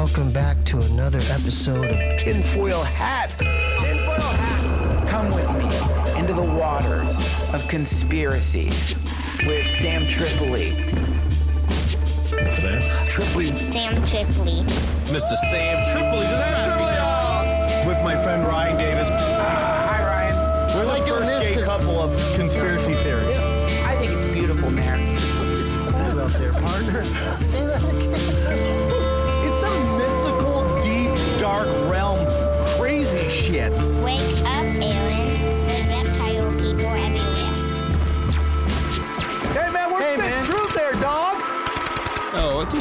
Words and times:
welcome 0.00 0.32
back 0.32 0.56
to 0.64 0.80
another 0.80 1.18
episode 1.28 1.84
of 1.84 2.18
Tinfoil 2.18 2.82
Hat. 2.82 3.28
Tinfoil 3.38 4.18
Hat. 4.18 5.06
Come 5.06 5.26
with 5.26 5.46
me 5.58 6.18
into 6.18 6.32
the 6.32 6.40
waters 6.40 7.20
of 7.52 7.68
conspiracy 7.68 8.70
with 9.46 9.70
Sam 9.70 10.08
Tripoli. 10.08 10.70
Sam? 12.50 12.80
Tripoli. 13.06 13.44
Sam 13.44 13.94
Tripoli. 14.06 14.62
Mr. 15.12 15.36
Sam 15.50 15.76
Tripoli. 15.92 16.26
with 17.86 18.02
my 18.02 18.14
friend 18.24 18.48
Ryan 18.48 18.78
Davis. 18.78 19.39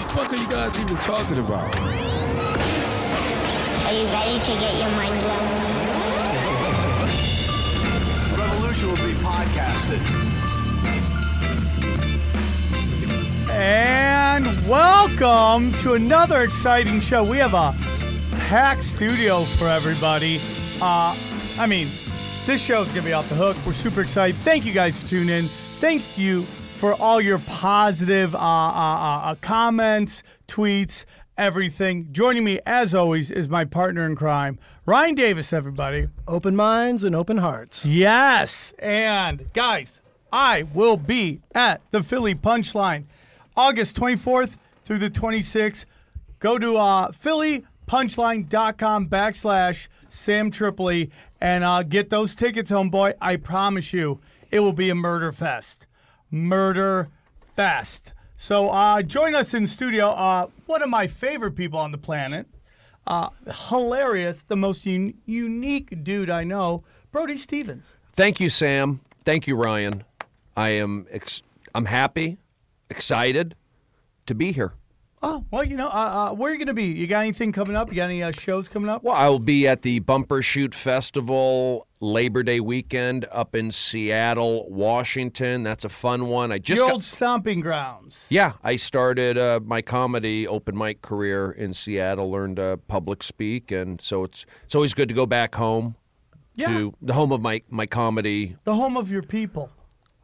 Fuck 0.10 0.34
are 0.34 0.36
you 0.38 0.48
guys 0.48 0.76
even 0.80 0.98
talking 0.98 1.38
about? 1.38 1.76
Are 1.78 1.84
you 3.94 4.06
ready 4.06 4.40
to 4.40 4.52
get 4.60 4.74
your 4.80 4.90
mind 4.98 5.22
blown? 5.22 5.46
Revolution 8.40 8.88
will 8.90 8.96
be 8.96 9.14
podcasted. 9.22 10.00
And 13.52 14.68
welcome 14.68 15.74
to 15.84 15.94
another 15.94 16.42
exciting 16.42 17.02
show. 17.02 17.24
We 17.24 17.38
have 17.38 17.54
a 17.54 17.76
packed 18.48 18.84
studio 18.84 19.44
for 19.44 19.68
everybody. 19.68 20.40
Uh, 20.82 21.16
I 21.60 21.68
mean, 21.68 21.88
this 22.48 22.64
show 22.64 22.82
is 22.82 22.88
going 22.88 23.02
to 23.02 23.06
be 23.06 23.14
off 23.14 23.30
the 23.30 23.36
hook. 23.36 23.58
We're 23.64 23.74
super 23.74 24.02
excited. 24.02 24.36
Thank 24.38 24.66
you 24.66 24.74
guys 24.74 25.00
for 25.00 25.08
tuning 25.08 25.30
in. 25.30 25.46
Thank 25.46 26.18
you 26.18 26.48
for 26.80 26.94
all 26.94 27.20
your 27.20 27.40
positive 27.40 28.34
uh, 28.34 28.38
uh, 28.38 28.42
uh, 28.42 29.22
uh, 29.26 29.36
comments, 29.42 30.24
tweets, 30.48 31.04
everything. 31.38 32.08
Joining 32.14 32.46
me, 32.46 32.62
as 32.66 32.96
always, 32.96 33.30
is 33.30 33.50
my 33.50 33.66
partner 33.66 34.06
in 34.06 34.16
crime, 34.16 34.58
Ryan 34.86 35.16
Davis, 35.16 35.52
everybody. 35.52 36.08
Open 36.26 36.56
minds 36.56 37.04
and 37.04 37.14
open 37.14 37.40
hearts. 37.40 37.86
Yes. 37.86 38.74
And 38.80 39.52
guys, 39.52 40.00
I 40.32 40.64
will 40.74 40.96
be 40.96 41.42
at 41.54 41.82
the 41.92 42.02
Philly 42.02 42.34
Punchline 42.34 43.04
August 43.58 43.98
24th 43.98 44.56
through 44.86 45.00
the 45.00 45.10
26th. 45.10 45.84
Go 46.40 46.58
to 46.58 46.78
uh, 46.78 47.12
phillypunchline.com 47.12 49.10
backslash 49.10 49.90
Sam 50.08 50.50
Tripoli 50.50 51.12
and 51.42 51.66
uh, 51.66 51.84
get 51.84 52.10
those 52.10 52.34
tickets, 52.36 52.72
homeboy. 52.72 53.16
I 53.20 53.36
promise 53.36 53.92
you, 53.92 54.22
it 54.50 54.62
will 54.62 54.72
be 54.72 54.90
a 54.90 54.96
murder 54.96 55.34
fest. 55.34 55.86
Murder 56.32 57.10
fest. 57.56 58.14
So 58.38 58.70
uh, 58.70 59.02
join 59.02 59.36
us 59.36 59.54
in 59.54 59.68
studio. 59.68 60.10
Uh, 60.10 60.48
one 60.66 60.82
of 60.82 60.90
my 60.90 61.08
favorite 61.08 61.56
people 61.56 61.80
on 61.80 61.92
the 61.92 61.98
planet 61.98 62.48
uh, 63.10 63.30
hilarious, 63.70 64.44
the 64.44 64.56
most 64.56 64.86
un- 64.86 65.16
unique 65.26 66.04
dude 66.04 66.30
I 66.30 66.44
know, 66.44 66.84
Brody 67.12 67.38
Stevens. 67.38 67.86
Thank 68.14 68.40
you, 68.40 68.50
Sam. 68.50 69.02
Thank 69.26 69.48
you, 69.48 69.56
Ryan. 69.56 70.04
I 70.56 70.70
am 70.70 71.08
ex- 71.10 71.42
I'm 71.74 71.86
happy, 71.86 72.38
excited 72.90 73.56
to 74.28 74.36
be 74.36 74.52
here. 74.52 74.74
Oh 75.22 75.44
well, 75.52 75.66
you 75.66 75.76
know, 75.76 75.88
uh, 75.88 76.30
uh, 76.32 76.34
where 76.34 76.50
are 76.50 76.54
you 76.54 76.60
gonna 76.60 76.74
be? 76.74 76.86
You 76.86 77.06
got 77.06 77.20
anything 77.20 77.52
coming 77.52 77.76
up? 77.76 77.90
You 77.90 77.96
got 77.98 78.06
any 78.06 78.24
uh, 78.24 78.32
shows 78.32 78.70
coming 78.70 78.90
up? 78.90 79.04
Well, 79.04 79.16
I 79.16 79.28
will 79.28 79.40
be 79.40 79.68
at 79.68 79.82
the 79.82 80.00
Bumbershoot 80.00 80.74
Festival 80.74 81.88
Labor 82.00 82.42
Day 82.42 82.62
weekend 82.62 83.26
up 83.30 83.54
in 83.54 83.70
Seattle, 83.72 84.70
Washington. 84.70 85.64
That's 85.64 85.84
a 85.84 85.90
fun 85.90 86.28
one. 86.28 86.54
I 86.54 86.58
just 86.60 86.80
Your 86.80 86.88
got- 86.88 86.94
old 86.94 87.04
stomping 87.04 87.60
grounds. 87.60 88.26
yeah, 88.30 88.54
I 88.64 88.78
started 88.78 89.38
uh, 89.38 89.60
my 89.62 89.82
comedy 89.82 90.48
open 90.48 90.78
mic 90.78 91.02
career 91.02 91.52
in 91.52 91.74
Seattle. 91.74 92.32
Learned 92.32 92.58
uh, 92.60 92.78
public 92.88 93.22
speak, 93.22 93.72
and 93.72 94.00
so 94.00 94.24
it's 94.24 94.46
it's 94.64 94.76
always 94.76 94.94
good 94.94 95.10
to 95.10 95.16
go 95.16 95.26
back 95.26 95.56
home 95.56 95.96
Yeah. 96.56 96.68
to 96.68 96.94
the 97.02 97.14
home 97.14 97.34
of 97.34 97.42
my 97.42 97.62
my 97.70 97.86
comedy 97.88 98.56
The 98.64 98.76
home 98.76 98.96
of 98.96 99.12
your 99.12 99.24
people. 99.24 99.70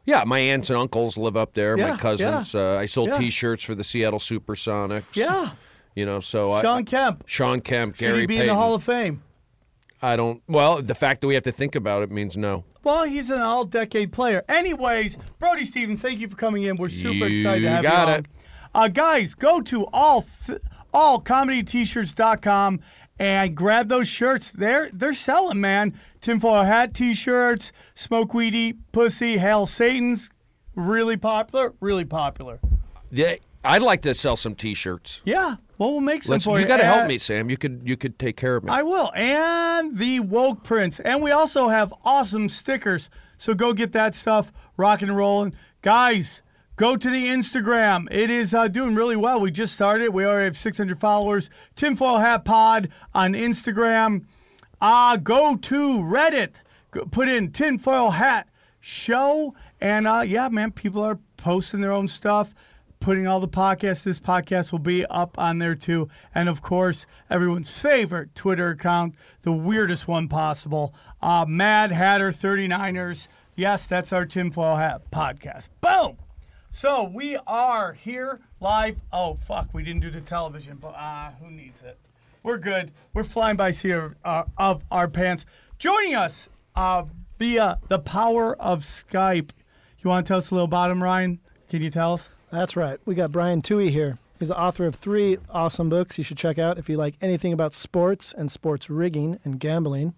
Yeah, 0.06 0.22
my 0.24 0.38
aunts 0.38 0.70
and 0.70 0.78
uncles 0.78 1.18
live 1.18 1.36
up 1.36 1.52
there. 1.54 1.76
Yeah, 1.76 1.90
my 1.92 1.96
cousins. 1.98 2.54
yeah, 2.54 2.60
Uh, 2.60 2.78
I 2.78 2.86
sold 2.86 3.08
yeah. 3.10 3.18
T-shirts 3.18 3.64
for 3.64 3.74
the 3.74 3.84
Seattle 3.84 4.18
SuperSonics. 4.20 5.02
Yeah. 5.14 5.50
you 5.94 6.06
know. 6.06 6.20
So 6.20 6.52
I, 6.52 6.62
Shawn 6.62 6.84
Kemp. 6.84 7.24
Shawn 7.26 7.60
Kemp, 7.60 7.96
Should 7.96 8.00
Gary 8.06 8.20
he 8.20 8.26
be 8.26 8.34
Payton. 8.34 8.48
in 8.50 8.54
the 8.54 8.60
Hall 8.60 8.74
of 8.74 8.82
Fame? 8.84 9.22
I 10.00 10.14
don't. 10.16 10.42
Well, 10.48 10.80
the 10.82 10.94
fact 10.94 11.20
that 11.22 11.26
we 11.26 11.34
have 11.34 11.42
to 11.44 11.52
think 11.52 11.74
about 11.74 12.02
it 12.02 12.10
means 12.10 12.36
no. 12.36 12.64
Well, 12.84 13.02
he's 13.04 13.30
an 13.30 13.40
all-decade 13.40 14.12
player. 14.12 14.44
Anyways, 14.48 15.16
Brody 15.40 15.64
Stevens, 15.64 16.00
thank 16.00 16.20
you 16.20 16.28
for 16.28 16.36
coming 16.36 16.62
in. 16.62 16.76
We're 16.76 16.88
super 16.88 17.26
You 17.26 17.38
excited 17.40 17.62
to 17.62 17.70
have 17.70 17.82
got 17.82 17.90
you 17.90 17.96
Got 18.06 18.08
it. 18.20 18.26
on. 18.74 18.84
Uh, 18.84 18.88
guys, 18.88 19.34
go 19.34 19.60
to 19.62 19.86
all 19.86 20.24
th- 20.46 20.60
allcomedyt-shirts.com 20.94 22.80
and 23.18 23.56
grab 23.56 23.88
those 23.88 24.08
shirts. 24.08 24.50
They're 24.50 24.90
they're 24.92 25.14
selling, 25.14 25.60
man. 25.60 25.98
Tinfoil 26.20 26.64
hat 26.64 26.94
t-shirts, 26.94 27.72
smoke 27.94 28.34
weedy 28.34 28.74
pussy, 28.92 29.38
hail 29.38 29.66
Satan's, 29.66 30.30
really 30.74 31.16
popular, 31.16 31.74
really 31.80 32.04
popular. 32.04 32.60
Yeah, 33.10 33.36
I'd 33.64 33.82
like 33.82 34.02
to 34.02 34.14
sell 34.14 34.36
some 34.36 34.54
T-shirts. 34.54 35.22
Yeah, 35.24 35.56
well, 35.78 35.92
we'll 35.92 36.00
make 36.00 36.22
some 36.22 36.32
Let's, 36.32 36.44
for 36.44 36.58
you 36.58 36.64
you. 36.64 36.68
got 36.68 36.78
to 36.78 36.84
help 36.84 37.06
me, 37.06 37.18
Sam. 37.18 37.50
You 37.50 37.56
could 37.56 37.82
you 37.84 37.96
could 37.96 38.18
take 38.18 38.36
care 38.36 38.56
of 38.56 38.64
me. 38.64 38.70
I 38.70 38.82
will. 38.82 39.12
And 39.14 39.96
the 39.96 40.20
woke 40.20 40.64
prints. 40.64 41.00
And 41.00 41.22
we 41.22 41.30
also 41.30 41.68
have 41.68 41.92
awesome 42.04 42.48
stickers. 42.48 43.10
So 43.38 43.54
go 43.54 43.72
get 43.72 43.92
that 43.92 44.14
stuff 44.14 44.52
rocking 44.76 45.08
and 45.08 45.16
rolling. 45.16 45.54
Guys, 45.82 46.42
go 46.76 46.96
to 46.96 47.10
the 47.10 47.26
Instagram. 47.26 48.06
It 48.10 48.30
is 48.30 48.54
uh, 48.54 48.68
doing 48.68 48.94
really 48.94 49.16
well. 49.16 49.40
We 49.40 49.50
just 49.50 49.74
started. 49.74 50.10
We 50.10 50.24
already 50.24 50.44
have 50.44 50.56
600 50.56 51.00
followers. 51.00 51.50
Tinfoil 51.74 52.18
Hat 52.18 52.44
Pod 52.44 52.88
on 53.14 53.32
Instagram. 53.32 54.24
Uh, 54.80 55.16
go 55.16 55.56
to 55.56 55.98
Reddit. 55.98 56.56
Go, 56.90 57.06
put 57.06 57.28
in 57.28 57.50
Tinfoil 57.50 58.12
Hat 58.12 58.48
Show. 58.80 59.54
And 59.80 60.06
uh, 60.06 60.22
yeah, 60.26 60.48
man, 60.48 60.72
people 60.72 61.02
are 61.02 61.18
posting 61.36 61.80
their 61.80 61.92
own 61.92 62.08
stuff 62.08 62.54
putting 63.00 63.26
all 63.26 63.40
the 63.40 63.48
podcasts. 63.48 64.02
This 64.02 64.18
podcast 64.18 64.72
will 64.72 64.78
be 64.78 65.04
up 65.06 65.38
on 65.38 65.58
there 65.58 65.74
too. 65.74 66.08
And 66.34 66.48
of 66.48 66.62
course, 66.62 67.06
everyone's 67.30 67.70
favorite 67.70 68.34
Twitter 68.34 68.70
account, 68.70 69.14
the 69.42 69.52
weirdest 69.52 70.08
one 70.08 70.28
possible, 70.28 70.94
uh, 71.22 71.44
Mad 71.46 71.92
Hatter 71.92 72.32
39ers. 72.32 73.28
Yes, 73.54 73.86
that's 73.86 74.12
our 74.12 74.26
tinfoil 74.26 74.76
hat 74.76 75.02
podcast. 75.10 75.68
Boom. 75.80 76.18
So 76.76 77.04
we 77.04 77.38
are 77.46 77.94
here 77.94 78.38
live. 78.60 78.98
Oh 79.10 79.38
fuck, 79.46 79.72
we 79.72 79.82
didn't 79.82 80.02
do 80.02 80.10
the 80.10 80.20
television, 80.20 80.76
but 80.78 80.88
uh, 80.88 81.30
who 81.40 81.50
needs 81.50 81.80
it? 81.80 81.98
We're 82.42 82.58
good. 82.58 82.92
We're 83.14 83.24
flying 83.24 83.56
by 83.56 83.70
seat 83.70 83.92
of, 83.92 84.14
uh, 84.22 84.44
of 84.58 84.82
our 84.90 85.08
pants. 85.08 85.46
Joining 85.78 86.14
us 86.14 86.50
uh, 86.74 87.04
via 87.38 87.78
the 87.88 87.98
power 87.98 88.54
of 88.60 88.82
Skype. 88.82 89.52
You 90.00 90.10
want 90.10 90.26
to 90.26 90.28
tell 90.28 90.36
us 90.36 90.50
a 90.50 90.54
little 90.54 90.66
about 90.66 90.90
him, 90.90 91.02
Ryan? 91.02 91.38
Can 91.70 91.82
you 91.82 91.90
tell 91.90 92.12
us? 92.12 92.28
That's 92.52 92.76
right. 92.76 93.00
We 93.06 93.14
got 93.14 93.32
Brian 93.32 93.62
Tuohy 93.62 93.88
here. 93.88 94.18
He's 94.38 94.48
the 94.48 94.60
author 94.60 94.84
of 94.84 94.96
three 94.96 95.38
awesome 95.48 95.88
books 95.88 96.18
you 96.18 96.24
should 96.24 96.36
check 96.36 96.58
out 96.58 96.76
if 96.76 96.90
you 96.90 96.98
like 96.98 97.14
anything 97.22 97.54
about 97.54 97.72
sports 97.72 98.34
and 98.36 98.52
sports 98.52 98.90
rigging 98.90 99.40
and 99.44 99.58
gambling. 99.58 100.12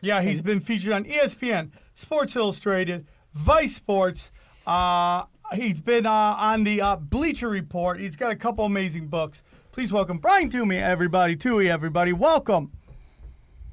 Yeah, 0.00 0.22
he's 0.22 0.42
been 0.42 0.60
featured 0.60 0.92
on 0.92 1.06
ESPN, 1.06 1.70
Sports 1.96 2.36
Illustrated, 2.36 3.08
Vice 3.34 3.74
Sports. 3.74 4.30
Uh, 4.64 5.24
he's 5.54 5.80
been 5.80 6.06
uh, 6.06 6.10
on 6.10 6.64
the 6.64 6.80
uh, 6.80 6.96
Bleacher 6.96 7.48
Report. 7.48 8.00
He's 8.00 8.16
got 8.16 8.30
a 8.30 8.36
couple 8.36 8.64
amazing 8.64 9.08
books. 9.08 9.42
Please 9.72 9.92
welcome 9.92 10.18
Brian 10.18 10.50
Toomey, 10.50 10.78
everybody. 10.78 11.36
Tuohy, 11.36 11.68
everybody. 11.68 12.12
Welcome. 12.12 12.72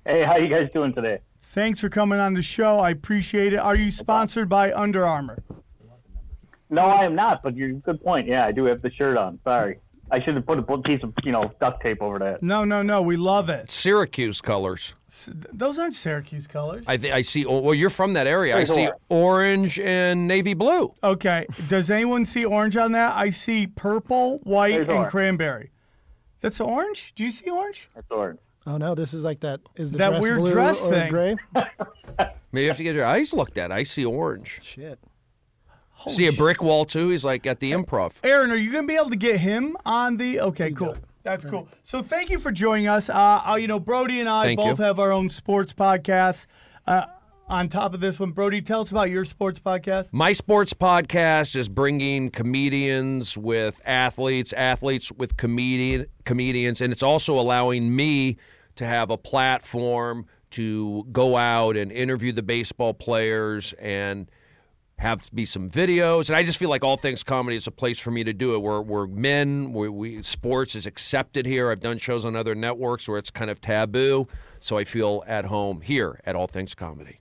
Hey, 0.06 0.24
how 0.24 0.38
you 0.38 0.48
guys 0.48 0.70
doing 0.74 0.94
today? 0.94 1.20
Thanks 1.42 1.80
for 1.80 1.90
coming 1.90 2.20
on 2.20 2.34
the 2.34 2.42
show. 2.42 2.80
I 2.80 2.92
appreciate 2.92 3.54
it. 3.54 3.58
Are 3.58 3.76
you 3.76 3.90
sponsored 3.92 4.50
by 4.50 4.74
Under 4.74 5.06
Armour? 5.06 5.44
No, 6.70 6.82
I 6.82 7.06
am 7.06 7.16
not, 7.16 7.44
but 7.44 7.56
you're 7.56 7.72
good 7.74 8.04
point. 8.04 8.28
Yeah, 8.28 8.46
I 8.46 8.52
do 8.52 8.66
have 8.66 8.82
the 8.82 8.92
shirt 8.92 9.18
on. 9.18 9.40
Sorry. 9.44 9.80
I 10.12 10.22
should 10.22 10.36
have 10.36 10.46
put 10.46 10.60
a 10.60 10.78
piece 10.80 11.02
of, 11.04 11.14
you 11.24 11.32
know, 11.32 11.52
duct 11.60 11.82
tape 11.82 12.02
over 12.02 12.20
that. 12.20 12.44
No, 12.44 12.66
no, 12.66 12.82
no. 12.82 13.02
We 13.02 13.18
love 13.18 13.50
it. 13.50 13.72
Syracuse 13.72 14.42
colors. 14.42 14.94
Those 15.54 15.80
aren't 15.80 15.96
Syracuse 15.96 16.46
colors. 16.48 16.84
I 16.88 16.98
think 16.98 17.14
I 17.14 17.22
see. 17.22 17.46
oh, 17.46 17.60
Well, 17.60 17.74
you're 17.74 17.90
from 17.90 18.14
that 18.14 18.28
area. 18.28 18.58
I 18.58 18.64
see 18.66 18.88
orange? 18.88 19.00
orange 19.10 19.80
and 19.80 20.28
navy 20.28 20.54
blue. 20.54 20.94
Okay. 21.04 21.46
Does 21.70 21.90
anyone 21.90 22.26
see 22.26 22.44
orange 22.46 22.76
on 22.78 22.92
that? 22.92 23.16
I 23.16 23.30
see 23.30 23.66
purple, 23.68 24.40
white, 24.44 24.72
There's 24.74 24.88
and 24.90 24.98
orange. 24.98 25.12
cranberry. 25.12 25.72
That's 26.42 26.60
orange? 26.60 27.14
Do 27.16 27.24
you 27.24 27.32
see 27.32 27.50
orange? 27.50 27.90
That's 27.96 28.12
orange. 28.12 28.40
Oh 28.68 28.78
no, 28.78 28.94
this 28.96 29.14
is 29.14 29.24
like 29.24 29.40
that. 29.42 29.62
Is 29.76 29.92
the 29.92 30.00
That 30.00 30.10
dress 30.10 30.22
weird 30.24 30.40
blue 30.40 30.52
dress 30.52 30.82
or 30.84 30.90
thing. 30.92 31.10
gray? 31.12 31.36
Maybe 32.52 32.64
you 32.64 32.68
have 32.68 32.78
to 32.78 32.84
get 32.84 32.96
your 32.96 33.06
eyes 33.06 33.34
looked 33.34 33.58
at. 33.58 33.72
I 33.72 33.84
see 33.84 34.04
orange. 34.06 34.60
Shit. 34.62 35.00
see 36.10 36.28
a 36.28 36.34
brick 36.34 36.62
wall 36.62 36.84
too. 36.86 37.10
He's 37.10 37.24
like 37.24 37.46
at 37.48 37.60
the 37.60 37.72
improv. 37.72 38.14
Aaron, 38.24 38.52
are 38.52 38.56
you 38.56 38.72
going 38.72 38.84
to 38.84 38.88
be 38.88 38.96
able 38.96 39.10
to 39.12 39.16
get 39.16 39.40
him 39.40 39.78
on 39.86 40.18
the? 40.18 40.40
Okay, 40.42 40.72
cool. 40.72 40.98
That's 41.26 41.44
cool. 41.44 41.68
So 41.84 42.04
thank 42.04 42.30
you 42.30 42.38
for 42.38 42.52
joining 42.52 42.88
us. 42.88 43.10
Uh, 43.10 43.42
uh, 43.46 43.56
you 43.56 43.68
know, 43.68 43.80
Brody 43.80 44.20
and 44.20 44.30
I 44.30 44.46
Thank 44.46 44.60
both 44.60 44.78
you. 44.78 44.86
have 44.86 45.00
our 45.00 45.12
own 45.12 45.28
sports 45.30 45.74
podcasts. 45.74 46.46
Uh, 46.86 47.06
on 47.48 47.68
top 47.68 47.96
of 47.96 48.00
this 48.00 48.20
one, 48.20 48.32
Brody, 48.32 48.62
tell 48.62 48.82
us 48.82 48.92
about 48.92 49.10
your 49.10 49.26
sports 49.26 49.60
podcast. 49.60 50.10
My 50.12 50.34
sports 50.34 50.74
podcast 50.74 51.56
is 51.56 51.68
bringing 51.68 52.30
comedians 52.30 53.38
with 53.38 53.82
athletes, 53.86 54.54
athletes 54.54 55.12
with 55.12 55.36
comedian 55.36 56.06
comedians, 56.26 56.82
and 56.82 56.94
it's 56.94 57.04
also 57.04 57.40
allowing 57.40 57.96
me 57.96 58.38
to 58.76 58.86
have 58.86 59.10
a 59.10 59.18
platform 59.18 60.28
to 60.52 61.08
go 61.12 61.36
out 61.38 61.76
and 61.76 61.92
interview 61.92 62.32
the 62.32 62.44
baseball 62.44 62.94
players 62.94 63.74
and 63.74 64.30
have 64.98 65.30
be 65.34 65.46
some 65.46 65.70
videos. 65.70 66.30
And 66.30 66.36
I 66.38 66.44
just 66.44 66.58
feel 66.58 66.70
like 66.70 66.84
all 66.84 66.96
things 66.98 67.24
comedy 67.24 67.58
is 67.58 67.68
a 67.68 67.72
place 67.72 68.00
for 68.00 68.12
me 68.12 68.24
to 68.24 68.34
do 68.34 68.56
it. 68.56 68.60
We're 68.60 68.82
we're 68.82 69.08
men. 69.08 69.74
We, 69.74 69.90
we 69.90 70.22
sports 70.22 70.76
is 70.76 70.86
accepted 70.86 71.46
here. 71.46 71.70
I've 71.72 71.82
done 71.82 71.98
shows 71.98 72.26
on 72.26 72.36
other 72.36 72.56
networks 72.56 73.08
where 73.08 73.18
it's 73.18 73.30
kind 73.32 73.52
of 73.52 73.60
taboo, 73.60 74.28
so 74.60 74.78
I 74.78 74.84
feel 74.86 75.24
at 75.28 75.46
home 75.46 75.82
here 75.82 76.20
at 76.26 76.36
All 76.36 76.48
Things 76.48 76.74
Comedy. 76.76 77.20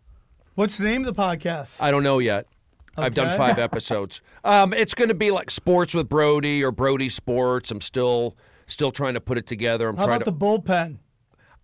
What's 0.54 0.78
the 0.78 0.84
name 0.84 1.04
of 1.04 1.14
the 1.14 1.20
podcast? 1.20 1.74
I 1.80 1.90
don't 1.90 2.04
know 2.04 2.20
yet. 2.20 2.46
I've 2.96 3.14
done 3.14 3.36
five 3.36 3.58
episodes. 3.58 4.22
Um, 4.44 4.72
it's 4.72 4.94
going 4.94 5.08
to 5.08 5.14
be 5.14 5.32
like 5.32 5.50
sports 5.50 5.94
with 5.94 6.08
Brody 6.08 6.62
or 6.62 6.70
Brody 6.70 7.08
Sports. 7.08 7.72
I'm 7.72 7.80
still 7.80 8.36
still 8.66 8.92
trying 8.92 9.14
to 9.14 9.20
put 9.20 9.36
it 9.36 9.46
together. 9.48 9.88
I'm 9.88 9.96
How 9.96 10.06
trying 10.06 10.22
about 10.22 10.24
to. 10.26 10.30
the 10.30 10.36
bullpen? 10.36 10.98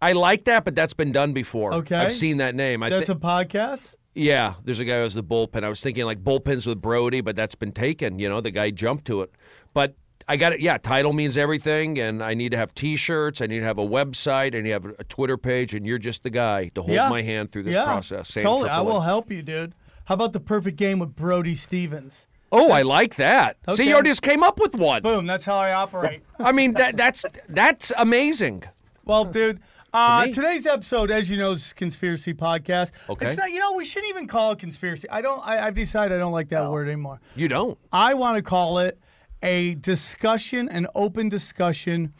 I 0.02 0.12
like 0.12 0.44
that, 0.44 0.64
but 0.64 0.74
that's 0.74 0.94
been 0.94 1.12
done 1.12 1.32
before. 1.34 1.74
Okay. 1.74 1.94
I've 1.94 2.12
seen 2.12 2.38
that 2.38 2.54
name. 2.54 2.82
I 2.82 2.88
That's 2.88 3.06
thi- 3.06 3.12
a 3.12 3.16
podcast. 3.16 3.94
Yeah, 4.20 4.54
there's 4.64 4.80
a 4.80 4.84
guy 4.84 4.96
who 4.96 5.02
has 5.02 5.14
the 5.14 5.24
bullpen. 5.24 5.64
I 5.64 5.68
was 5.68 5.80
thinking 5.80 6.04
like 6.04 6.22
bullpens 6.22 6.66
with 6.66 6.80
Brody, 6.80 7.22
but 7.22 7.36
that's 7.36 7.54
been 7.54 7.72
taken. 7.72 8.18
You 8.18 8.28
know, 8.28 8.40
the 8.40 8.50
guy 8.50 8.70
jumped 8.70 9.06
to 9.06 9.22
it. 9.22 9.32
But 9.72 9.96
I 10.28 10.36
got 10.36 10.52
it. 10.52 10.60
Yeah, 10.60 10.76
title 10.76 11.14
means 11.14 11.38
everything, 11.38 11.98
and 11.98 12.22
I 12.22 12.34
need 12.34 12.50
to 12.50 12.58
have 12.58 12.74
T-shirts. 12.74 13.40
I 13.40 13.46
need 13.46 13.60
to 13.60 13.64
have 13.64 13.78
a 13.78 13.86
website. 13.86 14.54
I 14.54 14.60
need 14.60 14.64
to 14.64 14.72
have 14.72 14.84
a 14.98 15.04
Twitter 15.04 15.38
page, 15.38 15.74
and 15.74 15.86
you're 15.86 15.98
just 15.98 16.22
the 16.22 16.30
guy 16.30 16.68
to 16.74 16.82
hold 16.82 16.94
yeah. 16.94 17.08
my 17.08 17.22
hand 17.22 17.50
through 17.50 17.62
this 17.62 17.74
yeah. 17.74 17.84
process. 17.84 18.28
Sam 18.28 18.42
Totally. 18.42 18.68
I 18.68 18.82
will 18.82 19.00
help 19.00 19.30
you, 19.30 19.42
dude. 19.42 19.74
How 20.04 20.14
about 20.14 20.34
the 20.34 20.40
perfect 20.40 20.76
game 20.76 20.98
with 20.98 21.16
Brody 21.16 21.54
Stevens? 21.54 22.26
Oh, 22.52 22.72
I 22.72 22.82
like 22.82 23.14
that. 23.16 23.56
See, 23.70 23.82
Okay. 23.82 23.88
you 23.88 23.94
already 23.94 24.10
just 24.10 24.22
came 24.22 24.42
up 24.42 24.58
with 24.60 24.74
one. 24.74 25.02
Boom. 25.02 25.26
That's 25.26 25.44
how 25.44 25.56
I 25.56 25.72
operate. 25.72 26.22
I 26.38 26.52
mean, 26.52 26.72
that 26.74 26.96
that's 26.96 27.24
that's 27.48 27.92
amazing. 27.96 28.64
Well, 29.04 29.24
dude, 29.24 29.60
uh, 29.92 30.24
me. 30.26 30.32
today's 30.32 30.66
episode, 30.66 31.10
as 31.10 31.30
you 31.30 31.36
know, 31.36 31.52
is 31.52 31.72
conspiracy 31.72 32.34
podcast. 32.34 32.90
Okay. 33.08 33.26
It's 33.26 33.36
not. 33.36 33.50
You 33.50 33.58
know, 33.58 33.74
we 33.74 33.84
shouldn't 33.84 34.10
even 34.10 34.26
call 34.26 34.52
it 34.52 34.58
conspiracy. 34.58 35.08
I 35.10 35.20
don't. 35.22 35.40
I, 35.46 35.66
I've 35.66 35.74
decided 35.74 36.14
I 36.16 36.18
don't 36.18 36.32
like 36.32 36.48
that 36.50 36.70
word 36.70 36.88
anymore. 36.88 37.20
You 37.34 37.48
don't. 37.48 37.78
I 37.92 38.14
want 38.14 38.36
to 38.36 38.42
call 38.42 38.78
it 38.78 38.98
a 39.42 39.74
discussion, 39.76 40.68
an 40.68 40.86
open 40.94 41.28
discussion 41.28 42.12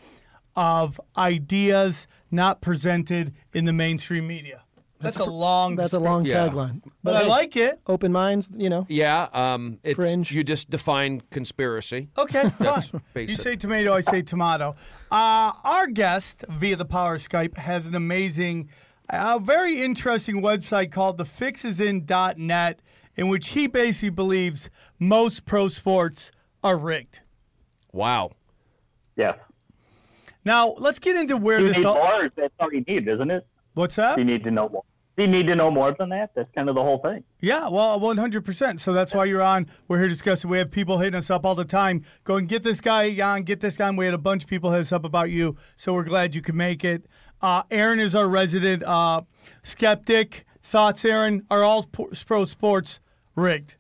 of 0.57 1.01
ideas 1.17 2.07
not 2.31 2.61
presented 2.61 3.35
in 3.53 3.65
the 3.65 3.73
mainstream 3.73 4.27
media. 4.27 4.63
That's 5.01 5.19
a 5.19 5.25
long. 5.25 5.77
That's 5.77 5.95
a 5.95 5.99
long 5.99 6.27
Yeah. 6.27 6.49
tagline. 6.49 6.83
But 7.03 7.17
I 7.17 7.23
hey, 7.23 7.29
like 7.29 7.57
it. 7.57 7.81
open 7.87 8.13
minds. 8.13 8.51
You 8.55 8.69
know, 8.69 8.87
Yeah. 8.89 9.29
Um. 9.33 9.79
It's 9.83 9.97
Fringe. 9.97 10.31
you 10.31 10.45
just 10.45 10.69
define 10.69 11.23
conspiracy. 11.31 12.11
Okay, 12.19 12.51
fine. 12.51 12.83
you 12.93 13.01
basic. 13.15 13.41
say 13.41 13.57
tomato, 13.57 13.95
I 13.95 14.03
say 14.03 14.21
tomato. 14.21 14.77
Uh, 15.11 15.53
our 15.65 15.87
guest 15.89 16.45
via 16.49 16.77
the 16.77 16.85
power 16.85 17.19
Skype 17.19 17.57
has 17.59 17.87
an 17.87 17.95
amazing, 17.95 18.69
uh, 19.09 19.39
very 19.41 19.83
interesting 19.83 20.41
website 20.41 20.93
called 20.93 21.19
thefixisin.net, 21.19 22.81
in 23.17 23.29
which 23.29 23.49
he 23.49 23.67
basically 23.67 24.11
believes 24.11 24.71
most 24.99 25.45
pro 25.47 25.67
sports 25.69 26.31
are 26.63 26.79
rigged. 26.79 27.21
Wow. 27.93 28.31
Yeah. 29.17 29.35
Now 30.45 30.75
let's 30.79 30.99
get 31.01 31.17
into 31.17 31.37
where 31.37 31.59
Do 31.59 31.65
you 31.65 31.69
this. 31.71 31.79
need 31.79 31.87
all- 31.87 31.95
more? 31.97 32.31
That's 32.37 32.55
all 32.61 32.73
you 32.73 32.83
need, 32.83 33.09
isn't 33.09 33.31
it? 33.31 33.47
What's 33.75 33.97
that? 33.97 34.17
You 34.19 34.25
need 34.25 34.45
to 34.45 34.51
know 34.51 34.69
more? 34.69 34.85
Do 35.21 35.27
you 35.27 35.31
need 35.31 35.49
to 35.49 35.55
know 35.55 35.71
more 35.71 35.93
than 35.93 36.09
that? 36.09 36.31
That's 36.35 36.51
kind 36.55 36.71
of 36.71 36.75
the 36.75 36.83
whole 36.83 36.97
thing. 36.97 37.23
Yeah, 37.43 37.69
well, 37.69 38.01
100%. 38.01 38.81
So 38.81 38.95
that's 38.95 39.13
why 39.13 39.27
you're 39.27 39.43
on. 39.43 39.67
We're 39.87 39.99
here 39.99 40.09
discussing. 40.09 40.49
We 40.49 40.57
have 40.57 40.71
people 40.71 40.97
hitting 40.97 41.19
us 41.19 41.29
up 41.29 41.45
all 41.45 41.55
the 41.55 41.67
time 41.67 42.07
going, 42.25 42.47
get 42.47 42.63
this 42.63 42.81
guy 42.81 43.21
on, 43.21 43.43
get 43.43 43.61
this 43.61 43.77
guy 43.77 43.89
on. 43.89 43.97
We 43.97 44.07
had 44.07 44.15
a 44.15 44.19
bunch 44.19 44.45
of 44.45 44.49
people 44.49 44.73
hit 44.73 44.81
us 44.81 44.93
up 44.93 45.05
about 45.05 45.29
you. 45.29 45.57
So 45.77 45.93
we're 45.93 46.05
glad 46.05 46.35
you 46.35 46.41
could 46.41 46.55
make 46.55 46.87
it. 46.87 47.05
Uh, 47.43 47.65
Aaron 47.71 48.01
is 48.01 48.15
our 48.15 48.31
resident 48.31 48.83
uh, 48.83 49.21
skeptic. 49.63 50.47
Thoughts, 50.63 51.05
Aaron? 51.05 51.45
Are 51.51 51.63
all 51.63 51.83
pro 51.83 52.47
sports 52.47 52.99
rigged? 53.37 53.75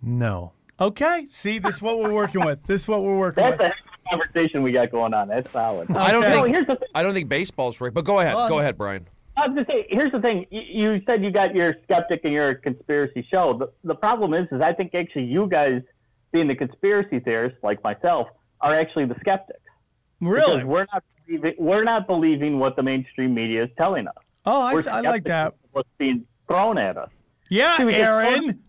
No. 0.00 0.52
Okay. 0.78 1.26
See, 1.32 1.58
this 1.58 1.76
is 1.76 1.82
what 1.82 1.98
we're 1.98 2.12
working 2.14 2.44
with. 2.44 2.62
This 2.68 2.82
is 2.82 2.88
what 2.88 3.02
we're 3.02 3.18
working 3.18 3.42
with. 3.42 3.58
That's 3.58 3.74
with. 3.74 3.96
a 4.06 4.10
conversation 4.10 4.62
we 4.62 4.70
got 4.70 4.92
going 4.92 5.14
on. 5.14 5.26
That's 5.26 5.50
solid. 5.50 5.90
I 5.90 6.12
don't 6.12 6.22
Okay. 6.22 6.42
Think 6.52 6.68
here's. 6.68 6.78
I 6.94 7.02
don't 7.02 7.12
think 7.12 7.28
baseball's 7.28 7.80
rigged. 7.80 7.96
But 7.96 8.04
go 8.04 8.20
ahead. 8.20 8.36
Well, 8.36 8.48
go 8.48 8.60
ahead, 8.60 8.78
Brian. 8.78 9.08
I 9.38 9.46
was 9.46 9.54
gonna 9.54 9.66
say, 9.68 9.86
here's 9.88 10.12
the 10.12 10.20
thing. 10.20 10.46
You, 10.50 10.60
you 10.60 11.02
said 11.06 11.22
you 11.22 11.30
got 11.30 11.54
your 11.54 11.76
skeptic 11.84 12.22
and 12.24 12.32
your 12.32 12.54
conspiracy 12.54 13.26
show. 13.30 13.56
The, 13.56 13.70
the 13.84 13.94
problem 13.94 14.34
is, 14.34 14.48
is 14.50 14.60
I 14.60 14.72
think 14.72 14.94
actually 14.94 15.24
you 15.24 15.46
guys, 15.46 15.82
being 16.32 16.48
the 16.48 16.54
conspiracy 16.54 17.20
theorists 17.20 17.58
like 17.62 17.82
myself, 17.82 18.28
are 18.60 18.74
actually 18.74 19.04
the 19.06 19.16
skeptics. 19.20 19.60
Really? 20.20 20.56
Because 20.56 20.64
we're 20.64 20.86
not 20.92 21.04
believing, 21.26 21.54
we're 21.58 21.84
not 21.84 22.06
believing 22.06 22.58
what 22.58 22.76
the 22.76 22.82
mainstream 22.82 23.32
media 23.34 23.64
is 23.64 23.70
telling 23.78 24.08
us. 24.08 24.14
Oh, 24.44 24.62
I, 24.62 24.72
I 24.90 25.00
like 25.02 25.24
that. 25.24 25.54
What's 25.72 25.88
being 25.98 26.26
thrown 26.48 26.78
at 26.78 26.96
us? 26.96 27.10
Yeah, 27.50 27.76
See, 27.76 27.94
Aaron. 27.94 28.60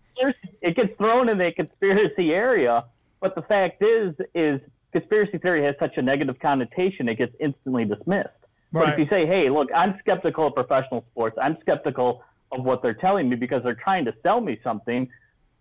It 0.60 0.76
gets 0.76 0.94
thrown 0.98 1.30
in 1.30 1.38
the 1.38 1.50
conspiracy 1.52 2.34
area, 2.34 2.84
but 3.20 3.34
the 3.34 3.42
fact 3.42 3.82
is, 3.82 4.14
is 4.34 4.60
conspiracy 4.92 5.38
theory 5.38 5.62
has 5.62 5.74
such 5.78 5.96
a 5.96 6.02
negative 6.02 6.38
connotation, 6.38 7.08
it 7.08 7.16
gets 7.16 7.34
instantly 7.40 7.86
dismissed. 7.86 8.28
But 8.72 8.90
if 8.90 8.98
you 8.98 9.06
say, 9.08 9.26
"Hey, 9.26 9.50
look, 9.50 9.68
I'm 9.74 9.98
skeptical 9.98 10.46
of 10.46 10.54
professional 10.54 11.04
sports. 11.10 11.36
I'm 11.40 11.58
skeptical 11.60 12.22
of 12.52 12.64
what 12.64 12.82
they're 12.82 12.94
telling 12.94 13.28
me 13.28 13.36
because 13.36 13.62
they're 13.62 13.74
trying 13.74 14.04
to 14.04 14.14
sell 14.22 14.40
me 14.40 14.60
something," 14.62 15.08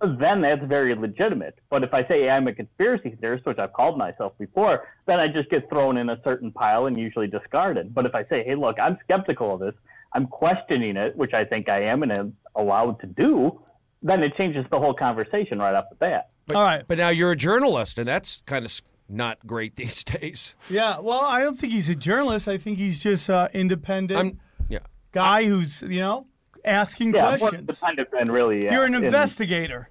then 0.01 0.41
that's 0.41 0.63
very 0.63 0.93
legitimate. 0.95 1.57
But 1.69 1.83
if 1.83 1.93
I 1.93 2.05
say 2.05 2.29
I'm 2.29 2.47
a 2.47 2.53
conspiracy 2.53 3.17
theorist, 3.19 3.45
which 3.45 3.57
I've 3.57 3.73
called 3.73 3.97
myself 3.97 4.33
before, 4.37 4.87
then 5.07 5.19
I 5.19 5.27
just 5.27 5.49
get 5.49 5.69
thrown 5.69 5.97
in 5.97 6.09
a 6.09 6.19
certain 6.23 6.51
pile 6.51 6.85
and 6.85 6.97
usually 6.97 7.27
discarded. 7.27 7.93
But 7.93 8.05
if 8.05 8.15
I 8.15 8.23
say, 8.25 8.43
"Hey, 8.43 8.55
look, 8.55 8.79
I'm 8.79 8.97
skeptical 9.03 9.55
of 9.55 9.59
this. 9.59 9.75
I'm 10.13 10.27
questioning 10.27 10.95
it," 10.95 11.15
which 11.15 11.33
I 11.33 11.43
think 11.43 11.69
I 11.69 11.79
am 11.83 12.03
and 12.03 12.11
am 12.11 12.37
allowed 12.55 12.99
to 13.01 13.07
do, 13.07 13.59
then 14.01 14.23
it 14.23 14.35
changes 14.37 14.65
the 14.69 14.79
whole 14.79 14.93
conversation 14.93 15.59
right 15.59 15.75
off 15.75 15.89
the 15.89 15.95
bat. 15.95 16.29
But, 16.45 16.55
All 16.55 16.63
right. 16.63 16.83
But 16.87 16.97
now 16.97 17.09
you're 17.09 17.31
a 17.31 17.35
journalist, 17.35 17.99
and 17.99 18.07
that's 18.07 18.41
kind 18.45 18.65
of 18.65 18.71
not 19.09 19.45
great 19.45 19.75
these 19.75 20.03
days. 20.03 20.55
Yeah, 20.69 20.99
well, 20.99 21.21
I 21.21 21.41
don't 21.41 21.57
think 21.57 21.73
he's 21.73 21.89
a 21.89 21.95
journalist. 21.95 22.47
I 22.47 22.57
think 22.57 22.77
he's 22.77 23.01
just 23.03 23.29
an 23.29 23.49
independent 23.53 24.19
I'm. 24.19 24.39
Yeah. 24.69 24.79
guy 25.11 25.45
who's, 25.45 25.81
you 25.81 25.99
know, 25.99 26.27
asking 26.63 27.13
Yeah, 27.15 27.29
more 27.29 27.37
questions. 27.39 27.61
independent 27.69 28.09
than 28.11 28.31
really. 28.31 28.65
Yeah, 28.65 28.73
You're 28.73 28.85
an 28.85 28.95
in- 28.95 29.03
investigator. 29.05 29.89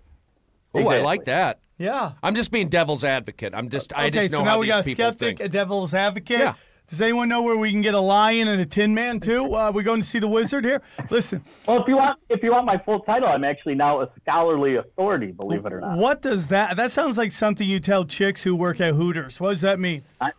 Oh, 0.74 0.86
I 0.88 1.00
like 1.00 1.24
that. 1.24 1.60
Yeah. 1.78 2.12
I'm 2.22 2.34
just 2.34 2.50
being 2.50 2.68
devil's 2.68 3.04
advocate. 3.04 3.54
I'm 3.54 3.68
just. 3.68 3.92
I 3.96 4.06
okay, 4.08 4.10
just 4.10 4.30
know 4.32 4.38
so 4.38 4.44
how 4.44 4.50
now 4.54 4.58
we 4.60 4.66
these 4.66 4.70
got 4.74 4.80
a 4.80 4.84
people 4.84 5.04
skeptic, 5.06 5.38
think. 5.38 5.40
a 5.40 5.48
devil's 5.48 5.94
advocate. 5.94 6.38
Yeah. 6.40 6.54
Does 6.90 7.02
anyone 7.02 7.28
know 7.28 7.42
where 7.42 7.56
we 7.56 7.70
can 7.70 7.82
get 7.82 7.92
a 7.92 8.00
lion 8.00 8.48
and 8.48 8.62
a 8.62 8.66
tin 8.66 8.94
man 8.94 9.20
too? 9.20 9.54
Uh, 9.54 9.70
we 9.70 9.82
going 9.82 10.00
to 10.00 10.06
see 10.06 10.18
the 10.18 10.28
wizard 10.28 10.64
here? 10.64 10.80
Listen, 11.10 11.44
Well, 11.66 11.82
if 11.82 11.86
you 11.88 11.96
want, 11.96 12.18
if 12.30 12.42
you 12.42 12.50
want 12.50 12.64
my 12.64 12.78
full 12.78 13.00
title, 13.00 13.28
I'm 13.28 13.44
actually 13.44 13.74
now 13.74 14.00
a 14.00 14.08
scholarly 14.22 14.76
authority. 14.76 15.32
Believe 15.32 15.66
it 15.66 15.72
or 15.72 15.80
not. 15.80 15.98
what 15.98 16.22
does 16.22 16.46
that? 16.46 16.76
That 16.76 16.90
sounds 16.90 17.18
like 17.18 17.30
something 17.32 17.68
you 17.68 17.78
tell 17.78 18.06
chicks 18.06 18.42
who 18.42 18.56
work 18.56 18.80
at 18.80 18.94
Hooters. 18.94 19.38
What 19.38 19.50
does 19.50 19.60
that 19.60 19.78
mean? 19.78 20.02
I, 20.20 20.32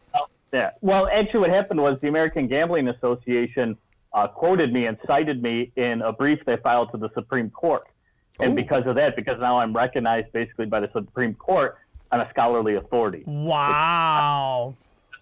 yeah. 0.52 0.72
Well, 0.82 1.08
actually, 1.12 1.42
what 1.42 1.52
happened 1.52 1.82
was 1.82 2.00
the 2.02 2.08
American 2.08 2.48
Gambling 2.48 2.88
Association 2.88 3.78
uh, 4.14 4.28
quoted 4.28 4.74
me 4.74 4.88
and 4.88 4.98
cited 5.06 5.44
me 5.44 5.72
in 5.76 6.02
a 6.02 6.12
brief 6.12 6.40
they 6.48 6.58
filed 6.58 6.92
to 6.94 6.98
the 6.98 7.12
Supreme 7.14 7.52
Court, 7.52 7.84
and 8.40 8.56
because 8.56 8.88
of 8.88 8.96
that, 8.96 9.16
because 9.16 9.40
now 9.40 9.60
I'm 9.60 9.72
recognized 9.72 10.32
basically 10.32 10.66
by 10.66 10.80
the 10.80 10.90
Supreme 10.94 11.36
Court, 11.36 11.78
I'm 12.12 12.22
a 12.22 12.30
scholarly 12.32 12.74
authority. 12.76 13.24
Wow. 13.28 14.74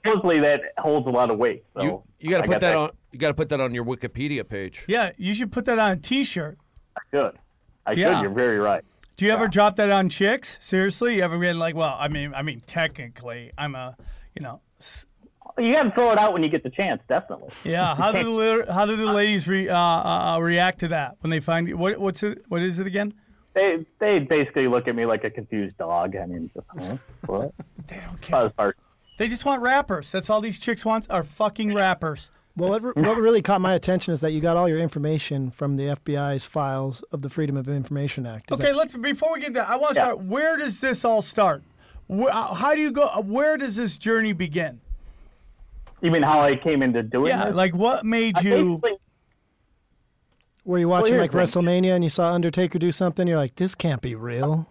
Supposedly, 0.07 0.39
that 0.39 0.61
holds 0.77 1.07
a 1.07 1.09
lot 1.09 1.29
of 1.29 1.37
weight. 1.37 1.63
So 1.75 1.81
You 1.83 2.03
you 2.19 2.29
got 2.29 2.39
I 2.39 2.41
to 2.41 2.47
put 2.47 2.51
got 2.53 2.61
that 2.61 2.75
on. 2.75 2.89
You 3.11 3.19
got 3.19 3.27
to 3.29 3.33
put 3.33 3.49
that 3.49 3.59
on 3.61 3.73
your 3.73 3.85
Wikipedia 3.85 4.47
page. 4.47 4.83
Yeah, 4.87 5.11
you 5.17 5.33
should 5.33 5.51
put 5.51 5.65
that 5.65 5.79
on 5.79 5.91
a 5.91 5.95
T-shirt. 5.97 6.57
I 6.95 7.01
should. 7.11 7.37
I 7.85 7.91
Yeah. 7.93 8.15
should. 8.17 8.21
You're 8.23 8.31
very 8.33 8.59
right. 8.59 8.83
Do 9.15 9.25
you 9.25 9.31
ever 9.31 9.47
drop 9.47 9.75
that 9.77 9.89
on 9.89 10.09
chicks? 10.09 10.57
Seriously, 10.61 11.15
you 11.15 11.21
ever 11.23 11.39
been 11.39 11.57
like, 11.57 11.75
well, 11.75 11.95
I 11.99 12.07
mean, 12.07 12.33
I 12.35 12.41
mean, 12.43 12.61
technically, 12.67 13.51
I'm 13.57 13.73
a, 13.75 13.95
you 14.35 14.43
know, 14.43 14.61
s- 14.79 15.05
You 15.57 15.73
got 15.73 15.83
to 15.83 15.91
throw 15.91 16.11
it 16.11 16.19
out 16.19 16.33
when 16.33 16.43
you 16.43 16.49
get 16.49 16.61
the 16.63 16.69
chance. 16.69 17.01
Definitely. 17.07 17.49
yeah. 17.63 17.95
How 17.95 18.11
do 18.11 18.23
the 18.65 18.71
how 18.77 18.85
do 18.85 18.95
the 18.95 19.11
ladies 19.11 19.47
re, 19.47 19.69
uh, 19.69 19.75
uh, 19.77 20.39
react 20.39 20.79
to 20.81 20.87
that 20.89 21.15
when 21.21 21.31
they 21.31 21.39
find 21.39 21.67
you? 21.67 21.77
What 21.77 21.97
what's 21.99 22.21
it? 22.21 22.43
What 22.47 22.61
is 22.61 22.77
it 22.77 22.85
again? 22.85 23.13
They 23.55 23.83
they 23.97 24.19
basically 24.19 24.67
look 24.67 24.87
at 24.87 24.95
me 24.95 25.05
like 25.07 25.23
a 25.23 25.31
confused 25.31 25.77
dog. 25.79 26.15
I 26.15 26.27
mean, 26.27 26.51
just, 26.53 26.67
huh? 26.77 26.97
what? 27.25 27.53
They 27.87 27.99
don't 28.05 28.21
care. 28.21 28.45
As 28.45 28.51
far 28.55 28.67
as- 28.69 28.73
They 29.17 29.27
just 29.27 29.45
want 29.45 29.61
rappers. 29.61 30.11
That's 30.11 30.29
all 30.29 30.41
these 30.41 30.59
chicks 30.59 30.85
want 30.85 31.07
are 31.09 31.23
fucking 31.23 31.73
rappers. 31.73 32.29
Well, 32.55 32.69
what, 32.69 32.95
what 32.95 33.17
really 33.17 33.41
caught 33.43 33.61
my 33.61 33.73
attention 33.73 34.13
is 34.13 34.21
that 34.21 34.31
you 34.31 34.41
got 34.41 34.57
all 34.57 34.67
your 34.67 34.79
information 34.79 35.51
from 35.51 35.75
the 35.77 35.95
FBI's 35.95 36.45
files 36.45 37.03
of 37.11 37.21
the 37.21 37.29
Freedom 37.29 37.55
of 37.55 37.67
Information 37.67 38.25
Act. 38.25 38.51
Is 38.51 38.59
Okay, 38.59 38.71
that- 38.71 38.77
let's 38.77 38.95
before 38.95 39.33
we 39.33 39.41
get 39.41 39.53
that, 39.53 39.69
I 39.69 39.75
want 39.75 39.93
to 39.95 39.99
Yeah. 39.99 40.05
start. 40.05 40.21
Where 40.23 40.57
does 40.57 40.79
this 40.79 41.05
all 41.05 41.21
start? 41.21 41.61
Where, 42.07 42.29
uh, 42.33 42.53
how 42.55 42.73
do 42.73 42.81
you 42.81 42.91
go? 42.91 43.03
uh, 43.13 43.21
Where 43.21 43.57
does 43.57 43.75
this 43.75 43.97
journey 43.97 44.33
begin? 44.33 44.79
You 46.01 46.09
mean 46.11 46.23
how 46.23 46.39
I 46.41 46.55
came 46.55 46.81
into 46.81 47.03
doing 47.03 47.27
Yeah, 47.29 47.45
this? 47.47 47.55
like 47.55 47.75
what 47.75 48.05
made 48.05 48.41
you? 48.41 48.81
Were 50.63 50.77
you 50.79 50.89
watching 50.89 51.13
here's 51.13 51.21
like 51.21 51.31
thing. 51.31 51.63
WrestleMania 51.63 51.95
and 51.95 52.03
you 52.03 52.09
saw 52.09 52.31
Undertaker 52.33 52.77
do 52.77 52.91
something? 52.91 53.27
You're 53.27 53.37
like, 53.37 53.55
this 53.55 53.73
can't 53.73 54.01
be 54.01 54.15
real. 54.15 54.67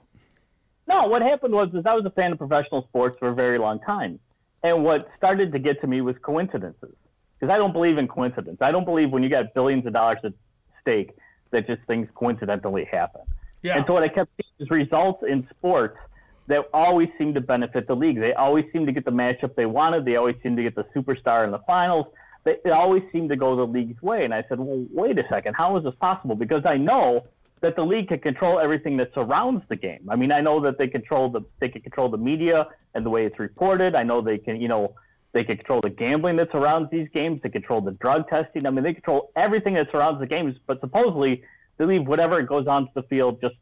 No, 0.87 1.07
what 1.07 1.23
happened 1.23 1.55
was 1.55 1.69
is 1.75 1.85
I 1.87 1.95
was 1.95 2.05
a 2.05 2.11
fan 2.11 2.33
of 2.33 2.38
professional 2.38 2.83
sports 2.85 3.17
for 3.19 3.29
a 3.29 3.35
very 3.35 3.59
long 3.59 3.81
time, 3.81 4.19
and 4.63 4.85
what 4.85 5.09
started 5.17 5.53
to 5.53 5.59
get 5.59 5.81
to 5.81 5.87
me 5.87 6.01
was 6.01 6.17
coincidences. 6.23 6.95
Because 7.39 7.53
I 7.53 7.59
don't 7.59 7.73
believe 7.73 7.99
in 7.99 8.09
coincidence. 8.09 8.59
I 8.61 8.71
don't 8.73 8.85
believe 8.85 9.11
when 9.11 9.23
you 9.23 9.29
got 9.29 9.53
billions 9.55 9.87
of 9.87 9.93
dollars 9.93 10.19
at 10.25 10.33
stake 10.81 11.11
that 11.51 11.67
just 11.67 11.83
things 11.87 12.09
coincidentally 12.15 12.85
happen. 12.85 13.23
Yeah. 13.63 13.77
And 13.77 13.87
so 13.87 13.93
what 13.93 14.03
I 14.03 14.09
kept 14.09 14.31
seeing 14.37 14.67
is 14.67 14.71
results 14.71 15.23
in 15.27 15.47
sports 15.51 15.99
that 16.47 16.69
always 16.73 17.09
seem 17.19 17.35
to 17.35 17.41
benefit 17.41 17.89
the 17.89 17.97
league. 17.97 18.21
They 18.21 18.33
always 18.33 18.65
seem 18.73 18.87
to 18.87 18.93
get 18.93 19.05
the 19.05 19.11
matchup 19.11 19.55
they 19.55 19.67
wanted. 19.67 20.05
They 20.05 20.17
always 20.17 20.37
seem 20.43 20.57
to 20.57 20.63
get 20.63 20.75
the 20.75 20.85
superstar 20.95 21.45
in 21.45 21.51
the 21.51 21.59
finals. 21.61 22.07
They, 22.45 22.57
it 22.65 22.71
always 22.71 23.03
seemed 23.13 23.29
to 23.31 23.37
go 23.37 23.57
the 23.57 23.67
league's 23.67 24.01
way. 24.01 24.25
And 24.25 24.33
I 24.33 24.45
said, 24.49 24.59
well, 24.59 24.87
wait 24.93 25.19
a 25.19 25.27
second. 25.29 25.55
How 25.55 25.77
is 25.77 25.85
this 25.85 25.95
possible? 26.01 26.37
Because 26.37 26.63
I 26.65 26.77
know 26.77 27.27
that 27.61 27.77
the 27.77 27.85
league 27.85 28.09
can 28.09 28.19
control 28.19 28.59
everything 28.59 28.97
that 28.99 29.13
surrounds 29.15 29.65
the 29.69 29.77
game. 29.77 30.07
I 30.09 30.17
mean, 30.17 30.31
I 30.31 30.41
know 30.41 30.61
that 30.61 30.79
they 30.79 30.89
control 30.89 31.31
the 31.31 31.43
they 31.59 31.69
can 31.69 31.83
control 31.83 32.09
the 32.09 32.19
media 32.19 32.69
and 32.95 33.05
the 33.05 33.11
way 33.11 33.25
it's 33.25 33.39
reported. 33.39 33.95
I 33.95 34.03
know 34.03 34.21
they 34.21 34.39
can, 34.39 34.61
you 34.61 34.69
know, 34.69 34.95
they 35.33 35.45
can 35.45 35.57
control 35.57 35.81
the 35.81 35.91
gambling 35.91 36.37
that 36.37 36.51
surrounds 36.53 36.91
these 36.91 37.09
games. 37.13 37.41
They 37.43 37.49
control 37.49 37.81
the 37.81 37.93
drug 37.93 38.29
testing. 38.29 38.67
I 38.67 38.71
mean, 38.71 38.85
they 38.85 38.95
control 38.95 39.33
everything 39.37 39.75
that 39.75 39.91
surrounds 39.91 40.21
the 40.21 40.27
games. 40.27 40.57
But 40.67 40.81
supposedly, 40.81 41.45
they 41.79 41.85
leave 41.85 42.07
whatever 42.07 42.41
goes 42.43 42.67
onto 42.67 42.93
the 42.95 43.03
field 43.05 43.41
just 43.41 43.57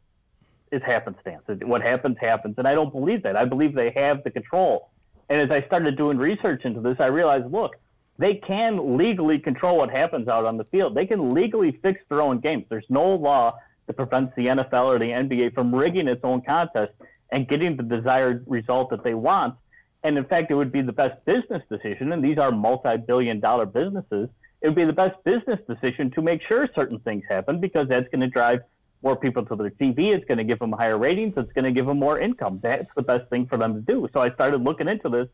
is 0.71 0.81
happenstance. 0.83 1.43
What 1.63 1.81
happens 1.81 2.17
happens, 2.19 2.55
and 2.57 2.67
I 2.67 2.73
don't 2.75 2.91
believe 2.91 3.23
that. 3.23 3.35
I 3.35 3.45
believe 3.45 3.73
they 3.73 3.91
have 3.91 4.23
the 4.23 4.31
control. 4.31 4.89
And 5.29 5.41
as 5.41 5.51
I 5.51 5.65
started 5.65 5.97
doing 5.97 6.17
research 6.17 6.65
into 6.65 6.81
this, 6.81 6.97
I 6.99 7.07
realized, 7.07 7.51
look, 7.51 7.75
they 8.17 8.35
can 8.35 8.97
legally 8.97 9.39
control 9.39 9.77
what 9.77 9.89
happens 9.89 10.27
out 10.27 10.45
on 10.45 10.57
the 10.57 10.63
field. 10.65 10.95
They 10.95 11.05
can 11.05 11.33
legally 11.33 11.71
fix 11.81 12.01
their 12.09 12.21
own 12.21 12.39
games. 12.39 12.65
There's 12.69 12.85
no 12.89 13.15
law 13.15 13.57
that 13.87 13.93
prevents 13.93 14.35
the 14.35 14.47
NFL 14.47 14.85
or 14.85 14.99
the 14.99 15.09
NBA 15.09 15.53
from 15.53 15.73
rigging 15.73 16.07
its 16.07 16.21
own 16.23 16.41
contest 16.41 16.93
and 17.31 17.47
getting 17.47 17.75
the 17.75 17.83
desired 17.83 18.43
result 18.47 18.89
that 18.89 19.03
they 19.03 19.13
want. 19.13 19.55
And 20.03 20.17
in 20.17 20.25
fact, 20.25 20.51
it 20.51 20.55
would 20.55 20.71
be 20.71 20.81
the 20.81 20.93
best 20.93 21.23
business 21.25 21.63
decision, 21.69 22.11
and 22.11 22.23
these 22.23 22.37
are 22.37 22.51
multi 22.51 22.97
billion 22.97 23.39
dollar 23.39 23.65
businesses. 23.65 24.29
It 24.61 24.67
would 24.67 24.75
be 24.75 24.85
the 24.85 24.93
best 24.93 25.15
business 25.23 25.59
decision 25.67 26.11
to 26.11 26.21
make 26.21 26.41
sure 26.41 26.69
certain 26.75 26.99
things 26.99 27.23
happen 27.27 27.59
because 27.59 27.87
that's 27.87 28.07
going 28.09 28.21
to 28.21 28.27
drive 28.27 28.61
more 29.01 29.15
people 29.15 29.45
to 29.45 29.55
their 29.55 29.69
TV. 29.69 30.15
It's 30.15 30.25
going 30.25 30.37
to 30.37 30.43
give 30.43 30.59
them 30.59 30.71
higher 30.71 30.97
ratings. 30.97 31.33
It's 31.37 31.51
going 31.53 31.65
to 31.65 31.71
give 31.71 31.85
them 31.85 31.99
more 31.99 32.19
income. 32.19 32.59
That's 32.61 32.87
the 32.95 33.03
best 33.03 33.29
thing 33.29 33.45
for 33.47 33.57
them 33.57 33.73
to 33.75 33.81
do. 33.81 34.07
So 34.13 34.21
I 34.21 34.31
started 34.31 34.63
looking 34.63 34.87
into 34.87 35.09
this. 35.09 35.27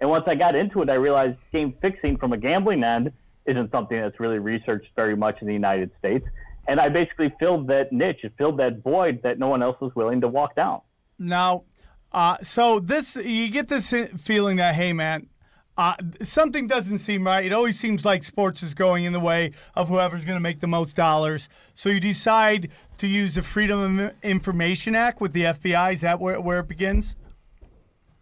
And 0.00 0.10
once 0.10 0.24
I 0.26 0.34
got 0.34 0.54
into 0.54 0.82
it, 0.82 0.90
I 0.90 0.94
realized 0.94 1.38
game 1.52 1.74
fixing 1.80 2.18
from 2.18 2.32
a 2.32 2.36
gambling 2.36 2.84
end 2.84 3.12
isn't 3.46 3.70
something 3.70 3.98
that's 4.00 4.20
really 4.20 4.38
researched 4.38 4.88
very 4.96 5.16
much 5.16 5.40
in 5.40 5.46
the 5.46 5.52
United 5.52 5.90
States. 5.98 6.26
And 6.66 6.80
I 6.80 6.88
basically 6.88 7.32
filled 7.38 7.66
that 7.68 7.92
niche, 7.92 8.20
it 8.22 8.32
filled 8.38 8.58
that 8.58 8.82
void 8.82 9.22
that 9.22 9.38
no 9.38 9.48
one 9.48 9.62
else 9.62 9.80
was 9.80 9.94
willing 9.94 10.20
to 10.22 10.28
walk 10.28 10.56
down. 10.56 10.80
Now, 11.18 11.64
uh, 12.12 12.36
so 12.42 12.80
this 12.80 13.16
you 13.16 13.50
get 13.50 13.68
this 13.68 13.92
feeling 14.16 14.56
that 14.56 14.74
hey, 14.74 14.92
man, 14.92 15.28
uh, 15.76 15.94
something 16.22 16.66
doesn't 16.66 16.98
seem 16.98 17.26
right. 17.26 17.44
It 17.44 17.52
always 17.52 17.78
seems 17.78 18.04
like 18.04 18.22
sports 18.22 18.62
is 18.62 18.74
going 18.74 19.04
in 19.04 19.12
the 19.12 19.20
way 19.20 19.50
of 19.74 19.88
whoever's 19.88 20.24
going 20.24 20.36
to 20.36 20.40
make 20.40 20.60
the 20.60 20.68
most 20.68 20.94
dollars. 20.94 21.48
So 21.74 21.88
you 21.88 21.98
decide 22.00 22.70
to 22.98 23.08
use 23.08 23.34
the 23.34 23.42
Freedom 23.42 23.98
of 23.98 24.12
Information 24.22 24.94
Act 24.94 25.20
with 25.20 25.32
the 25.32 25.42
FBI. 25.42 25.94
Is 25.94 26.00
that 26.02 26.20
where, 26.20 26.40
where 26.40 26.60
it 26.60 26.68
begins? 26.68 27.16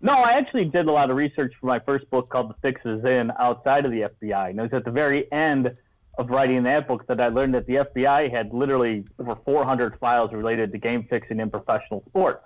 No, 0.00 0.14
I 0.14 0.32
actually 0.32 0.64
did 0.64 0.86
a 0.86 0.92
lot 0.92 1.10
of 1.10 1.16
research 1.16 1.52
for 1.60 1.66
my 1.66 1.78
first 1.78 2.08
book 2.10 2.30
called 2.30 2.50
The 2.50 2.56
Fix 2.62 2.80
Is 2.84 3.04
In 3.04 3.30
outside 3.38 3.84
of 3.84 3.92
the 3.92 4.00
FBI. 4.00 4.50
And 4.50 4.58
it 4.58 4.62
was 4.62 4.72
at 4.72 4.84
the 4.84 4.90
very 4.90 5.30
end 5.30 5.76
of 6.18 6.28
writing 6.30 6.62
that 6.64 6.86
book 6.86 7.06
that 7.06 7.20
I 7.20 7.28
learned 7.28 7.54
that 7.54 7.66
the 7.66 7.76
FBI 7.76 8.30
had 8.30 8.52
literally 8.52 9.04
over 9.18 9.34
400 9.44 9.98
files 9.98 10.32
related 10.32 10.70
to 10.72 10.78
game 10.78 11.06
fixing 11.08 11.40
in 11.40 11.50
professional 11.50 12.02
sports. 12.08 12.44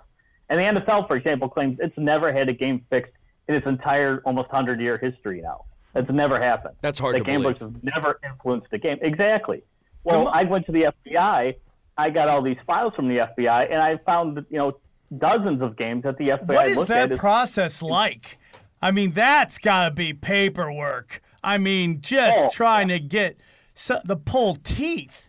And 0.49 0.61
the 0.77 0.81
NFL, 0.81 1.09
for 1.09 1.17
example, 1.17 1.49
claims 1.49 1.79
it's 1.81 1.97
never 1.99 2.33
had 2.33 2.49
a 2.49 2.53
game 2.53 2.85
fixed 2.91 3.13
in 3.49 3.55
its 3.57 3.67
entire 3.67 4.23
almost 4.25 4.49
100 4.53 4.81
year 4.81 4.97
history 4.99 5.41
now. 5.41 5.65
That's 5.95 6.11
never 6.11 6.39
happened. 6.41 6.77
That's 6.81 6.99
hard 6.99 7.15
the 7.17 7.21
to 7.21 7.25
gamblers 7.25 7.59
believe. 7.59 7.73
Books 7.75 7.85
have 7.95 8.03
never 8.05 8.21
influenced 8.25 8.71
the 8.71 8.79
game. 8.79 8.99
Exactly. 9.01 9.63
Well, 10.05 10.29
I 10.29 10.45
went 10.45 10.67
to 10.67 10.73
the 10.73 10.93
FBI. 11.07 11.55
I 11.99 12.11
got 12.11 12.29
all 12.29 12.43
these 12.43 12.59
files 12.67 12.93
from 12.95 13.09
the 13.09 13.17
FBI, 13.19 13.65
and 13.71 13.81
I 13.83 13.97
found 13.97 14.45
you 14.51 14.59
know 14.59 14.79
dozens 15.19 15.63
of 15.63 15.77
games 15.77 16.03
that 16.05 16.17
the 16.19 16.29
FBI 16.29 16.55
What 16.55 16.69
is 16.69 16.77
looked 16.77 16.89
that 16.89 17.05
at. 17.07 17.13
as- 17.13 17.19
process 17.19 17.83
like? 17.83 18.39
I 18.83 18.91
mean, 18.93 19.13
that's 19.13 19.59
got 19.59 19.89
to 19.89 19.91
be 19.95 20.13
paperwork. 20.13 21.23
I 21.43 21.59
mean, 21.59 22.01
just 22.03 22.39
Oh, 22.39 22.51
trying 22.53 22.89
to 22.89 22.99
get 23.01 23.39
so, 23.77 24.01
the 24.05 24.17
pull 24.17 24.57
teeth. 24.57 25.29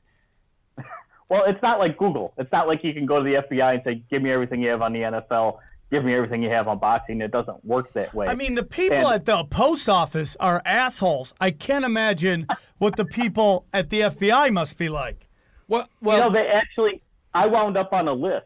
Well, 1.30 1.44
it's 1.44 1.62
not 1.62 1.78
like 1.80 1.98
Google. 1.98 2.34
It's 2.38 2.52
not 2.54 2.68
like 2.68 2.84
you 2.86 2.94
can 2.94 3.06
go 3.06 3.22
to 3.22 3.24
the 3.24 3.36
FBI 3.36 3.74
and 3.74 3.82
say, 3.84 3.96
"Give 4.10 4.22
me 4.22 4.32
everything 4.32 4.62
you 4.62 4.70
have 4.70 4.82
on 4.82 4.94
the 4.94 5.02
NFL. 5.04 5.60
Give 5.92 6.06
me 6.06 6.14
everything 6.14 6.42
you 6.42 6.50
have 6.50 6.70
on 6.70 6.80
boxing." 6.80 7.20
It 7.20 7.32
doesn't 7.32 7.66
work 7.66 7.92
that 7.94 8.14
way. 8.14 8.28
I 8.28 8.36
mean, 8.36 8.56
the 8.56 8.64
people 8.64 8.98
And- 9.00 9.08
at 9.16 9.26
the 9.26 9.44
post 9.44 9.90
office 9.90 10.38
are 10.40 10.62
assholes. 10.66 11.34
I 11.42 11.52
can't 11.52 11.84
imagine 11.84 12.48
what 12.78 12.96
the 12.96 13.04
people 13.04 13.66
at 13.74 13.90
the 13.90 14.02
FBI 14.04 14.52
must 14.52 14.78
be 14.78 14.88
like. 14.88 15.28
Well, 15.68 15.82
you 15.82 16.08
well, 16.08 16.30
know, 16.30 16.34
they 16.34 16.48
actually. 16.48 17.02
I 17.34 17.46
wound 17.48 17.76
up 17.76 17.92
on 17.92 18.08
a 18.08 18.14
list. 18.14 18.46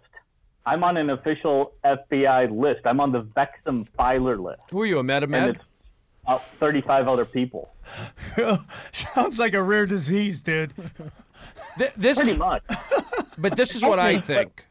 I'm 0.66 0.84
on 0.84 0.98
an 0.98 1.12
official 1.12 1.74
FBI 1.84 2.50
list. 2.50 2.82
I'm 2.86 3.00
on 3.00 3.12
the 3.12 3.22
Vexum 3.22 3.88
filer 3.96 4.38
list, 4.38 4.64
who 4.72 4.82
are 4.82 4.86
you, 4.86 4.98
a 4.98 5.00
and 5.02 5.10
MetaMed? 5.10 5.60
It's 6.22 6.28
about 6.28 6.46
35 6.58 7.08
other 7.08 7.26
people. 7.26 7.74
Sounds 8.92 9.40
like 9.40 9.54
a 9.54 9.62
rare 9.64 9.86
disease, 9.86 10.42
dude. 10.42 10.74
Th- 11.78 11.92
this 11.98 12.18
Pretty 12.20 12.38
much. 12.38 12.64
But 13.38 13.58
this 13.58 13.76
is 13.76 13.84
what 13.84 13.98
I 14.00 14.20
think, 14.20 14.66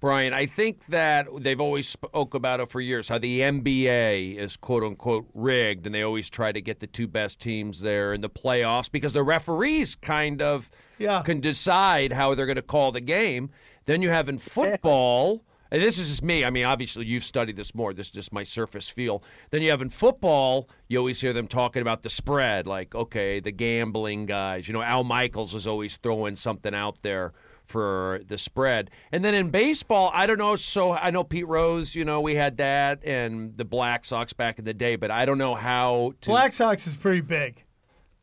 Brian. 0.00 0.32
I 0.32 0.46
think 0.46 0.80
that 0.88 1.28
they've 1.38 1.60
always 1.60 1.88
spoke 1.88 2.34
about 2.34 2.60
it 2.60 2.68
for 2.68 2.80
years. 2.80 3.08
How 3.08 3.18
the 3.18 3.40
NBA 3.40 4.36
is 4.36 4.56
quote 4.56 4.82
unquote 4.82 5.28
rigged, 5.34 5.86
and 5.86 5.94
they 5.94 6.02
always 6.02 6.28
try 6.28 6.50
to 6.50 6.60
get 6.60 6.80
the 6.80 6.86
two 6.86 7.06
best 7.06 7.40
teams 7.40 7.80
there 7.80 8.12
in 8.14 8.20
the 8.20 8.30
playoffs 8.30 8.90
because 8.90 9.12
the 9.12 9.22
referees 9.22 9.94
kind 9.94 10.42
of 10.42 10.70
Yeah. 10.98 11.22
can 11.22 11.40
decide 11.40 12.12
how 12.12 12.34
they're 12.34 12.46
going 12.46 12.56
to 12.56 12.62
call 12.62 12.90
the 12.92 13.00
game. 13.00 13.50
Then 13.84 14.02
you 14.02 14.08
have 14.10 14.28
in 14.28 14.38
football. 14.38 15.42
And 15.70 15.80
this 15.80 15.98
is 15.98 16.08
just 16.08 16.22
me. 16.22 16.44
I 16.44 16.50
mean, 16.50 16.64
obviously, 16.64 17.06
you've 17.06 17.24
studied 17.24 17.56
this 17.56 17.74
more. 17.74 17.94
This 17.94 18.06
is 18.06 18.12
just 18.12 18.32
my 18.32 18.42
surface 18.42 18.88
feel. 18.88 19.22
Then 19.50 19.62
you 19.62 19.70
have 19.70 19.82
in 19.82 19.90
football, 19.90 20.68
you 20.88 20.98
always 20.98 21.20
hear 21.20 21.32
them 21.32 21.46
talking 21.46 21.82
about 21.82 22.02
the 22.02 22.08
spread, 22.08 22.66
like, 22.66 22.94
okay, 22.94 23.40
the 23.40 23.52
gambling 23.52 24.26
guys. 24.26 24.66
You 24.66 24.74
know, 24.74 24.82
Al 24.82 25.04
Michaels 25.04 25.54
is 25.54 25.66
always 25.66 25.96
throwing 25.96 26.36
something 26.36 26.74
out 26.74 27.02
there 27.02 27.32
for 27.70 28.20
the 28.26 28.36
spread. 28.36 28.90
And 29.12 29.24
then 29.24 29.34
in 29.34 29.50
baseball, 29.50 30.10
I 30.12 30.26
don't 30.26 30.38
know. 30.38 30.56
So 30.56 30.92
I 30.92 31.10
know 31.10 31.22
Pete 31.22 31.46
Rose, 31.46 31.94
you 31.94 32.04
know, 32.04 32.20
we 32.20 32.34
had 32.34 32.56
that 32.56 33.04
and 33.04 33.56
the 33.56 33.64
Black 33.64 34.04
Sox 34.04 34.32
back 34.32 34.58
in 34.58 34.64
the 34.64 34.74
day, 34.74 34.96
but 34.96 35.10
I 35.10 35.24
don't 35.24 35.38
know 35.38 35.54
how 35.54 36.14
to. 36.22 36.30
Black 36.30 36.52
Sox 36.52 36.86
is 36.86 36.96
pretty 36.96 37.20
big. 37.20 37.62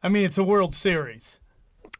I 0.03 0.09
mean, 0.09 0.25
it's 0.25 0.37
a 0.37 0.43
World 0.43 0.75
Series. 0.75 1.37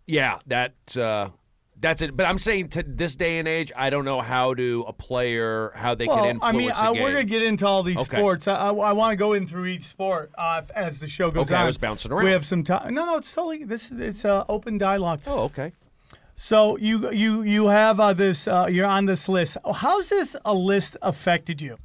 Yeah, 0.06 0.39
that 0.48 0.98
uh, 0.98 1.30
that's 1.79 2.01
it. 2.01 2.15
But 2.17 2.25
I'm 2.25 2.39
saying 2.39 2.69
to 2.69 2.84
this 2.84 3.15
day 3.15 3.39
and 3.39 3.48
age, 3.48 3.72
I 3.75 3.89
don't 3.89 4.05
know 4.05 4.22
how 4.22 4.53
to 4.55 4.86
a 4.88 4.93
player 4.93 5.72
how 5.75 5.96
they 5.96 6.07
Well, 6.07 6.17
can 6.17 6.25
influence 6.36 6.55
I 6.55 6.57
mean, 6.57 6.69
a 6.72 6.75
I, 6.75 6.93
game. 6.93 7.03
we're 7.03 7.12
gonna 7.12 7.24
get 7.25 7.43
into 7.43 7.65
all 7.67 7.84
these 7.84 7.98
Okay. 7.98 8.17
sports. 8.17 8.48
I, 8.48 8.55
I, 8.55 8.69
I 8.74 8.91
want 8.93 9.12
to 9.12 9.15
go 9.17 9.34
in 9.34 9.48
through 9.48 9.65
each 9.67 9.84
sport 9.84 10.31
uh, 10.38 10.62
as 10.75 11.00
the 11.00 11.07
show 11.07 11.29
goes 11.31 11.43
Okay, 11.46 11.55
on. 11.55 11.62
I 11.62 11.65
was 11.65 11.77
bouncing 11.77 12.12
around. 12.12 12.25
We 12.25 12.31
have 12.31 12.46
some 12.46 12.63
time. 12.63 12.93
No, 12.93 13.05
no, 13.05 13.17
it's 13.17 13.31
totally 13.31 13.63
this. 13.63 13.91
is 13.91 14.00
It's 14.00 14.25
uh, 14.25 14.46
open 14.50 14.77
dialogue. 14.77 15.22
oh, 15.27 15.43
okay. 15.43 15.72
So 16.36 16.77
you 16.77 17.12
you 17.12 17.41
you 17.41 17.67
have 17.67 18.00
uh, 18.00 18.13
this. 18.13 18.48
Uh, 18.48 18.67
you're 18.69 18.86
on 18.86 19.05
this 19.05 19.27
list. 19.27 19.57
How's 19.75 20.10
this 20.10 20.36
a 20.46 20.53
list 20.53 20.96
affected 21.01 21.62
you? 21.62 21.77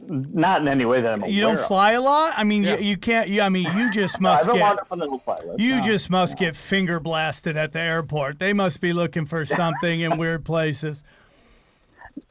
Not 0.00 0.60
in 0.60 0.68
any 0.68 0.84
way 0.84 1.00
that 1.00 1.10
I'm 1.12 1.22
aware 1.22 1.32
You 1.32 1.40
don't 1.40 1.58
of. 1.58 1.66
fly 1.66 1.92
a 1.92 2.00
lot. 2.00 2.34
I 2.36 2.44
mean, 2.44 2.62
Yeah. 2.64 2.76
you, 2.76 2.84
you 2.90 2.96
can't. 2.98 3.28
You, 3.30 3.40
I 3.42 3.48
mean, 3.48 3.76
you 3.76 3.90
just 3.90 4.20
must 4.20 4.44
get. 4.46 4.60
up 4.60 4.86
on 4.90 4.98
the 4.98 5.06
no-fly. 5.06 5.38
You 5.56 5.76
no. 5.76 5.82
just 5.82 6.10
must 6.10 6.36
get 6.38 6.54
finger 6.54 7.00
blasted 7.00 7.56
at 7.56 7.72
the 7.72 7.80
airport. 7.80 8.38
They 8.38 8.52
must 8.52 8.80
be 8.80 8.92
looking 8.92 9.24
for 9.24 9.44
something 9.46 10.00
in 10.00 10.18
weird 10.18 10.44
places. 10.44 11.02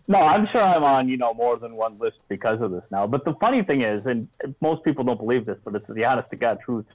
No, 0.08 0.20
I'm 0.20 0.48
sure 0.52 0.62
I'm 0.62 0.84
on, 0.84 1.10
you 1.10 1.18
know, 1.18 1.34
more 1.34 1.58
than 1.58 1.76
one 1.76 1.98
list 1.98 2.18
because 2.30 2.62
of 2.62 2.70
this 2.70 2.84
now. 2.92 3.08
But 3.08 3.26
the 3.26 3.34
funny 3.42 3.64
thing 3.64 3.82
is, 3.82 4.06
and 4.06 4.28
most 4.62 4.84
people 4.84 5.04
don't 5.04 5.18
believe 5.20 5.48
this, 5.48 5.58
but 5.64 5.74
it's 5.76 5.86
the 5.90 6.06
honest 6.06 6.30
to 6.30 6.36
God 6.36 6.60
truth. 6.64 6.86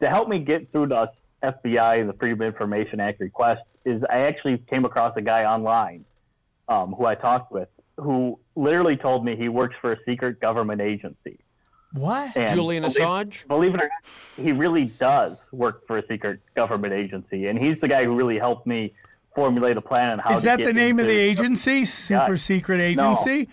To 0.00 0.08
help 0.08 0.28
me 0.30 0.38
get 0.38 0.72
through 0.72 0.86
the 0.88 1.10
FBI 1.42 2.06
the 2.06 2.14
Freedom 2.14 2.40
of 2.40 2.46
Information 2.46 2.98
Act 3.00 3.20
request 3.20 3.62
is 3.84 4.02
I 4.08 4.20
actually 4.20 4.56
came 4.58 4.86
across 4.86 5.14
a 5.16 5.22
guy 5.22 5.44
online 5.44 6.06
um, 6.68 6.94
who 6.94 7.04
I 7.04 7.14
talked 7.14 7.52
with 7.52 7.68
who 7.98 8.38
literally 8.56 8.96
told 8.96 9.24
me 9.24 9.36
he 9.36 9.48
works 9.48 9.76
for 9.80 9.92
a 9.92 9.98
secret 10.04 10.40
government 10.40 10.80
agency. 10.80 11.38
What? 11.92 12.36
And 12.36 12.54
Julian 12.54 12.82
believe- 12.82 12.96
Assange? 12.98 13.46
Believe 13.46 13.74
it 13.74 13.80
or 13.82 13.84
not, 13.88 14.44
he 14.44 14.52
really 14.52 14.86
does 14.86 15.36
work 15.52 15.86
for 15.86 15.98
a 15.98 16.06
secret 16.06 16.40
government 16.54 16.92
agency, 16.92 17.46
and 17.46 17.58
he's 17.58 17.78
the 17.80 17.88
guy 17.88 18.04
who 18.04 18.14
really 18.14 18.38
helped 18.38 18.66
me 18.66 18.92
formulate 19.34 19.76
a 19.76 19.80
plan 19.80 20.12
on 20.12 20.18
how. 20.18 20.32
Is 20.34 20.40
to 20.40 20.46
that 20.46 20.58
get 20.58 20.66
the 20.66 20.72
name 20.72 20.98
of 20.98 21.06
the 21.06 21.16
agency? 21.16 21.84
Super 21.84 22.32
Yeah. 22.32 22.34
secret 22.36 22.80
agency? 22.80 23.48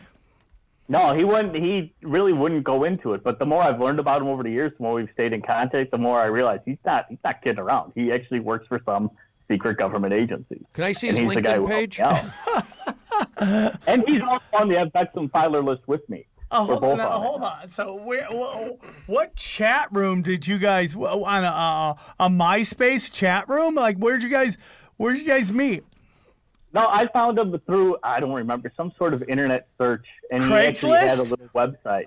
No, 0.89 1.13
he 1.13 1.23
wouldn't. 1.23 1.55
He 1.55 1.93
really 2.01 2.33
wouldn't 2.33 2.63
go 2.65 2.83
into 2.83 3.13
it. 3.13 3.23
But 3.23 3.39
the 3.39 3.45
more 3.45 3.61
I've 3.61 3.79
learned 3.79 3.99
about 3.99 4.21
him 4.21 4.27
over 4.27 4.43
the 4.43 4.51
years, 4.51 4.73
the 4.77 4.83
more 4.83 4.93
we've 4.93 5.09
stayed 5.13 5.31
in 5.31 5.41
contact, 5.41 5.91
the 5.91 5.97
more 5.97 6.19
I 6.19 6.25
realize 6.25 6.59
he's 6.65 6.77
not. 6.85 7.05
He's 7.09 7.19
not 7.23 7.41
kidding 7.41 7.59
around. 7.59 7.93
He 7.95 8.11
actually 8.11 8.41
works 8.41 8.67
for 8.67 8.81
some 8.85 9.09
secret 9.49 9.77
government 9.77 10.13
agency. 10.13 10.65
Can 10.73 10.83
I 10.83 10.91
see 10.91 11.07
And 11.07 11.17
his 11.17 11.25
he's 11.25 11.35
the 11.35 11.41
guy 11.41 11.57
LinkedIn 11.57 11.57
who 11.57 11.67
helped 11.67 11.91
page? 12.57 12.72
and 13.87 14.07
he's 14.07 14.21
also 14.21 14.43
on 14.53 14.67
the 14.67 14.75
Beckham 14.93 15.31
Filer 15.31 15.61
list 15.61 15.87
with 15.87 16.07
me. 16.09 16.25
Oh, 16.55 16.65
hold, 16.65 16.99
now, 16.99 17.09
on 17.09 17.21
hold 17.21 17.41
on. 17.41 17.67
So, 17.69 17.95
where, 17.95 18.25
wh- 18.25 19.09
what 19.09 19.35
chat 19.35 19.87
room 19.91 20.21
did 20.21 20.47
you 20.47 20.59
guys 20.59 20.95
on 20.95 21.43
a, 21.43 21.47
a 21.47 21.97
a 22.19 22.29
MySpace 22.29 23.11
chat 23.11 23.49
room? 23.49 23.73
Like, 23.73 23.97
where'd 23.97 24.21
you 24.21 24.29
guys 24.29 24.57
where'd 24.97 25.17
you 25.17 25.25
guys 25.25 25.51
meet? 25.51 25.83
No, 26.71 26.87
I 26.87 27.07
found 27.07 27.39
him 27.39 27.59
through 27.65 27.97
I 28.03 28.19
don't 28.19 28.33
remember 28.33 28.71
some 28.77 28.91
sort 28.97 29.15
of 29.15 29.23
internet 29.23 29.67
search, 29.79 30.05
and 30.31 30.43
he 30.43 30.53
actually 30.53 30.99
had 30.99 31.17
a 31.17 31.23
little 31.23 31.49
website. 31.55 32.05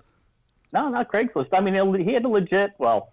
No, 0.73 0.89
not 0.91 1.11
Craigslist. 1.11 1.49
I 1.53 1.61
mean, 1.61 1.75
he 2.07 2.13
had 2.13 2.25
a 2.25 2.29
legit, 2.29 2.73
well, 2.79 3.13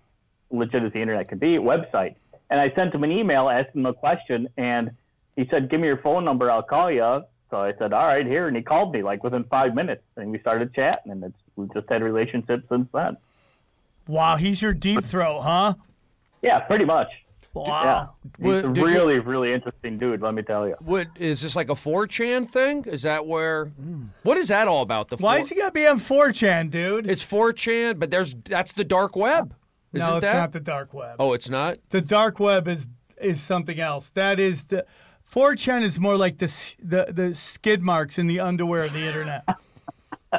legit 0.52 0.84
as 0.84 0.94
the 0.94 1.00
internet 1.00 1.30
could 1.30 1.40
be, 1.40 1.58
website. 1.58 2.16
And 2.50 2.60
I 2.60 2.72
sent 2.76 2.94
him 2.94 3.04
an 3.04 3.12
email 3.12 3.50
asking 3.50 3.82
him 3.82 3.86
a 3.88 3.94
question, 3.94 4.50
and 4.58 4.92
he 5.36 5.48
said, 5.50 5.70
"Give 5.70 5.80
me 5.80 5.88
your 5.88 5.98
phone 5.98 6.26
number, 6.26 6.52
I'll 6.52 6.62
call 6.62 6.92
you." 6.92 7.24
So 7.54 7.60
I 7.62 7.72
said, 7.78 7.94
"All 7.94 8.08
right, 8.08 8.26
here." 8.26 8.48
And 8.48 8.58
he 8.58 8.64
called 8.64 8.92
me 8.92 9.04
like 9.04 9.24
within 9.24 9.44
five 9.44 9.76
minutes, 9.76 10.02
and 10.18 10.32
we 10.32 10.40
started 10.40 10.74
chatting, 10.74 11.12
and 11.12 11.24
it's 11.24 11.38
we've 11.56 11.72
just 11.72 11.88
had 11.88 12.02
a 12.02 12.04
relationship 12.04 12.64
since 12.68 12.88
then. 12.92 13.16
Wow, 14.08 14.38
he's 14.38 14.60
your 14.60 14.74
deep 14.74 15.04
throat, 15.04 15.42
huh? 15.42 15.76
Yeah, 16.42 16.62
pretty 16.62 16.84
much. 16.86 17.10
Wow. 17.54 17.66
Yeah, 17.70 18.08
he's 18.40 18.64
What- 18.64 18.72
a 18.72 18.74
did 18.74 18.78
you- 18.78 18.86
really, 18.96 19.20
really 19.20 19.54
interesting 19.54 20.00
dude. 20.00 20.24
Let 20.24 20.34
me 20.34 20.42
tell 20.42 20.68
you. 20.68 20.76
What 20.80 21.10
is 21.16 21.42
this 21.44 21.56
like 21.56 21.70
a 21.70 21.76
4chan 21.76 22.50
thing? 22.50 22.86
Is 22.86 23.04
that 23.04 23.28
where? 23.28 23.66
What 24.24 24.38
is 24.38 24.48
that 24.48 24.68
all 24.68 24.82
about? 24.82 25.10
The 25.10 25.18
Why 25.18 25.36
four- 25.36 25.44
is 25.44 25.50
he 25.50 25.56
got 25.56 25.68
to 25.68 25.72
be 25.74 25.86
on 25.86 26.00
4chan, 26.00 26.72
dude? 26.72 27.08
It's 27.08 27.24
4chan, 27.24 28.00
but 28.00 28.10
there's 28.10 28.34
that's 28.46 28.74
the 28.74 28.84
dark 28.84 29.16
web. 29.16 29.54
Isn't 29.94 30.10
no, 30.10 30.18
it's 30.18 30.24
that? 30.26 30.34
not 30.38 30.52
the 30.54 30.60
dark 30.60 30.92
web. 30.92 31.18
oh, 31.20 31.34
it's 31.34 31.52
not. 31.52 31.78
The 31.92 32.02
dark 32.02 32.40
web 32.40 32.68
is 32.68 32.88
is 33.22 33.40
something 33.40 33.80
else. 33.80 34.10
That 34.10 34.40
is 34.40 34.64
the 34.64 34.88
4chan 35.34 35.84
is 35.84 36.00
more 36.00 36.16
like 36.18 36.38
the 36.38 36.52
the 36.82 37.08
the 37.12 37.34
skid 37.34 37.82
marks 37.82 38.18
in 38.20 38.28
the 38.28 38.40
underwear 38.40 38.84
of 38.84 38.94
the 38.94 39.06
internet. 39.06 39.44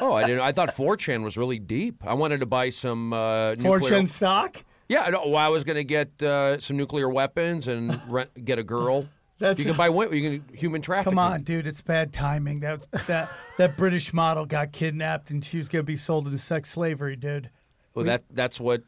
Oh, 0.00 0.12
I 0.12 0.24
didn't. 0.24 0.40
I 0.40 0.50
thought 0.50 0.74
4chan 0.74 1.22
was 1.22 1.36
really 1.36 1.60
deep. 1.60 2.02
I 2.04 2.14
wanted 2.14 2.40
to 2.40 2.46
buy 2.46 2.70
some 2.70 3.12
uh, 3.12 3.54
nuclear. 3.54 3.78
4chan 4.02 4.08
stock. 4.08 4.56
Yeah, 4.88 5.08
no, 5.08 5.22
well, 5.28 5.36
I 5.36 5.46
was 5.46 5.62
going 5.62 5.76
to 5.76 5.84
get 5.84 6.20
uh, 6.20 6.58
some 6.58 6.76
nuclear 6.76 7.08
weapons 7.08 7.68
and 7.68 8.00
rent, 8.08 8.44
get 8.44 8.58
a 8.58 8.64
girl. 8.64 9.06
That's 9.38 9.56
you 9.60 9.64
can 9.66 9.76
buy 9.76 9.90
wo- 9.90 10.10
you 10.10 10.40
can 10.40 10.56
human 10.56 10.82
trafficking. 10.82 11.12
Come 11.12 11.18
on, 11.20 11.42
dude, 11.44 11.68
it's 11.68 11.80
bad 11.80 12.12
timing. 12.12 12.58
That 12.58 12.84
that 13.06 13.30
that 13.56 13.76
British 13.76 14.12
model 14.12 14.46
got 14.46 14.72
kidnapped 14.72 15.30
and 15.30 15.44
she 15.44 15.58
was 15.58 15.68
gonna 15.68 15.84
be 15.84 15.96
sold 15.96 16.26
into 16.26 16.38
sex 16.38 16.70
slavery, 16.70 17.14
dude. 17.14 17.50
Well, 17.94 18.04
that 18.06 18.24
that's 18.32 18.58
what 18.58 18.82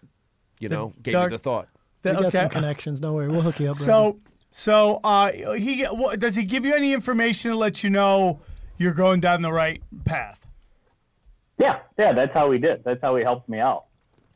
you 0.59 0.69
know 0.69 0.93
gave 1.05 1.13
dark- 1.13 1.31
me 1.31 1.37
the 1.37 1.43
thought. 1.43 1.69
We 2.03 2.11
That- 2.11 2.21
got 2.23 2.33
some 2.33 2.49
connections. 2.49 2.99
Don't 2.99 3.15
worry, 3.15 3.29
we'll 3.29 3.43
hook 3.43 3.61
you 3.61 3.71
up. 3.71 3.77
brother. 3.77 3.87
So 3.93 4.19
so 4.59 5.01
uh, 5.05 5.33
he 5.55 5.87
does 6.17 6.35
he 6.35 6.47
give 6.47 6.65
you 6.65 6.75
any 6.75 6.95
information 6.95 7.51
to 7.51 7.57
let 7.59 7.85
you 7.85 7.91
know 7.91 8.41
you're 8.79 8.95
going 8.95 9.21
down 9.21 9.43
the 9.43 9.53
right 9.53 9.83
path? 10.07 10.41
Yeah, 11.59 11.81
yeah, 11.99 12.15
that's 12.15 12.33
how 12.33 12.51
he 12.51 12.59
did. 12.59 12.83
That's 12.83 13.03
how 13.03 13.17
he 13.17 13.23
helped 13.23 13.51
me 13.51 13.59
out. 13.59 13.85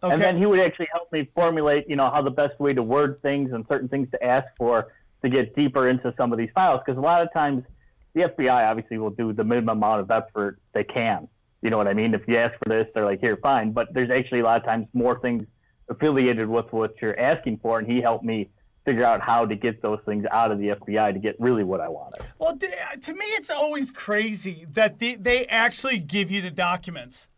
Okay. 0.03 0.13
And 0.13 0.21
then 0.21 0.37
he 0.37 0.45
would 0.45 0.61
actually 0.61 0.89
help 0.93 1.11
me 1.11 1.27
formulate, 1.35 1.89
you 1.89 1.97
know, 1.97 2.11
how 2.11 2.21
the 2.21 2.31
best 2.31 2.61
way 2.61 2.75
to 2.75 2.83
word 2.83 3.23
things 3.23 3.53
and 3.53 3.65
certain 3.67 3.89
things 3.89 4.11
to 4.11 4.23
ask 4.23 4.47
for 4.59 4.93
to 5.23 5.31
get 5.31 5.57
deeper 5.57 5.89
into 5.89 6.13
some 6.19 6.33
of 6.33 6.39
these 6.39 6.51
files. 6.55 6.83
Because 6.85 6.99
a 6.99 7.03
lot 7.03 7.23
of 7.23 7.33
times, 7.33 7.65
the 8.13 8.25
FBI 8.25 8.71
obviously 8.71 8.99
will 8.99 9.09
do 9.09 9.33
the 9.33 9.43
minimum 9.43 9.79
amount 9.79 10.03
of 10.03 10.11
effort 10.11 10.59
they 10.75 10.85
can. 10.85 11.29
You 11.63 11.71
know 11.71 11.79
what 11.79 11.89
I 11.89 11.95
mean? 11.95 12.13
If 12.13 12.29
you 12.29 12.37
ask 12.37 12.59
for 12.63 12.69
this, 12.69 12.87
they're 12.93 13.07
like, 13.07 13.21
here, 13.21 13.39
fine. 13.39 13.73
But 13.73 13.95
there's 13.95 14.11
actually 14.11 14.41
a 14.41 14.45
lot 14.45 14.61
of 14.61 14.67
times 14.67 14.87
more 14.93 15.19
things 15.19 15.47
affiliated 15.89 16.47
with 16.47 16.71
what 16.75 17.01
you're 17.01 17.19
asking 17.19 17.61
for, 17.63 17.79
and 17.79 17.91
he 17.91 18.03
helped 18.03 18.25
me 18.25 18.51
figure 18.85 19.05
out 19.05 19.21
how 19.21 19.45
to 19.47 19.55
get 19.55 19.83
those 19.83 19.99
things 20.07 20.25
out 20.33 20.51
of 20.51 20.59
the 20.59 20.69
FBI 20.69 21.13
to 21.13 21.19
get 21.19 21.37
really 21.39 21.65
what 21.65 21.81
I 21.81 21.89
wanted. 21.89 22.23
Well, 22.39 22.53
uh, 22.61 22.97
to 22.97 23.13
me, 23.15 23.25
it's 23.37 23.51
always 23.51 23.91
crazy 23.91 24.67
that 24.73 24.99
they, 24.99 25.15
they 25.17 25.47
actually 25.47 25.99
give 25.99 26.31
you 26.31 26.41
the 26.41 26.51
documents. 26.51 27.29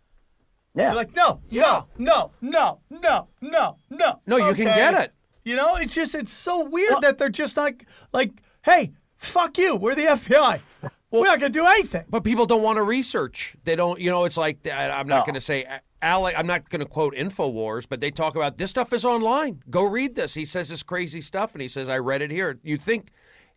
Yeah. 0.74 0.86
You're 0.86 0.94
like, 0.94 1.14
no, 1.14 1.40
no, 1.50 1.86
no, 1.98 2.32
no, 2.40 2.80
no, 2.90 3.28
no, 3.40 3.76
no. 3.90 4.20
No, 4.26 4.36
you 4.36 4.54
can 4.54 4.64
get 4.66 4.94
it. 4.94 5.12
You 5.44 5.56
know, 5.56 5.74
it's 5.76 5.94
just 5.94 6.14
it's 6.14 6.32
so 6.32 6.64
weird 6.64 7.00
that 7.02 7.18
they're 7.18 7.28
just 7.28 7.56
like 7.56 7.86
like, 8.12 8.30
hey, 8.64 8.92
fuck 9.16 9.58
you, 9.58 9.74
we're 9.76 9.94
the 9.96 10.06
FBI. 10.06 10.60
we're 11.10 11.24
not 11.24 11.40
gonna 11.40 11.50
do 11.50 11.66
anything. 11.66 12.04
But 12.08 12.22
people 12.24 12.46
don't 12.46 12.62
want 12.62 12.76
to 12.76 12.82
research. 12.84 13.56
They 13.64 13.74
don't. 13.76 14.00
You 14.00 14.10
know, 14.10 14.24
it's 14.24 14.36
like 14.36 14.66
I- 14.66 14.88
I'm 14.90 15.08
not 15.08 15.18
No. 15.18 15.24
going 15.24 15.34
to 15.34 15.40
say. 15.40 15.64
Uh, 15.64 15.78
Ale, 16.02 16.26
I'm 16.36 16.46
not 16.46 16.68
going 16.68 16.80
to 16.80 16.86
quote 16.86 17.14
Infowars, 17.14 17.86
but 17.88 18.00
they 18.00 18.10
talk 18.10 18.36
about 18.36 18.56
this 18.56 18.70
stuff 18.70 18.92
is 18.92 19.04
online. 19.04 19.62
Go 19.70 19.84
read 19.84 20.14
this. 20.16 20.34
He 20.34 20.44
says 20.44 20.68
this 20.68 20.82
crazy 20.82 21.20
stuff, 21.20 21.52
and 21.52 21.62
he 21.62 21.68
says 21.68 21.88
I 21.88 21.98
read 21.98 22.22
it 22.22 22.30
here. 22.30 22.58
You 22.62 22.76
think 22.76 23.10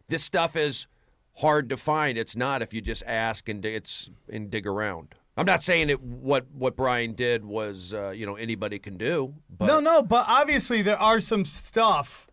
this 0.08 0.24
stuff 0.24 0.56
is 0.56 0.88
hard 1.36 1.70
to 1.70 1.78
find? 1.78 2.18
It's 2.18 2.36
not 2.36 2.62
if 2.62 2.74
you 2.74 2.82
just 2.82 3.04
ask 3.06 3.50
and 3.50 3.62
dig, 3.62 3.76
it's 3.76 4.10
and 4.32 4.50
dig 4.50 4.68
around. 4.68 5.16
I'm 5.38 5.46
not 5.46 5.64
saying 5.64 5.90
it. 5.90 6.02
What 6.02 6.46
what 6.54 6.76
Brian 6.76 7.14
did 7.14 7.44
was, 7.44 7.94
uh, 7.94 8.12
you 8.12 8.26
know, 8.26 8.36
anybody 8.36 8.80
can 8.80 8.98
do. 8.98 9.34
But 9.50 9.66
No, 9.66 9.80
no, 9.80 10.02
but 10.02 10.26
obviously 10.30 10.82
there 10.82 11.00
are 11.00 11.20
some 11.20 11.44
stuff 11.46 12.28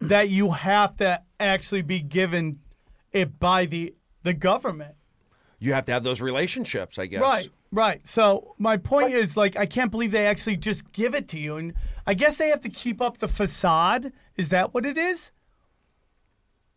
that 0.00 0.30
you 0.30 0.50
have 0.50 0.96
to 0.96 1.20
actually 1.38 1.82
be 1.82 2.00
given 2.00 2.58
it 3.12 3.38
by 3.38 3.66
the 3.66 3.94
the 4.22 4.32
government. 4.32 4.94
you 5.58 5.74
have 5.74 5.84
to 5.86 5.92
have 5.92 6.04
those 6.04 6.20
relationships, 6.20 6.98
I 6.98 7.06
guess. 7.06 7.20
Right, 7.20 7.48
right. 7.72 8.06
So 8.06 8.54
my 8.58 8.76
point 8.76 9.12
is 9.12 9.36
like 9.36 9.56
I 9.56 9.66
can't 9.66 9.90
believe 9.90 10.12
they 10.12 10.26
actually 10.26 10.56
just 10.56 10.92
give 10.92 11.14
it 11.14 11.26
to 11.28 11.38
you 11.38 11.56
and 11.56 11.74
I 12.06 12.14
guess 12.14 12.38
they 12.38 12.48
have 12.48 12.60
to 12.60 12.68
keep 12.68 13.00
up 13.00 13.18
the 13.18 13.28
facade. 13.28 14.12
Is 14.36 14.50
that 14.50 14.72
what 14.74 14.86
it 14.86 14.96
is? 14.96 15.30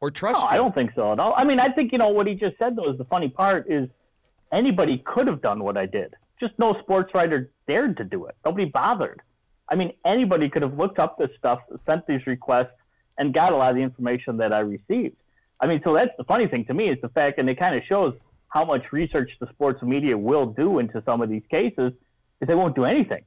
Or 0.01 0.09
trust 0.09 0.41
No, 0.41 0.49
you. 0.49 0.53
I 0.53 0.57
don't 0.57 0.73
think 0.73 0.91
so 0.95 1.11
at 1.11 1.19
all. 1.19 1.33
I 1.35 1.43
mean, 1.43 1.59
I 1.59 1.69
think 1.69 1.91
you 1.91 1.97
know 1.97 2.09
what 2.09 2.27
he 2.27 2.35
just 2.35 2.57
said 2.57 2.75
though 2.75 2.91
is 2.91 2.97
the 2.97 3.05
funny 3.05 3.29
part 3.29 3.69
is 3.69 3.89
anybody 4.51 4.99
could 4.99 5.27
have 5.27 5.41
done 5.41 5.63
what 5.63 5.77
I 5.77 5.85
did. 5.85 6.15
Just 6.39 6.53
no 6.57 6.79
sports 6.81 7.13
writer 7.13 7.51
dared 7.67 7.97
to 7.97 8.03
do 8.03 8.25
it. 8.25 8.35
Nobody 8.43 8.65
bothered. 8.65 9.21
I 9.69 9.75
mean, 9.75 9.93
anybody 10.03 10.49
could 10.49 10.61
have 10.61 10.77
looked 10.77 10.99
up 10.99 11.17
this 11.17 11.31
stuff, 11.37 11.61
sent 11.85 12.05
these 12.07 12.27
requests, 12.27 12.73
and 13.17 13.33
got 13.33 13.53
a 13.53 13.55
lot 13.55 13.71
of 13.71 13.75
the 13.75 13.81
information 13.81 14.37
that 14.37 14.53
I 14.53 14.59
received. 14.59 15.15
I 15.59 15.67
mean, 15.67 15.81
so 15.83 15.93
that's 15.93 16.11
the 16.17 16.23
funny 16.25 16.47
thing 16.47 16.65
to 16.65 16.73
me 16.73 16.89
is 16.89 16.97
the 17.01 17.09
fact, 17.09 17.39
and 17.39 17.49
it 17.49 17.55
kind 17.55 17.75
of 17.75 17.83
shows 17.83 18.13
how 18.55 18.63
much 18.63 18.93
research 18.93 19.29
the 19.41 19.47
sports 19.49 19.81
media 19.83 20.17
will 20.17 20.45
do 20.45 20.79
into 20.79 21.03
some 21.05 21.21
of 21.21 21.27
these 21.29 21.43
cases, 21.51 21.91
is 22.39 22.47
they 22.47 22.55
won't 22.55 22.73
do 22.73 22.85
anything. 22.85 23.21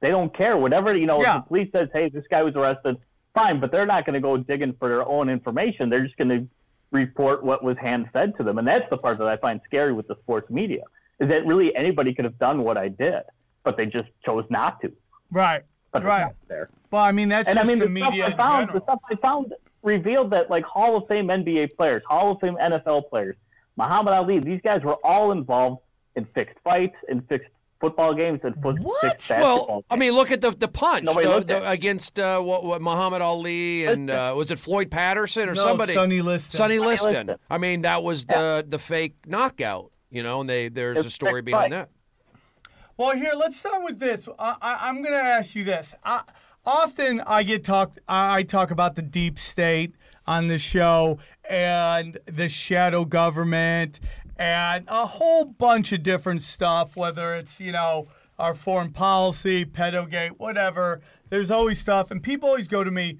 They 0.00 0.10
don't 0.10 0.34
care. 0.36 0.56
Whatever 0.56 0.96
you 0.96 1.06
know, 1.06 1.18
Yeah. 1.22 1.36
if 1.38 1.44
the 1.44 1.48
police 1.48 1.70
says, 1.72 1.88
"Hey, 1.94 2.08
this 2.08 2.26
guy 2.28 2.42
was 2.42 2.56
arrested," 2.56 2.96
fine, 3.32 3.60
but 3.60 3.70
they're 3.70 3.86
not 3.86 4.04
going 4.04 4.14
to 4.14 4.20
go 4.20 4.36
digging 4.36 4.72
for 4.80 4.88
their 4.88 5.06
own 5.06 5.28
information. 5.28 5.88
They're 5.88 6.04
just 6.04 6.16
going 6.16 6.30
to 6.30 6.48
report 6.90 7.44
what 7.44 7.62
was 7.62 7.78
hand 7.78 8.10
fed 8.12 8.36
to 8.38 8.42
them, 8.42 8.58
and 8.58 8.66
that's 8.66 8.90
the 8.90 8.98
part 8.98 9.18
that 9.18 9.28
I 9.28 9.36
find 9.36 9.60
scary 9.64 9.92
with 9.92 10.08
the 10.08 10.16
sports 10.16 10.50
media 10.50 10.82
is 11.20 11.28
that 11.28 11.46
really 11.46 11.74
anybody 11.76 12.12
could 12.12 12.24
have 12.24 12.38
done 12.40 12.64
what 12.64 12.76
I 12.76 12.88
did, 12.88 13.22
but 13.62 13.76
they 13.76 13.86
just 13.86 14.08
chose 14.26 14.44
not 14.50 14.80
to. 14.80 14.92
Right. 15.30 15.62
But 15.92 16.02
Right. 16.02 16.32
there. 16.48 16.70
Well, 16.90 17.02
I 17.04 17.12
mean 17.12 17.28
that's 17.28 17.48
And 17.48 17.56
I 17.56 17.62
just 17.62 17.68
mean, 17.70 17.78
the, 17.78 17.86
the, 17.86 17.96
stuff 18.00 18.10
media 18.10 18.24
I 18.26 18.30
in 18.32 18.36
found, 18.36 18.70
the 18.70 18.82
stuff 18.82 18.98
I 19.08 19.14
found 19.14 19.54
revealed 19.84 20.30
that 20.30 20.50
like 20.50 20.64
Hall 20.64 20.96
of 20.96 21.06
Fame 21.06 21.28
NBA 21.28 21.68
players, 21.76 22.02
Hall 22.08 22.32
of 22.32 22.40
Fame 22.40 22.56
NFL 22.60 23.02
players, 23.08 23.36
Muhammad 23.76 24.14
Ali, 24.14 24.38
these 24.38 24.60
guys 24.62 24.82
were 24.82 24.96
all 25.04 25.32
involved 25.32 25.80
in 26.16 26.24
fixed 26.34 26.58
fights, 26.62 26.96
in 27.08 27.22
fixed 27.22 27.48
football 27.80 28.14
games, 28.14 28.40
and 28.44 28.54
fo- 28.62 28.74
What? 28.76 29.00
fixed 29.00 29.28
basketball 29.30 29.66
Well, 29.66 29.84
I 29.90 29.96
mean, 29.96 30.12
look 30.12 30.30
at 30.30 30.40
the 30.40 30.50
the 30.52 30.68
punch 30.68 31.04
Nobody 31.04 31.26
the- 31.26 31.40
the- 31.40 31.70
against 31.70 32.18
uh, 32.18 32.40
what, 32.40 32.64
what 32.64 32.80
Muhammad 32.82 33.22
Ali 33.22 33.86
and 33.86 34.10
uh, 34.10 34.34
was 34.36 34.50
it 34.50 34.58
Floyd 34.58 34.90
Patterson 34.90 35.48
or 35.48 35.54
No, 35.54 35.62
somebody? 35.62 35.94
Sonny 35.94 36.20
Liston. 36.22 36.52
Sonny 36.52 36.76
Sonny 36.76 36.88
Liston. 36.90 37.12
Liston. 37.28 37.36
I 37.50 37.58
mean, 37.58 37.82
that 37.82 38.02
was 38.02 38.24
the 38.26 38.64
the 38.68 38.78
fake 38.78 39.14
knockout. 39.26 39.90
You 40.10 40.22
know, 40.22 40.40
and 40.42 40.48
they 40.50 40.68
there's 40.68 40.98
It's 40.98 41.06
a 41.06 41.10
story 41.10 41.40
behind 41.42 41.72
fight. 41.72 41.78
that. 41.78 41.88
Well, 42.98 43.16
here, 43.16 43.32
let's 43.34 43.56
start 43.58 43.82
with 43.82 43.98
this. 43.98 44.28
I, 44.38 44.56
I, 44.60 44.78
I'm 44.88 45.02
going 45.02 45.14
to 45.14 45.18
ask 45.22 45.54
you 45.56 45.64
this. 45.64 45.94
I, 46.04 46.22
often 46.66 47.20
I 47.26 47.42
get 47.42 47.64
talked. 47.64 47.98
I 48.06 48.36
I 48.38 48.42
talk 48.42 48.70
about 48.70 48.94
the 48.94 49.02
deep 49.02 49.38
state 49.38 49.94
on 50.26 50.48
the 50.48 50.58
show 50.58 51.18
and 51.48 52.18
the 52.26 52.48
shadow 52.48 53.04
government 53.04 54.00
and 54.36 54.84
a 54.88 55.06
whole 55.06 55.44
bunch 55.44 55.92
of 55.92 56.02
different 56.02 56.42
stuff. 56.42 56.96
Whether 56.96 57.34
it's 57.34 57.60
you 57.60 57.72
know 57.72 58.08
our 58.38 58.54
foreign 58.54 58.92
policy, 58.92 59.64
pedogate, 59.64 60.38
whatever. 60.38 61.00
There's 61.30 61.50
always 61.50 61.78
stuff, 61.78 62.10
and 62.10 62.22
people 62.22 62.48
always 62.48 62.68
go 62.68 62.84
to 62.84 62.90
me. 62.90 63.18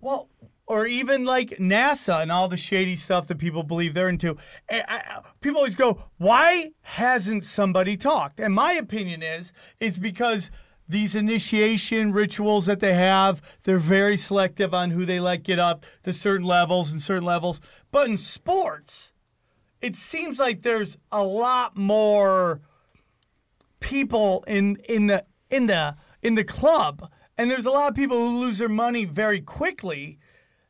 Well, 0.00 0.28
or 0.66 0.86
even 0.86 1.24
like 1.24 1.50
NASA 1.58 2.22
and 2.22 2.32
all 2.32 2.48
the 2.48 2.56
shady 2.56 2.96
stuff 2.96 3.26
that 3.26 3.38
people 3.38 3.62
believe 3.62 3.94
they're 3.94 4.08
into. 4.08 4.36
I- 4.70 5.20
people 5.40 5.58
always 5.58 5.74
go, 5.74 6.04
"Why 6.16 6.70
hasn't 6.82 7.44
somebody 7.44 7.96
talked?" 7.96 8.40
And 8.40 8.54
my 8.54 8.72
opinion 8.72 9.22
is, 9.22 9.52
is 9.80 9.98
because 9.98 10.50
these 10.88 11.14
initiation 11.14 12.12
rituals 12.12 12.66
that 12.66 12.80
they 12.80 12.94
have, 12.94 13.40
they're 13.62 13.78
very 13.78 14.16
selective 14.16 14.74
on 14.74 14.90
who 14.90 15.04
they 15.04 15.20
let 15.20 15.42
get 15.42 15.58
up 15.58 15.86
to 16.02 16.12
certain 16.12 16.46
levels 16.46 16.92
and 16.92 17.00
certain 17.00 17.24
levels. 17.24 17.60
But 17.90 18.08
in 18.08 18.16
sports, 18.16 19.12
it 19.80 19.96
seems 19.96 20.38
like 20.38 20.62
there's 20.62 20.96
a 21.10 21.24
lot 21.24 21.76
more 21.76 22.60
people 23.80 24.44
in 24.46 24.76
in 24.88 25.06
the 25.06 25.24
in 25.50 25.66
the 25.66 25.96
in 26.22 26.34
the 26.34 26.44
club, 26.44 27.10
and 27.36 27.50
there's 27.50 27.66
a 27.66 27.70
lot 27.70 27.90
of 27.90 27.94
people 27.94 28.16
who 28.16 28.40
lose 28.40 28.58
their 28.58 28.68
money 28.68 29.04
very 29.04 29.40
quickly. 29.40 30.18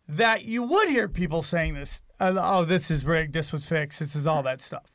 That 0.07 0.45
you 0.45 0.63
would 0.63 0.91
hear 0.91 1.09
people 1.09 1.41
saying 1.41 1.75
this. 1.75 2.03
Uh, 2.21 2.35
oh, 2.37 2.65
this 2.67 2.91
is 2.91 3.07
rigged. 3.07 3.33
This 3.33 3.53
was 3.53 3.65
fixed. 3.65 4.01
This 4.01 4.15
is 4.15 4.27
all 4.27 4.43
that 4.43 4.61
stuff. 4.61 4.94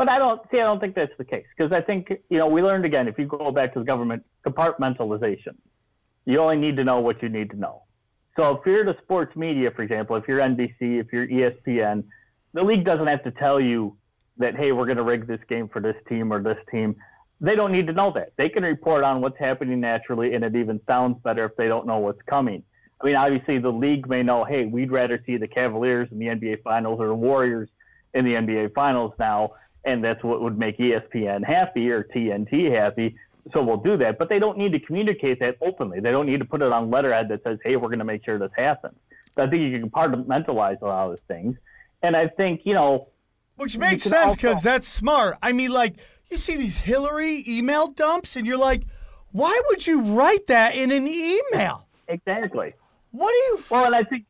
But 0.00 0.08
I 0.08 0.16
don't 0.16 0.40
see. 0.50 0.58
I 0.58 0.64
don't 0.64 0.80
think 0.80 0.94
that's 0.94 1.12
the 1.18 1.26
case 1.26 1.44
because 1.54 1.72
I 1.72 1.82
think 1.82 2.10
you 2.30 2.38
know 2.38 2.46
we 2.46 2.62
learned 2.62 2.86
again. 2.86 3.06
If 3.06 3.18
you 3.18 3.26
go 3.26 3.50
back 3.50 3.74
to 3.74 3.80
the 3.80 3.84
government 3.84 4.24
compartmentalization, 4.46 5.56
you 6.24 6.38
only 6.38 6.56
need 6.56 6.78
to 6.78 6.84
know 6.84 7.00
what 7.00 7.22
you 7.22 7.28
need 7.28 7.50
to 7.50 7.56
know. 7.56 7.82
So 8.34 8.56
if 8.56 8.64
you're 8.64 8.82
the 8.82 8.96
sports 9.02 9.36
media, 9.36 9.70
for 9.70 9.82
example, 9.82 10.16
if 10.16 10.26
you're 10.26 10.38
NBC, 10.38 10.74
if 10.80 11.12
you're 11.12 11.26
ESPN, 11.26 12.04
the 12.54 12.62
league 12.62 12.82
doesn't 12.82 13.08
have 13.08 13.22
to 13.24 13.30
tell 13.30 13.60
you 13.60 13.94
that 14.38 14.56
hey, 14.56 14.72
we're 14.72 14.86
going 14.86 14.96
to 14.96 15.02
rig 15.02 15.26
this 15.26 15.40
game 15.50 15.68
for 15.68 15.80
this 15.80 15.96
team 16.08 16.32
or 16.32 16.42
this 16.42 16.56
team. 16.70 16.96
They 17.42 17.54
don't 17.54 17.70
need 17.70 17.86
to 17.88 17.92
know 17.92 18.10
that. 18.12 18.32
They 18.38 18.48
can 18.48 18.62
report 18.62 19.04
on 19.04 19.20
what's 19.20 19.38
happening 19.38 19.80
naturally, 19.80 20.32
and 20.32 20.42
it 20.42 20.56
even 20.56 20.80
sounds 20.88 21.18
better 21.22 21.44
if 21.44 21.56
they 21.56 21.68
don't 21.68 21.86
know 21.86 21.98
what's 21.98 22.22
coming. 22.22 22.62
I 23.02 23.04
mean, 23.04 23.16
obviously, 23.16 23.58
the 23.58 23.70
league 23.70 24.08
may 24.08 24.22
know, 24.22 24.44
hey, 24.44 24.64
we'd 24.64 24.92
rather 24.92 25.22
see 25.26 25.36
the 25.36 25.46
Cavaliers 25.46 26.08
in 26.10 26.18
the 26.18 26.28
NBA 26.28 26.62
Finals 26.62 27.00
or 27.00 27.08
the 27.08 27.14
Warriors 27.14 27.68
in 28.14 28.24
the 28.24 28.32
NBA 28.32 28.72
Finals 28.72 29.12
now, 29.18 29.52
and 29.84 30.04
that's 30.04 30.22
what 30.22 30.40
would 30.42 30.58
make 30.58 30.78
ESPN 30.78 31.44
happy 31.44 31.90
or 31.90 32.04
TNT 32.04 32.70
happy. 32.70 33.16
So 33.52 33.62
we'll 33.62 33.78
do 33.78 33.96
that. 33.96 34.18
But 34.18 34.28
they 34.28 34.38
don't 34.38 34.58
need 34.58 34.72
to 34.72 34.80
communicate 34.80 35.40
that 35.40 35.56
openly. 35.60 36.00
They 36.00 36.10
don't 36.12 36.26
need 36.26 36.40
to 36.40 36.44
put 36.44 36.62
it 36.62 36.70
on 36.72 36.90
letterhead 36.90 37.28
that 37.28 37.42
says, 37.42 37.58
hey, 37.64 37.76
we're 37.76 37.88
going 37.88 37.98
to 38.00 38.04
make 38.04 38.24
sure 38.24 38.38
this 38.38 38.50
happens. 38.56 38.96
So 39.36 39.42
I 39.42 39.48
think 39.48 39.62
you 39.62 39.78
can 39.78 39.90
compartmentalize 39.90 40.80
a 40.82 40.86
lot 40.86 41.04
of 41.06 41.10
those 41.12 41.18
things. 41.28 41.56
And 42.02 42.16
I 42.16 42.28
think, 42.28 42.62
you 42.64 42.74
know, 42.74 43.08
Which 43.56 43.78
makes 43.78 44.02
sense 44.02 44.14
also- 44.14 44.36
because 44.36 44.62
that's 44.62 44.86
smart. 44.86 45.38
I 45.42 45.52
mean, 45.52 45.70
like, 45.70 45.96
you 46.30 46.36
see 46.36 46.56
these 46.56 46.78
Hillary 46.78 47.44
email 47.48 47.88
dumps, 47.88 48.36
and 48.36 48.46
you're 48.46 48.56
like, 48.58 48.82
why 49.32 49.60
would 49.68 49.86
you 49.86 50.00
write 50.00 50.46
that 50.48 50.74
in 50.74 50.90
an 50.92 51.06
email? 51.06 51.86
exactly. 52.08 52.74
What 53.12 53.30
do 53.30 53.36
you. 53.36 53.64
Well, 53.70 53.84
and 53.86 53.94
I 53.94 54.04
think 54.04 54.24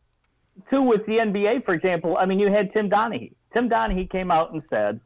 too 0.71 0.83
with 0.83 1.05
the 1.07 1.19
NBA, 1.19 1.65
for 1.65 1.75
example. 1.75 2.17
I 2.19 2.27
mean, 2.27 2.39
you 2.39 2.49
had 2.51 2.73
Tim 2.73 2.89
Donaghy. 2.91 3.33
Tim 3.53 3.69
Donaghy 3.69 4.09
came 4.09 4.31
out 4.31 4.53
and 4.53 4.63
said, 4.71 5.01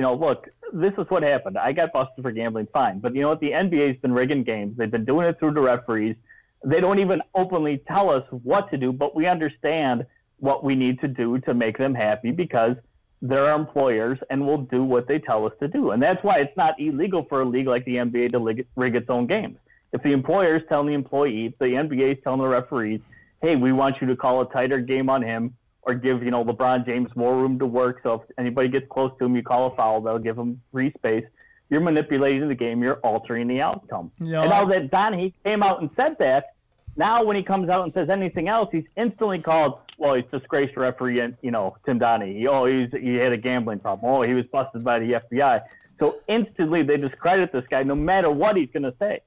you 0.00 0.06
know, 0.06 0.14
look, 0.14 0.48
this 0.72 0.94
is 0.96 1.04
what 1.10 1.22
happened. 1.22 1.58
I 1.58 1.72
got 1.72 1.92
busted 1.92 2.22
for 2.22 2.32
gambling, 2.32 2.68
fine, 2.72 3.00
but 3.00 3.14
you 3.14 3.20
know 3.20 3.28
what? 3.28 3.40
The 3.40 3.50
NBA's 3.50 4.00
been 4.00 4.14
rigging 4.14 4.44
games. 4.44 4.78
They've 4.78 4.90
been 4.90 5.04
doing 5.04 5.26
it 5.26 5.38
through 5.38 5.52
the 5.52 5.60
referees. 5.60 6.16
They 6.64 6.80
don't 6.80 7.00
even 7.00 7.20
openly 7.34 7.82
tell 7.86 8.08
us 8.08 8.24
what 8.30 8.70
to 8.70 8.78
do, 8.78 8.94
but 8.94 9.14
we 9.14 9.26
understand 9.26 10.06
what 10.38 10.64
we 10.64 10.74
need 10.74 11.02
to 11.02 11.08
do 11.08 11.38
to 11.40 11.52
make 11.52 11.76
them 11.76 11.94
happy 11.94 12.30
because 12.30 12.76
they're 13.20 13.44
our 13.50 13.60
employers 13.60 14.18
and 14.30 14.46
we'll 14.46 14.62
do 14.76 14.82
what 14.82 15.06
they 15.06 15.18
tell 15.18 15.44
us 15.44 15.52
to 15.60 15.68
do. 15.68 15.90
And 15.90 16.02
that's 16.02 16.24
why 16.24 16.38
it's 16.38 16.56
not 16.56 16.80
illegal 16.80 17.26
for 17.28 17.42
a 17.42 17.44
league 17.44 17.66
like 17.66 17.84
the 17.84 17.96
NBA 17.96 18.32
to 18.32 18.64
rig, 18.76 18.96
its 18.96 19.10
own 19.10 19.26
games. 19.26 19.58
If 19.92 20.02
the 20.02 20.12
employer 20.12 20.56
is 20.56 20.62
telling 20.66 20.86
the 20.86 20.94
employee, 20.94 21.54
the 21.58 21.66
NBA 21.66 22.16
is 22.16 22.18
telling 22.24 22.40
the 22.40 22.48
referees, 22.48 23.02
hey, 23.42 23.56
we 23.56 23.72
want 23.72 24.00
you 24.00 24.06
to 24.06 24.16
call 24.16 24.40
a 24.40 24.50
tighter 24.50 24.80
game 24.80 25.10
on 25.10 25.20
him 25.20 25.54
or 25.82 25.94
give, 25.94 26.22
you 26.22 26.30
know, 26.30 26.44
LeBron 26.44 26.86
James 26.86 27.14
more 27.16 27.36
room 27.36 27.58
to 27.58 27.66
work. 27.66 28.00
So 28.02 28.14
if 28.14 28.38
anybody 28.38 28.68
gets 28.68 28.86
close 28.88 29.12
to 29.18 29.24
him, 29.24 29.34
you 29.36 29.42
call 29.42 29.72
a 29.72 29.76
foul, 29.76 30.00
they'll 30.00 30.18
give 30.18 30.38
him 30.38 30.60
free 30.72 30.92
space. 30.92 31.24
You're 31.70 31.80
manipulating 31.80 32.48
the 32.48 32.54
game, 32.54 32.82
you're 32.82 32.98
altering 32.98 33.46
the 33.46 33.60
outcome. 33.60 34.10
Yeah. 34.20 34.42
And 34.42 34.50
now 34.50 34.64
that 34.66 34.90
Donaghy 34.90 35.32
came 35.44 35.62
out 35.62 35.80
and 35.80 35.88
said 35.96 36.18
that, 36.18 36.54
now 36.96 37.22
when 37.22 37.36
he 37.36 37.42
comes 37.42 37.68
out 37.68 37.84
and 37.84 37.94
says 37.94 38.10
anything 38.10 38.48
else, 38.48 38.68
he's 38.72 38.84
instantly 38.96 39.38
called, 39.38 39.78
well, 39.96 40.14
he's 40.14 40.24
disgraced 40.32 40.76
referee 40.76 41.20
and, 41.20 41.36
you 41.42 41.50
know, 41.50 41.76
Tim 41.86 42.00
Donaghy. 42.00 42.46
Oh, 42.46 42.64
he's, 42.66 42.90
he 42.92 43.14
had 43.14 43.32
a 43.32 43.36
gambling 43.36 43.78
problem. 43.78 44.12
Oh, 44.12 44.22
he 44.22 44.34
was 44.34 44.46
busted 44.46 44.82
by 44.82 44.98
the 44.98 45.12
FBI. 45.12 45.62
So 45.98 46.16
instantly 46.26 46.82
they 46.82 46.96
discredit 46.96 47.52
this 47.52 47.64
guy 47.70 47.84
no 47.84 47.94
matter 47.94 48.30
what 48.30 48.56
he's 48.56 48.70
going 48.70 48.82
to 48.82 48.94
say. 48.98 49.20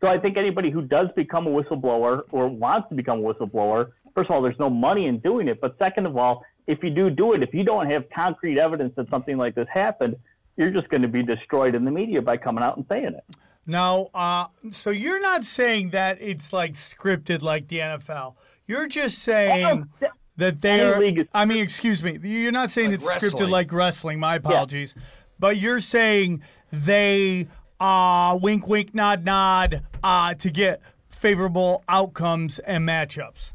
So 0.00 0.08
I 0.08 0.18
think 0.18 0.38
anybody 0.38 0.70
who 0.70 0.80
does 0.80 1.08
become 1.14 1.46
a 1.46 1.50
whistleblower 1.50 2.22
or 2.30 2.48
wants 2.48 2.88
to 2.88 2.94
become 2.94 3.18
a 3.18 3.22
whistleblower, 3.22 3.90
first 4.14 4.30
of 4.30 4.34
all, 4.36 4.42
there's 4.42 4.58
no 4.58 4.70
money 4.70 5.06
in 5.06 5.18
doing 5.18 5.48
it. 5.48 5.60
But 5.60 5.76
second 5.78 6.06
of 6.06 6.16
all, 6.16 6.44
if 6.66 6.82
you 6.82 6.90
do 6.90 7.10
do 7.10 7.32
it, 7.32 7.42
if 7.42 7.52
you 7.54 7.64
don't 7.64 7.90
have 7.90 8.08
concrete 8.10 8.58
evidence 8.58 8.94
that 8.96 9.08
something 9.10 9.36
like 9.36 9.54
this 9.54 9.68
happened, 9.72 10.16
you're 10.56 10.70
just 10.70 10.88
going 10.88 11.02
to 11.02 11.08
be 11.08 11.22
destroyed 11.22 11.74
in 11.74 11.84
the 11.84 11.90
media 11.90 12.20
by 12.22 12.36
coming 12.36 12.62
out 12.62 12.76
and 12.76 12.86
saying 12.88 13.14
it. 13.14 13.24
Now, 13.66 14.08
uh, 14.14 14.46
so 14.72 14.90
you're 14.90 15.20
not 15.20 15.44
saying 15.44 15.90
that 15.90 16.18
it's 16.20 16.52
like 16.52 16.74
scripted 16.74 17.42
like 17.42 17.68
the 17.68 17.78
NFL. 17.78 18.34
You're 18.66 18.86
just 18.88 19.18
saying 19.18 19.88
that 20.36 20.60
they 20.60 20.80
are. 20.80 21.02
is- 21.02 21.26
I 21.34 21.44
mean, 21.44 21.58
excuse 21.58 22.02
me. 22.02 22.18
You're 22.22 22.52
not 22.52 22.70
saying 22.70 22.90
Like 22.90 23.00
it's 23.00 23.06
scripted 23.06 23.48
like 23.48 23.72
wrestling. 23.72 24.18
My 24.18 24.36
apologies. 24.36 24.94
But 25.38 25.56
you're 25.56 25.80
saying 25.80 26.42
they 26.72 27.48
uh, 27.80 28.38
wink, 28.40 28.66
wink, 28.68 28.94
nod, 28.94 29.24
nod 29.24 29.82
uh, 30.02 30.34
to 30.34 30.50
get 30.50 30.80
favorable 31.08 31.82
outcomes 31.88 32.58
and 32.60 32.86
matchups. 32.88 33.52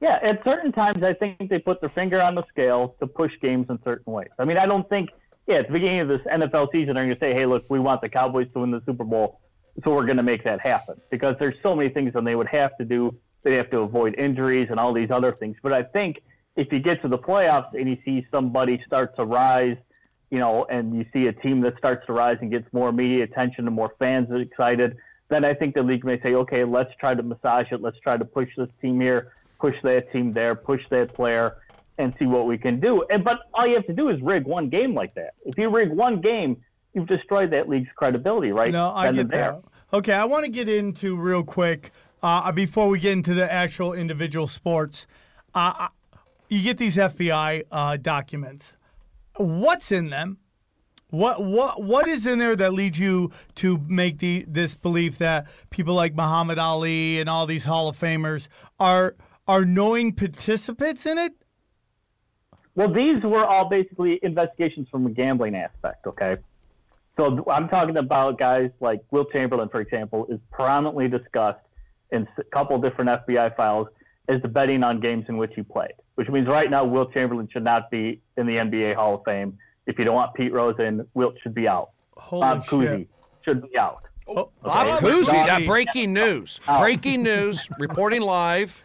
Yeah, 0.00 0.18
at 0.22 0.44
certain 0.44 0.72
times, 0.72 1.02
I 1.02 1.14
think 1.14 1.48
they 1.48 1.58
put 1.58 1.80
their 1.80 1.88
finger 1.90 2.20
on 2.20 2.34
the 2.34 2.44
scale 2.48 2.94
to 3.00 3.06
push 3.06 3.32
games 3.40 3.66
in 3.70 3.78
certain 3.82 4.12
ways. 4.12 4.28
I 4.38 4.44
mean, 4.44 4.58
I 4.58 4.66
don't 4.66 4.88
think, 4.88 5.10
yeah, 5.46 5.56
at 5.56 5.68
the 5.68 5.72
beginning 5.72 6.00
of 6.00 6.08
this 6.08 6.20
NFL 6.22 6.70
season, 6.72 6.94
they're 6.94 7.04
going 7.04 7.16
to 7.16 7.20
say, 7.20 7.32
hey, 7.32 7.46
look, 7.46 7.64
we 7.70 7.78
want 7.78 8.02
the 8.02 8.08
Cowboys 8.08 8.48
to 8.52 8.60
win 8.60 8.70
the 8.70 8.82
Super 8.84 9.04
Bowl, 9.04 9.40
so 9.82 9.94
we're 9.94 10.04
going 10.04 10.18
to 10.18 10.22
make 10.22 10.44
that 10.44 10.60
happen. 10.60 11.00
Because 11.10 11.36
there's 11.38 11.54
so 11.62 11.74
many 11.74 11.88
things 11.88 12.12
that 12.12 12.24
they 12.24 12.36
would 12.36 12.48
have 12.48 12.76
to 12.76 12.84
do. 12.84 13.16
They 13.42 13.54
have 13.54 13.70
to 13.70 13.80
avoid 13.80 14.14
injuries 14.18 14.68
and 14.70 14.78
all 14.78 14.92
these 14.92 15.10
other 15.10 15.32
things. 15.32 15.56
But 15.62 15.72
I 15.72 15.82
think 15.82 16.20
if 16.56 16.72
you 16.72 16.78
get 16.80 17.00
to 17.02 17.08
the 17.08 17.18
playoffs 17.18 17.72
and 17.74 17.88
you 17.88 17.96
see 18.04 18.26
somebody 18.30 18.82
start 18.86 19.16
to 19.16 19.24
rise, 19.24 19.76
you 20.30 20.38
know, 20.38 20.66
and 20.68 20.96
you 20.96 21.06
see 21.12 21.28
a 21.28 21.32
team 21.32 21.60
that 21.60 21.78
starts 21.78 22.04
to 22.06 22.12
rise 22.12 22.38
and 22.40 22.50
gets 22.50 22.66
more 22.72 22.92
media 22.92 23.24
attention 23.24 23.66
and 23.66 23.74
more 23.74 23.94
fans 23.98 24.28
excited, 24.30 24.96
then 25.28 25.44
I 25.44 25.54
think 25.54 25.74
the 25.74 25.82
league 25.82 26.04
may 26.04 26.20
say, 26.20 26.34
okay, 26.34 26.64
let's 26.64 26.94
try 26.98 27.14
to 27.14 27.22
massage 27.22 27.70
it. 27.70 27.80
Let's 27.80 27.98
try 28.00 28.16
to 28.16 28.24
push 28.24 28.48
this 28.56 28.68
team 28.80 29.00
here, 29.00 29.32
push 29.58 29.76
that 29.82 30.12
team 30.12 30.32
there, 30.32 30.54
push 30.54 30.82
that 30.90 31.14
player, 31.14 31.56
and 31.98 32.14
see 32.18 32.26
what 32.26 32.46
we 32.46 32.58
can 32.58 32.80
do. 32.80 33.04
And 33.10 33.24
but 33.24 33.40
all 33.54 33.66
you 33.66 33.74
have 33.74 33.86
to 33.86 33.92
do 33.92 34.08
is 34.08 34.20
rig 34.20 34.44
one 34.44 34.68
game 34.68 34.94
like 34.94 35.14
that. 35.14 35.34
If 35.44 35.58
you 35.58 35.68
rig 35.70 35.90
one 35.90 36.20
game, 36.20 36.56
you've 36.94 37.06
destroyed 37.06 37.50
that 37.52 37.68
league's 37.68 37.90
credibility, 37.96 38.52
right? 38.52 38.72
No, 38.72 38.92
I 38.94 39.06
then 39.06 39.16
get 39.16 39.30
there. 39.30 39.52
that. 39.52 39.96
Okay, 39.96 40.12
I 40.12 40.24
want 40.24 40.44
to 40.44 40.50
get 40.50 40.68
into 40.68 41.16
real 41.16 41.44
quick 41.44 41.92
uh, 42.22 42.50
before 42.52 42.88
we 42.88 42.98
get 42.98 43.12
into 43.12 43.34
the 43.34 43.50
actual 43.50 43.92
individual 43.92 44.48
sports. 44.48 45.06
Uh, 45.54 45.88
you 46.48 46.62
get 46.62 46.78
these 46.78 46.96
FBI 46.96 47.64
uh, 47.70 47.96
documents. 47.96 48.72
What's 49.36 49.92
in 49.92 50.10
them? 50.10 50.38
What 51.10 51.42
what 51.42 51.82
what 51.82 52.08
is 52.08 52.26
in 52.26 52.40
there 52.40 52.56
that 52.56 52.72
leads 52.72 52.98
you 52.98 53.30
to 53.56 53.78
make 53.86 54.18
the 54.18 54.44
this 54.48 54.74
belief 54.74 55.18
that 55.18 55.46
people 55.70 55.94
like 55.94 56.16
Muhammad 56.16 56.58
Ali 56.58 57.20
and 57.20 57.30
all 57.30 57.46
these 57.46 57.62
Hall 57.62 57.88
of 57.88 57.96
Famers 57.96 58.48
are 58.80 59.14
are 59.48 59.64
knowing 59.64 60.12
participants 60.12 61.06
in 61.06 61.18
it? 61.18 61.32
Well, 62.74 62.92
these 62.92 63.22
were 63.22 63.44
all 63.44 63.68
basically 63.68 64.20
investigations 64.22 64.88
from 64.90 65.06
a 65.06 65.10
gambling 65.10 65.54
aspect, 65.54 66.06
okay? 66.06 66.36
So 67.16 67.42
I'm 67.50 67.68
talking 67.68 67.96
about 67.96 68.38
guys 68.38 68.70
like 68.80 69.00
Wilt 69.10 69.32
Chamberlain, 69.32 69.70
for 69.70 69.80
example, 69.80 70.26
is 70.28 70.38
prominently 70.52 71.08
discussed 71.08 71.60
in 72.12 72.28
a 72.38 72.42
couple 72.44 72.78
different 72.78 73.08
FBI 73.26 73.56
files 73.56 73.88
as 74.28 74.42
the 74.42 74.48
betting 74.48 74.82
on 74.82 75.00
games 75.00 75.24
in 75.28 75.38
which 75.38 75.52
he 75.54 75.62
played, 75.62 75.94
which 76.16 76.28
means 76.28 76.46
right 76.46 76.70
now 76.70 76.84
Wilt 76.84 77.14
Chamberlain 77.14 77.48
should 77.50 77.64
not 77.64 77.90
be 77.90 78.20
in 78.36 78.46
the 78.46 78.56
NBA 78.56 78.94
Hall 78.96 79.14
of 79.14 79.22
Fame. 79.24 79.56
If 79.86 79.98
you 79.98 80.04
don't 80.04 80.14
want 80.16 80.34
Pete 80.34 80.52
Rose 80.52 80.74
in, 80.78 81.06
Wilt 81.14 81.36
should 81.42 81.54
be 81.54 81.66
out. 81.66 81.90
Holy 82.18 82.40
Bob 82.40 82.64
shit. 82.64 82.70
Cousy 82.72 83.06
should 83.42 83.62
be 83.70 83.78
out. 83.78 84.02
Oh, 84.28 84.50
Bob 84.62 84.86
Okay. 85.02 85.06
Cousy, 85.06 85.32
Bob- 85.32 85.46
that 85.46 85.64
breaking 85.66 86.12
news. 86.12 86.60
Oh. 86.68 86.80
Breaking 86.80 87.22
news, 87.22 87.68
reporting 87.78 88.20
live. 88.20 88.82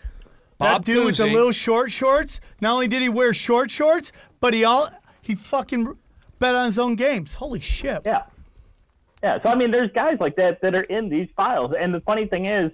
That 0.62 0.74
Bob 0.74 0.86
dude 0.86 1.06
with 1.06 1.18
the 1.18 1.26
little 1.26 1.52
short 1.52 1.92
shorts. 1.92 2.40
Not 2.62 2.74
only 2.74 2.88
did 2.88 3.02
he 3.02 3.10
wear 3.10 3.34
short 3.34 3.72
shorts, 3.72 4.12
but 4.40 4.54
he 4.54 4.64
all 4.64 4.90
he 5.22 5.36
fucking 5.36 5.98
bet 6.40 6.56
on 6.56 6.66
his 6.66 6.78
own 6.78 6.96
games. 6.96 7.34
Holy 7.34 7.60
shit! 7.60 8.02
Yeah. 8.06 8.24
Yeah. 9.24 9.42
So 9.42 9.50
I 9.50 9.56
mean, 9.56 9.72
there's 9.72 9.92
guys 9.92 10.18
like 10.20 10.36
that 10.36 10.62
that 10.62 10.76
are 10.76 10.84
in 10.84 11.10
these 11.10 11.30
files, 11.36 11.74
and 11.78 11.94
the 11.94 12.02
funny 12.02 12.26
thing 12.26 12.46
is, 12.46 12.72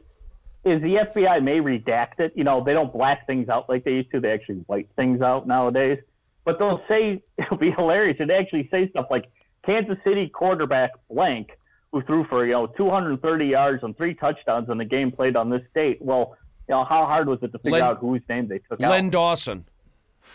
is 0.66 0.82
the 0.82 0.96
FBI 0.96 1.42
may 1.42 1.62
redact 1.62 2.20
it. 2.20 2.34
You 2.36 2.44
know, 2.44 2.62
they 2.62 2.74
don't 2.74 2.92
black 2.92 3.26
things 3.26 3.48
out 3.48 3.70
like 3.70 3.86
they 3.86 3.96
used 3.96 4.12
to. 4.12 4.20
They 4.20 4.32
actually 4.32 4.58
white 4.68 4.90
things 4.96 5.22
out 5.22 5.48
nowadays. 5.48 6.00
But 6.44 6.60
they'll 6.60 6.84
say 6.90 7.24
it'll 7.38 7.58
be 7.58 7.72
hilarious. 7.72 8.18
They 8.20 8.36
actually 8.36 8.68
say 8.70 8.90
stuff 8.90 9.08
like 9.10 9.30
Kansas 9.66 9.98
City 10.04 10.28
quarterback 10.28 10.92
blank 11.10 11.58
who 11.92 12.02
threw 12.02 12.26
for 12.26 12.46
you 12.46 12.52
know 12.52 12.68
230 12.68 13.46
yards 13.46 13.84
and 13.84 13.96
three 13.96 14.14
touchdowns 14.14 14.70
in 14.70 14.78
the 14.78 14.86
game 14.86 15.12
played 15.12 15.38
on 15.38 15.50
this 15.50 15.64
date. 15.74 16.02
Well, 16.02 16.36
you 16.68 16.76
know, 16.76 16.84
how 16.84 17.06
hard 17.06 17.28
was 17.28 17.40
it 17.42 17.52
to 17.54 17.60
figure 17.60 17.72
Len- 17.80 17.84
out 17.84 17.98
whose 18.00 18.22
name 18.30 18.48
they 18.48 18.60
took 18.60 18.82
out? 18.82 18.90
Len 18.92 19.10
Dawson. 19.10 19.66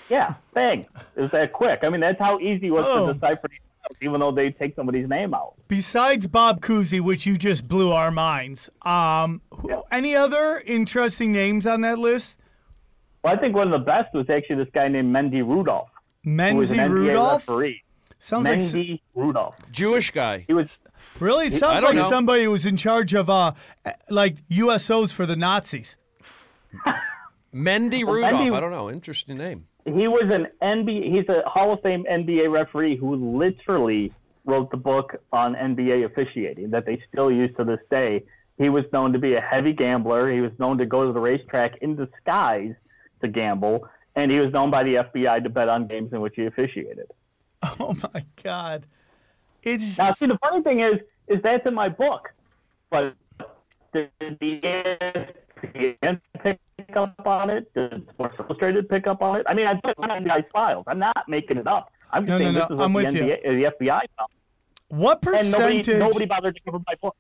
Yeah, 0.09 0.35
bang. 0.55 0.87
It 1.17 1.21
was 1.21 1.31
that 1.33 1.53
quick. 1.53 1.81
I 1.85 1.89
mean, 1.89 2.01
that's 2.01 2.19
how 2.19 2.39
easy 2.41 2.69
it 2.69 2.71
was 2.71 2.85
Oh. 2.89 3.07
to 3.09 3.15
decipher 3.15 3.49
even 4.01 4.21
though 4.21 4.31
they 4.31 4.51
take 4.51 4.75
somebody's 4.75 5.09
name 5.09 5.35
out. 5.35 5.55
Besides 5.69 6.27
Bob 6.27 6.61
Cousy, 6.63 7.01
which 7.01 7.27
you 7.27 7.37
just 7.37 7.69
blew 7.69 7.93
our 7.93 8.11
minds, 8.11 8.71
um, 8.83 9.43
who, 9.51 9.83
any 9.91 10.15
other 10.15 10.63
interesting 10.65 11.31
names 11.33 11.67
on 11.67 11.83
that 11.83 11.99
list? 11.99 12.37
Well, 13.23 13.35
I 13.35 13.37
think 13.37 13.55
one 13.55 13.67
of 13.67 13.73
the 13.73 13.85
best 13.85 14.15
was 14.15 14.31
actually 14.31 14.57
this 14.57 14.69
guy 14.73 14.89
named 14.89 15.15
Mendy 15.15 15.47
Rudolph, 15.47 15.91
who 16.25 16.31
was 16.57 16.71
an 16.71 16.79
Menzie 16.79 16.89
NBA 16.89 16.91
Rudolph. 17.09 17.49
referee. 17.49 17.83
Sounds 18.19 18.47
like 18.47 18.61
s- 18.61 18.99
Rudolph. 19.15 19.57
Jewish 19.73 20.11
guy. 20.13 20.45
He 20.47 20.55
was 20.55 20.79
really. 21.21 21.47
It 21.49 21.55
sounds 21.55 21.81
don't 21.83 21.95
like 21.95 21.95
know. 21.97 22.09
somebody 22.09 22.45
who 22.45 22.51
was 22.53 22.65
in 22.65 22.77
charge 22.77 23.15
of 23.15 23.29
uh, 23.29 23.53
like 24.09 24.37
USOs 24.49 25.13
for 25.13 25.27
the 25.27 25.37
Nazis. 25.37 25.97
Mendy 27.55 28.05
Rudolph. 28.07 28.33
Mendy- 28.33 28.55
I 28.57 28.61
don't 28.61 28.71
know. 28.71 28.91
Interesting 28.91 29.37
name. 29.39 29.67
he 29.85 30.09
was 30.09 30.31
an 30.31 30.49
NBA. 30.63 31.11
He's 31.13 31.29
a 31.29 31.43
Hall 31.49 31.73
of 31.73 31.83
Fame 31.83 32.05
NBA 32.11 32.51
referee 32.51 32.97
who 32.97 33.37
literally 33.39 34.13
wrote 34.45 34.71
the 34.71 34.77
book 34.77 35.17
on 35.33 35.55
NBA 35.55 36.05
officiating 36.05 36.71
that 36.71 36.87
they 36.87 37.03
still 37.09 37.31
use 37.31 37.55
to 37.57 37.65
this 37.65 37.81
day. 37.91 38.25
He 38.59 38.69
was 38.69 38.85
known 38.93 39.13
to 39.13 39.19
be 39.19 39.35
a 39.35 39.41
heavy 39.41 39.73
gambler. 39.73 40.31
He 40.31 40.41
was 40.41 40.53
known 40.59 40.79
to 40.79 40.87
go 40.87 41.07
to 41.07 41.13
the 41.13 41.21
racetrack 41.21 41.79
in 41.83 41.97
disguise 41.97 42.75
to 43.23 43.29
gamble, 43.29 43.89
and 44.17 44.31
he 44.31 44.41
was 44.41 44.53
known 44.53 44.71
by 44.71 44.83
the 44.83 44.97
FBI 44.97 45.43
to 45.43 45.49
bet 45.49 45.69
on 45.69 45.87
games 45.87 46.13
in 46.13 46.21
which 46.21 46.35
he 46.37 46.47
officiated. 46.47 47.11
Oh 47.79 47.95
my 48.13 48.25
God! 48.43 48.87
It's 49.63 49.97
Now, 49.97 50.11
see, 50.13 50.27
the 50.27 50.37
funny 50.39 50.63
thing 50.63 50.81
is, 50.81 50.99
is 51.29 51.41
that's 51.43 51.65
in 51.65 51.75
my 51.75 51.89
book, 51.89 52.33
but 52.91 53.15
did 53.93 54.11
the 54.41 54.59
ESPN 55.69 56.21
pick 56.43 56.59
up 56.97 57.15
on 57.27 57.51
it? 57.51 57.73
Did 57.75 58.09
Sports 58.11 58.37
Illustrated 58.39 58.89
pick 58.89 59.07
up 59.07 59.23
on 59.23 59.41
it? 59.41 59.47
I 59.49 59.55
mean, 59.55 59.67
I 59.67 59.75
put 59.75 59.91
it 59.99 60.11
on 60.11 60.25
guy's 60.25 60.45
files. 60.53 60.85
I'm 60.87 60.99
not 60.99 61.29
making 61.29 61.57
it 61.59 61.67
up. 61.67 61.93
I'm 62.13 62.27
just 62.27 62.31
No, 62.31 62.39
saying 62.39 62.55
no, 62.55 62.61
this 62.61 62.69
no, 62.71 62.85
is 62.85 62.93
what 62.93 63.13
the. 63.13 63.21
NBA, 63.21 63.43
the 63.79 63.87
FBI 63.87 64.01
found. 64.19 64.31
what 64.89 65.27
And 65.27 65.51
nobody, 65.51 65.79
percentage? 65.79 65.99
nobody 65.99 66.27
bothered 66.27 66.57
to 66.57 66.61
cover 66.63 66.79
my 66.87 66.95
book. 67.01 67.17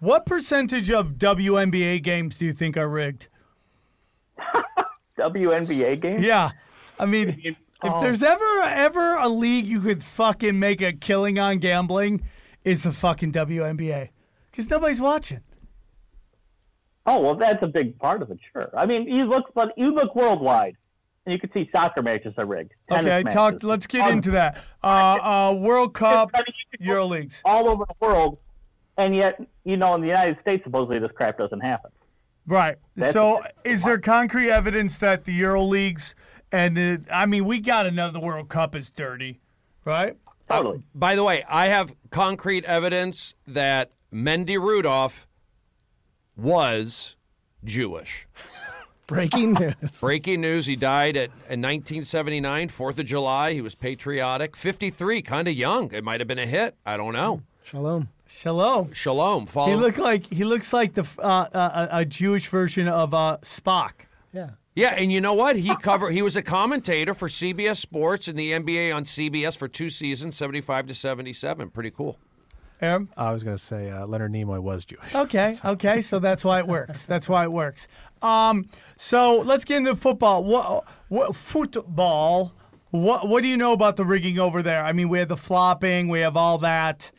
What 0.00 0.26
percentage 0.26 0.90
of 0.90 1.12
WNBA 1.18 2.02
games 2.02 2.38
do 2.38 2.44
you 2.46 2.52
think 2.52 2.76
are 2.76 2.88
rigged? 2.88 3.28
WNBA 5.18 6.00
games? 6.00 6.22
Yeah, 6.22 6.50
I 6.98 7.06
mean, 7.06 7.40
if 7.44 7.56
Oh. 7.82 8.00
there's 8.00 8.22
ever 8.24 8.60
ever 8.62 9.16
a 9.18 9.28
league 9.28 9.66
you 9.66 9.80
could 9.80 10.02
fucking 10.02 10.58
make 10.58 10.80
a 10.82 10.92
killing 10.92 11.38
on 11.38 11.58
gambling, 11.58 12.22
it's 12.64 12.82
the 12.82 12.92
fucking 12.92 13.32
WNBA 13.32 14.08
because 14.50 14.68
nobody's 14.70 15.00
watching. 15.00 15.40
Oh 17.08 17.20
well, 17.20 17.34
that's 17.34 17.62
a 17.62 17.66
big 17.66 17.98
part 17.98 18.20
of 18.20 18.30
it. 18.30 18.38
Sure. 18.52 18.68
I 18.76 18.84
mean, 18.84 19.08
you 19.08 19.24
look, 19.24 19.52
but 19.54 19.72
you 19.78 19.94
look 19.94 20.14
worldwide, 20.14 20.76
and 21.24 21.32
you 21.32 21.38
can 21.40 21.50
see 21.52 21.68
soccer 21.72 22.02
matches 22.02 22.34
are 22.36 22.44
rigged. 22.44 22.74
Okay, 22.92 23.22
talk. 23.24 23.54
matches. 23.54 23.62
Let's 23.64 23.86
get 23.86 24.02
Um, 24.02 24.12
into 24.12 24.30
that. 24.32 24.58
Uh, 24.84 24.86
uh, 24.86 25.54
World 25.58 25.92
Cup, 25.94 26.30
I 26.34 26.38
mean, 26.38 26.44
you 26.48 26.78
can 26.78 26.86
Euro 26.86 27.06
leagues. 27.06 27.40
all 27.44 27.68
over 27.68 27.84
the 27.88 27.94
world, 27.98 28.38
and 28.96 29.14
yet, 29.16 29.40
you 29.64 29.76
know, 29.76 29.94
in 29.96 30.00
the 30.02 30.06
United 30.06 30.38
States, 30.40 30.62
supposedly 30.64 30.98
this 31.00 31.10
crap 31.16 31.36
doesn't 31.38 31.60
happen. 31.60 31.90
Right. 32.46 32.76
That's 32.96 33.12
so, 33.12 33.42
is 33.64 33.82
there 33.84 33.98
concrete 33.98 34.50
evidence 34.50 34.98
that 34.98 35.24
the 35.24 35.32
Euro 35.32 35.62
leagues 35.62 36.14
and 36.52 36.78
uh, 36.78 36.96
I 37.12 37.26
mean, 37.26 37.44
we 37.44 37.60
got 37.60 37.82
to 37.82 37.90
know 37.90 38.10
the 38.10 38.20
World 38.20 38.48
Cup 38.48 38.74
is 38.74 38.88
dirty, 38.90 39.40
right? 39.84 40.16
Totally. 40.48 40.82
By 40.94 41.14
the 41.14 41.22
way, 41.24 41.44
I 41.48 41.66
have 41.66 41.94
concrete 42.10 42.64
evidence 42.64 43.34
that 43.46 43.90
Mendy 44.12 44.58
Rudolph 44.58 45.27
was 46.38 47.16
Jewish. 47.64 48.26
Breaking 49.06 49.54
news. 49.54 49.74
Breaking 50.00 50.40
news: 50.40 50.66
He 50.66 50.76
died 50.76 51.16
at 51.16 51.30
in 51.48 51.62
1979, 51.62 52.68
Fourth 52.68 52.98
of 52.98 53.06
July. 53.06 53.54
He 53.54 53.60
was 53.60 53.74
patriotic. 53.74 54.54
53, 54.54 55.22
kind 55.22 55.48
of 55.48 55.54
young. 55.54 55.92
It 55.92 56.04
might 56.04 56.20
have 56.20 56.28
been 56.28 56.38
a 56.38 56.46
hit. 56.46 56.76
I 56.84 56.96
don't 56.96 57.14
know. 57.14 57.42
Shalom. 57.64 58.08
Shalom. 58.28 58.92
Shalom. 58.92 59.46
Follow. 59.46 59.70
He 59.70 59.76
looked 59.76 59.98
like 59.98 60.26
he 60.26 60.44
looks 60.44 60.72
like 60.72 60.94
the 60.94 61.06
uh, 61.18 61.46
uh, 61.52 61.88
a 61.90 62.04
Jewish 62.04 62.48
version 62.48 62.86
of 62.86 63.14
uh, 63.14 63.38
Spock. 63.42 63.92
Yeah. 64.32 64.50
Yeah, 64.74 64.90
and 64.90 65.10
you 65.10 65.20
know 65.20 65.34
what? 65.34 65.56
He 65.56 65.74
covered. 65.76 66.10
He 66.10 66.22
was 66.22 66.36
a 66.36 66.42
commentator 66.42 67.12
for 67.12 67.26
CBS 67.26 67.78
Sports 67.78 68.28
and 68.28 68.38
the 68.38 68.52
NBA 68.52 68.94
on 68.94 69.04
CBS 69.04 69.56
for 69.56 69.66
two 69.66 69.90
seasons, 69.90 70.36
75 70.36 70.86
to 70.86 70.94
77. 70.94 71.70
Pretty 71.70 71.90
cool. 71.90 72.16
Aaron? 72.80 73.08
I 73.16 73.32
was 73.32 73.44
going 73.44 73.56
to 73.56 73.62
say 73.62 73.90
uh, 73.90 74.06
Leonard 74.06 74.32
Nimoy 74.32 74.60
was 74.60 74.84
Jewish. 74.84 75.14
Okay, 75.14 75.56
okay, 75.64 76.00
so 76.00 76.18
that's 76.18 76.44
why 76.44 76.58
it 76.58 76.66
works. 76.66 77.06
That's 77.06 77.28
why 77.28 77.44
it 77.44 77.52
works. 77.52 77.88
Um, 78.22 78.68
so 78.96 79.38
let's 79.38 79.64
get 79.64 79.78
into 79.78 79.96
football. 79.96 80.44
What, 80.44 80.84
what 81.08 81.36
football? 81.36 82.52
What 82.90 83.28
what 83.28 83.42
do 83.42 83.48
you 83.48 83.58
know 83.58 83.72
about 83.72 83.96
the 83.96 84.04
rigging 84.06 84.38
over 84.38 84.62
there? 84.62 84.82
I 84.82 84.92
mean, 84.92 85.10
we 85.10 85.18
have 85.18 85.28
the 85.28 85.36
flopping, 85.36 86.08
we 86.08 86.20
have 86.20 86.38
all 86.38 86.56
that. 86.58 87.10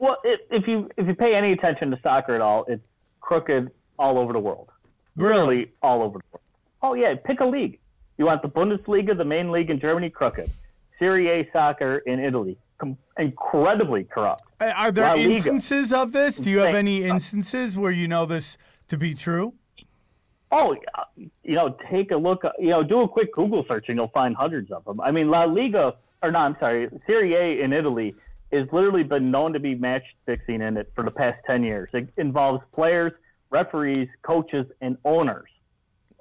Well, 0.00 0.16
if, 0.24 0.40
if 0.50 0.66
you 0.66 0.90
if 0.96 1.06
you 1.06 1.14
pay 1.14 1.36
any 1.36 1.52
attention 1.52 1.92
to 1.92 2.00
soccer 2.02 2.34
at 2.34 2.40
all, 2.40 2.64
it's 2.66 2.82
crooked 3.20 3.70
all 4.00 4.18
over 4.18 4.32
the 4.32 4.40
world. 4.40 4.70
Really? 5.14 5.34
Literally 5.34 5.72
all 5.80 6.02
over 6.02 6.18
the 6.18 6.24
world. 6.32 6.42
Oh 6.82 6.94
yeah, 6.94 7.14
pick 7.14 7.38
a 7.38 7.46
league. 7.46 7.78
You 8.18 8.26
want 8.26 8.42
the 8.42 8.48
Bundesliga, 8.48 9.16
the 9.16 9.24
main 9.24 9.52
league 9.52 9.70
in 9.70 9.78
Germany, 9.78 10.10
crooked. 10.10 10.50
Serie 10.98 11.28
A 11.28 11.50
soccer 11.52 11.98
in 11.98 12.18
Italy, 12.20 12.58
com- 12.82 12.98
incredibly 13.18 14.04
corrupt. 14.04 14.42
Are 14.60 14.90
there 14.90 15.06
La 15.06 15.12
Liga. 15.12 15.30
instances 15.30 15.92
of 15.92 16.12
this? 16.12 16.36
Do 16.36 16.50
you 16.50 16.58
have 16.58 16.74
any 16.74 17.04
instances 17.04 17.76
where 17.76 17.92
you 17.92 18.08
know 18.08 18.26
this 18.26 18.58
to 18.88 18.96
be 18.96 19.14
true? 19.14 19.54
Oh, 20.50 20.76
you 21.16 21.54
know, 21.54 21.76
take 21.90 22.10
a 22.10 22.16
look. 22.16 22.42
You 22.58 22.70
know, 22.70 22.82
do 22.82 23.00
a 23.00 23.08
quick 23.08 23.32
Google 23.32 23.64
search 23.66 23.86
and 23.88 23.96
you'll 23.96 24.08
find 24.08 24.36
hundreds 24.36 24.70
of 24.70 24.84
them. 24.84 25.00
I 25.00 25.10
mean, 25.10 25.30
La 25.30 25.44
Liga, 25.44 25.94
or 26.22 26.30
no, 26.30 26.40
I'm 26.40 26.56
sorry, 26.60 26.88
Serie 27.06 27.34
A 27.34 27.60
in 27.62 27.72
Italy 27.72 28.14
has 28.52 28.68
literally 28.70 29.02
been 29.02 29.30
known 29.30 29.52
to 29.54 29.60
be 29.60 29.74
match 29.74 30.04
fixing 30.26 30.60
in 30.60 30.76
it 30.76 30.92
for 30.94 31.04
the 31.04 31.10
past 31.10 31.38
ten 31.46 31.62
years. 31.62 31.88
It 31.94 32.08
involves 32.18 32.62
players, 32.74 33.12
referees, 33.50 34.08
coaches, 34.22 34.66
and 34.80 34.98
owners. 35.04 35.48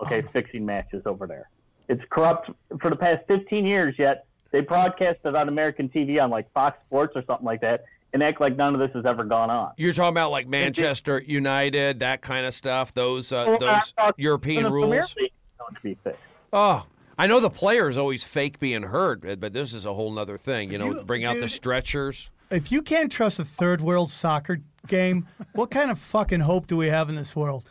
Okay, 0.01 0.23
oh. 0.25 0.29
fixing 0.31 0.65
matches 0.65 1.03
over 1.05 1.27
there. 1.27 1.49
It's 1.89 2.01
corrupt 2.09 2.49
for 2.79 2.89
the 2.89 2.95
past 2.95 3.23
15 3.27 3.65
years. 3.65 3.95
Yet 3.97 4.25
they 4.51 4.61
broadcast 4.61 5.19
it 5.25 5.35
on 5.35 5.47
American 5.47 5.89
TV 5.89 6.21
on 6.21 6.29
like 6.29 6.51
Fox 6.53 6.77
Sports 6.87 7.13
or 7.15 7.23
something 7.25 7.45
like 7.45 7.61
that, 7.61 7.85
and 8.13 8.21
act 8.21 8.41
like 8.41 8.55
none 8.55 8.73
of 8.73 8.79
this 8.79 8.91
has 8.93 9.05
ever 9.05 9.23
gone 9.23 9.49
on. 9.49 9.71
You're 9.77 9.93
talking 9.93 10.09
about 10.13 10.31
like 10.31 10.47
Manchester 10.47 11.23
United, 11.25 11.99
that 11.99 12.21
kind 12.21 12.45
of 12.45 12.53
stuff. 12.53 12.93
Those 12.93 13.31
uh, 13.31 13.45
Well, 13.47 13.59
those 13.59 13.93
European 14.17 14.63
the 14.63 14.71
rules. 14.71 15.15
League 15.15 15.31
is 15.31 15.57
going 15.59 15.75
to 15.75 15.81
be 15.81 15.97
fixed. 16.03 16.19
Oh, 16.53 16.85
I 17.17 17.27
know 17.27 17.39
the 17.39 17.49
players 17.49 17.97
always 17.97 18.23
fake 18.23 18.59
being 18.59 18.83
hurt, 18.83 19.21
but- 19.21 19.39
but 19.39 19.53
this 19.53 19.73
is 19.73 19.85
a 19.85 19.93
whole 19.93 20.17
other 20.19 20.37
thing. 20.37 20.71
You 20.71 20.77
know, 20.79 20.85
you- 20.93 21.03
bring 21.03 21.23
out 21.23 21.39
the 21.39 21.47
stretchers. 21.47 22.31
If 22.49 22.69
you 22.71 22.81
can't 22.81 23.09
trust 23.11 23.39
a 23.39 23.45
third 23.45 23.79
world 23.79 24.09
soccer 24.09 24.59
game, 24.87 25.25
what 25.53 25.71
kind 25.71 25.89
of 25.89 25.97
fucking 25.99 26.41
hope 26.41 26.67
do 26.67 26.75
we 26.75 26.87
have 26.87 27.07
in 27.07 27.15
this 27.15 27.33
world? 27.33 27.63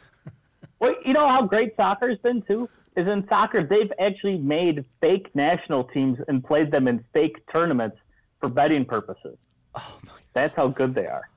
Well, 0.79 0.95
you 1.05 1.13
know 1.13 1.27
how 1.29 1.43
great 1.43 1.77
soccer's 1.77 2.17
been 2.19 2.41
too? 2.41 2.67
Is 2.97 3.07
in 3.07 3.27
soccer 3.29 3.63
they've 3.63 3.93
actually 4.01 4.39
made 4.39 4.85
fake 5.01 5.31
national 5.35 5.85
teams 5.85 6.19
and 6.27 6.45
played 6.45 6.71
them 6.71 6.89
in 6.89 7.05
fake 7.13 7.39
tournaments 7.53 7.97
for 8.41 8.49
betting 8.49 8.85
purposes. 8.85 9.39
Oh 9.75 9.99
my! 10.05 10.13
That's 10.33 10.55
how 10.57 10.69
good 10.69 10.95
they 10.95 11.07
are 11.07 11.29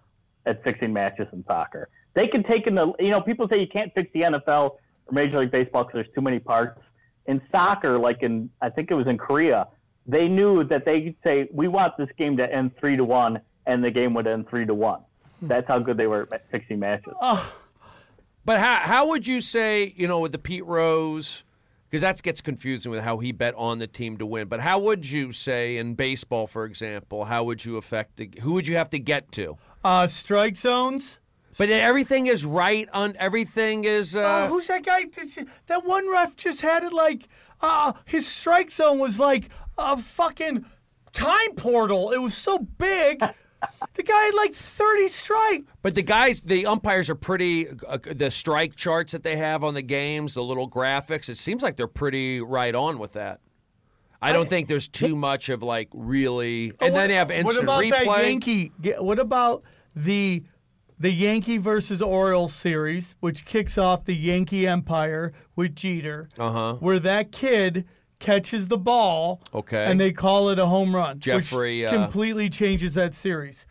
at 0.45 0.63
fixing 0.63 0.91
matches 0.91 1.27
in 1.31 1.43
soccer. 1.45 1.89
They 2.15 2.27
can 2.27 2.43
take 2.43 2.67
in 2.67 2.75
the 2.75 2.93
you 2.99 3.09
know 3.09 3.21
people 3.21 3.47
say 3.47 3.59
you 3.59 3.67
can't 3.67 3.93
fix 3.93 4.09
the 4.13 4.21
NFL 4.21 4.71
or 4.71 5.11
Major 5.11 5.39
League 5.39 5.51
Baseball 5.51 5.83
because 5.83 6.03
there's 6.03 6.15
too 6.15 6.21
many 6.21 6.39
parts. 6.39 6.79
In 7.27 7.41
soccer, 7.51 7.97
like 7.99 8.23
in 8.23 8.49
I 8.61 8.69
think 8.69 8.91
it 8.91 8.95
was 8.95 9.07
in 9.07 9.17
Korea, 9.17 9.67
they 10.05 10.27
knew 10.27 10.63
that 10.65 10.85
they 10.85 11.01
could 11.01 11.15
say 11.23 11.47
we 11.51 11.67
want 11.67 11.97
this 11.97 12.09
game 12.17 12.35
to 12.37 12.51
end 12.51 12.71
three 12.79 12.97
to 12.97 13.05
one, 13.05 13.39
and 13.65 13.83
the 13.83 13.91
game 13.91 14.13
would 14.15 14.27
end 14.27 14.49
three 14.49 14.65
to 14.65 14.73
one. 14.73 15.01
Hmm. 15.39 15.47
That's 15.47 15.67
how 15.67 15.79
good 15.79 15.97
they 15.97 16.07
were 16.07 16.27
at 16.31 16.49
fixing 16.51 16.79
matches. 16.79 17.13
Oh. 17.21 17.53
But 18.45 18.59
how 18.59 18.75
how 18.75 19.07
would 19.07 19.25
you 19.27 19.41
say 19.41 19.93
you 19.95 20.07
know 20.07 20.19
with 20.19 20.31
the 20.31 20.39
Pete 20.39 20.65
Rose? 20.65 21.43
Because 21.89 22.01
that 22.01 22.23
gets 22.23 22.41
confusing 22.41 22.91
with 22.91 23.01
how 23.03 23.19
he 23.19 23.31
bet 23.31 23.53
on 23.55 23.77
the 23.77 23.85
team 23.85 24.17
to 24.17 24.25
win. 24.25 24.47
But 24.47 24.59
how 24.61 24.79
would 24.79 25.07
you 25.09 25.31
say 25.31 25.77
in 25.77 25.93
baseball, 25.93 26.47
for 26.47 26.65
example, 26.65 27.25
how 27.25 27.43
would 27.43 27.63
you 27.63 27.77
affect 27.77 28.15
the, 28.17 28.31
who 28.41 28.53
would 28.53 28.67
you 28.67 28.75
have 28.77 28.89
to 28.89 28.97
get 28.99 29.31
to? 29.33 29.57
Uh, 29.83 30.07
strike 30.07 30.55
zones. 30.55 31.19
But 31.55 31.69
everything 31.69 32.25
is 32.25 32.45
right 32.47 32.89
on 32.93 33.15
everything 33.19 33.83
is. 33.83 34.15
Uh, 34.15 34.47
Oh, 34.49 34.53
who's 34.53 34.65
that 34.69 34.83
guy? 34.83 35.05
This- 35.05 35.37
That 35.67 35.85
one 35.85 36.09
ref 36.09 36.35
just 36.35 36.61
had 36.61 36.83
it 36.83 36.93
like 36.93 37.27
uh, 37.61 37.93
his 38.05 38.27
strike 38.27 38.71
zone 38.71 38.97
was 38.97 39.19
like 39.19 39.49
a 39.77 39.95
fucking 39.95 40.65
time 41.13 41.53
portal. 41.55 42.09
It 42.11 42.17
was 42.17 42.33
so 42.33 42.57
big. 42.57 43.23
The 43.95 44.03
guy 44.03 44.23
had 44.25 44.33
like 44.35 44.53
30 44.53 45.07
strike. 45.09 45.63
But 45.81 45.95
the 45.95 46.01
guys, 46.01 46.41
the 46.41 46.65
umpires 46.65 47.09
are 47.09 47.15
pretty. 47.15 47.67
Uh, 47.87 47.97
the 48.03 48.31
strike 48.31 48.75
charts 48.75 49.11
that 49.13 49.23
they 49.23 49.35
have 49.35 49.63
on 49.63 49.73
the 49.73 49.81
games, 49.81 50.33
the 50.33 50.43
little 50.43 50.69
graphics, 50.69 51.29
it 51.29 51.35
seems 51.37 51.63
like 51.63 51.77
they're 51.77 51.87
pretty 51.87 52.41
right 52.41 52.73
on 52.75 52.99
with 52.99 53.13
that. 53.13 53.39
I 54.21 54.31
don't 54.31 54.47
think 54.47 54.69
there's 54.69 54.87
too 54.87 55.15
much 55.17 55.49
of 55.49 55.61
like 55.63 55.89
really. 55.93 56.71
And 56.79 56.95
then 56.95 57.09
they 57.09 57.15
have 57.15 57.29
instant 57.29 57.67
What 57.67 57.83
about 57.83 57.83
replay. 57.83 58.05
that 58.05 58.23
Yankee? 58.23 58.71
What 58.99 59.19
about 59.19 59.63
the 59.95 60.43
the 60.99 61.11
Yankee 61.11 61.57
versus 61.57 62.01
Orioles 62.01 62.53
series, 62.53 63.15
which 63.19 63.43
kicks 63.45 63.77
off 63.77 64.05
the 64.05 64.15
Yankee 64.15 64.65
Empire 64.65 65.33
with 65.57 65.75
Jeter, 65.75 66.29
Uh-huh. 66.39 66.75
where 66.75 66.99
that 66.99 67.31
kid 67.33 67.83
catches 68.23 68.67
the 68.67 68.77
ball, 68.77 69.41
Okay. 69.53 69.85
and 69.85 69.99
they 69.99 70.11
call 70.11 70.49
it 70.49 70.57
a 70.57 70.65
home 70.65 70.95
run, 70.95 71.19
Jeffrey, 71.19 71.83
which 71.83 71.93
uh, 71.93 72.03
completely 72.03 72.49
changes 72.49 72.93
that 72.95 73.13
series. 73.13 73.65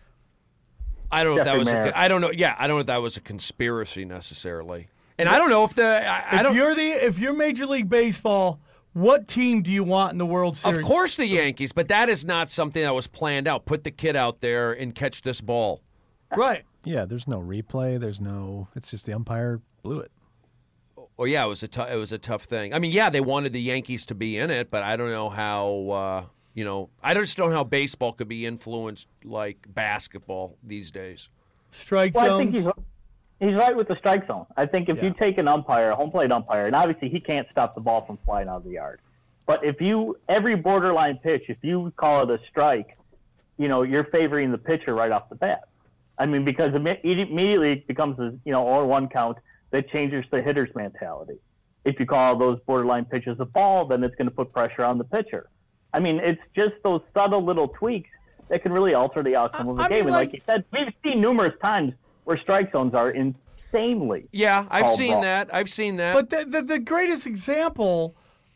I 1.10 1.24
don't 1.24 1.34
know 1.34 1.40
if 1.40 1.46
that 1.46 1.58
was. 1.58 1.68
A, 1.68 1.98
I 1.98 2.08
don't 2.08 2.20
know. 2.20 2.30
Yeah, 2.30 2.54
I 2.58 2.66
don't 2.66 2.76
know 2.76 2.80
if 2.80 2.86
that 2.86 3.02
was 3.02 3.16
a 3.16 3.20
conspiracy 3.20 4.04
necessarily. 4.04 4.88
And 5.18 5.28
I 5.28 5.38
don't 5.38 5.50
know 5.50 5.64
if 5.64 5.74
the. 5.74 5.84
I, 6.08 6.24
I 6.30 6.36
if 6.36 6.42
don't. 6.42 6.54
you're 6.54 6.74
the 6.74 6.90
if 7.04 7.18
you're 7.18 7.34
Major 7.34 7.66
League 7.66 7.88
Baseball, 7.88 8.60
What 8.94 9.26
team 9.28 9.62
do 9.62 9.70
you 9.72 9.84
want 9.84 10.12
in 10.12 10.18
the 10.18 10.26
World 10.26 10.56
Series? 10.56 10.78
Of 10.78 10.84
course, 10.84 11.16
the 11.16 11.26
Yankees, 11.26 11.72
but 11.72 11.88
that 11.88 12.08
is 12.08 12.24
not 12.24 12.50
something 12.50 12.82
that 12.82 12.94
was 12.94 13.06
planned 13.06 13.46
out. 13.48 13.64
Put 13.66 13.84
the 13.84 13.90
kid 13.90 14.16
out 14.16 14.40
there 14.40 14.72
and 14.72 14.94
catch 14.94 15.22
this 15.22 15.40
ball. 15.40 15.80
Right. 16.36 16.64
Yeah, 16.84 17.04
there's 17.04 17.28
no 17.28 17.40
replay. 17.40 18.00
There's 18.00 18.20
no. 18.20 18.68
It's 18.74 18.90
just 18.90 19.04
the 19.06 19.12
umpire 19.12 19.60
blew 19.82 20.00
it. 20.00 20.10
Oh 21.18 21.24
yeah, 21.24 21.44
it 21.44 21.48
was 21.48 21.62
a 21.62 21.92
it 21.92 21.96
was 21.96 22.12
a 22.12 22.18
tough 22.18 22.44
thing. 22.44 22.74
I 22.74 22.78
mean, 22.78 22.92
yeah, 22.92 23.10
they 23.10 23.20
wanted 23.20 23.52
the 23.52 23.60
Yankees 23.60 24.06
to 24.06 24.14
be 24.14 24.38
in 24.38 24.50
it, 24.50 24.70
but 24.70 24.82
I 24.82 24.96
don't 24.96 25.10
know 25.10 25.30
how. 25.30 25.90
Uh, 25.90 26.24
you 26.54 26.64
know, 26.64 26.90
I 27.02 27.14
just 27.14 27.36
don't 27.36 27.50
know 27.50 27.56
how 27.56 27.64
baseball 27.64 28.12
could 28.12 28.28
be 28.28 28.44
influenced 28.44 29.08
like 29.24 29.66
basketball 29.68 30.56
these 30.62 30.90
days. 30.90 31.28
Strike 31.70 32.14
Well, 32.14 32.36
I 32.36 32.38
think 32.38 32.54
he's 32.54 32.66
he's 33.40 33.54
right 33.54 33.74
with 33.74 33.88
the 33.88 33.96
strike 33.96 34.26
zone. 34.26 34.46
I 34.56 34.66
think 34.66 34.88
if 34.88 35.02
you 35.02 35.14
take 35.14 35.38
an 35.38 35.48
umpire, 35.48 35.90
a 35.90 35.96
home 35.96 36.10
plate 36.10 36.30
umpire, 36.30 36.66
and 36.66 36.76
obviously 36.76 37.08
he 37.08 37.20
can't 37.20 37.48
stop 37.50 37.74
the 37.74 37.80
ball 37.80 38.04
from 38.04 38.18
flying 38.24 38.48
out 38.48 38.58
of 38.58 38.64
the 38.64 38.72
yard. 38.72 39.00
But 39.46 39.64
if 39.64 39.80
you 39.80 40.18
every 40.28 40.54
borderline 40.54 41.18
pitch, 41.18 41.44
if 41.48 41.58
you 41.62 41.92
call 41.96 42.28
it 42.28 42.40
a 42.40 42.44
strike, 42.48 42.96
you 43.58 43.68
know 43.68 43.82
you're 43.82 44.04
favoring 44.04 44.52
the 44.52 44.58
pitcher 44.58 44.94
right 44.94 45.10
off 45.10 45.28
the 45.28 45.34
bat. 45.34 45.68
I 46.18 46.26
mean, 46.26 46.44
because 46.44 46.74
it 46.74 46.76
immediately 46.76 47.72
it 47.72 47.86
becomes 47.86 48.18
a 48.18 48.34
you 48.44 48.52
know 48.52 48.64
or 48.64 48.86
one 48.86 49.08
count 49.08 49.38
that 49.72 49.88
changes 49.90 50.24
the 50.30 50.40
hitter's 50.40 50.72
mentality. 50.74 51.38
If 51.84 51.98
you 51.98 52.06
call 52.06 52.36
those 52.36 52.60
borderline 52.66 53.04
pitches 53.06 53.40
a 53.40 53.44
ball, 53.44 53.84
then 53.86 54.04
it's 54.04 54.14
going 54.14 54.28
to 54.28 54.34
put 54.34 54.52
pressure 54.52 54.84
on 54.84 54.98
the 54.98 55.04
pitcher. 55.04 55.48
I 55.92 55.98
mean, 55.98 56.20
it's 56.20 56.40
just 56.54 56.74
those 56.84 57.00
subtle 57.12 57.42
little 57.44 57.68
tweaks 57.68 58.08
that 58.48 58.62
can 58.62 58.72
really 58.72 58.94
alter 58.94 59.22
the 59.22 59.34
outcome 59.34 59.68
of 59.68 59.76
the 59.78 59.82
I 59.82 59.88
game. 59.88 59.98
mean, 59.98 60.06
and 60.06 60.12
like, 60.12 60.28
like- 60.28 60.34
you 60.34 60.40
said, 60.46 60.64
we've 60.72 60.92
seen 61.04 61.20
numerous 61.20 61.54
times 61.60 61.94
where 62.24 62.38
strike 62.38 62.70
zones 62.70 62.94
are 62.94 63.10
insanely. 63.10 64.28
Yeah, 64.30 64.66
I've 64.70 64.90
seen 64.92 65.12
wrong. 65.12 65.22
that. 65.22 65.52
I've 65.52 65.70
seen 65.70 65.96
that. 65.96 66.14
But 66.14 66.30
the, 66.30 66.44
the, 66.48 66.62
the 66.62 66.78
greatest 66.78 67.26
example 67.26 68.14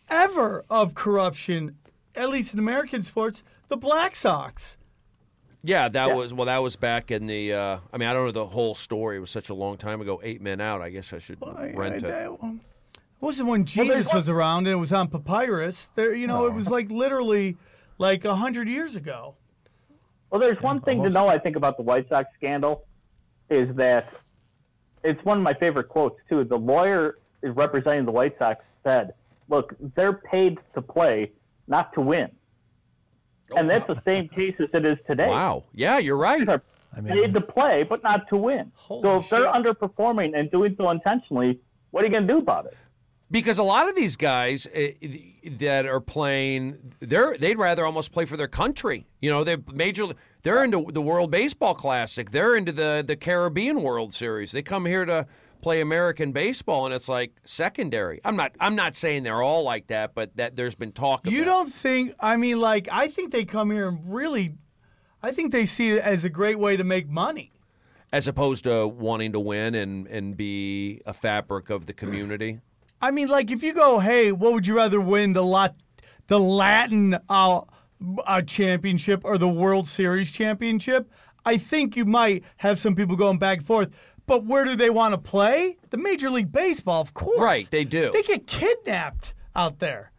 ever 0.08 0.64
of 0.70 0.94
corruption, 0.94 1.76
at 2.14 2.28
least 2.30 2.52
in 2.52 2.58
American 2.60 3.02
sports, 3.02 3.42
the 3.68 3.76
Black 3.76 4.14
Sox. 4.14 4.76
Yeah, 5.66 5.88
that 5.88 6.08
Yeah. 6.08 6.14
was 6.14 6.32
well. 6.32 6.46
That 6.46 6.62
was 6.62 6.76
back 6.76 7.10
in 7.10 7.26
the. 7.26 7.52
Uh, 7.52 7.78
I 7.92 7.96
mean, 7.98 8.08
I 8.08 8.12
don't 8.12 8.26
know 8.26 8.32
the 8.32 8.46
whole 8.46 8.74
story. 8.74 9.16
It 9.16 9.20
was 9.20 9.30
such 9.30 9.48
a 9.50 9.54
long 9.54 9.76
time 9.76 10.00
ago. 10.00 10.20
Eight 10.22 10.40
men 10.40 10.60
out. 10.60 10.80
I 10.80 10.90
guess 10.90 11.12
I 11.12 11.18
should 11.18 11.38
rent 11.74 12.02
it. 12.02 12.04
It 12.04 12.30
wasn't 13.20 13.48
when 13.48 13.64
Jesus 13.64 14.12
was 14.12 14.28
around 14.28 14.66
and 14.66 14.74
it 14.74 14.78
was 14.78 14.92
on 14.92 15.08
papyrus. 15.08 15.88
There, 15.94 16.14
you 16.14 16.26
know, 16.26 16.46
it 16.46 16.52
was 16.52 16.68
like 16.68 16.90
literally 16.90 17.56
like 17.98 18.24
a 18.24 18.34
hundred 18.36 18.68
years 18.68 18.94
ago. 18.94 19.34
Well, 20.30 20.40
there's 20.40 20.60
one 20.60 20.80
thing 20.80 21.02
to 21.02 21.10
know, 21.10 21.28
I 21.28 21.38
think, 21.38 21.56
about 21.56 21.76
the 21.76 21.82
White 21.82 22.08
Sox 22.08 22.28
scandal 22.34 22.84
is 23.48 23.74
that 23.76 24.12
it's 25.04 25.24
one 25.24 25.38
of 25.38 25.42
my 25.42 25.54
favorite 25.54 25.88
quotes, 25.88 26.20
too. 26.28 26.42
The 26.44 26.58
lawyer 26.58 27.18
is 27.42 27.54
representing 27.54 28.04
the 28.04 28.12
White 28.12 28.36
Sox 28.38 28.62
said, 28.82 29.14
look, 29.48 29.74
they're 29.94 30.12
paid 30.12 30.58
to 30.74 30.82
play, 30.82 31.30
not 31.68 31.92
to 31.94 32.00
win. 32.00 32.30
And 33.54 33.68
that's 33.70 33.86
the 33.86 34.00
same 34.04 34.28
case 34.28 34.54
as 34.58 34.68
it 34.72 34.84
is 34.84 34.98
today. 35.06 35.28
Wow. 35.28 35.64
Yeah, 35.72 35.98
you're 35.98 36.16
right. 36.16 36.46
They're 36.46 36.62
paid 37.04 37.34
to 37.34 37.40
play, 37.40 37.82
but 37.82 38.02
not 38.02 38.28
to 38.28 38.36
win. 38.36 38.72
So 38.88 39.18
if 39.18 39.28
they're 39.28 39.46
underperforming 39.46 40.36
and 40.38 40.50
doing 40.50 40.74
so 40.78 40.90
intentionally, 40.90 41.60
what 41.90 42.02
are 42.02 42.06
you 42.06 42.12
going 42.12 42.26
to 42.26 42.32
do 42.32 42.38
about 42.38 42.66
it? 42.66 42.76
Because 43.30 43.58
a 43.58 43.64
lot 43.64 43.88
of 43.88 43.96
these 43.96 44.14
guys 44.14 44.66
uh, 44.68 44.88
that 45.58 45.84
are 45.84 46.00
playing, 46.00 46.94
they're 47.00 47.36
they'd 47.36 47.58
rather 47.58 47.84
almost 47.84 48.12
play 48.12 48.24
for 48.24 48.36
their 48.36 48.46
country. 48.46 49.04
You 49.20 49.30
know, 49.30 49.42
they're 49.42 49.58
major. 49.72 50.06
They're 50.42 50.62
into 50.62 50.86
the 50.92 51.02
World 51.02 51.32
Baseball 51.32 51.74
Classic. 51.74 52.30
They're 52.30 52.54
into 52.54 52.70
the 52.70 53.02
the 53.04 53.16
Caribbean 53.16 53.82
World 53.82 54.12
Series. 54.12 54.52
They 54.52 54.62
come 54.62 54.86
here 54.86 55.04
to 55.04 55.26
play 55.60 55.80
American 55.80 56.32
baseball, 56.32 56.86
and 56.86 56.94
it's 56.94 57.08
like 57.08 57.32
secondary. 57.44 58.20
I'm 58.24 58.36
not. 58.36 58.52
I'm 58.60 58.74
not 58.76 58.94
saying 58.96 59.22
they're 59.24 59.42
all 59.42 59.62
like 59.62 59.88
that, 59.88 60.14
but 60.14 60.36
that 60.36 60.56
there's 60.56 60.74
been 60.74 60.92
talk. 60.92 61.26
You 61.26 61.44
don't 61.44 61.72
think? 61.72 62.14
I 62.20 62.36
mean, 62.36 62.60
like 62.60 62.88
I 62.90 63.08
think 63.08 63.32
they 63.32 63.44
come 63.44 63.70
here 63.70 63.88
and 63.88 63.98
really, 64.12 64.54
I 65.22 65.32
think 65.32 65.52
they 65.52 65.66
see 65.66 65.90
it 65.90 65.98
as 66.02 66.24
a 66.24 66.28
great 66.28 66.58
way 66.58 66.76
to 66.76 66.84
make 66.84 67.08
money. 67.08 67.52
as 68.12 68.28
opposed 68.28 68.64
to 68.64 68.86
wanting 68.86 69.32
to 69.32 69.40
win 69.40 69.74
and 69.74 70.06
and 70.06 70.36
be 70.36 71.00
a 71.06 71.12
fabric 71.12 71.70
of 71.70 71.86
the 71.86 71.92
community. 71.92 72.60
I 73.02 73.10
mean, 73.10 73.28
like 73.28 73.50
if 73.50 73.62
you 73.62 73.72
go, 73.74 73.98
hey, 73.98 74.32
what 74.32 74.52
would 74.52 74.66
you 74.66 74.76
rather 74.76 75.00
win 75.00 75.32
the 75.34 75.42
lot, 75.42 75.74
the 76.28 76.38
Latin 76.40 77.18
uh, 77.28 77.60
uh, 78.26 78.42
championship 78.42 79.20
or 79.24 79.36
the 79.38 79.48
World 79.48 79.88
Series 79.88 80.32
championship? 80.32 81.10
I 81.44 81.58
think 81.58 81.96
you 81.96 82.04
might 82.04 82.42
have 82.56 82.78
some 82.78 82.94
people 82.96 83.14
going 83.14 83.38
back 83.38 83.58
and 83.58 83.66
forth. 83.66 83.90
But 84.26 84.44
where 84.44 84.64
do 84.64 84.74
they 84.76 84.90
want 84.90 85.12
to 85.14 85.18
play? 85.18 85.76
The 85.90 85.96
Major 85.96 86.30
League 86.30 86.50
Baseball, 86.52 87.00
of 87.00 87.14
course. 87.14 87.38
Right, 87.38 87.70
they 87.70 87.84
do. 87.84 88.10
They 88.12 88.22
get 88.22 88.46
kidnapped 88.46 89.34
out 89.54 89.78
there. 89.78 90.10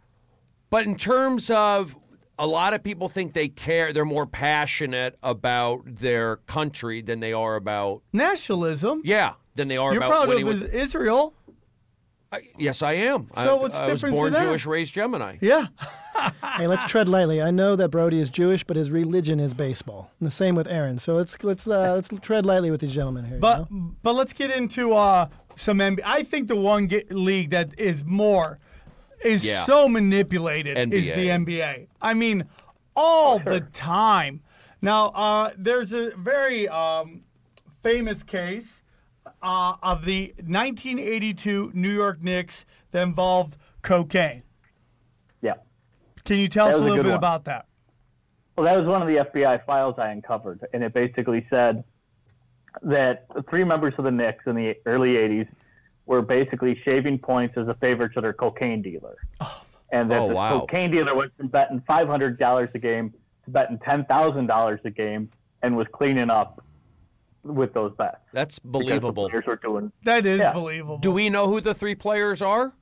But 0.69 0.85
in 0.85 0.95
terms 0.95 1.49
of 1.49 1.95
a 2.39 2.47
lot 2.47 2.73
of 2.73 2.83
people 2.83 3.09
think 3.09 3.33
they 3.33 3.49
care, 3.49 3.91
they're 3.93 4.05
more 4.05 4.25
passionate 4.25 5.17
about 5.23 5.81
their 5.85 6.37
country 6.37 7.01
than 7.01 7.19
they 7.19 7.33
are 7.33 7.55
about 7.55 8.01
Nationalism. 8.13 9.01
yeah, 9.03 9.33
than 9.55 9.67
they 9.67 9.77
are 9.77 9.93
You're 9.93 10.03
about 10.03 10.27
proud 10.27 10.41
of 10.41 10.47
is- 10.49 10.63
Israel. 10.63 11.33
I- 12.31 12.41
yes, 12.57 12.81
I 12.81 12.93
am. 12.93 13.29
So 13.35 13.57
I, 13.57 13.61
what's 13.61 13.75
I 13.75 13.87
was 13.87 14.01
born 14.03 14.33
them? 14.33 14.43
Jewish, 14.45 14.65
raised 14.65 14.93
Gemini. 14.93 15.37
Yeah. 15.41 15.67
hey, 16.57 16.67
let's 16.67 16.83
tread 16.85 17.07
lightly. 17.07 17.41
I 17.41 17.51
know 17.51 17.75
that 17.77 17.89
Brody 17.89 18.19
is 18.19 18.29
Jewish, 18.29 18.63
but 18.63 18.75
his 18.75 18.91
religion 18.91 19.39
is 19.39 19.53
baseball. 19.53 20.11
And 20.19 20.27
the 20.27 20.31
same 20.31 20.55
with 20.55 20.67
Aaron. 20.67 20.99
So 20.99 21.13
let's 21.15 21.37
let's 21.41 21.65
uh, 21.67 21.93
let's 21.95 22.09
tread 22.21 22.45
lightly 22.45 22.69
with 22.71 22.81
these 22.81 22.93
gentlemen 22.93 23.25
here. 23.25 23.35
you 23.35 23.39
But 23.41 23.71
know? 23.71 23.91
but 24.03 24.13
let's 24.13 24.33
get 24.33 24.51
into 24.51 24.93
uh, 24.93 25.27
some 25.55 25.77
NBA. 25.79 26.01
I 26.03 26.23
think 26.23 26.47
the 26.49 26.55
one 26.57 26.87
get, 26.87 27.11
league 27.11 27.51
that 27.51 27.79
is 27.79 28.03
more 28.03 28.59
is 29.23 29.43
Yeah. 29.45 29.65
so 29.65 29.87
manipulated 29.87 30.77
is 30.93 31.05
the 31.05 31.27
NBA. 31.29 31.87
I 32.01 32.13
mean, 32.13 32.45
all 32.95 33.39
the 33.39 33.61
time. 33.61 34.41
Now 34.81 35.07
uh, 35.09 35.51
there's 35.57 35.93
a 35.93 36.11
very 36.17 36.67
um, 36.67 37.21
famous 37.83 38.21
case 38.21 38.81
uh, 39.41 39.75
of 39.83 40.05
the 40.05 40.33
1982 40.37 41.71
New 41.73 41.89
York 41.93 42.21
Knicks 42.23 42.65
that 42.91 43.03
involved 43.03 43.57
cocaine. 43.81 44.43
Yeah. 45.41 45.53
Can 46.25 46.37
you 46.37 46.47
tell 46.49 46.67
That 46.67 46.75
us 46.75 46.79
a 46.79 46.83
was 46.83 46.87
a 46.87 46.89
little 46.91 47.03
bit 47.03 47.09
one. 47.11 47.17
about 47.17 47.45
that? 47.45 47.65
Well, 48.55 48.65
that 48.65 48.75
was 48.77 48.87
one 48.87 49.01
of 49.01 49.07
the 49.07 49.17
FBI 49.17 49.65
files 49.65 49.95
I 49.99 50.09
uncovered, 50.09 50.65
and 50.73 50.83
it 50.83 50.93
basically 50.93 51.45
said 51.49 51.83
that 52.81 53.25
three 53.49 53.63
members 53.63 53.93
of 53.97 54.03
the 54.03 54.11
Knicks 54.11 54.45
in 54.47 54.55
the 54.55 54.75
early 54.87 55.13
'80s 55.13 55.47
were 56.07 56.21
basically 56.23 56.79
shaving 56.83 57.19
points 57.19 57.55
as 57.57 57.67
a 57.67 57.75
favor 57.75 58.07
to 58.09 58.19
their 58.21 58.33
cocaine 58.33 58.81
dealer, 58.81 59.17
and 59.91 60.09
that 60.09 60.19
Oh, 60.21 60.29
the 60.29 60.33
wow. 60.35 60.59
cocaine 60.61 60.89
dealer 60.89 61.13
went 61.15 61.37
from 61.37 61.47
betting 61.49 61.81
five 61.85 62.07
hundred 62.07 62.39
dollars 62.39 62.69
a 62.73 62.79
game 62.79 63.13
to 63.45 63.51
betting 63.51 63.77
ten 63.79 64.05
thousand 64.05 64.47
dollars 64.47 64.79
a 64.85 64.89
game, 64.89 65.29
and 65.61 65.77
was 65.77 65.85
cleaning 65.93 66.31
up 66.31 66.63
with 67.47 67.73
those 67.73 67.93
bets. 67.97 68.17
That's 68.33 68.59
because 68.59 68.71
the 68.71 68.85
believable. 68.85 69.29
players 69.29 69.45
were 69.45 69.55
doing 69.57 69.91
That 70.03 70.25
is 70.25 70.39
Yeah. 70.39 70.53
believable. 70.53 70.97
Do 70.99 71.11
we 71.11 71.29
know 71.29 71.47
who 71.47 71.61
the 71.61 71.73
three 71.73 71.95
players 71.95 72.41
are? 72.41 72.73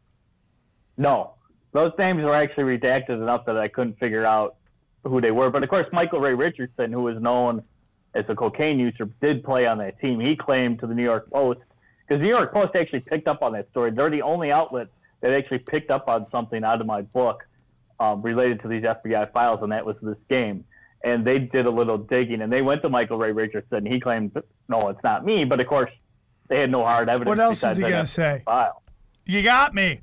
No, 0.98 1.34
those 1.74 1.92
names 1.98 2.24
were 2.24 2.34
actually 2.36 2.78
redacted 2.78 3.10
enough 3.22 3.46
that 3.46 3.58
I 3.58 3.68
couldn't 3.68 4.00
figure 4.00 4.26
out 4.26 4.56
who 5.04 5.22
they 5.22 5.32
were. 5.32 5.50
But 5.50 5.64
of 5.64 5.70
course, 5.70 5.88
Michael 5.92 6.20
Ray 6.20 6.34
Richardson, 6.34 6.92
who 6.92 7.02
was 7.04 7.20
known 7.20 7.64
as 8.14 8.26
a 8.30 8.36
cocaine 8.36 8.80
user, 8.80 9.06
did 9.22 9.44
play 9.44 9.68
on 9.68 9.78
that 9.80 10.00
team. 10.00 10.20
He 10.20 10.36
claimed 10.36 10.80
to 10.80 10.88
the 10.88 10.94
New 10.96 11.04
York 11.04 11.30
Post 11.30 11.60
because 12.08 12.20
the 12.22 12.24
New 12.24 12.30
York 12.30 12.54
Post 12.54 12.76
actually 12.76 13.02
picked 13.02 13.28
up 13.28 13.42
on 13.42 13.54
that 13.54 13.70
story. 13.72 13.92
They're 13.92 14.10
the 14.10 14.22
only 14.22 14.52
outlet 14.52 14.88
that 15.22 15.32
actually 15.32 15.60
picked 15.60 15.92
up 15.92 16.08
on 16.08 16.28
something 16.32 16.64
out 16.64 16.80
of 16.82 16.88
my 16.88 17.02
book 17.02 17.46
um, 18.00 18.22
related 18.22 18.62
to 18.62 18.68
these 18.68 18.84
FBI 18.84 19.32
files, 19.32 19.60
and 19.64 19.72
that 19.72 19.86
was 19.86 19.96
this 20.02 20.18
game. 20.30 20.64
And 21.06 21.24
they 21.24 21.40
did 21.40 21.66
a 21.68 21.70
little 21.70 21.98
digging, 21.98 22.42
and 22.42 22.52
they 22.52 22.62
went 22.64 22.82
to 22.82 22.90
Michael 22.90 23.18
Ray 23.18 23.32
Richardson. 23.32 23.78
And 23.78 23.88
he 23.88 24.00
claimed, 24.00 24.32
"No, 24.68 24.80
it's 24.90 25.02
not 25.04 25.24
me." 25.24 25.46
But 25.46 25.60
of 25.62 25.68
course, 25.68 25.92
they 26.48 26.60
had 26.60 26.70
no 26.72 26.84
hard 26.84 27.08
evidence. 27.10 27.30
What 27.30 27.40
else 27.40 27.64
is 27.64 27.78
he 27.78 27.84
that 27.84 27.90
gonna 27.90 28.06
say? 28.08 28.42
File. 28.44 28.82
You 29.26 29.42
got 29.44 29.74
me. 29.74 30.02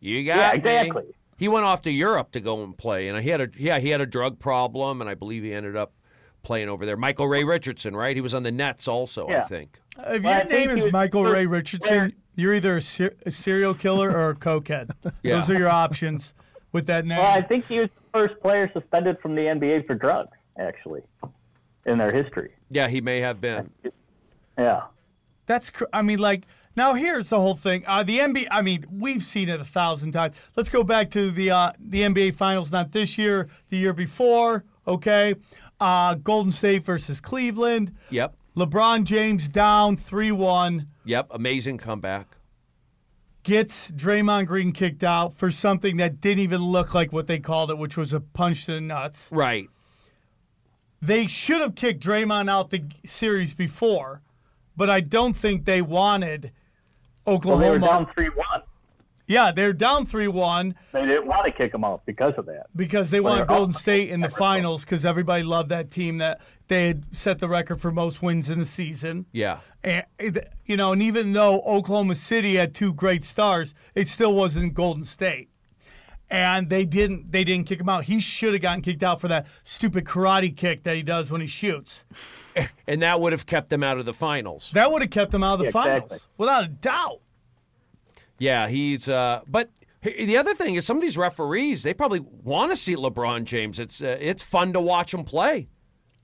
You 0.00 0.24
got 0.24 0.36
Yeah, 0.36 0.50
me. 0.52 0.56
exactly. 0.58 1.02
He 1.38 1.48
went 1.48 1.64
off 1.64 1.82
to 1.82 1.90
Europe 1.90 2.32
to 2.32 2.40
go 2.40 2.62
and 2.62 2.76
play, 2.76 3.08
and 3.08 3.18
he 3.22 3.30
had 3.30 3.40
a 3.40 3.48
yeah 3.56 3.78
he 3.78 3.88
had 3.88 4.00
a 4.02 4.06
drug 4.06 4.38
problem, 4.38 5.00
and 5.00 5.08
I 5.08 5.14
believe 5.14 5.42
he 5.44 5.52
ended 5.54 5.76
up 5.76 5.92
playing 6.42 6.68
over 6.68 6.84
there. 6.86 6.96
Michael 6.96 7.26
Ray 7.26 7.44
Richardson, 7.44 7.96
right? 7.96 8.14
He 8.14 8.20
was 8.20 8.34
on 8.34 8.42
the 8.42 8.52
Nets 8.52 8.86
also, 8.86 9.26
I 9.28 9.32
Yeah. 9.32 9.46
think. 9.46 9.80
Uh, 9.98 10.12
if 10.12 10.22
Well, 10.22 10.38
your 10.38 10.46
think 10.46 10.68
name 10.68 10.78
is 10.78 10.92
Michael 10.92 11.24
Ray 11.24 11.46
Richardson, 11.46 11.88
player- 11.88 12.12
you're 12.36 12.54
either 12.54 12.76
a, 12.76 12.80
ser- 12.80 13.16
a 13.26 13.30
serial 13.30 13.74
killer 13.74 14.10
or 14.10 14.30
a 14.30 14.34
cokehead. 14.34 14.90
Yeah. 15.22 15.36
Those 15.40 15.50
are 15.50 15.58
your 15.58 15.68
options 15.68 16.32
with 16.72 16.86
that 16.86 17.06
name. 17.06 17.18
Well, 17.18 17.26
I 17.26 17.42
think 17.42 17.66
he 17.66 17.80
was 17.80 17.88
the 17.88 18.18
first 18.18 18.40
player 18.40 18.70
suspended 18.72 19.18
from 19.20 19.34
the 19.34 19.42
NBA 19.42 19.86
for 19.86 19.94
drugs, 19.94 20.36
actually, 20.58 21.02
in 21.86 21.98
their 21.98 22.12
history. 22.12 22.52
Yeah, 22.70 22.88
he 22.88 23.00
may 23.00 23.20
have 23.20 23.40
been. 23.40 23.70
Yeah. 24.58 24.82
That's, 25.46 25.70
cr- 25.70 25.84
I 25.92 26.02
mean, 26.02 26.18
like, 26.18 26.44
now 26.76 26.94
here's 26.94 27.28
the 27.28 27.40
whole 27.40 27.56
thing. 27.56 27.84
Uh, 27.86 28.02
the 28.02 28.18
NBA, 28.18 28.46
I 28.50 28.62
mean, 28.62 28.86
we've 28.90 29.24
seen 29.24 29.48
it 29.48 29.60
a 29.60 29.64
thousand 29.64 30.12
times. 30.12 30.36
Let's 30.56 30.68
go 30.68 30.84
back 30.84 31.10
to 31.10 31.30
the 31.30 31.50
uh, 31.50 31.72
the 31.80 32.02
NBA 32.02 32.36
Finals, 32.36 32.70
not 32.70 32.92
this 32.92 33.18
year, 33.18 33.48
the 33.70 33.78
year 33.78 33.92
before, 33.92 34.64
okay? 34.86 35.34
Uh, 35.80 36.14
Golden 36.14 36.52
State 36.52 36.84
versus 36.84 37.20
Cleveland. 37.20 37.92
Yep. 38.10 38.34
LeBron 38.56 39.04
James 39.04 39.48
down 39.48 39.96
3 39.96 40.32
1. 40.32 40.86
Yep. 41.04 41.28
Amazing 41.32 41.78
comeback. 41.78 42.37
Gets 43.42 43.90
Draymond 43.90 44.46
Green 44.46 44.72
kicked 44.72 45.02
out 45.04 45.34
for 45.34 45.50
something 45.50 45.96
that 45.98 46.20
didn't 46.20 46.40
even 46.40 46.60
look 46.62 46.94
like 46.94 47.12
what 47.12 47.26
they 47.26 47.38
called 47.38 47.70
it, 47.70 47.78
which 47.78 47.96
was 47.96 48.12
a 48.12 48.20
punch 48.20 48.66
to 48.66 48.72
the 48.74 48.80
nuts. 48.80 49.28
Right. 49.30 49.68
They 51.00 51.26
should 51.26 51.60
have 51.60 51.74
kicked 51.74 52.02
Draymond 52.04 52.50
out 52.50 52.70
the 52.70 52.84
series 53.06 53.54
before, 53.54 54.20
but 54.76 54.90
I 54.90 55.00
don't 55.00 55.34
think 55.34 55.64
they 55.64 55.80
wanted 55.80 56.50
Well, 57.24 57.36
Oklahoma. 57.36 57.64
they 57.64 57.70
were 57.70 57.78
down 57.78 58.06
three 58.14 58.28
one. 58.30 58.62
Yeah, 59.30 59.52
they're 59.52 59.74
down 59.74 60.06
3 60.06 60.26
1 60.26 60.74
They 60.90 61.04
didn't 61.04 61.26
want 61.26 61.44
to 61.44 61.50
kick 61.52 61.74
him 61.74 61.84
out 61.84 62.00
because 62.06 62.32
of 62.38 62.46
that. 62.46 62.68
because 62.74 63.10
they 63.10 63.20
Well, 63.20 63.34
wanted 63.34 63.48
Golden 63.48 63.74
up. 63.74 63.78
State 63.80 64.08
in 64.08 64.20
the 64.22 64.28
Never 64.28 64.38
finals 64.38 64.84
because 64.86 65.04
everybody 65.04 65.42
loved 65.42 65.68
that 65.68 65.90
team 65.90 66.16
that 66.16 66.40
they 66.68 66.86
had 66.88 67.04
set 67.14 67.38
the 67.38 67.46
record 67.46 67.78
for 67.78 67.90
most 67.90 68.22
wins 68.22 68.48
in 68.48 68.58
the 68.58 68.64
season. 68.64 69.26
Yeah. 69.32 69.58
And, 69.84 70.04
you 70.66 70.76
know, 70.76 70.92
and 70.92 71.02
even 71.02 71.32
though 71.32 71.60
Oklahoma 71.60 72.14
City 72.16 72.56
had 72.56 72.74
two 72.74 72.92
great 72.92 73.24
stars, 73.24 73.74
it 73.94 74.08
still 74.08 74.34
wasn't 74.34 74.74
Golden 74.74 75.04
State. 75.04 75.48
And 76.30 76.68
they 76.68 76.84
didn't 76.84 77.32
they 77.32 77.42
didn't 77.42 77.66
kick 77.66 77.80
him 77.80 77.88
out. 77.88 78.04
He 78.04 78.20
should 78.20 78.52
have 78.52 78.60
gotten 78.60 78.82
kicked 78.82 79.02
out 79.02 79.18
for 79.18 79.28
that 79.28 79.46
stupid 79.64 80.04
karate 80.04 80.54
kick 80.54 80.82
that 80.82 80.94
he 80.94 81.02
does 81.02 81.30
when 81.30 81.40
he 81.40 81.46
shoots. 81.46 82.04
And 82.88 83.02
that 83.02 83.20
would 83.20 83.32
have 83.32 83.46
kept 83.46 83.70
them 83.70 83.84
out 83.84 83.98
of 83.98 84.04
the 84.04 84.12
finals. 84.12 84.70
That 84.74 84.90
would 84.90 85.00
have 85.00 85.12
kept 85.12 85.32
him 85.32 85.44
out 85.44 85.54
of 85.54 85.58
the 85.60 85.64
Yeah, 85.66 85.70
finals 85.70 86.02
exactly. 86.04 86.18
without 86.38 86.64
a 86.64 86.68
doubt. 86.68 87.20
Yeah, 88.38 88.66
he's. 88.66 89.08
Uh, 89.08 89.42
but 89.46 89.70
the 90.02 90.36
other 90.36 90.54
thing 90.54 90.74
is, 90.74 90.84
some 90.84 90.96
of 90.96 91.00
these 91.00 91.16
referees 91.16 91.82
they 91.84 91.94
probably 91.94 92.20
want 92.20 92.72
to 92.72 92.76
see 92.76 92.96
LeBron 92.96 93.44
James. 93.44 93.78
It's 93.78 94.02
uh, 94.02 94.16
it's 94.20 94.42
fun 94.42 94.72
to 94.72 94.80
watch 94.80 95.14
him 95.14 95.22
play. 95.24 95.68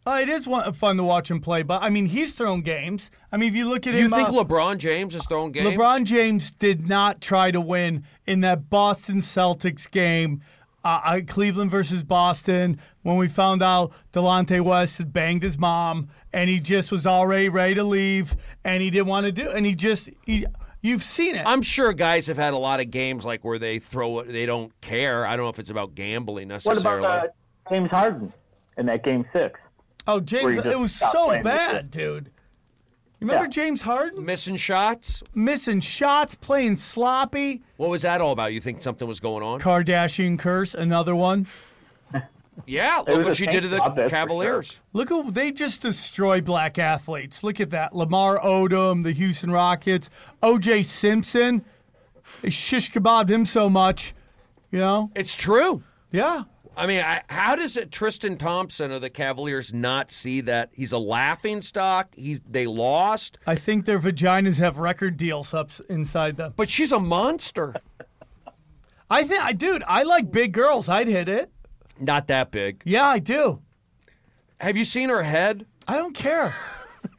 Uh, 0.07 0.19
it 0.21 0.29
is 0.29 0.47
one, 0.47 0.71
fun 0.75 0.99
to 0.99 1.03
watch 1.03 1.31
him 1.31 1.41
play, 1.41 1.63
but 1.63 1.83
I 1.83 1.89
mean, 1.89 2.07
he's 2.07 2.35
thrown 2.35 2.61
games. 2.61 3.11
I 3.33 3.39
mean, 3.39 3.49
if 3.49 3.57
you 3.57 3.67
look 3.69 3.87
at 3.87 3.95
You 3.95 4.01
him, 4.01 4.05
you 4.05 4.11
think 4.11 4.29
uh, 4.29 4.45
LeBron 4.45 4.77
James 4.77 5.15
is 5.15 5.25
throwing 5.27 5.51
games? 5.51 5.67
LeBron 5.67 6.05
James 6.05 6.51
did 6.51 6.87
not 6.87 7.23
try 7.23 7.51
to 7.51 7.61
win 7.61 8.05
in 8.27 8.41
that 8.43 8.69
Boston 8.69 9.19
Celtics 9.19 9.91
game, 9.91 10.43
uh, 10.85 11.01
uh, 11.05 11.21
Cleveland 11.27 11.71
versus 11.71 12.05
Boston, 12.05 12.79
when 13.03 13.17
we 13.17 13.29
found 13.29 13.63
out 13.63 13.93
Delonte 14.13 14.61
West 14.61 14.99
had 14.99 15.11
banged 15.11 15.43
his 15.43 15.57
mom, 15.57 16.09
and 16.35 16.51
he 16.51 16.61
just 16.61 16.93
was 16.93 17.07
already 17.07 17.49
ready 17.49 17.75
to 17.75 17.85
leave, 17.85 18.37
and 18.63 18.83
he 18.83 18.91
didn't 18.91 19.07
want 19.07 19.25
to 19.25 19.33
do, 19.33 19.49
and 19.49 19.65
he 19.65 19.75
just, 19.75 20.11
he, 20.27 20.45
you've 20.83 21.03
seen 21.03 21.35
it. 21.35 21.47
I'm 21.47 21.63
sure 21.63 21.95
guys 21.95 22.27
have 22.27 22.37
had 22.37 22.53
a 22.53 22.59
lot 22.59 22.81
of 22.81 22.91
games 22.91 23.25
like 23.25 23.43
where 23.43 23.59
they 23.59 23.79
throw 23.79 24.19
it, 24.19 24.31
they 24.31 24.45
don't 24.45 24.79
care. 24.83 25.27
I 25.27 25.35
don't 25.35 25.47
know 25.47 25.51
if 25.51 25.59
it's 25.59 25.71
about 25.71 25.95
gambling 25.95 26.49
necessarily. 26.49 26.77
What 26.77 27.01
necessarily. 27.01 27.07
about 27.07 27.29
uh, 27.29 27.71
James 27.71 27.91
Harden 27.91 28.33
in 28.77 28.85
that 28.85 29.03
game 29.03 29.25
six? 29.33 29.59
Oh, 30.07 30.21
James, 30.21 30.63
he 30.63 30.71
it 30.71 30.79
was 30.79 30.93
so 30.93 31.43
bad, 31.43 31.91
dude. 31.91 32.31
You 33.21 33.29
remember 33.29 33.45
Yeah. 33.45 33.51
James 33.51 33.81
Harden 33.83 34.25
Missing 34.25 34.57
shots. 34.57 35.23
missing 35.35 35.81
shots, 35.81 36.35
playing 36.35 36.77
sloppy? 36.77 37.63
What 37.77 37.89
was 37.91 38.03
that 38.03 38.21
all 38.21 38.33
about? 38.33 38.53
You 38.53 38.61
think 38.61 38.83
something 38.83 39.09
was 39.09 39.21
going 39.21 39.43
on? 39.43 39.61
Kardashian 39.61 40.39
curse, 40.39 40.75
another 40.75 41.15
one. 41.17 41.47
Yeah, 42.67 43.03
look 43.09 43.25
what 43.27 43.37
she 43.37 43.47
did 43.47 43.63
to 43.63 43.69
the 43.69 43.79
job, 43.79 43.97
that's 43.97 44.11
for 44.11 44.17
Cavaliers. 44.17 44.81
Look 44.93 45.09
who 45.09 45.33
they 45.33 45.51
just 45.51 45.83
destroy 45.83 46.41
black 46.41 46.79
athletes. 46.79 47.43
Look 47.43 47.59
at 47.61 47.71
that. 47.71 47.97
Lamar 47.97 48.39
Odom, 48.39 49.03
the 49.03 49.11
Houston 49.11 49.51
Rockets, 49.51 50.09
OJ 50.41 50.85
Simpson. 50.85 51.65
They 52.43 52.51
shish 52.51 52.93
kebabbed 52.93 53.29
him 53.29 53.45
so 53.45 53.69
much. 53.69 54.15
You 54.71 54.79
know? 54.79 55.11
It's 55.17 55.35
true. 55.35 55.83
Yeah. 56.13 56.45
I 56.77 56.87
mean, 56.87 57.01
I, 57.01 57.23
how 57.29 57.57
does 57.57 57.77
it 57.77 57.91
Tristan 57.93 58.37
Thompson 58.37 58.91
of 58.91 59.01
the 59.01 59.11
Cavaliers 59.11 59.73
not 59.73 60.11
see 60.11 60.41
that 60.43 60.71
he's 60.73 60.93
a 60.93 60.99
laughing 60.99 61.63
stock? 61.63 62.15
He's 62.15 62.41
they 62.49 62.67
lost, 62.67 63.39
I 63.47 63.55
think 63.55 63.85
their 63.87 63.99
vaginas 64.01 64.59
have 64.59 64.79
record 64.79 65.17
deals 65.17 65.55
up 65.55 65.71
inside 65.89 66.37
them. 66.37 66.55
but 66.57 66.71
she's 66.71 66.93
a 66.93 66.99
monster. 66.99 67.75
I 69.11 69.25
think 69.25 69.43
I 69.43 69.53
dude, 69.53 69.85
I 69.87 70.03
like 70.03 70.33
big 70.33 70.53
girls. 70.53 70.89
I'd 70.89 71.09
hit 71.09 71.29
it. 71.29 71.51
Not 72.01 72.27
that 72.29 72.51
big. 72.51 72.83
Yeah, 72.85 73.07
I 73.07 73.19
do. 73.21 73.61
Have 74.61 74.77
you 74.77 74.85
seen 74.85 75.11
her 75.11 75.23
head? 75.23 75.67
I 75.87 75.97
don't 75.97 76.15
care. 76.15 76.55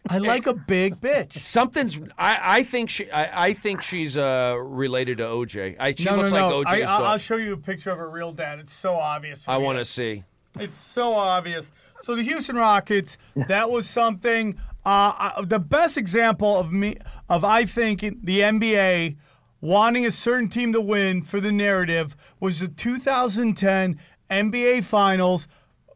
I 0.10 0.18
like 0.20 0.48
a 0.48 0.54
big 0.54 1.00
bitch. 1.00 1.42
Something's. 1.42 2.00
I, 2.18 2.60
I 2.60 2.64
think 2.64 2.90
she. 2.90 3.10
I, 3.12 3.48
I 3.48 3.54
think 3.54 3.82
she's 3.82 4.18
uh, 4.18 4.56
related 4.60 5.18
to 5.20 5.24
OJ. 5.24 5.76
I, 5.80 5.94
she 5.94 6.06
no, 6.06 6.18
looks 6.18 6.32
no, 6.32 6.50
no. 6.50 6.60
like 6.60 6.68
I, 6.68 6.82
OJ's 6.82 6.90
I'll. 6.90 7.06
I'll 7.06 7.18
show 7.18 7.38
you 7.38 7.54
a 7.54 7.58
picture 7.58 7.92
of 7.92 7.98
her 7.98 8.10
real 8.10 8.32
dad. 8.32 8.60
It's 8.60 8.74
so 8.74 8.96
obvious. 8.96 9.48
I 9.48 9.58
want 9.58 9.80
to 9.80 9.86
see. 9.86 10.24
It's 10.60 10.78
so 10.78 11.14
obvious. 11.14 11.72
So 12.02 12.16
the 12.16 12.24
Houston 12.24 12.56
Rockets, 12.56 13.18
that 13.48 13.70
was 13.70 13.90
something. 13.90 14.60
Uh, 14.86 15.14
uh, 15.18 15.42
the 15.42 15.60
best 15.60 15.98
example 15.98 16.60
of 16.60 16.72
me 16.72 16.98
of 17.28 17.44
I 17.44 17.66
think 17.66 18.02
the 18.02 18.42
NBA 18.42 19.18
wanting 19.60 20.06
a 20.06 20.12
certain 20.12 20.48
team 20.48 20.72
to 20.74 20.82
win 20.82 21.24
for 21.24 21.40
the 21.40 21.52
narrative 21.52 22.16
was 22.40 22.60
the 22.60 22.68
2010 22.68 24.00
NBA 24.30 24.84
Finals, 24.84 25.48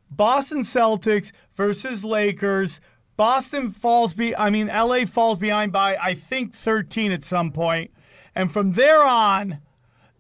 Boston 0.10 0.62
Celtics 0.62 1.32
versus 1.56 2.04
Lakers. 2.04 2.80
Boston 3.20 3.72
falls 3.72 4.14
be 4.14 4.34
I 4.34 4.50
mean 4.50 4.68
LA 4.68 5.04
falls 5.04 5.40
behind 5.40 5.74
by 5.74 5.98
I 5.98 6.14
think 6.14 6.54
13 6.56 7.12
at 7.12 7.22
some 7.26 7.52
point. 7.52 7.92
And 8.34 8.50
from 8.50 8.72
there 8.72 9.04
on, 9.04 9.60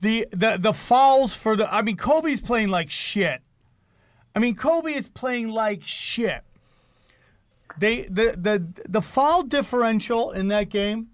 the 0.01 0.27
the 0.31 0.57
the 0.59 0.73
fouls 0.73 1.33
for 1.33 1.55
the 1.55 1.73
I 1.73 1.81
mean 1.81 1.95
Kobe's 1.95 2.41
playing 2.41 2.67
like 2.67 2.89
shit. 2.89 3.39
I 4.35 4.39
mean, 4.39 4.53
Kobe 4.53 4.93
is 4.93 5.07
playing 5.07 5.47
like 5.47 5.81
shit. 5.85 6.43
They 7.77 8.01
the 8.03 8.35
the 8.37 8.65
the 8.89 9.01
foul 9.01 9.43
differential 9.43 10.31
in 10.31 10.49
that 10.49 10.67
game 10.67 11.07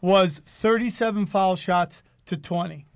was 0.00 0.40
37 0.46 1.26
foul 1.26 1.54
shots 1.54 2.02
to 2.26 2.36
20. 2.36 2.86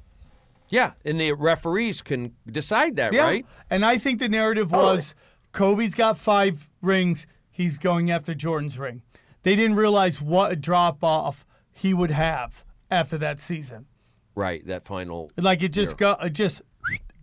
Yeah, 0.70 0.94
and 1.04 1.20
the 1.20 1.34
referees 1.34 2.02
can 2.02 2.34
decide 2.50 2.96
that, 2.96 3.12
Yeah. 3.12 3.22
right? 3.22 3.46
And 3.70 3.84
I 3.84 3.96
think 3.98 4.18
the 4.18 4.28
narrative 4.28 4.72
was 4.72 5.14
Kobe's 5.52 5.94
got 5.94 6.18
five 6.18 6.68
rings. 6.80 7.26
He's 7.62 7.78
going 7.78 8.10
after 8.10 8.34
Jordan's 8.34 8.78
ring. 8.78 9.02
They 9.44 9.54
didn't 9.56 9.76
realize 9.76 10.20
what 10.20 10.52
a 10.52 10.56
drop 10.56 11.02
off 11.04 11.46
he 11.70 11.94
would 11.94 12.10
have 12.10 12.64
after 12.90 13.16
that 13.18 13.38
season. 13.40 13.86
Right. 14.34 14.66
That 14.66 14.84
final 14.84 15.30
Like 15.36 15.62
it 15.62 15.72
just 15.72 15.96
got 15.96 16.24
it 16.24 16.32
just 16.32 16.62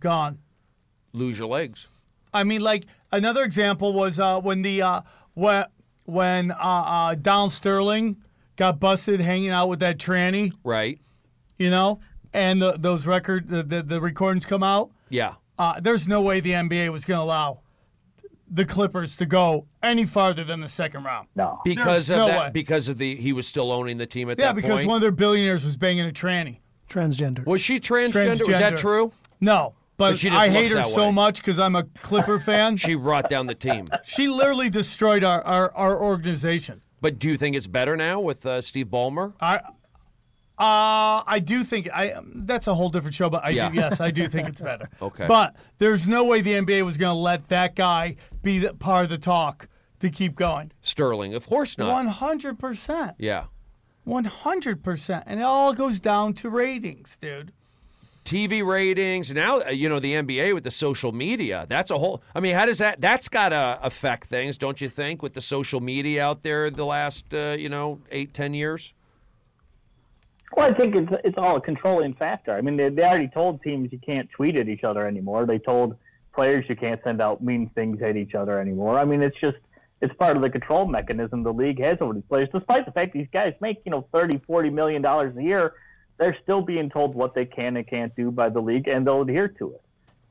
gone. 0.00 0.38
lose 1.12 1.38
your 1.38 1.48
legs. 1.48 1.88
I 2.32 2.44
mean, 2.44 2.60
like 2.62 2.86
another 3.12 3.42
example 3.42 3.92
was 3.92 4.18
uh, 4.20 4.40
when 4.40 4.62
the 4.62 4.82
uh, 4.82 5.00
when 5.34 5.64
when 6.04 6.50
uh, 6.52 6.54
uh, 6.56 7.14
Donald 7.16 7.52
Sterling 7.52 8.16
got 8.56 8.80
busted 8.80 9.20
hanging 9.20 9.50
out 9.50 9.68
with 9.68 9.80
that 9.80 9.98
tranny, 9.98 10.52
Right. 10.64 10.98
you 11.58 11.70
know, 11.70 12.00
and 12.32 12.60
the, 12.62 12.76
those 12.78 13.06
record 13.06 13.48
the, 13.48 13.62
the 13.62 13.82
the 13.82 14.00
recordings 14.00 14.46
come 14.46 14.62
out. 14.62 14.90
Yeah. 15.08 15.34
Uh, 15.58 15.78
there's 15.80 16.06
no 16.08 16.22
way 16.22 16.40
the 16.40 16.52
NBA 16.52 16.90
was 16.92 17.04
going 17.04 17.18
to 17.18 17.22
allow 17.24 17.60
the 18.50 18.64
Clippers 18.64 19.14
to 19.16 19.26
go 19.26 19.66
any 19.82 20.04
farther 20.04 20.42
than 20.44 20.60
the 20.60 20.68
second 20.68 21.04
round. 21.04 21.28
No. 21.36 21.60
Because 21.64 22.08
There's 22.08 22.10
of 22.10 22.16
no 22.16 22.26
that. 22.26 22.40
way. 22.40 22.50
Because 22.52 22.88
of 22.88 22.98
the 22.98 23.14
he 23.16 23.32
was 23.32 23.46
still 23.46 23.70
owning 23.70 23.96
the 23.98 24.06
team 24.06 24.28
at 24.30 24.38
Yeah, 24.38 24.46
that 24.46 24.52
point. 24.54 24.64
Yeah, 24.64 24.68
because 24.68 24.78
point. 24.80 24.88
one 24.88 24.96
of 24.96 25.02
their 25.02 25.12
billionaires 25.12 25.64
was 25.64 25.76
banging 25.76 26.06
a 26.08 26.12
tranny. 26.12 26.58
Transgender. 26.88 27.46
was 27.46 27.60
she 27.60 27.78
transgender? 27.78 28.46
Was 28.48 28.58
that 28.58 28.76
true? 28.76 29.12
No, 29.40 29.74
but, 29.96 30.10
But 30.12 30.18
she 30.18 30.28
just 30.28 30.40
I 30.40 30.48
hate 30.48 30.70
her 30.72 30.82
so 30.82 31.06
way. 31.06 31.12
much 31.12 31.36
because 31.38 31.58
I'm 31.60 31.76
a 31.76 31.84
Clipper 31.84 32.40
fan. 32.44 32.76
She 32.76 32.96
brought 32.96 33.28
down 33.28 33.46
the 33.46 33.54
team. 33.54 33.86
she 34.04 34.26
literally 34.28 34.68
destroyed 34.70 35.22
our, 35.22 35.40
our, 35.42 35.72
our 35.76 35.96
organization. 36.02 36.80
But 37.00 37.18
do 37.20 37.28
you 37.28 37.36
think 37.38 37.54
it's 37.54 37.68
better 37.68 37.96
now 37.96 38.18
with 38.20 38.44
uh, 38.44 38.60
Steve 38.60 38.86
Ballmer? 38.88 39.34
I 39.40 39.60
uh 40.60 41.24
I 41.26 41.40
do 41.42 41.64
think 41.64 41.88
I 41.90 42.16
that's 42.34 42.66
a 42.66 42.74
whole 42.74 42.90
different 42.90 43.14
show, 43.14 43.30
but 43.30 43.44
I 43.44 43.50
Yeah. 43.50 43.70
do, 43.70 43.76
yes, 43.76 44.00
I 44.00 44.10
do 44.10 44.28
think 44.28 44.48
it's 44.48 44.60
better. 44.60 44.88
Okay. 45.02 45.26
But 45.26 45.56
there's 45.78 46.06
no 46.06 46.24
way 46.24 46.42
the 46.42 46.52
NBA 46.52 46.84
was 46.84 46.96
going 46.98 47.14
to 47.14 47.18
let 47.20 47.48
that 47.48 47.74
guy 47.74 48.16
be 48.42 48.58
the, 48.58 48.74
part 48.74 49.04
of 49.04 49.10
the 49.10 49.18
talk 49.18 49.68
to 50.00 50.10
keep 50.10 50.36
going. 50.36 50.72
Sterling, 50.82 51.34
of 51.34 51.48
course 51.48 51.78
not. 51.78 51.90
One 51.90 52.06
hundred 52.08 52.58
percent, 52.58 53.14
Yeah. 53.18 53.44
one 54.04 54.24
hundred 54.26 54.82
percent, 54.84 55.24
and 55.26 55.40
it 55.40 55.44
all 55.44 55.72
goes 55.72 55.98
down 56.00 56.34
to 56.34 56.50
ratings, 56.50 57.16
dude. 57.20 57.52
TV 58.24 58.64
ratings. 58.64 59.32
Now, 59.32 59.60
uh, 59.62 59.70
you 59.70 59.88
know, 59.88 59.98
the 59.98 60.12
NBA 60.12 60.52
with 60.54 60.64
the 60.64 60.70
social 60.70 61.10
media. 61.10 61.66
That's 61.68 61.90
a 61.90 61.98
whole. 61.98 62.22
I 62.34 62.40
mean, 62.40 62.54
how 62.54 62.66
does 62.66 62.78
that? 62.78 63.00
That's 63.00 63.28
got 63.30 63.48
to 63.48 63.78
affect 63.82 64.28
things, 64.28 64.58
don't 64.58 64.80
you 64.80 64.88
think, 64.90 65.22
with 65.22 65.32
the 65.32 65.40
social 65.40 65.80
media 65.80 66.24
out 66.26 66.42
there 66.42 66.68
the 66.70 66.84
last, 66.84 67.32
uh, 67.34 67.56
you 67.58 67.68
know, 67.70 67.98
eight, 68.10 68.34
ten 68.34 68.52
years? 68.54 68.92
Well, 70.56 70.70
I 70.70 70.74
think 70.74 70.96
it's 70.96 71.12
it's 71.24 71.38
all 71.38 71.56
a 71.56 71.60
controlling 71.60 72.14
factor. 72.14 72.52
I 72.52 72.60
mean, 72.60 72.76
they, 72.76 72.88
they 72.88 73.04
already 73.04 73.28
told 73.28 73.62
teams 73.62 73.92
you 73.92 73.98
can't 73.98 74.28
tweet 74.30 74.56
at 74.56 74.68
each 74.68 74.84
other 74.84 75.06
anymore. 75.06 75.46
They 75.46 75.58
told 75.58 75.96
players 76.34 76.64
you 76.68 76.76
can't 76.76 77.00
send 77.04 77.20
out 77.20 77.42
mean 77.42 77.68
things 77.70 78.02
at 78.02 78.16
each 78.16 78.34
other 78.34 78.58
anymore. 78.58 78.98
I 78.98 79.04
mean, 79.04 79.22
it's 79.22 79.38
just 79.40 79.58
it's 80.00 80.14
part 80.14 80.36
of 80.36 80.42
the 80.42 80.50
control 80.50 80.86
mechanism 80.86 81.42
the 81.42 81.52
league 81.52 81.80
has 81.80 81.98
over 82.00 82.14
these 82.14 82.24
players. 82.28 82.48
Despite 82.52 82.86
the 82.86 82.92
fact 82.92 83.12
these 83.12 83.28
guys 83.32 83.54
make 83.60 83.82
you 83.84 83.90
know 83.90 84.06
30, 84.12 84.38
40 84.46 84.70
million 84.70 85.02
dollars 85.02 85.36
a 85.36 85.42
year, 85.42 85.74
they're 86.18 86.36
still 86.42 86.62
being 86.62 86.90
told 86.90 87.14
what 87.14 87.34
they 87.34 87.44
can 87.44 87.76
and 87.76 87.86
can't 87.86 88.14
do 88.16 88.30
by 88.30 88.48
the 88.48 88.60
league, 88.60 88.88
and 88.88 89.06
they'll 89.06 89.22
adhere 89.22 89.48
to 89.48 89.74
it. 89.74 89.82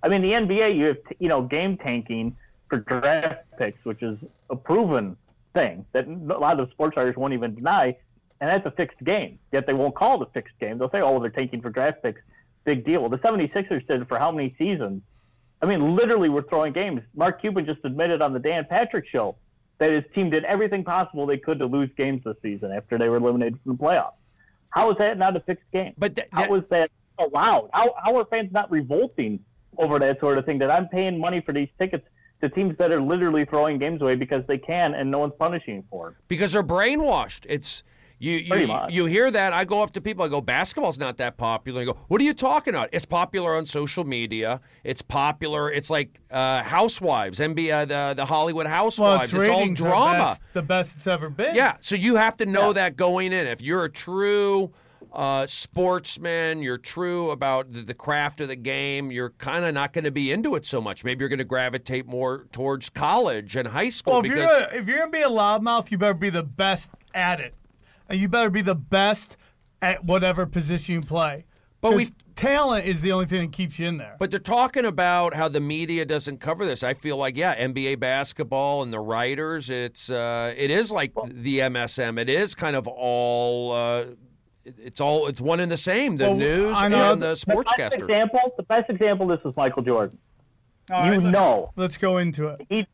I 0.03 0.07
mean, 0.07 0.21
the 0.21 0.31
NBA, 0.31 0.75
you 0.75 0.85
have 0.87 0.97
you 1.19 1.29
know 1.29 1.41
game 1.43 1.77
tanking 1.77 2.35
for 2.69 2.79
draft 2.79 3.45
picks, 3.57 3.83
which 3.85 4.03
is 4.03 4.17
a 4.49 4.55
proven 4.55 5.15
thing 5.53 5.85
that 5.93 6.07
a 6.07 6.37
lot 6.37 6.59
of 6.59 6.69
sports 6.71 6.95
writers 6.97 7.15
won't 7.15 7.33
even 7.33 7.55
deny. 7.55 7.95
And 8.41 8.49
that's 8.49 8.65
a 8.65 8.71
fixed 8.71 9.03
game. 9.03 9.39
Yet 9.51 9.67
they 9.67 9.73
won't 9.73 9.95
call 9.95 10.21
it 10.21 10.27
a 10.29 10.31
fixed 10.31 10.57
game. 10.59 10.77
They'll 10.77 10.89
say, 10.91 11.01
"Oh, 11.01 11.19
they're 11.19 11.29
tanking 11.29 11.61
for 11.61 11.69
draft 11.69 12.01
picks." 12.03 12.21
Big 12.65 12.85
deal. 12.85 13.01
Well, 13.01 13.09
the 13.09 13.17
76ers 13.17 13.87
did 13.87 14.01
it 14.01 14.07
for 14.07 14.19
how 14.19 14.31
many 14.31 14.53
seasons? 14.57 15.01
I 15.61 15.65
mean, 15.65 15.95
literally, 15.95 16.29
we're 16.29 16.43
throwing 16.43 16.73
games. 16.73 17.01
Mark 17.15 17.41
Cuban 17.41 17.65
just 17.65 17.79
admitted 17.83 18.21
on 18.21 18.33
the 18.33 18.39
Dan 18.39 18.65
Patrick 18.69 19.07
show 19.07 19.35
that 19.79 19.89
his 19.91 20.03
team 20.13 20.29
did 20.29 20.43
everything 20.45 20.83
possible 20.83 21.25
they 21.25 21.37
could 21.37 21.59
to 21.59 21.65
lose 21.65 21.89
games 21.97 22.21
this 22.25 22.35
season 22.41 22.71
after 22.71 22.97
they 22.97 23.09
were 23.09 23.17
eliminated 23.17 23.59
from 23.63 23.77
the 23.77 23.83
playoffs. 23.83 24.13
How 24.69 24.91
is 24.91 24.97
that 24.97 25.17
not 25.17 25.35
a 25.35 25.39
fixed 25.39 25.69
game? 25.73 25.93
But 25.97 26.15
th- 26.15 26.27
how 26.31 26.53
is 26.53 26.63
that 26.69 26.91
allowed? 27.17 27.69
How, 27.73 27.95
how 28.03 28.17
are 28.17 28.25
fans 28.25 28.51
not 28.51 28.69
revolting 28.69 29.39
over 29.77 29.97
that 29.99 30.19
sort 30.19 30.37
of 30.37 30.45
thing? 30.45 30.59
That 30.59 30.69
I'm 30.69 30.87
paying 30.89 31.19
money 31.19 31.41
for 31.41 31.53
these 31.53 31.69
tickets 31.79 32.05
to 32.41 32.49
teams 32.49 32.77
that 32.77 32.91
are 32.91 33.01
literally 33.01 33.45
throwing 33.45 33.79
games 33.79 34.01
away 34.01 34.15
because 34.15 34.45
they 34.47 34.57
can 34.57 34.93
and 34.93 35.09
no 35.09 35.19
one's 35.19 35.33
punishing 35.39 35.83
for 35.89 36.09
it. 36.09 36.15
because 36.27 36.51
they're 36.53 36.63
brainwashed. 36.63 37.45
It's 37.49 37.83
you 38.19 38.37
you, 38.37 38.75
you 38.89 39.05
hear 39.05 39.31
that. 39.31 39.53
I 39.53 39.65
go 39.65 39.81
up 39.81 39.91
to 39.91 40.01
people. 40.01 40.23
I 40.25 40.27
go, 40.27 40.41
basketball's 40.41 40.99
not 40.99 41.17
that 41.17 41.37
popular. 41.37 41.81
I 41.81 41.85
go, 41.85 41.97
what 42.09 42.19
are 42.21 42.23
you 42.25 42.33
talking 42.33 42.75
about? 42.75 42.89
It's 42.91 43.05
popular 43.05 43.55
on 43.55 43.65
social 43.65 44.03
media. 44.03 44.59
It's 44.83 45.01
popular. 45.01 45.71
It's 45.71 45.89
like 45.89 46.19
uh, 46.29 46.61
Housewives, 46.63 47.39
NBA, 47.39 47.87
the 47.87 48.13
the 48.15 48.25
Hollywood 48.25 48.65
Well, 48.65 48.75
Housewives. 48.75 49.23
its 49.25 49.33
it's 49.33 49.49
all 49.49 49.59
ratings 49.59 49.81
are 49.81 49.85
drama. 49.85 50.17
best- 50.19 50.41
the 50.53 50.61
best 50.61 50.97
it's 50.97 51.07
ever 51.07 51.29
been. 51.29 51.55
Yeah, 51.55 51.77
so 51.79 51.95
you 51.95 52.15
have 52.17 52.37
to 52.37 52.45
know 52.45 52.73
that 52.73 52.95
going 52.95 53.33
in. 53.33 53.47
If 53.47 53.61
you're 53.61 53.85
a 53.85 53.89
true 53.91 54.71
uh, 55.13 55.45
sportsman, 55.47 56.61
you're 56.61 56.77
true 56.77 57.31
about 57.31 57.71
the, 57.71 57.81
the 57.81 57.93
craft 57.93 58.41
of 58.41 58.47
the 58.47 58.55
game, 58.55 59.11
you're 59.11 59.31
kind 59.31 59.65
of 59.65 59.73
not 59.73 59.93
going 59.93 60.03
to 60.03 60.11
be 60.11 60.31
into 60.31 60.55
it 60.55 60.65
so 60.65 60.81
much. 60.81 61.03
Maybe 61.03 61.21
you're 61.21 61.29
going 61.29 61.39
to 61.39 61.45
gravitate 61.45 62.05
more 62.05 62.45
towards 62.51 62.89
college 62.89 63.55
and 63.55 63.67
high 63.67 63.89
school 63.89 64.13
Well, 64.13 64.19
if 64.19 64.23
because 64.31 64.37
you're 64.39 64.59
gonna, 64.69 64.81
if 64.81 64.87
you're 64.87 64.97
gonna 64.99 65.11
be 65.11 65.21
a 65.21 65.29
loudmouth, 65.29 65.89
you 65.89 65.97
better 65.97 66.13
be 66.13 66.29
the 66.29 66.43
best 66.43 66.89
at 67.15 67.39
it, 67.39 67.53
and 68.09 68.19
you 68.19 68.27
better 68.27 68.49
be 68.49 68.61
the 68.61 68.75
best 68.75 69.37
at 69.81 70.03
whatever 70.03 70.45
position 70.45 70.95
you 70.95 71.01
play. 71.01 71.45
But 71.81 71.93
we- 71.93 72.09
talent 72.35 72.85
is 72.85 73.01
the 73.01 73.11
only 73.13 73.25
thing 73.25 73.41
that 73.41 73.51
keeps 73.55 73.79
you 73.79 73.87
in 73.87 73.97
there. 73.97 74.15
But 74.19 74.31
they're 74.31 74.39
talking 74.39 74.85
about 74.85 75.33
how 75.33 75.47
the 75.47 75.61
media 75.61 76.05
doesn't 76.05 76.39
cover 76.39 76.65
this. 76.65 76.83
I 76.83 76.93
feel 76.93 77.15
like, 77.17 77.37
yeah, 77.37 77.55
NBA 77.55 77.99
basketball 77.99 78.81
and 78.83 78.91
the 78.91 78.99
writers, 78.99 79.69
it's 79.69 80.09
uh, 80.09 80.53
it 80.57 80.71
is 80.71 80.91
like 80.91 81.13
the 81.29 81.59
MSM. 81.59 82.19
It 82.19 82.29
is 82.29 82.55
kind 82.55 82.75
of 82.75 82.87
all. 82.87 83.71
Uh, 83.71 84.05
it's 84.65 84.99
all. 84.99 85.27
It's 85.27 85.39
one 85.39 85.61
and 85.61 85.71
the 85.71 85.77
same. 85.77 86.17
The 86.17 86.25
Well, 86.25 86.35
news 86.35 86.77
I 86.77 86.89
know 86.89 87.13
and 87.13 87.21
the 87.21 87.35
The 87.47 87.63
best 87.77 87.95
example, 87.95 88.39
the 88.57 88.63
best 88.63 88.89
example, 88.89 89.27
this 89.27 89.39
is 89.45 89.53
Michael 89.55 89.83
Jordan. 89.83 90.17
All 90.91 91.05
you 91.05 91.11
right, 91.11 91.21
let's- 91.21 91.33
know 91.33 91.71
Let's 91.75 91.97
go 91.97 92.17
into 92.17 92.47
it. 92.47 92.61
he 92.69 92.87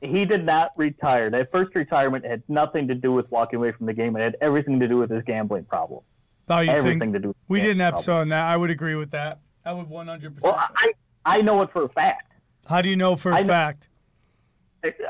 he 0.00 0.24
did 0.24 0.44
not 0.44 0.72
retire. 0.76 1.30
That 1.30 1.50
first 1.52 1.74
retirement 1.74 2.24
had 2.24 2.42
nothing 2.48 2.88
to 2.88 2.94
do 2.94 3.12
with 3.12 3.30
walking 3.30 3.58
away 3.58 3.72
from 3.72 3.86
the 3.86 3.92
game. 3.92 4.16
It 4.16 4.20
had 4.20 4.36
everything 4.40 4.80
to 4.80 4.88
do 4.88 4.96
with 4.96 5.10
his 5.10 5.22
gambling 5.24 5.64
problem. 5.64 6.00
Oh, 6.48 6.60
you 6.60 6.70
everything 6.70 6.98
think 7.00 7.12
to 7.12 7.18
do 7.20 7.28
with 7.28 7.36
we 7.48 7.60
did 7.60 7.72
an 7.72 7.80
episode 7.80 8.20
on 8.20 8.28
that? 8.30 8.46
I 8.46 8.56
would 8.56 8.70
agree 8.70 8.96
with 8.96 9.10
that. 9.12 9.40
I 9.64 9.72
would 9.72 9.88
100. 9.88 10.40
Well, 10.40 10.54
percent 10.54 10.70
I 10.76 11.38
I 11.38 11.42
know 11.42 11.62
it 11.62 11.70
for 11.72 11.84
a 11.84 11.88
fact. 11.88 12.32
How 12.66 12.82
do 12.82 12.88
you 12.88 12.96
know 12.96 13.16
for 13.16 13.32
a 13.32 13.40
know- 13.40 13.46
fact? 13.46 13.86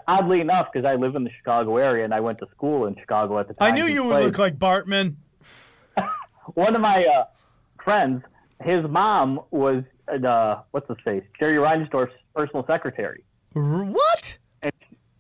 Oddly 0.09 0.41
enough, 0.41 0.69
because 0.73 0.85
I 0.85 0.97
live 0.97 1.15
in 1.15 1.23
the 1.23 1.31
Chicago 1.31 1.77
area 1.77 2.05
and 2.05 2.13
I 2.13 2.19
went 2.19 2.39
to 2.39 2.49
school 2.51 2.87
in 2.87 2.97
Chicago 2.97 3.39
at 3.39 3.47
the 3.47 3.55
time. 3.55 3.73
I 3.73 3.77
knew 3.77 3.85
you 3.85 4.03
would 4.03 4.25
look 4.25 4.37
like 4.37 4.59
Bartman. 4.59 5.15
one 6.55 6.75
of 6.75 6.81
my 6.81 7.05
uh, 7.05 7.27
friends. 7.83 8.25
His 8.61 8.85
mom 8.89 9.41
was 9.53 9.85
uh, 10.09 10.63
what's 10.73 10.89
his 10.89 10.97
face, 11.05 11.23
Jerry 11.39 11.57
Reinsdorf's 11.57 12.13
personal 12.35 12.67
secretary. 12.67 13.23
What? 13.53 14.39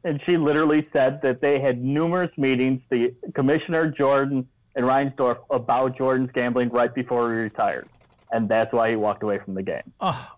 And, 0.04 0.20
she 0.24 0.36
literally 0.36 0.86
said 0.92 1.22
that 1.22 1.40
they 1.40 1.58
had 1.60 1.82
numerous 1.82 2.30
meetings, 2.36 2.80
the 2.90 3.14
commissioner 3.34 3.90
Jordan 3.90 4.48
and 4.74 4.84
Reinsdorf, 4.84 5.38
about 5.50 5.96
Jordan's 5.96 6.30
gambling 6.32 6.70
right 6.70 6.94
before 6.94 7.34
he 7.34 7.42
retired, 7.42 7.88
and 8.32 8.48
that's 8.48 8.72
why 8.72 8.90
he 8.90 8.96
walked 8.96 9.22
away 9.22 9.38
from 9.38 9.54
the 9.54 9.62
game. 9.62 9.92
I 10.00 10.28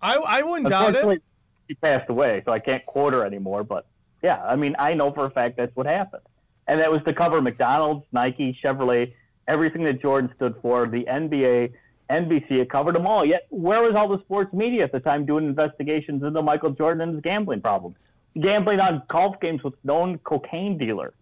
I 0.00 0.42
wouldn't 0.42 0.68
doubt 0.68 0.96
it. 0.96 1.22
She 1.68 1.74
passed 1.74 2.08
away, 2.08 2.42
so 2.46 2.52
I 2.52 2.60
can't 2.60 2.84
quote 2.86 3.12
her 3.12 3.24
anymore. 3.24 3.62
But 3.62 3.86
yeah, 4.22 4.42
I 4.42 4.56
mean, 4.56 4.74
I 4.78 4.94
know 4.94 5.12
for 5.12 5.26
a 5.26 5.30
fact 5.30 5.56
that's 5.58 5.74
what 5.76 5.86
happened, 5.86 6.22
and 6.66 6.80
that 6.80 6.90
was 6.90 7.02
to 7.04 7.12
cover 7.12 7.42
McDonald's, 7.42 8.06
Nike, 8.12 8.58
Chevrolet, 8.62 9.12
everything 9.46 9.84
that 9.84 10.00
Jordan 10.00 10.32
stood 10.36 10.54
for, 10.62 10.86
the 10.86 11.04
NBA. 11.04 11.72
NBC, 12.10 12.52
it 12.52 12.70
covered 12.70 12.94
them 12.94 13.06
all. 13.06 13.22
Yet, 13.22 13.46
where 13.50 13.82
was 13.82 13.94
all 13.94 14.08
the 14.08 14.18
sports 14.20 14.54
media 14.54 14.84
at 14.84 14.92
the 14.92 15.00
time 15.00 15.26
doing 15.26 15.44
investigations 15.44 16.22
into 16.22 16.40
Michael 16.40 16.70
Jordan 16.70 17.02
and 17.02 17.12
his 17.12 17.20
gambling 17.20 17.60
problem? 17.60 17.94
Gambling 18.40 18.80
on 18.80 19.02
golf 19.08 19.40
games 19.40 19.62
with 19.64 19.74
known 19.84 20.18
cocaine 20.18 20.78
dealer. 20.78 21.14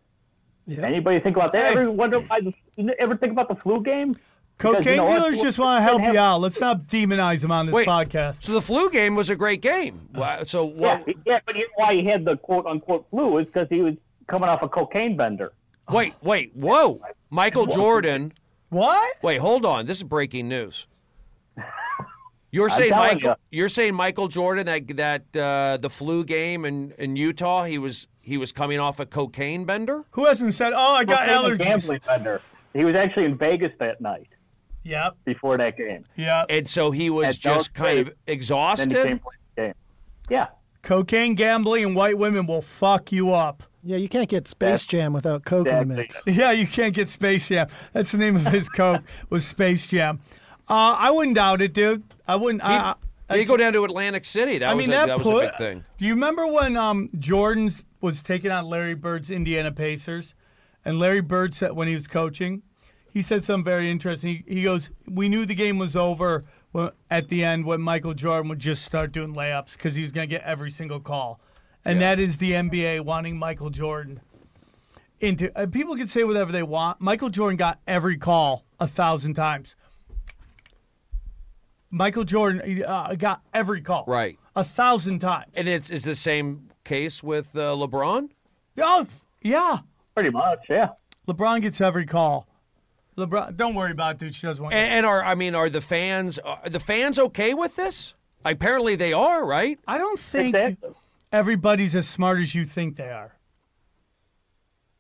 Yeah. 0.66 0.82
Anybody 0.86 1.20
think 1.20 1.36
about 1.36 1.52
that? 1.52 1.72
Hey. 1.74 1.80
Ever 1.80 1.90
wonder 1.90 2.20
why? 2.20 2.40
The, 2.40 2.94
ever 3.00 3.16
think 3.16 3.32
about 3.32 3.48
the 3.48 3.54
flu 3.54 3.82
game? 3.82 4.16
Because, 4.59 4.76
Cocaine 4.76 4.92
you 4.92 4.96
know 4.96 5.04
what? 5.04 5.18
dealers 5.30 5.40
just 5.42 5.59
want 5.59 5.78
to 5.78 5.82
help 5.82 5.98
Didn't 5.98 6.14
you 6.14 6.18
have- 6.18 6.32
out. 6.36 6.40
Let's 6.40 6.59
not 6.61 6.86
demonize 6.88 7.42
them 7.42 7.52
on 7.52 7.66
this 7.66 7.74
Wait. 7.74 7.86
podcast. 7.86 8.42
So 8.42 8.52
the 8.52 8.62
flu 8.62 8.90
game 8.90 9.14
was 9.14 9.28
a 9.30 9.36
great 9.36 9.61
game. 9.61 10.09
Wow, 10.14 10.42
So 10.44 10.72
Yeah, 10.76 10.98
what? 10.98 11.14
yeah, 11.26 11.40
but 11.44 11.57
he, 11.57 11.66
why 11.76 11.94
he 11.94 12.04
had 12.04 12.24
the 12.24 12.36
quote 12.38 12.66
unquote 12.66 13.07
flu 13.11 13.36
is 13.38 13.46
because 13.46 13.68
he 13.68 13.82
was 13.82 13.94
coming 14.28 14.48
off 14.48 14.62
a 14.62 14.68
cocaine 14.68 15.14
bender. 15.16 15.52
Wait, 15.90 16.14
wait, 16.22 16.50
whoa! 16.57 17.00
Michael 17.30 17.66
Jordan. 17.66 18.32
What? 18.70 19.22
Wait, 19.22 19.36
hold 19.36 19.64
on. 19.64 19.86
This 19.86 19.98
is 19.98 20.02
breaking 20.02 20.48
news. 20.48 20.86
You're 22.51 22.68
saying 22.68 22.90
Michael? 22.92 23.20
ya. 23.30 23.34
You're 23.51 23.68
saying 23.68 23.94
Michael 23.94 24.28
Jordan 24.28 24.66
that 24.66 24.97
that 24.97 25.36
uh, 25.40 25.76
the 25.78 25.90
flu 25.90 26.24
game 26.24 26.64
in, 26.64 26.92
in 26.99 27.16
Utah 27.16 27.64
he 27.64 27.78
was 27.78 28.07
he 28.20 28.38
was 28.38 28.53
coming 28.53 28.78
off 28.80 28.99
a 29.01 29.07
cocaine 29.07 29.64
bender. 29.64 30.05
Who 30.12 30.24
hasn't 30.26 30.55
said, 30.55 30.72
"Oh, 30.74 30.94
I 30.94 31.05
got 31.05 31.26
Cocaine 31.28 31.34
and 31.53 31.59
allergies"? 31.61 31.64
Gambling 31.64 32.01
bender. 32.07 32.42
He 32.72 32.84
was 32.84 32.94
actually 32.94 33.24
in 33.24 33.36
Vegas 33.36 33.72
that 33.78 34.01
night 34.01 34.28
Yep. 34.84 35.16
before 35.24 35.57
that 35.59 35.76
game. 35.76 36.05
Yep. 36.16 36.47
And 36.51 36.68
so 36.68 36.90
he 36.90 37.11
was 37.11 37.36
At 37.36 37.40
Dallas 37.40 37.64
just 37.64 37.74
kind 37.74 37.99
of 37.99 38.11
exhausted. 38.26 38.90
Then 38.90 39.03
he 39.07 39.09
came 39.14 39.20
the 39.57 39.62
game. 39.62 39.74
Yeah. 40.30 40.47
Cocaine, 40.82 41.34
gambling, 41.34 41.84
and 41.84 41.97
white 41.97 42.16
women 42.18 42.47
will 42.47 42.62
fuck 42.62 43.11
you 43.11 43.32
up. 43.32 43.64
Yeah, 43.82 43.97
you 43.97 44.09
can't 44.09 44.28
get 44.28 44.47
Space 44.47 44.66
That's- 44.66 44.84
Jam 44.84 45.12
without 45.12 45.44
Coke 45.44 45.66
in 45.66 45.88
the 45.88 45.94
that's 45.97 46.14
mix. 46.26 46.36
Yeah, 46.38 46.51
you 46.53 46.66
can't 46.66 46.94
get 46.94 47.09
Space 47.09 47.49
Jam. 47.49 47.68
That's 47.92 48.12
the 48.12 48.18
name 48.18 48.36
of 48.36 48.47
his 48.47 48.68
coke 48.76 49.03
was 49.30 49.44
Space 49.47 49.86
Jam. 49.88 50.20
Uh, 50.68 50.97
I 50.99 51.11
wouldn't 51.11 51.36
doubt 51.36 51.62
it, 51.62 51.72
dude. 51.72 52.03
I 52.26 52.36
wouldn't. 52.36 52.62
I, 52.64 52.94
I, 53.28 53.36
They 53.36 53.44
go 53.44 53.56
down 53.56 53.72
to 53.72 53.84
Atlantic 53.84 54.24
City. 54.24 54.58
That 54.58 54.70
I 54.70 54.74
was 54.74 54.86
mean, 54.86 54.94
a, 54.94 54.98
that, 54.98 55.06
that 55.06 55.18
was 55.18 55.28
a 55.28 55.40
big 55.40 55.56
thing. 55.56 55.84
Do 55.98 56.06
you 56.06 56.14
remember 56.14 56.46
when 56.46 56.76
um, 56.76 57.10
Jordan's 57.18 57.84
was 58.00 58.22
taking 58.22 58.50
on 58.50 58.66
Larry 58.66 58.94
Bird's 58.94 59.30
Indiana 59.30 59.72
Pacers, 59.72 60.34
and 60.84 60.98
Larry 60.98 61.20
Bird 61.20 61.54
said 61.54 61.72
when 61.72 61.88
he 61.88 61.94
was 61.94 62.06
coaching, 62.06 62.62
he 63.12 63.22
said 63.22 63.44
something 63.44 63.64
very 63.64 63.90
interesting. 63.90 64.44
He, 64.46 64.54
he 64.56 64.62
goes, 64.62 64.90
"We 65.08 65.28
knew 65.28 65.46
the 65.46 65.54
game 65.54 65.78
was 65.78 65.96
over 65.96 66.44
when, 66.72 66.90
at 67.10 67.28
the 67.28 67.42
end 67.42 67.64
when 67.64 67.80
Michael 67.80 68.14
Jordan 68.14 68.48
would 68.50 68.58
just 68.58 68.84
start 68.84 69.12
doing 69.12 69.34
layups 69.34 69.72
because 69.72 69.94
he 69.94 70.02
was 70.02 70.12
going 70.12 70.28
to 70.28 70.34
get 70.34 70.44
every 70.44 70.70
single 70.70 71.00
call." 71.00 71.40
And 71.84 72.00
Yeah. 72.00 72.16
that 72.16 72.20
is 72.22 72.38
the 72.38 72.52
NBA 72.52 73.00
wanting 73.00 73.36
Michael 73.38 73.70
Jordan 73.70 74.20
into. 75.20 75.56
Uh, 75.58 75.66
people 75.66 75.96
can 75.96 76.06
say 76.08 76.24
whatever 76.24 76.52
they 76.52 76.62
want. 76.62 77.00
Michael 77.00 77.30
Jordan 77.30 77.56
got 77.56 77.80
every 77.86 78.16
call 78.16 78.64
a 78.78 78.86
thousand 78.86 79.34
times. 79.34 79.74
Michael 81.91 82.24
Jordan 82.24 82.82
uh, 82.84 83.14
got 83.14 83.41
every 83.55 83.80
call 83.80 84.05
Right. 84.07 84.39
a 84.55 84.64
thousand 84.64 85.20
times. 85.20 85.53
And 85.55 85.68
it's 85.68 85.91
is 85.91 86.05
the 86.05 86.14
same 86.14 86.70
case 86.84 87.22
with 87.22 87.55
uh, 87.55 87.74
LeBron. 87.74 88.30
Oh, 88.78 89.07
yeah. 89.43 89.78
Pretty 90.14 90.30
much, 90.30 90.61
yeah. 90.68 90.91
LeBron 91.28 91.62
gets 91.62 91.80
every 91.80 92.07
call. 92.07 92.47
LeBron, 93.16 93.57
don't 93.57 93.74
worry 93.74 93.93
about 93.93 94.16
it, 94.16 94.18
dude. 94.18 94.34
She 94.34 94.47
doesn't 94.47 94.62
want. 94.62 94.74
And, 94.74 94.91
and 94.93 95.07
are 95.07 95.22
I 95.24 95.34
mean, 95.34 95.55
are 95.55 95.70
the 95.70 95.80
fans 95.80 96.39
are 96.39 96.61
the 96.68 96.80
fans 96.80 97.18
okay 97.18 97.55
with 97.55 97.76
this? 97.76 98.14
Apparently 98.45 98.95
they 98.97 99.12
are, 99.12 99.45
right? 99.45 99.78
I 99.89 99.99
don't 99.99 100.20
think 100.20 100.55
Exactly. 100.55 100.91
everybody's 101.32 101.95
as 101.97 102.07
smart 102.09 102.41
as 102.41 102.55
you 102.55 102.64
think 102.64 102.97
they 102.97 103.09
are. 103.11 103.32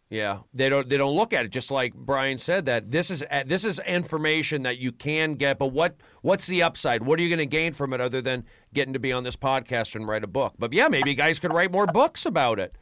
Yeah, 0.08 0.40
they 0.54 0.68
don't 0.68 0.88
they 0.88 0.96
don't 0.96 1.16
look 1.16 1.32
at 1.32 1.44
it 1.44 1.48
just 1.50 1.70
like 1.72 1.92
Brian 1.94 2.38
said 2.38 2.66
that 2.66 2.92
this 2.92 3.10
is 3.10 3.24
uh, 3.28 3.42
this 3.44 3.64
is 3.64 3.80
information 3.80 4.62
that 4.62 4.78
you 4.78 4.92
can 4.92 5.34
get, 5.34 5.58
but 5.58 5.68
what 5.68 5.96
what's 6.22 6.46
the 6.46 6.62
upside? 6.62 7.02
What 7.02 7.18
are 7.18 7.24
you 7.24 7.28
going 7.28 7.40
to 7.40 7.46
gain 7.46 7.72
from 7.72 7.92
it 7.92 8.00
other 8.00 8.22
than 8.22 8.44
getting 8.72 8.92
to 8.92 9.00
be 9.00 9.12
on 9.12 9.24
this 9.24 9.34
podcast 9.34 9.96
and 9.96 10.06
write 10.06 10.22
a 10.22 10.28
book? 10.28 10.54
But 10.60 10.72
yeah, 10.72 10.86
maybe 10.86 11.14
guys 11.14 11.40
could 11.40 11.52
write 11.52 11.72
more 11.72 11.86
books 11.88 12.24
about 12.24 12.60
it. 12.60 12.72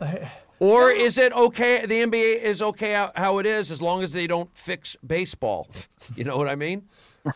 Or 0.61 0.91
is 0.91 1.17
it 1.19 1.33
okay? 1.33 1.85
The 1.87 1.95
NBA 2.03 2.43
is 2.43 2.63
okay 2.63 2.93
how, 2.93 3.13
how 3.17 3.39
it 3.39 3.47
is 3.47 3.71
as 3.73 3.83
long 3.83 4.03
as 4.03 4.13
they 4.13 4.27
don't 4.27 4.55
fix 4.57 4.97
baseball. 5.07 5.69
You 6.17 6.25
know 6.25 6.37
what 6.37 6.49
I 6.49 6.55
mean? 6.55 6.83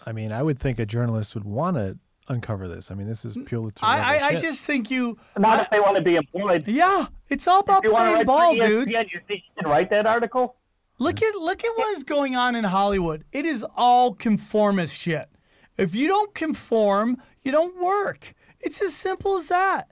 I 0.05 0.13
mean, 0.13 0.31
I 0.31 0.43
would 0.43 0.59
think 0.59 0.79
a 0.79 0.85
journalist 0.85 1.35
would 1.35 1.45
want 1.45 1.79
to 1.79 1.97
uncover 2.29 2.69
this. 2.69 2.91
I 2.91 2.95
mean, 2.95 3.09
this 3.09 3.25
is 3.25 3.37
purely. 3.47 3.73
I, 3.83 4.19
I, 4.19 4.27
I 4.29 4.35
just 4.37 4.65
think 4.65 4.91
you. 4.91 5.19
Not 5.37 5.61
if 5.61 5.71
they 5.71 5.81
want 5.81 5.97
to 5.97 6.03
be 6.03 6.17
employed. 6.17 6.67
Yeah, 6.67 7.07
it's 7.29 7.47
all 7.49 7.61
about 7.61 7.85
If 7.85 7.89
you 7.89 7.93
want 7.93 8.21
to 8.21 8.25
playing 8.25 8.27
ball, 8.27 8.57
for 8.57 8.67
dude. 8.67 8.89
ESPN, 8.89 9.13
you 9.13 9.21
think 9.27 9.43
you 9.47 9.63
can 9.63 9.71
write 9.71 9.91
that 9.91 10.07
article? 10.07 10.57
Look 10.99 11.23
at 11.23 11.35
look 11.37 11.65
at 11.65 11.71
what 11.77 11.97
is 11.97 12.05
going 12.05 12.35
on 12.37 12.55
in 12.57 12.65
Hollywood. 12.65 13.25
It 13.33 13.47
is 13.47 13.65
all 13.77 14.15
conformist 14.15 14.95
shit. 14.95 15.29
If 15.77 15.95
you 15.95 16.09
don't 16.09 16.35
conform, 16.35 17.23
you 17.43 17.53
don't 17.53 17.81
work. 17.81 18.35
It's 18.61 18.83
as 18.83 18.95
simple 18.95 19.37
as 19.37 19.49
that. 19.49 19.89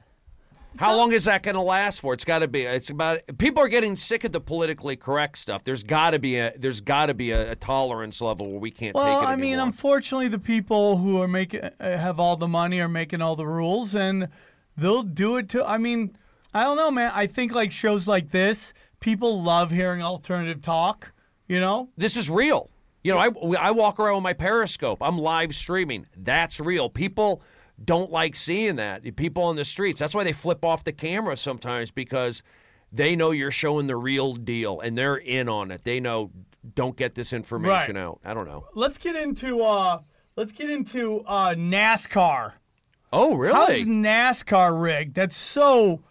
How 0.79 0.97
long 0.97 1.13
is 1.13 1.25
that 1.25 1.43
going 1.43 1.55
to 1.55 1.61
last 1.61 2.01
for? 2.01 2.13
It's 2.15 2.25
got 2.25 2.41
to 2.41 2.49
be. 2.49 2.63
It's 2.63 2.91
about. 2.91 3.21
People 3.39 3.63
are 3.63 3.69
getting 3.69 3.97
sick 3.97 4.25
of 4.25 4.33
the 4.33 4.41
politically 4.41 4.97
correct 4.97 5.39
stuff. 5.39 5.65
There's 5.65 5.83
got 5.83 6.11
to 6.11 6.19
be 6.19 6.37
a. 6.39 6.53
There's 6.57 6.81
got 6.81 7.07
to 7.07 7.15
be 7.15 7.31
a, 7.31 7.53
a 7.53 7.57
tolerance 7.57 8.21
level 8.21 8.51
where 8.51 8.61
we 8.61 8.71
can't 8.71 8.95
Well, 8.95 9.05
take 9.05 9.13
it 9.13 9.17
Well, 9.17 9.27
I 9.27 9.37
mean, 9.37 9.53
anymore. 9.55 9.67
unfortunately, 9.67 10.29
the 10.29 10.39
people 10.39 10.99
who 10.99 11.21
are 11.23 11.29
making 11.29 11.61
uh, 11.65 11.71
have 11.81 12.21
all 12.21 12.37
the 12.37 12.49
money 12.49 12.81
are 12.81 12.89
making 12.89 13.23
all 13.23 13.37
the 13.37 13.47
rules, 13.47 13.95
and 13.95 14.29
they'll 14.77 15.03
do 15.03 15.37
it 15.37 15.49
to. 15.51 15.65
I 15.65 15.79
mean, 15.79 16.17
I 16.55 16.65
don't 16.65 16.77
know, 16.77 16.91
man. 16.91 17.13
I 17.15 17.27
think 17.27 17.55
like 17.55 17.73
shows 17.73 18.07
like 18.07 18.31
this, 18.31 18.73
people 19.01 19.43
love 19.43 19.71
hearing 19.71 20.03
alternative 20.03 20.63
talk. 20.63 21.13
You 21.49 21.61
know, 21.61 21.89
this 21.97 22.17
is 22.17 22.29
real. 22.29 22.71
You 23.05 23.13
know, 23.13 23.19
I, 23.19 23.29
I 23.69 23.71
walk 23.71 24.01
around 24.01 24.17
with 24.17 24.25
my 24.25 24.33
Periscope. 24.33 24.99
I'm 25.01 25.17
live 25.17 25.55
streaming. 25.55 26.07
That's 26.17 26.59
real. 26.59 26.91
People 26.91 27.41
don't 27.85 28.11
like 28.11 28.35
seeing 28.37 28.77
that. 28.77 29.17
People 29.17 29.45
on 29.45 29.57
the 29.57 29.65
streets. 29.65 30.01
That's 30.01 30.15
why 30.15 30.25
they 30.25 30.33
flip 30.33 30.65
off 30.65 30.85
the 30.85 30.93
camera 30.93 31.37
sometimes 31.37 31.91
because 31.91 32.43
they 32.93 33.15
know 33.17 33.31
you're 33.33 33.51
showing 33.51 33.87
the 33.87 33.97
real 33.97 34.35
deal 34.35 34.81
and 34.81 34.97
they're 34.97 35.17
in 35.17 35.49
on 35.49 35.71
it. 35.71 35.85
They 35.85 36.01
know 36.01 36.31
don't 36.75 36.97
get 36.97 37.15
this 37.15 37.33
information 37.33 37.97
Right. 37.97 38.03
out. 38.03 38.21
I 38.25 38.35
don't 38.35 38.47
know. 38.47 38.67
let's 38.75 38.99
get 38.99 39.15
into 39.17 39.63
uh, 39.63 40.01
let's 40.37 40.53
get 40.53 40.71
into 40.71 41.21
uh, 41.27 41.55
NASCAR. 41.55 42.55
Oh, 43.13 43.35
really? 43.37 43.55
How's? 43.55 43.85
NASCAR 43.85 44.81
rigged? 44.83 45.15
That's 45.15 45.37
so. 45.37 46.03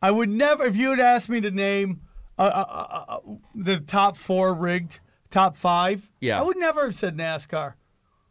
I 0.00 0.10
would 0.10 0.28
never. 0.28 0.64
If 0.64 0.76
you 0.76 0.90
had 0.90 1.00
asked 1.00 1.28
me 1.28 1.40
to 1.40 1.50
name 1.50 2.00
uh, 2.38 2.42
uh, 2.42 2.64
uh, 2.68 3.04
uh, 3.16 3.18
the 3.54 3.80
top 3.80 4.16
four 4.16 4.54
rigged, 4.54 5.00
top 5.30 5.56
five, 5.56 6.08
Yeah. 6.20 6.38
I 6.38 6.42
would 6.42 6.56
never 6.56 6.84
have 6.84 6.94
said 6.94 7.16
NASCAR. 7.16 7.74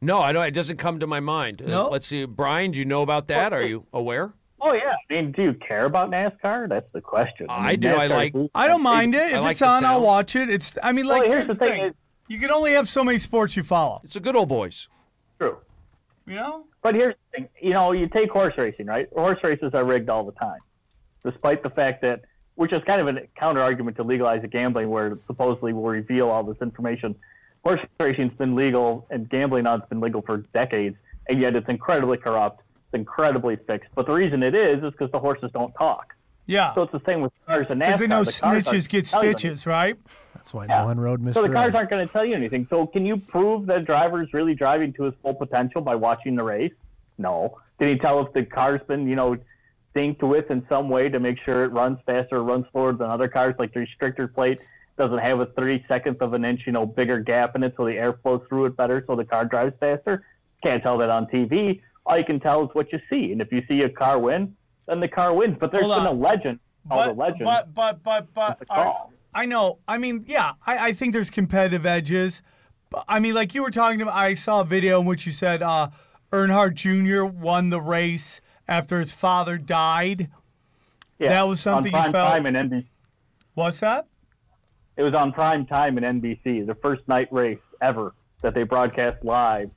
No, 0.01 0.19
I 0.21 0.31
know 0.31 0.41
it 0.41 0.51
doesn't 0.51 0.77
come 0.77 0.99
to 0.99 1.07
my 1.07 1.19
mind. 1.19 1.61
Uh, 1.61 1.67
No? 1.67 1.89
let's 1.89 2.05
see, 2.07 2.25
Brian. 2.25 2.71
Do 2.71 2.79
you 2.79 2.85
know 2.85 3.01
about 3.01 3.27
that? 3.27 3.53
Are 3.53 3.63
you 3.65 3.85
aware? 3.93 4.33
Oh 4.59 4.73
yeah. 4.73 4.95
I 5.09 5.13
mean, 5.13 5.31
do 5.31 5.43
you 5.43 5.53
care 5.53 5.85
about 5.85 6.09
NASCAR? 6.09 6.67
That's 6.69 6.91
the 6.91 7.01
question. 7.01 7.45
I 7.49 7.71
mean, 7.71 7.79
do. 7.81 7.89
I 7.89 8.07
like. 8.07 8.33
I 8.55 8.67
don't 8.67 8.81
mind 8.81 9.13
it. 9.15 9.31
If 9.33 9.41
like 9.41 9.51
it's 9.51 9.59
the 9.59 9.67
on, 9.67 9.85
I'll 9.85 10.01
watch 10.01 10.35
it. 10.35 10.49
It's. 10.49 10.77
I 10.81 10.91
mean, 10.91 11.05
like 11.05 11.21
Well, 11.23 11.31
here's, 11.31 11.47
the 11.47 11.55
thing. 11.55 11.81
is- 11.81 11.93
you 12.27 12.39
can 12.39 12.51
only 12.51 12.73
have 12.73 12.89
so 12.89 13.03
many 13.03 13.19
sports 13.19 13.55
you 13.55 13.63
follow. 13.63 14.01
It's 14.03 14.15
a 14.15 14.19
good 14.19 14.35
old 14.35 14.49
boys. 14.49 14.89
True. 15.39 15.57
You 16.25 16.35
know. 16.35 16.65
But 16.81 16.95
here's 16.95 17.13
the 17.31 17.37
thing. 17.37 17.49
You 17.61 17.71
know, 17.71 17.91
you 17.93 18.07
take 18.07 18.29
horse 18.31 18.53
racing, 18.57 18.87
right? 18.87 19.07
Horse 19.13 19.39
races 19.43 19.73
are 19.73 19.85
rigged 19.85 20.09
all 20.09 20.25
the 20.25 20.33
time, 20.33 20.59
despite 21.23 21.63
the 21.63 21.69
fact 21.69 22.01
that, 22.01 22.21
which 22.55 22.73
is 22.73 22.83
kind 22.83 22.99
of 23.07 23.15
a 23.15 23.27
counter 23.39 23.61
argument 23.61 23.95
to 23.97 24.03
legalize 24.03 24.43
gambling, 24.51 24.89
where 24.89 25.17
supposedly 25.27 25.71
we'll 25.71 25.85
reveal 25.91 26.29
all 26.29 26.43
this 26.43 26.57
information. 26.61 27.15
Horse 27.67 27.81
racing's 27.99 28.31
been 28.37 28.55
legal 28.55 29.05
and 29.09 29.27
gambling 29.27 29.67
on 29.67 29.81
it's 29.81 29.89
been 29.89 29.99
legal 29.99 30.21
for 30.21 30.37
decades, 30.37 30.95
and 31.27 31.41
yet 31.41 31.53
it's 31.53 31.67
incredibly 31.67 32.15
corrupt. 32.15 32.61
It's 32.85 32.93
incredibly 32.93 33.57
fixed. 33.57 33.89
But 33.93 34.05
the 34.05 34.13
reason 34.13 34.41
it 34.41 34.55
is 34.55 34.81
is 34.81 34.91
because 34.93 35.11
the 35.11 35.19
horses 35.19 35.51
don't 35.51 35.73
talk. 35.73 36.13
Yeah. 36.45 36.73
So 36.75 36.83
it's 36.83 36.93
the 36.93 37.01
same 37.05 37.19
with 37.19 37.33
cars 37.45 37.65
and 37.69 37.81
NASCAR. 37.81 37.87
Because 37.87 37.99
they 37.99 38.07
know 38.07 38.23
The 38.23 38.31
snitches 38.31 38.87
get 38.87 39.05
stitches, 39.05 39.65
right? 39.65 39.97
That's 40.33 40.53
why 40.53 40.65
Yeah. 40.69 40.79
no 40.79 40.85
one 40.85 40.97
rode 40.97 41.21
Mr. 41.21 41.33
So 41.33 41.41
the 41.41 41.49
cars 41.49 41.75
aren't 41.75 41.89
going 41.89 42.07
to 42.07 42.13
tell 42.13 42.23
you 42.23 42.35
anything. 42.35 42.67
So 42.69 42.87
can 42.87 43.05
you 43.05 43.17
prove 43.17 43.65
that 43.65 43.81
a 43.81 43.83
driver's 43.83 44.33
really 44.33 44.55
driving 44.55 44.93
to 44.93 45.03
his 45.03 45.13
full 45.21 45.33
potential 45.33 45.81
by 45.81 45.95
watching 45.95 46.37
the 46.37 46.43
race? 46.43 46.71
No. 47.17 47.57
Can 47.79 47.89
you 47.89 47.97
tell 47.97 48.25
if 48.25 48.31
the 48.31 48.45
car's 48.45 48.79
been, 48.87 49.09
you 49.09 49.17
know, 49.17 49.35
synced 49.93 50.23
with 50.23 50.49
in 50.51 50.65
some 50.69 50.87
way 50.87 51.09
to 51.09 51.19
make 51.19 51.37
sure 51.41 51.65
it 51.65 51.73
runs 51.73 51.99
faster 52.05 52.37
or 52.37 52.43
runs 52.43 52.65
slower 52.71 52.93
than 52.93 53.09
other 53.09 53.27
cars? 53.27 53.55
Like 53.59 53.73
the 53.73 53.85
restrictor 53.85 54.33
plate 54.33 54.59
doesn't 54.97 55.19
have 55.19 55.39
a 55.39 55.45
30 55.45 55.85
seconds 55.87 56.17
of 56.21 56.33
an 56.33 56.43
inch, 56.43 56.63
you 56.65 56.71
know, 56.71 56.85
bigger 56.85 57.19
gap 57.19 57.55
in 57.55 57.63
it 57.63 57.73
so 57.77 57.85
the 57.85 57.93
air 57.93 58.13
flows 58.23 58.41
through 58.49 58.65
it 58.65 58.75
better 58.75 59.03
so 59.07 59.15
the 59.15 59.23
car 59.25 59.45
drives 59.45 59.73
faster. 59.79 60.25
Can't 60.63 60.81
tell 60.81 60.97
that 60.97 61.09
on 61.09 61.27
TV. 61.27 61.81
All 62.05 62.17
you 62.17 62.25
can 62.25 62.39
tell 62.39 62.63
is 62.63 62.69
what 62.73 62.91
you 62.91 62.99
see. 63.09 63.31
And 63.31 63.41
if 63.41 63.51
you 63.51 63.63
see 63.67 63.83
a 63.83 63.89
car 63.89 64.17
win, 64.17 64.55
then 64.87 64.99
the 64.99 65.07
car 65.07 65.33
wins. 65.33 65.57
But 65.59 65.71
there's 65.71 65.83
Hold 65.85 65.97
been 65.97 66.07
on. 66.07 66.15
a 66.15 66.19
legend 66.19 66.59
called 66.89 67.05
But, 67.05 67.09
a 67.09 67.13
legend. 67.19 67.43
but 67.43 67.73
but 67.73 68.03
but 68.03 68.33
but 68.33 68.63
I. 68.69 68.93
I 69.33 69.45
know. 69.45 69.77
I 69.87 69.97
mean, 69.99 70.23
yeah. 70.27 70.53
I, 70.65 70.87
I 70.87 70.93
think 70.93 71.13
there's 71.13 71.29
competitive 71.29 71.85
edges. 71.85 72.41
But, 72.89 73.05
I 73.07 73.19
mean, 73.19 73.35
like 73.35 73.53
you 73.53 73.61
were 73.61 73.69
talking 73.69 74.01
about. 74.01 74.15
I 74.15 74.33
saw 74.33 74.61
a 74.61 74.65
video 74.65 74.99
in 74.99 75.05
which 75.05 75.25
you 75.27 75.31
said 75.31 75.61
uh, 75.61 75.89
Earnhardt 76.31 76.73
Jr. 76.73 77.23
won 77.25 77.69
the 77.69 77.81
race 77.81 78.41
after 78.67 78.99
his 78.99 79.11
father 79.11 79.57
died. 79.59 80.29
yeah, 81.19 81.29
that 81.29 81.47
was 81.47 81.59
something 81.61 81.91
you 81.91 81.97
on 81.97 82.03
prime 82.05 82.11
felt- 82.13 82.31
time 82.31 82.45
in 82.47 82.55
NBC. 82.55 82.85
What's 83.53 83.79
that? 83.81 84.07
It 84.97 85.03
was 85.03 85.13
on 85.13 85.31
prime 85.31 85.67
time 85.67 85.99
in 85.99 86.03
NBC, 86.03 86.65
the 86.65 86.73
first 86.73 87.07
night 87.07 87.31
race 87.31 87.59
ever 87.81 88.15
that 88.41 88.55
they 88.55 88.63
broadcast 88.63 89.23
live 89.23 89.69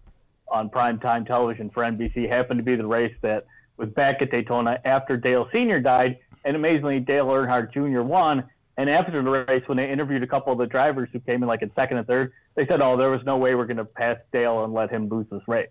on 0.49 0.71
prime 0.71 0.99
time 0.99 1.27
television 1.27 1.69
for 1.69 1.83
NBC. 1.83 2.27
Happened 2.27 2.59
to 2.59 2.65
be 2.65 2.75
the 2.75 2.87
race 2.87 3.15
that 3.21 3.47
was 3.77 3.91
back 3.91 4.23
at 4.23 4.31
Daytona 4.31 4.81
after 4.87 5.19
Dale 5.19 5.47
Sr. 5.53 5.79
died, 5.79 6.19
and 6.45 6.57
amazingly, 6.57 7.01
Dale 7.01 7.27
Earnhardt 7.27 7.71
Jr. 7.71 8.01
won. 8.01 8.45
And 8.79 8.89
after 8.89 9.23
the 9.23 9.45
race, 9.47 9.63
when 9.67 9.77
they 9.77 9.91
interviewed 9.91 10.23
a 10.23 10.27
couple 10.27 10.55
of 10.55 10.59
the 10.59 10.67
drivers 10.67 11.11
who 11.13 11.21
came 11.21 11.43
in 11.43 11.49
like 11.49 11.61
in 11.61 11.71
second 11.75 11.99
and 11.99 12.07
third, 12.07 12.33
they 12.55 12.67
said, 12.67 12.81
"Oh, 12.81 12.97
there 12.97 13.11
was 13.11 13.23
no 13.25 13.37
way 13.37 13.55
we're 13.55 13.67
going 13.67 13.77
to 13.77 13.85
pass 13.85 14.17
Dale 14.33 14.65
and 14.65 14.73
let 14.73 14.91
him 14.91 15.11
lose 15.11 15.27
this 15.31 15.47
race." 15.47 15.69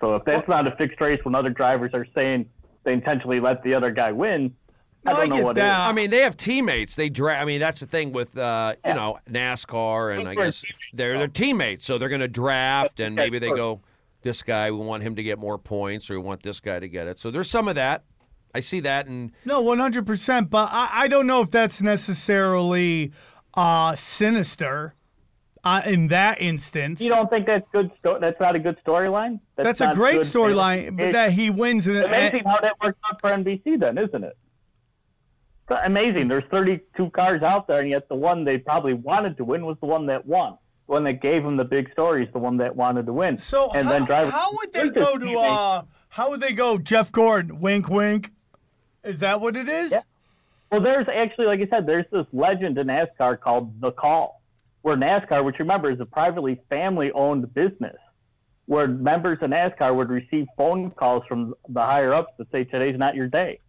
So 0.00 0.16
if 0.16 0.24
that's 0.24 0.48
not 0.48 0.66
a 0.66 0.72
fixed 0.72 1.00
race, 1.00 1.24
when 1.24 1.36
other 1.36 1.50
drivers 1.50 1.94
are 1.94 2.06
saying 2.16 2.50
they 2.82 2.92
intentionally 2.92 3.38
let 3.38 3.62
the 3.62 3.74
other 3.74 3.92
guy 3.92 4.10
win, 4.10 4.56
No, 5.06 5.12
don't 5.12 5.20
I 5.22 5.26
know 5.26 5.36
get 5.36 5.44
what 5.44 5.56
it 5.56 5.60
is. 5.60 5.66
that. 5.66 5.80
I 5.80 5.92
mean, 5.92 6.10
they 6.10 6.20
have 6.20 6.36
teammates. 6.36 6.94
They 6.94 7.08
draft. 7.08 7.42
I 7.42 7.44
mean, 7.44 7.60
that's 7.60 7.80
the 7.80 7.86
thing 7.86 8.12
with 8.12 8.36
uh, 8.36 8.74
you 8.84 8.94
know 8.94 9.18
NASCAR, 9.30 10.18
and 10.18 10.28
I 10.28 10.34
guess 10.34 10.64
they're 10.92 11.16
they're 11.18 11.28
teammates. 11.28 11.84
So 11.86 11.98
they're 11.98 12.08
going 12.08 12.20
to 12.20 12.28
draft, 12.28 13.00
and 13.00 13.14
maybe 13.14 13.38
they 13.38 13.50
go, 13.50 13.80
this 14.22 14.42
guy, 14.42 14.70
we 14.70 14.78
want 14.78 15.02
him 15.02 15.16
to 15.16 15.22
get 15.22 15.38
more 15.38 15.58
points, 15.58 16.10
or 16.10 16.14
we 16.14 16.26
want 16.26 16.42
this 16.42 16.60
guy 16.60 16.78
to 16.78 16.88
get 16.88 17.06
it. 17.06 17.18
So 17.18 17.30
there's 17.30 17.48
some 17.48 17.68
of 17.68 17.74
that. 17.76 18.04
I 18.54 18.60
see 18.60 18.80
that, 18.80 19.06
and 19.06 19.32
No, 19.44 19.60
one 19.60 19.78
hundred 19.78 20.06
percent. 20.06 20.50
But 20.50 20.70
I, 20.72 20.88
I 20.92 21.08
don't 21.08 21.26
know 21.26 21.42
if 21.42 21.50
that's 21.50 21.80
necessarily 21.82 23.12
uh, 23.54 23.94
sinister. 23.94 24.94
Uh, 25.64 25.82
in 25.84 26.06
that 26.06 26.40
instance, 26.40 27.00
You 27.00 27.08
don't 27.08 27.28
think 27.28 27.44
that's 27.44 27.66
good? 27.72 27.90
Sto- 27.98 28.20
that's 28.20 28.38
not 28.38 28.54
a 28.54 28.58
good 28.60 28.78
storyline. 28.86 29.40
that's 29.56 29.80
a 29.80 29.92
great 29.96 30.20
storyline. 30.20 30.96
But 30.96 31.10
that 31.10 31.32
he 31.32 31.50
wins, 31.50 31.88
and, 31.88 31.96
amazing 31.96 32.44
how 32.44 32.60
that 32.60 32.80
works 32.80 33.00
out 33.10 33.20
for 33.20 33.30
NBC, 33.30 33.80
then, 33.80 33.98
isn't 33.98 34.22
it? 34.22 34.36
Amazing. 35.68 36.28
There's 36.28 36.44
32 36.50 37.10
cars 37.10 37.42
out 37.42 37.66
there, 37.66 37.80
and 37.80 37.90
yet 37.90 38.08
the 38.08 38.14
one 38.14 38.44
they 38.44 38.58
probably 38.58 38.94
wanted 38.94 39.36
to 39.38 39.44
win 39.44 39.66
was 39.66 39.76
the 39.80 39.86
one 39.86 40.06
that 40.06 40.24
won. 40.26 40.58
The 40.86 40.92
one 40.92 41.04
that 41.04 41.20
gave 41.20 41.42
them 41.42 41.56
the 41.56 41.64
big 41.64 41.90
story 41.92 42.24
is 42.24 42.32
the 42.32 42.38
one 42.38 42.56
that 42.58 42.76
wanted 42.76 43.06
to 43.06 43.12
win. 43.12 43.38
So 43.38 43.70
and 43.74 43.86
how, 43.86 43.92
then 43.92 44.04
drivers, 44.04 44.32
how 44.32 44.52
would 44.52 44.72
they 44.72 44.88
go 44.88 45.18
to? 45.18 45.38
Uh, 45.38 45.82
how 46.10 46.30
would 46.30 46.40
they 46.40 46.52
go? 46.52 46.78
Jeff 46.78 47.10
Gordon, 47.10 47.60
wink, 47.60 47.88
wink. 47.88 48.30
Is 49.02 49.18
that 49.20 49.40
what 49.40 49.56
it 49.56 49.68
is? 49.68 49.90
Yeah. 49.90 50.02
Well, 50.70 50.80
there's 50.80 51.08
actually, 51.08 51.46
like 51.46 51.60
I 51.60 51.66
said, 51.66 51.86
there's 51.86 52.06
this 52.10 52.26
legend 52.32 52.78
in 52.78 52.88
NASCAR 52.88 53.40
called 53.40 53.80
The 53.80 53.92
Call, 53.92 54.42
where 54.82 54.96
NASCAR, 54.96 55.44
which 55.44 55.58
remember 55.58 55.90
is 55.90 56.00
a 56.00 56.06
privately 56.06 56.60
family 56.68 57.12
owned 57.12 57.52
business, 57.54 57.96
where 58.66 58.88
members 58.88 59.38
of 59.42 59.50
NASCAR 59.50 59.94
would 59.94 60.10
receive 60.10 60.46
phone 60.56 60.90
calls 60.90 61.22
from 61.28 61.54
the 61.68 61.80
higher 61.80 62.12
ups 62.12 62.32
that 62.38 62.50
say, 62.50 62.64
today's 62.64 62.98
not 62.98 63.14
your 63.14 63.28
day. 63.28 63.60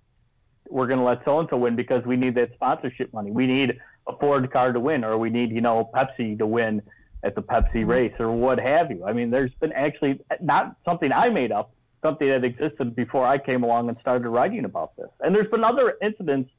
We're 0.70 0.88
going 0.88 1.00
to 1.00 1.06
let 1.06 1.24
so 1.26 1.40
and 1.40 1.48
so 1.50 1.58
win 1.58 1.76
because 1.76 2.06
we 2.06 2.16
need 2.16 2.36
that 2.36 2.54
sponsorship 2.54 3.14
money. 3.14 3.32
We 3.32 3.48
need 3.48 3.80
a 4.08 4.16
Ford 4.18 4.52
car 4.52 4.72
to 4.74 4.80
win, 4.80 5.04
or 5.04 5.18
we 5.18 5.30
need, 5.30 5.52
you 5.52 5.62
know, 5.62 5.90
Pepsi 5.94 6.38
to 6.38 6.48
win 6.48 6.82
at 7.24 7.36
the 7.36 7.42
Pepsi 7.42 7.78
mm-hmm. 7.78 7.90
race, 7.90 8.14
or 8.20 8.32
what 8.32 8.60
have 8.60 8.92
you. 8.92 9.06
I 9.06 9.14
mean, 9.14 9.30
there's 9.30 9.54
been 9.60 9.74
actually 9.74 10.20
not 10.42 10.76
something 10.86 11.12
I 11.12 11.30
made 11.30 11.52
up, 11.52 11.72
something 12.04 12.28
that 12.28 12.44
existed 12.44 12.96
before 12.96 13.26
I 13.26 13.38
came 13.38 13.64
along 13.64 13.90
and 13.90 13.98
started 14.00 14.30
writing 14.30 14.66
about 14.66 14.96
this. 14.96 15.10
And 15.22 15.36
there's 15.36 15.50
been 15.50 15.64
other 15.64 15.98
incidents 16.02 16.52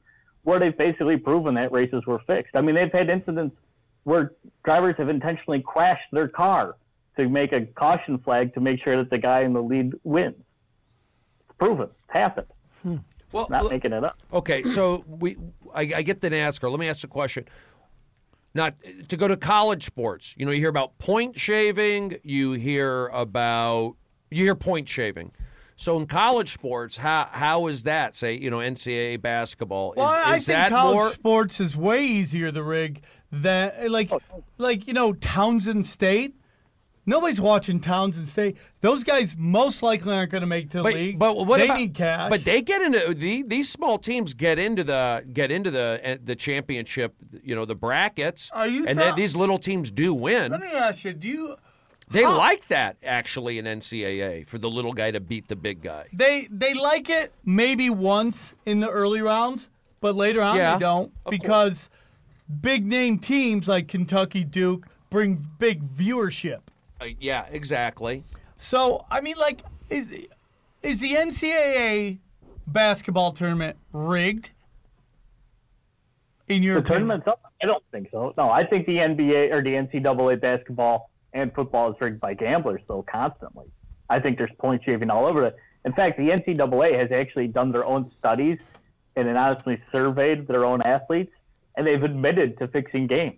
where 0.43 0.59
they've 0.59 0.77
basically 0.77 1.17
proven 1.17 1.55
that 1.55 1.71
races 1.71 2.05
were 2.05 2.19
fixed. 2.19 2.55
I 2.55 2.61
mean, 2.61 2.75
they've 2.75 2.91
had 2.91 3.09
incidents 3.09 3.55
where 4.03 4.33
drivers 4.63 4.95
have 4.97 5.09
intentionally 5.09 5.61
crashed 5.61 6.11
their 6.11 6.27
car 6.27 6.75
to 7.17 7.27
make 7.27 7.51
a 7.51 7.65
caution 7.65 8.17
flag 8.19 8.53
to 8.53 8.61
make 8.61 8.81
sure 8.83 8.95
that 8.97 9.09
the 9.09 9.17
guy 9.17 9.41
in 9.41 9.53
the 9.53 9.61
lead 9.61 9.93
wins. 10.03 10.35
It's 11.41 11.57
proven. 11.57 11.89
It's 11.89 12.05
happened. 12.09 12.47
Well, 13.31 13.47
Not 13.49 13.63
look- 13.63 13.71
making 13.71 13.93
it 13.93 14.03
up. 14.03 14.17
Okay, 14.33 14.63
so 14.63 15.03
we 15.07 15.37
I, 15.73 15.81
I 15.97 16.01
get 16.01 16.21
the 16.21 16.29
NASCAR. 16.29 16.69
Let 16.71 16.79
me 16.79 16.87
ask 16.89 17.03
a 17.03 17.07
question. 17.07 17.45
Not 18.55 18.75
to 19.09 19.15
go 19.17 19.27
to 19.27 19.37
college 19.37 19.85
sports. 19.85 20.33
You 20.37 20.45
know, 20.45 20.51
you 20.51 20.59
hear 20.59 20.69
about 20.69 20.97
point 20.97 21.37
shaving. 21.39 22.17
You 22.23 22.53
hear 22.53 23.07
about 23.07 23.95
you 24.31 24.43
hear 24.43 24.55
point 24.55 24.89
shaving. 24.89 25.31
So 25.75 25.97
in 25.97 26.07
college 26.07 26.51
sports, 26.53 26.97
how 26.97 27.29
how 27.31 27.67
is 27.67 27.83
that? 27.83 28.15
Say, 28.15 28.33
you 28.37 28.49
know, 28.49 28.57
NCAA 28.57 29.21
basketball. 29.21 29.91
Is, 29.93 29.97
Well, 29.97 30.07
I 30.07 30.35
is 30.35 30.45
think 30.47 30.57
that 30.57 30.69
college 30.71 30.95
more? 30.95 31.09
sports 31.11 31.59
is 31.59 31.77
way 31.77 32.05
easier 32.05 32.51
to 32.51 32.63
rig 32.63 33.01
than 33.31 33.91
like 33.91 34.11
Oh, 34.11 34.19
like 34.57 34.87
you 34.87 34.93
know 34.93 35.13
Townsend 35.13 35.85
State. 35.85 36.35
Nobody's 37.09 37.41
watching 37.41 37.79
Townsend 37.79 38.27
State. 38.27 38.55
Those 38.81 39.03
guys 39.03 39.35
most 39.35 39.81
likely 39.81 40.13
aren't 40.13 40.31
going 40.31 40.41
to 40.41 40.47
make 40.47 40.69
the 40.69 40.83
But, 40.83 40.93
league. 40.93 41.17
but 41.17 41.35
what 41.47 41.57
they 41.57 41.65
about, 41.65 41.79
need 41.79 41.95
cash. 41.95 42.29
But 42.29 42.45
they 42.45 42.61
get 42.61 42.83
into 42.83 43.15
the, 43.15 43.41
these 43.41 43.67
small 43.67 43.97
teams 43.97 44.35
get 44.35 44.59
into 44.59 44.83
the 44.83 45.25
get 45.33 45.49
into 45.49 45.71
the 45.71 45.99
eh, 46.03 46.17
the 46.23 46.35
championship. 46.35 47.15
You 47.43 47.55
know, 47.55 47.65
the 47.65 47.73
brackets. 47.73 48.51
Are 48.53 48.67
you 48.67 48.85
and 48.85 48.95
then 48.97 49.15
these 49.15 49.35
little 49.35 49.57
teams 49.57 49.89
do 49.89 50.13
win. 50.13 50.51
Let 50.51 50.61
me 50.61 50.67
ask 50.67 51.03
you: 51.03 51.13
Do 51.13 51.27
you 51.27 51.55
They 52.11 52.27
like 52.27 52.67
that 52.67 52.97
actually 53.03 53.57
in 53.57 53.65
NCAA 53.65 54.45
for 54.45 54.59
the 54.59 54.69
little 54.69 54.93
guy 54.93 55.09
to 55.09 55.19
beat 55.19 55.47
the 55.47 55.55
big 55.55 55.81
guy. 55.81 56.05
They 56.13 56.47
they 56.51 56.75
like 56.75 57.09
it 57.09 57.33
maybe 57.43 57.89
once 57.89 58.53
in 58.67 58.81
the 58.81 58.89
early 58.89 59.21
rounds, 59.21 59.67
but 59.99 60.15
later 60.15 60.43
on 60.43 60.57
Yeah, 60.57 60.75
they 60.75 60.79
don't 60.81 61.11
because 61.27 61.89
big 62.61 62.85
name 62.85 63.17
teams 63.17 63.67
like 63.67 63.87
Kentucky, 63.87 64.43
Duke 64.43 64.85
bring 65.09 65.47
big 65.57 65.91
viewership. 65.91 66.59
Uh, 67.01 67.05
yeah, 67.19 67.45
exactly. 67.51 68.23
So 68.57 69.05
I 69.09 69.21
mean, 69.21 69.35
like, 69.37 69.61
is 69.89 70.11
is 70.81 70.99
the 70.99 71.13
NCAA 71.15 72.19
basketball 72.67 73.31
tournament 73.31 73.77
rigged? 73.93 74.51
In 76.47 76.63
your 76.63 76.75
The 76.75 76.79
opinion? 76.79 77.07
tournament? 77.21 77.39
I 77.61 77.65
don't 77.65 77.83
think 77.91 78.09
so. 78.11 78.33
No, 78.37 78.49
I 78.49 78.65
think 78.65 78.87
the 78.87 78.97
NBA 78.97 79.51
or 79.51 79.61
the 79.61 79.73
NCAA 79.75 80.41
basketball 80.41 81.09
and 81.33 81.53
football 81.53 81.91
is 81.91 82.01
rigged 82.01 82.19
by 82.19 82.33
gamblers 82.33 82.81
so 82.87 83.03
constantly. 83.03 83.67
I 84.09 84.19
think 84.19 84.37
there's 84.39 84.51
point 84.57 84.83
shaving 84.83 85.09
all 85.11 85.25
over 85.25 85.45
it. 85.45 85.55
In 85.85 85.93
fact, 85.93 86.17
the 86.17 86.29
NCAA 86.29 86.97
has 86.97 87.11
actually 87.11 87.47
done 87.47 87.71
their 87.71 87.85
own 87.85 88.11
studies 88.17 88.57
and 89.15 89.27
then 89.27 89.37
honestly 89.37 89.79
surveyed 89.91 90.47
their 90.47 90.65
own 90.65 90.81
athletes, 90.83 91.31
and 91.75 91.85
they've 91.85 92.01
admitted 92.01 92.57
to 92.57 92.67
fixing 92.67 93.05
games. 93.05 93.37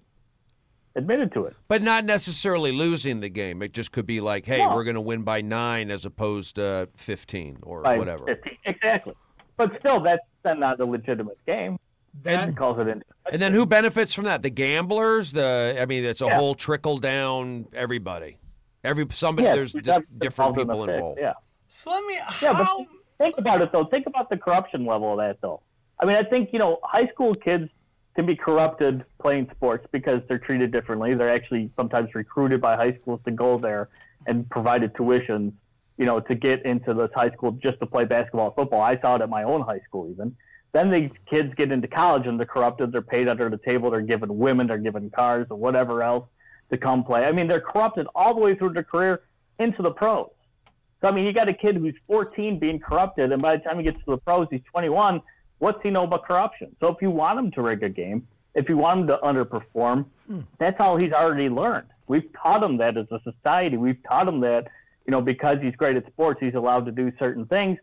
Admitted 0.96 1.32
to 1.34 1.46
it. 1.46 1.56
But 1.70 1.82
not 1.82 2.04
necessarily 2.04 2.72
losing 2.74 3.22
the 3.22 3.30
game. 3.30 3.62
It 3.62 3.74
just 3.74 3.92
could 3.94 4.06
be 4.06 4.20
like, 4.20 4.46
hey, 4.46 4.58
No. 4.58 4.76
we're 4.76 4.84
going 4.84 4.96
to 4.96 5.02
win 5.02 5.24
by 5.24 5.40
nine 5.42 5.90
as 5.90 6.04
opposed 6.06 6.56
to 6.56 6.90
15 6.98 7.60
or 7.64 7.82
by 7.82 7.98
whatever. 7.98 8.26
50. 8.26 8.60
Exactly. 8.66 9.14
But 9.56 9.76
still, 9.80 10.00
that's 10.02 10.22
then 10.44 10.60
not 10.60 10.80
a 10.82 10.86
legitimate 10.86 11.38
game. 11.46 11.78
That- 12.24 12.58
calls 12.58 12.78
it 12.80 12.88
in. 12.90 13.04
And 13.32 13.42
then 13.42 13.54
who 13.54 13.66
benefits 13.66 14.14
from 14.14 14.26
that? 14.26 14.42
The 14.42 14.50
gamblers. 14.50 15.32
The 15.32 15.78
I 15.80 15.86
mean, 15.86 16.04
it's 16.04 16.22
a 16.22 16.26
Yeah. 16.26 16.38
whole 16.38 16.56
trickle 16.56 16.98
down. 16.98 17.68
Everybody, 17.74 18.38
every 18.84 19.08
somebody. 19.12 19.48
Yeah, 19.48 19.56
there's 19.56 19.72
just 19.72 20.02
different 20.20 20.58
involved 20.58 20.60
in 20.60 20.68
the 20.68 20.74
people 20.74 20.90
involved. 20.94 21.20
Yeah. 21.22 21.34
so 21.70 21.92
let 21.92 22.04
me. 22.06 22.16
Yeah, 22.42 22.54
How? 22.54 22.80
but 22.80 22.88
think 23.18 23.38
about 23.38 23.62
it 23.62 23.72
though. 23.72 23.86
Think 23.86 24.08
about 24.08 24.30
the 24.30 24.36
corruption 24.38 24.86
level 24.86 25.14
of 25.14 25.20
that 25.20 25.40
though. 25.42 25.62
I 26.02 26.06
mean, 26.06 26.18
I 26.18 26.24
think 26.24 26.52
you 26.52 26.60
know, 26.60 26.80
high 26.84 27.08
school 27.08 27.34
kids 27.34 27.70
can 28.22 28.28
be 28.28 28.36
corrupted 28.36 29.04
playing 29.20 29.50
sports 29.56 29.88
because 29.92 30.22
they're 30.28 30.38
treated 30.38 30.72
differently. 30.72 31.16
They're 31.16 31.34
actually 31.34 31.72
sometimes 31.76 32.14
recruited 32.14 32.62
by 32.62 32.76
high 32.76 32.96
schools 32.98 33.20
to 33.26 33.32
go 33.32 33.58
there 33.58 33.90
and 34.28 34.48
provided 34.52 34.94
tuitions, 34.94 35.54
you 35.98 36.06
know, 36.06 36.20
to 36.20 36.36
get 36.36 36.64
into 36.64 36.94
this 36.94 37.10
high 37.16 37.32
school 37.32 37.54
just 37.54 37.80
to 37.80 37.88
play 37.88 38.06
basketball 38.06 38.48
and 38.48 38.56
football. 38.56 38.82
I 38.82 39.00
saw 39.00 39.16
it 39.16 39.24
at 39.24 39.30
my 39.30 39.42
own 39.42 39.62
high 39.62 39.80
school 39.80 40.08
even. 40.12 40.36
Then 40.72 40.92
these 40.92 41.10
kids 41.28 41.52
get 41.56 41.72
into 41.72 41.88
college 41.88 42.28
and 42.28 42.38
they're 42.38 42.46
corrupted. 42.46 42.92
They're 42.92 43.02
paid 43.02 43.28
under 43.28 43.50
the 43.50 43.58
table. 43.58 43.90
They're 43.90 44.02
given 44.02 44.38
women. 44.38 44.68
They're 44.68 44.78
given 44.78 45.10
cars 45.10 45.48
or 45.50 45.58
whatever 45.58 46.04
else 46.04 46.28
to 46.70 46.78
come 46.78 47.04
play. 47.04 47.26
I 47.26 47.32
mean, 47.32 47.48
they're 47.48 47.60
corrupted 47.60 48.06
all 48.14 48.36
the 48.36 48.40
way 48.40 48.54
through 48.54 48.74
their 48.74 48.84
career 48.84 49.24
into 49.58 49.82
the 49.82 49.92
pros. 49.92 50.30
So 51.02 51.08
I 51.08 51.12
mean, 51.12 51.26
you 51.26 51.34
got 51.34 51.50
a 51.50 51.54
kid 51.54 51.78
who's 51.78 51.96
14 52.06 52.60
being 52.60 52.80
corrupted, 52.80 53.32
and 53.32 53.42
by 53.42 53.58
the 53.58 53.64
time 53.64 53.78
he 53.78 53.84
gets 53.84 53.98
to 54.06 54.12
the 54.12 54.18
pros, 54.18 54.48
he's 54.52 54.62
21. 54.70 55.24
What's 55.62 55.84
he 55.84 55.92
know 55.92 56.06
about 56.06 56.26
corruption? 56.26 56.76
So 56.80 56.88
if 56.88 57.04
you 57.04 57.12
want 57.12 57.38
him 57.38 57.52
to 57.52 57.62
rig 57.62 57.84
a 57.84 57.90
game, 57.90 58.28
if 58.56 58.68
you 58.68 58.78
want 58.78 59.02
him 59.02 59.08
to 59.08 59.20
underperform, 59.24 60.06
hmm. 60.26 60.40
that's 60.58 60.80
all 60.80 60.98
he's 60.98 61.14
already 61.14 61.50
learned. 61.50 61.86
We've 62.08 62.28
taught 62.34 62.64
him 62.64 62.78
that 62.78 62.98
as 62.98 63.06
a 63.12 63.22
society. 63.22 63.78
We've 63.78 64.02
taught 64.10 64.28
him 64.28 64.40
that, 64.40 64.70
you 65.06 65.12
know, 65.12 65.22
because 65.22 65.60
he's 65.62 65.76
great 65.76 65.98
at 65.98 66.08
sports, 66.08 66.40
he's 66.40 66.56
allowed 66.56 66.88
to 66.88 66.92
do 66.92 67.12
certain 67.20 67.46
things. 67.46 67.78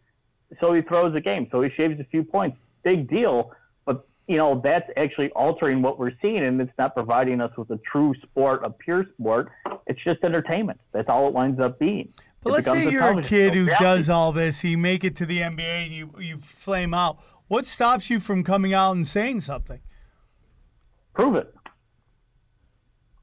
So 0.58 0.72
he 0.72 0.82
throws 0.82 1.14
a 1.14 1.20
game. 1.20 1.46
So 1.52 1.62
he 1.62 1.70
shaves 1.70 2.00
a 2.00 2.04
few 2.04 2.24
points. 2.24 2.58
Big 2.82 3.08
deal. 3.08 3.52
But 3.84 4.04
you 4.26 4.38
know, 4.38 4.60
that's 4.60 4.90
actually 4.96 5.30
altering 5.30 5.80
what 5.80 6.00
we're 6.00 6.14
seeing, 6.20 6.38
and 6.38 6.60
it's 6.60 6.72
not 6.78 6.96
providing 6.96 7.40
us 7.40 7.56
with 7.56 7.70
a 7.70 7.78
true 7.78 8.12
sport, 8.22 8.64
a 8.64 8.70
pure 8.70 9.06
sport. 9.14 9.52
It's 9.86 10.02
just 10.02 10.24
entertainment. 10.24 10.80
That's 10.90 11.08
all 11.08 11.28
it 11.28 11.32
winds 11.32 11.60
up 11.60 11.78
being. 11.78 12.12
But 12.42 12.50
It 12.50 12.52
let's 12.54 12.66
say 12.66 12.90
you're 12.90 13.20
a 13.20 13.22
kid 13.22 13.54
show. 13.54 13.58
who 13.60 13.66
Reality 13.66 13.84
does 13.84 14.10
all 14.10 14.32
this, 14.32 14.64
you 14.64 14.78
make 14.78 15.04
it 15.04 15.14
to 15.16 15.26
the 15.26 15.38
NBA, 15.38 15.84
and 15.84 15.92
you 15.92 16.10
you 16.18 16.38
flame 16.38 16.92
out. 16.92 17.20
What 17.48 17.66
stops 17.66 18.10
you 18.10 18.20
from 18.20 18.44
coming 18.44 18.72
out 18.74 18.92
and 18.92 19.06
saying 19.06 19.40
something? 19.40 19.80
Prove 21.14 21.34
it. 21.34 21.52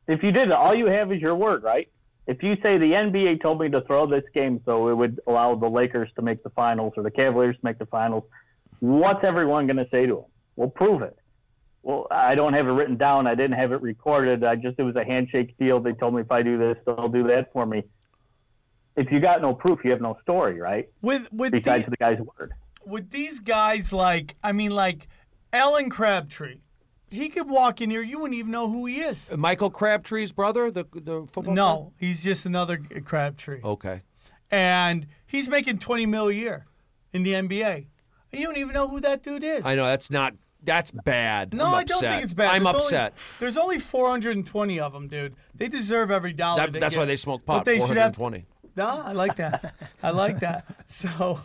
If 0.07 0.23
you 0.23 0.31
did 0.31 0.49
it, 0.49 0.51
all 0.51 0.75
you 0.75 0.87
have 0.87 1.11
is 1.11 1.21
your 1.21 1.35
word, 1.35 1.63
right? 1.63 1.89
If 2.27 2.41
you 2.43 2.57
say 2.61 2.77
the 2.77 2.91
NBA 2.91 3.41
told 3.41 3.59
me 3.61 3.69
to 3.69 3.81
throw 3.81 4.07
this 4.07 4.23
game 4.33 4.59
so 4.65 4.89
it 4.89 4.95
would 4.95 5.19
allow 5.27 5.55
the 5.55 5.69
Lakers 5.69 6.09
to 6.15 6.21
make 6.23 6.43
the 6.43 6.49
finals 6.51 6.93
or 6.97 7.03
the 7.03 7.11
Cavaliers 7.11 7.55
to 7.55 7.61
make 7.63 7.77
the 7.77 7.85
finals, 7.85 8.23
what's 8.79 9.23
everyone 9.23 9.67
going 9.67 9.77
to 9.77 9.87
say 9.91 10.05
to 10.07 10.15
them? 10.15 10.25
Well, 10.55 10.69
prove 10.69 11.01
it. 11.03 11.17
Well, 11.83 12.07
I 12.09 12.33
don't 12.33 12.53
have 12.53 12.67
it 12.67 12.71
written 12.71 12.97
down. 12.97 13.27
I 13.27 13.35
didn't 13.35 13.57
have 13.57 13.71
it 13.71 13.81
recorded. 13.81 14.43
I 14.43 14.55
just 14.55 14.79
it 14.79 14.83
was 14.83 14.95
a 14.95 15.03
handshake 15.05 15.55
deal. 15.59 15.79
They 15.79 15.93
told 15.93 16.15
me 16.15 16.21
if 16.21 16.31
I 16.31 16.41
do 16.41 16.57
this, 16.57 16.77
they'll 16.83 17.09
do 17.09 17.27
that 17.27 17.53
for 17.53 17.63
me. 17.67 17.83
If 18.95 19.11
you 19.11 19.19
got 19.19 19.41
no 19.41 19.53
proof, 19.53 19.81
you 19.83 19.91
have 19.91 20.01
no 20.01 20.17
story, 20.23 20.59
right? 20.59 20.89
With 21.03 21.31
with 21.31 21.51
Besides 21.51 21.85
the- 21.85 21.91
the 21.91 21.97
guy's 21.97 22.17
word. 22.19 22.53
With 22.85 23.11
these 23.11 23.39
guys 23.39 23.91
like 23.93 24.35
I 24.43 24.51
mean 24.51 24.71
like 24.71 25.07
Alan 25.53 25.89
Crabtree, 25.89 26.57
he 27.09 27.29
could 27.29 27.49
walk 27.49 27.79
in 27.81 27.89
here, 27.89 28.01
you 28.01 28.19
wouldn't 28.19 28.37
even 28.37 28.51
know 28.51 28.69
who 28.69 28.85
he 28.85 28.99
is. 29.01 29.29
Uh, 29.31 29.37
Michael 29.37 29.69
Crabtree's 29.69 30.31
brother, 30.31 30.69
the 30.71 30.85
the 30.93 31.27
football. 31.31 31.53
No, 31.53 31.93
he's 31.97 32.23
just 32.23 32.45
another 32.45 32.77
Crabtree. 33.05 33.61
Okay. 33.63 34.01
and 34.51 35.07
he's 35.25 35.47
making 35.49 35.79
twenty 35.79 36.05
mil 36.05 36.27
a 36.27 36.33
year 36.33 36.65
in 37.13 37.23
the 37.23 37.33
NBA. 37.33 37.87
You 38.33 38.43
don't 38.43 38.57
even 38.57 38.73
know 38.73 38.87
who 38.87 38.99
that 39.01 39.23
dude 39.23 39.43
is. 39.43 39.61
I 39.63 39.75
know 39.75 39.85
that's 39.85 40.11
not. 40.11 40.33
That's 40.63 40.89
bad. 40.89 41.53
no, 41.53 41.65
I'm 41.67 41.73
I 41.75 41.83
don't 41.83 41.97
upset. 41.97 42.11
think 42.11 42.23
it's 42.23 42.33
bad. 42.33 42.49
I'm 42.49 42.63
There's 42.63 42.75
upset. 42.75 43.11
Only, 43.11 43.21
there's 43.39 43.57
only 43.57 43.77
420 43.79 44.79
of 44.79 44.93
them, 44.93 45.07
dude. 45.07 45.35
They 45.53 45.67
deserve 45.67 46.09
every 46.09 46.33
dollar. 46.33 46.61
That- 46.61 46.73
they 46.73 46.79
that's 46.79 46.95
get. 46.95 47.01
why 47.01 47.05
they 47.05 47.15
smoke 47.17 47.43
But 47.45 47.57
pot. 47.57 47.65
they 47.65 47.75
should 47.79 47.97
have- 47.97 48.15
420. 48.15 48.45
No, 48.75 48.87
I 48.87 49.11
like 49.11 49.35
that. 49.35 49.75
I 50.03 50.09
like 50.09 50.39
that. 50.39 50.65
So, 50.87 51.39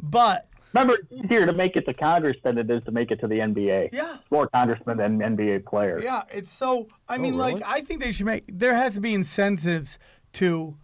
but 0.00 0.46
Remember, 0.74 0.94
it's 0.94 1.24
easier 1.24 1.46
to 1.46 1.52
make 1.52 1.76
it 1.76 1.86
to 1.86 1.94
Congress 1.94 2.36
than 2.42 2.58
it 2.58 2.68
is 2.68 2.82
to 2.84 2.90
make 2.90 3.12
it 3.12 3.20
to 3.20 3.28
the 3.28 3.36
NBA. 3.36 3.90
Yeah. 3.92 4.16
More 4.30 4.48
congressmen 4.48 4.96
than 4.96 5.18
NBA 5.20 5.66
players. 5.66 6.02
Yeah, 6.02 6.22
it's 6.32 6.50
so. 6.50 6.88
I 7.08 7.16
oh, 7.16 7.20
mean, 7.20 7.36
like, 7.36 7.54
really? 7.54 7.64
I 7.64 7.80
think 7.82 8.02
they 8.02 8.10
should 8.10 8.26
make. 8.26 8.44
There 8.48 8.74
has 8.74 8.94
to 8.94 9.00
be 9.00 9.14
incentives 9.14 9.98
to 10.34 10.76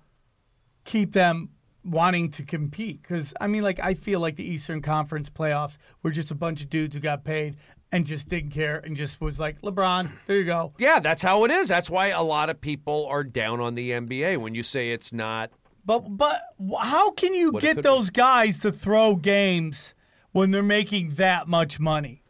keep 0.84 1.12
them 1.12 1.51
wanting 1.84 2.30
to 2.32 2.45
compete. 2.45 3.03
Because 3.03 3.34
I 3.41 3.49
mean, 3.49 3.64
like, 3.64 3.80
I 3.80 3.95
feel 3.95 4.20
like 4.20 4.36
the 4.36 4.45
Eastern 4.45 4.80
Conference 4.80 5.28
playoffs 5.28 5.76
were 6.05 6.12
just 6.12 6.30
a 6.30 6.36
bunch 6.36 6.62
of 6.62 6.70
dudes 6.70 6.95
who 6.95 7.01
got 7.01 7.24
paid 7.24 7.57
and 7.93 8.07
just 8.07 8.28
didn't 8.28 8.51
care 8.51 8.78
and 8.78 8.97
just 8.97 9.20
was 9.20 9.41
like, 9.41 9.61
LeBron, 9.62 10.09
there 10.28 10.36
you 10.38 10.45
go. 10.45 10.72
Yeah, 10.78 11.01
that's 11.01 11.22
how 11.22 11.45
it 11.45 11.51
is. 11.51 11.68
That's 11.68 11.91
why 11.91 12.09
a 12.09 12.22
lot 12.22 12.49
of 12.49 12.61
people 12.61 13.07
are 13.07 13.24
down 13.24 13.61
on 13.61 13.74
the 13.74 13.91
NBA 13.91 14.36
when 14.36 14.55
you 14.55 14.62
say 14.62 14.93
it's 14.93 15.12
not. 15.12 15.51
But 15.84 16.16
but 16.16 16.42
how 16.80 17.10
can 17.12 17.34
you 17.34 17.52
What 17.52 17.62
it 17.62 17.66
get 17.66 17.76
could 17.76 17.84
those 17.84 18.10
guys 18.10 18.60
to 18.60 18.72
throw 18.72 19.16
games 19.16 19.94
when 20.32 20.50
they're 20.50 20.62
making 20.62 21.10
that 21.10 21.48
much 21.48 21.80
money? 21.80 22.22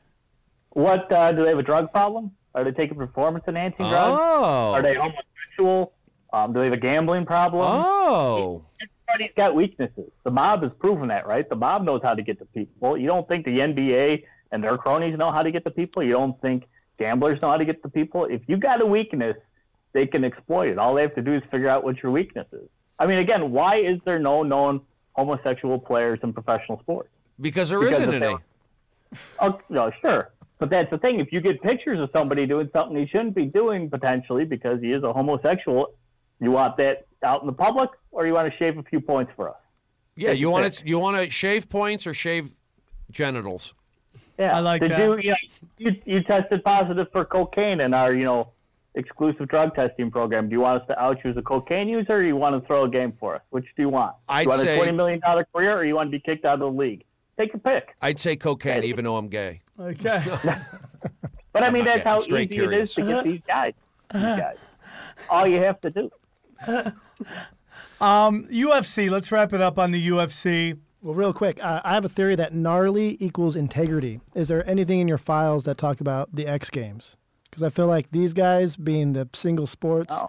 What 0.71 1.11
uh, 1.11 1.33
do 1.33 1.43
they 1.43 1.51
have 1.51 1.59
a 1.59 1.63
drug 1.63 1.91
problem? 1.91 2.33
Are 2.55 2.65
they 2.65 2.73
taking 2.73 2.97
performance 2.97 3.45
enhancing 3.47 3.89
drugs? 3.89 4.19
Oh. 4.21 4.73
Are 4.73 4.83
they 4.83 4.95
homosexual? 4.95 5.93
Um, 6.33 6.53
do 6.53 6.61
they 6.61 6.67
have 6.67 6.75
a 6.75 6.79
gambling 6.79 7.27
problem? 7.27 7.63
Oh. 7.65 8.65
Everybody's 9.09 9.35
got 9.37 9.55
weaknesses. 9.55 10.11
The 10.25 10.31
mob 10.31 10.63
has 10.63 10.73
proven 10.79 11.09
that, 11.09 11.27
right? 11.27 11.49
The 11.49 11.57
mob 11.57 11.85
knows 11.85 12.01
how 12.03 12.15
to 12.15 12.23
get 12.23 12.39
to 12.39 12.45
people. 12.47 12.97
You 12.97 13.07
don't 13.07 13.27
think 13.29 13.45
the 13.45 13.59
NBA 13.59 14.25
and 14.53 14.63
their 14.63 14.77
cronies 14.79 15.17
know 15.19 15.31
how 15.33 15.43
to 15.43 15.51
get 15.51 15.65
to 15.65 15.71
people? 15.71 16.03
You 16.03 16.13
don't 16.13 16.41
think 16.41 16.65
gamblers 16.99 17.41
know 17.43 17.51
how 17.51 17.57
to 17.57 17.65
get 17.65 17.83
to 17.83 17.89
people? 17.89 18.25
If 18.27 18.43
you 18.47 18.57
got 18.57 18.81
a 18.81 18.87
weakness, 18.87 19.37
they 19.93 20.07
can 20.07 20.25
exploit 20.25 20.69
it. 20.69 20.79
All 20.79 20.95
they 20.95 21.03
have 21.03 21.15
to 21.17 21.23
do 21.23 21.35
is 21.35 21.43
figure 21.51 21.69
out 21.69 21.83
what 21.83 22.03
your 22.03 22.13
weakness 22.13 22.47
is. 22.53 22.69
I 23.01 23.07
mean, 23.07 23.19
again, 23.19 23.51
why 23.51 23.77
is 23.77 23.99
there 24.05 24.19
no 24.19 24.43
known 24.43 24.83
homosexual 25.15 25.79
players 25.79 26.21
in 26.23 26.33
professional 26.33 26.79
sports? 26.81 27.09
Because 27.41 27.71
there 27.71 27.81
Because 27.81 27.99
not 27.99 28.15
if 28.15 28.23
any. 28.23 28.37
Oh, 29.41 29.59
no, 29.71 29.91
sure. 30.01 30.31
But 30.59 30.69
that's 30.69 30.91
the 30.91 30.99
thing. 30.99 31.19
If 31.19 31.33
you 31.33 31.41
get 31.41 31.63
pictures 31.63 31.99
of 31.99 32.11
somebody 32.13 32.47
doing 32.47 32.69
something 32.75 32.95
he 32.97 33.07
shouldn't 33.07 33.35
be 33.35 33.47
doing 33.47 33.89
potentially 33.89 34.45
because 34.45 34.81
he 34.83 34.93
is 34.93 35.03
a 35.03 35.13
homosexual, 35.13 35.95
you 36.39 36.51
want 36.51 36.77
that 36.77 37.07
out 37.23 37.41
in 37.41 37.47
the 37.47 37.53
public 37.53 37.89
or 38.13 38.27
you 38.27 38.35
want 38.35 38.53
to 38.53 38.57
shave 38.59 38.77
a 38.77 38.83
few 38.83 39.01
points 39.01 39.33
for 39.35 39.49
us? 39.49 39.57
Yeah, 40.17 40.31
Take 40.31 40.41
you 40.41 40.51
want 40.51 40.67
pick. 40.67 40.75
to 40.75 40.89
you 40.89 40.99
want 40.99 41.17
to 41.17 41.31
shave 41.31 41.71
points 41.71 42.07
or 42.07 42.13
shave 42.13 42.51
genitals? 43.11 43.73
Yeah. 44.39 44.55
I 44.57 44.61
like 44.61 44.83
Did 44.83 44.91
that. 44.91 44.99
you, 45.01 45.19
you, 45.19 45.31
know, 45.31 45.37
you, 45.79 45.97
you 46.05 46.23
tested 46.23 46.63
positive 46.63 47.11
for 47.11 47.25
cocaine 47.25 47.81
in 47.81 47.95
our, 47.95 48.13
you 48.13 48.25
know, 48.25 48.53
exclusive 48.95 49.49
drug 49.49 49.75
testing 49.75 50.11
program. 50.11 50.49
Do 50.49 50.53
you 50.55 50.61
want 50.61 50.83
us 50.83 50.89
to 50.89 51.01
out 51.01 51.19
you 51.25 51.31
as 51.31 51.37
a 51.37 51.43
cocaine 51.43 51.89
user 51.89 52.15
or 52.15 52.23
you 52.23 52.37
want 52.37 52.61
to 52.61 52.67
throw 52.67 52.85
a 52.85 52.89
game 52.89 53.13
for 53.19 53.37
us? 53.37 53.43
Which 53.51 53.65
do 53.77 53.83
you 53.83 53.89
want? 53.89 54.15
I'd 54.29 54.43
you 54.43 54.49
want 54.49 54.61
say- 54.63 54.79
a 54.81 54.83
$20 54.85 54.95
million 54.97 55.21
career 55.55 55.77
or 55.77 55.85
you 55.85 55.95
want 55.95 56.09
to 56.09 56.11
be 56.11 56.21
kicked 56.21 56.45
out 56.45 56.55
of 56.55 56.61
the 56.61 56.71
league? 56.71 57.05
Take 57.39 57.53
your 57.53 57.61
pick. 57.61 57.95
I'd 58.03 58.19
say 58.19 58.37
cocaine, 58.37 58.85
even 58.85 59.05
though 59.05 59.17
I'm 59.17 59.29
gay. 59.29 59.63
Okay. 59.79 60.25
But 61.53 61.65
I 61.65 61.71
mean, 61.71 61.85
that's 61.85 62.05
how 62.05 62.17
I'm 62.17 62.21
straight 62.21 62.53
easy 62.53 62.63
it 62.63 62.73
is 62.73 62.95
to 62.95 63.03
get 63.03 63.25
these 63.25 63.41
guys. 63.47 63.73
These 64.13 64.23
guys. 64.23 64.57
All 65.29 65.47
you 65.47 65.59
have 65.59 65.81
to 65.81 65.91
do. 65.91 66.11
um, 68.01 68.45
UFC. 68.47 69.11
Let's 69.11 69.33
wrap 69.33 69.53
it 69.53 69.61
up 69.61 69.79
on 69.79 69.91
the 69.91 70.09
UFC. 70.09 70.79
Well, 71.03 71.15
real 71.15 71.33
quick, 71.33 71.59
uh, 71.65 71.81
I 71.83 71.95
have 71.95 72.05
a 72.05 72.09
theory 72.09 72.37
that 72.37 72.55
gnarly 72.55 73.17
equals 73.21 73.57
integrity. 73.57 74.21
Is 74.35 74.49
there 74.49 74.69
anything 74.69 75.01
in 75.01 75.09
your 75.09 75.19
files 75.19 75.65
that 75.65 75.79
talk 75.79 76.01
about 76.01 76.35
the 76.35 76.47
X 76.47 76.69
Games? 76.71 77.17
Because 77.51 77.63
I 77.63 77.71
feel 77.71 77.87
like 77.87 78.11
these 78.13 78.33
guys, 78.33 78.77
being 78.77 79.13
the 79.13 79.29
single 79.35 79.67
sports, 79.67 80.13
Oh. 80.17 80.29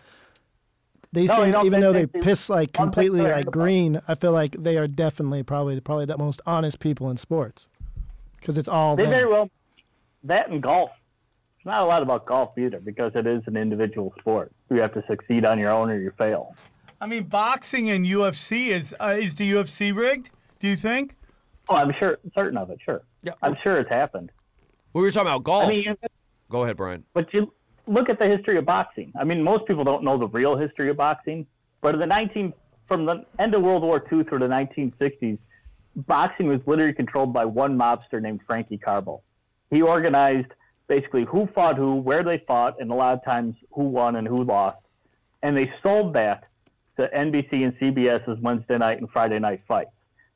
they 1.12 1.26
No, 1.26 1.36
seem 1.36 1.52
don't 1.52 1.66
even 1.66 1.82
think 1.82 1.82
though 1.82 1.94
they 1.94 2.06
they 2.06 2.20
piss 2.22 2.50
like 2.50 2.74
completely 2.74 3.22
they're 3.22 3.34
like 3.36 3.44
about. 3.44 3.54
green. 3.54 4.02
I 4.08 4.16
feel 4.16 4.32
like 4.32 4.56
they 4.58 4.78
are 4.78 4.88
definitely 4.88 5.44
probably 5.44 5.80
probably 5.82 6.06
the 6.06 6.18
most 6.18 6.42
honest 6.46 6.80
people 6.80 7.10
in 7.12 7.18
sports 7.18 7.68
because 8.40 8.58
it's 8.58 8.68
all 8.68 8.96
They 8.96 9.04
them. 9.04 9.12
very 9.12 9.28
well 9.28 9.50
that 10.24 10.50
and 10.50 10.62
golf. 10.64 10.92
It's 11.58 11.66
not 11.66 11.84
a 11.84 11.86
lot 11.86 12.02
about 12.02 12.26
golf 12.26 12.58
either 12.58 12.80
because 12.80 13.12
it 13.14 13.28
is 13.28 13.44
an 13.46 13.56
individual 13.56 14.14
sport. 14.20 14.52
You 14.72 14.78
have 14.82 14.94
to 14.96 15.04
succeed 15.06 15.46
on 15.46 15.60
your 15.60 15.70
own 15.72 15.92
or 15.92 16.00
you 16.00 16.12
fail. 16.18 16.56
I 17.00 17.06
mean, 17.06 17.24
boxing 17.24 17.90
and 17.92 18.04
UFC 18.06 18.70
is 18.70 18.96
uh, 19.00 19.16
is 19.20 19.36
the 19.36 19.52
UFC 19.52 19.96
rigged? 19.96 20.32
Do 20.60 20.68
you 20.68 20.76
think? 20.76 21.16
Oh, 21.70 21.76
I'm 21.76 21.94
sure, 22.00 22.18
certain 22.34 22.58
of 22.58 22.70
it. 22.72 22.80
Sure. 22.84 23.02
Yeah. 23.22 23.34
I'm 23.44 23.56
sure 23.62 23.78
it's 23.78 23.90
happened. 23.90 24.32
We 24.94 25.02
were 25.04 25.12
talking 25.12 25.28
about 25.28 25.44
golf. 25.44 25.66
I 25.66 25.70
mean, 25.70 25.84
you- 25.84 25.98
Go 26.52 26.64
ahead, 26.64 26.78
Brian. 26.78 27.04
but 27.14 27.34
you 27.34 27.54
look 27.88 28.10
at 28.10 28.20
the 28.20 28.28
history 28.28 28.58
of 28.58 28.66
boxing. 28.66 29.12
I 29.20 29.24
mean, 29.24 29.42
most 29.42 29.66
people 29.66 29.84
don't 29.84 30.04
know 30.04 30.18
the 30.18 30.28
real 30.28 30.56
history 30.58 30.90
of 30.90 30.98
boxing, 30.98 31.48
but 31.82 31.94
in 31.96 32.00
the 32.00 32.06
19 32.06 32.54
from 32.88 33.06
the 33.06 33.24
end 33.40 33.56
of 33.56 33.62
World 33.62 33.84
War 33.84 34.04
II 34.12 34.24
through 34.24 34.40
the 34.40 34.48
1960s, 34.48 35.38
boxing 35.96 36.48
was 36.48 36.60
literally 36.66 36.94
controlled 36.94 37.32
by 37.32 37.46
one 37.46 37.78
mobster 37.78 38.22
named 38.22 38.42
Frankie 38.46 38.78
Carbo. 38.78 39.22
He 39.70 39.82
organized 39.82 40.52
basically 40.88 41.24
who 41.24 41.48
fought 41.56 41.78
who, 41.78 41.96
where 41.96 42.22
they 42.22 42.40
fought, 42.40 42.82
and 42.82 42.92
a 42.92 42.94
lot 42.94 43.14
of 43.14 43.24
times 43.24 43.56
who 43.72 43.84
won 43.84 44.18
and 44.18 44.28
who 44.28 44.44
lost. 44.44 44.80
And 45.42 45.56
they 45.56 45.72
sold 45.82 46.14
that 46.16 46.44
to 46.98 47.10
NBC 47.16 47.64
and 47.64 47.78
CBS's 47.80 48.42
Wednesday 48.42 48.78
night 48.78 49.00
and 49.00 49.10
Friday 49.10 49.40
night 49.40 49.62
fights. 49.68 49.92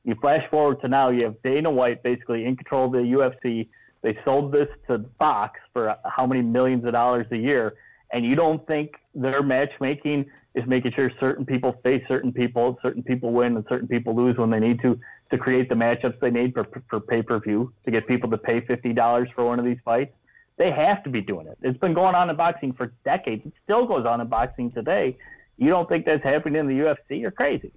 You 0.05 0.15
flash 0.15 0.49
forward 0.49 0.79
to 0.81 0.87
now, 0.87 1.09
you 1.09 1.23
have 1.25 1.41
Dana 1.43 1.69
White 1.69 2.03
basically 2.03 2.45
in 2.45 2.55
control 2.55 2.85
of 2.85 2.93
the 2.93 2.99
UFC. 2.99 3.67
They 4.05 4.15
sold 4.23 4.51
this 4.51 4.67
to 4.87 5.03
Fox 5.17 5.59
for 5.73 5.97
how 6.05 6.27
many 6.27 6.43
millions 6.43 6.85
of 6.85 6.91
dollars 6.91 7.25
a 7.31 7.37
year, 7.37 7.73
and 8.11 8.23
you 8.23 8.35
don't 8.35 8.65
think 8.67 8.97
their 9.15 9.41
matchmaking 9.41 10.27
is 10.53 10.63
making 10.67 10.91
sure 10.91 11.11
certain 11.19 11.43
people 11.43 11.75
face 11.83 12.03
certain 12.07 12.31
people, 12.31 12.77
certain 12.83 13.01
people 13.01 13.31
win, 13.31 13.55
and 13.55 13.65
certain 13.67 13.87
people 13.87 14.15
lose 14.15 14.37
when 14.37 14.51
they 14.51 14.59
need 14.59 14.79
to 14.83 14.99
to 15.31 15.39
create 15.39 15.69
the 15.69 15.75
matchups 15.75 16.19
they 16.19 16.29
need 16.29 16.53
for, 16.53 16.67
for 16.87 16.99
pay 16.99 17.23
per 17.23 17.39
view 17.39 17.73
to 17.83 17.89
get 17.89 18.07
people 18.07 18.29
to 18.29 18.37
pay 18.37 18.61
fifty 18.61 18.93
dollars 18.93 19.27
for 19.33 19.43
one 19.43 19.57
of 19.57 19.65
these 19.65 19.79
fights. 19.83 20.13
They 20.57 20.69
have 20.69 21.03
to 21.05 21.09
be 21.09 21.21
doing 21.21 21.47
it. 21.47 21.57
It's 21.63 21.79
been 21.79 21.95
going 21.95 22.13
on 22.13 22.29
in 22.29 22.35
boxing 22.35 22.73
for 22.73 22.93
decades. 23.05 23.43
It 23.43 23.53
still 23.63 23.87
goes 23.87 24.05
on 24.05 24.21
in 24.21 24.27
boxing 24.27 24.69
today. 24.69 25.17
You 25.57 25.69
don't 25.69 25.89
think 25.89 26.05
that's 26.05 26.23
happening 26.23 26.59
in 26.59 26.67
the 26.67 26.75
UFC? 26.75 27.21
You're 27.21 27.31
crazy. 27.31 27.71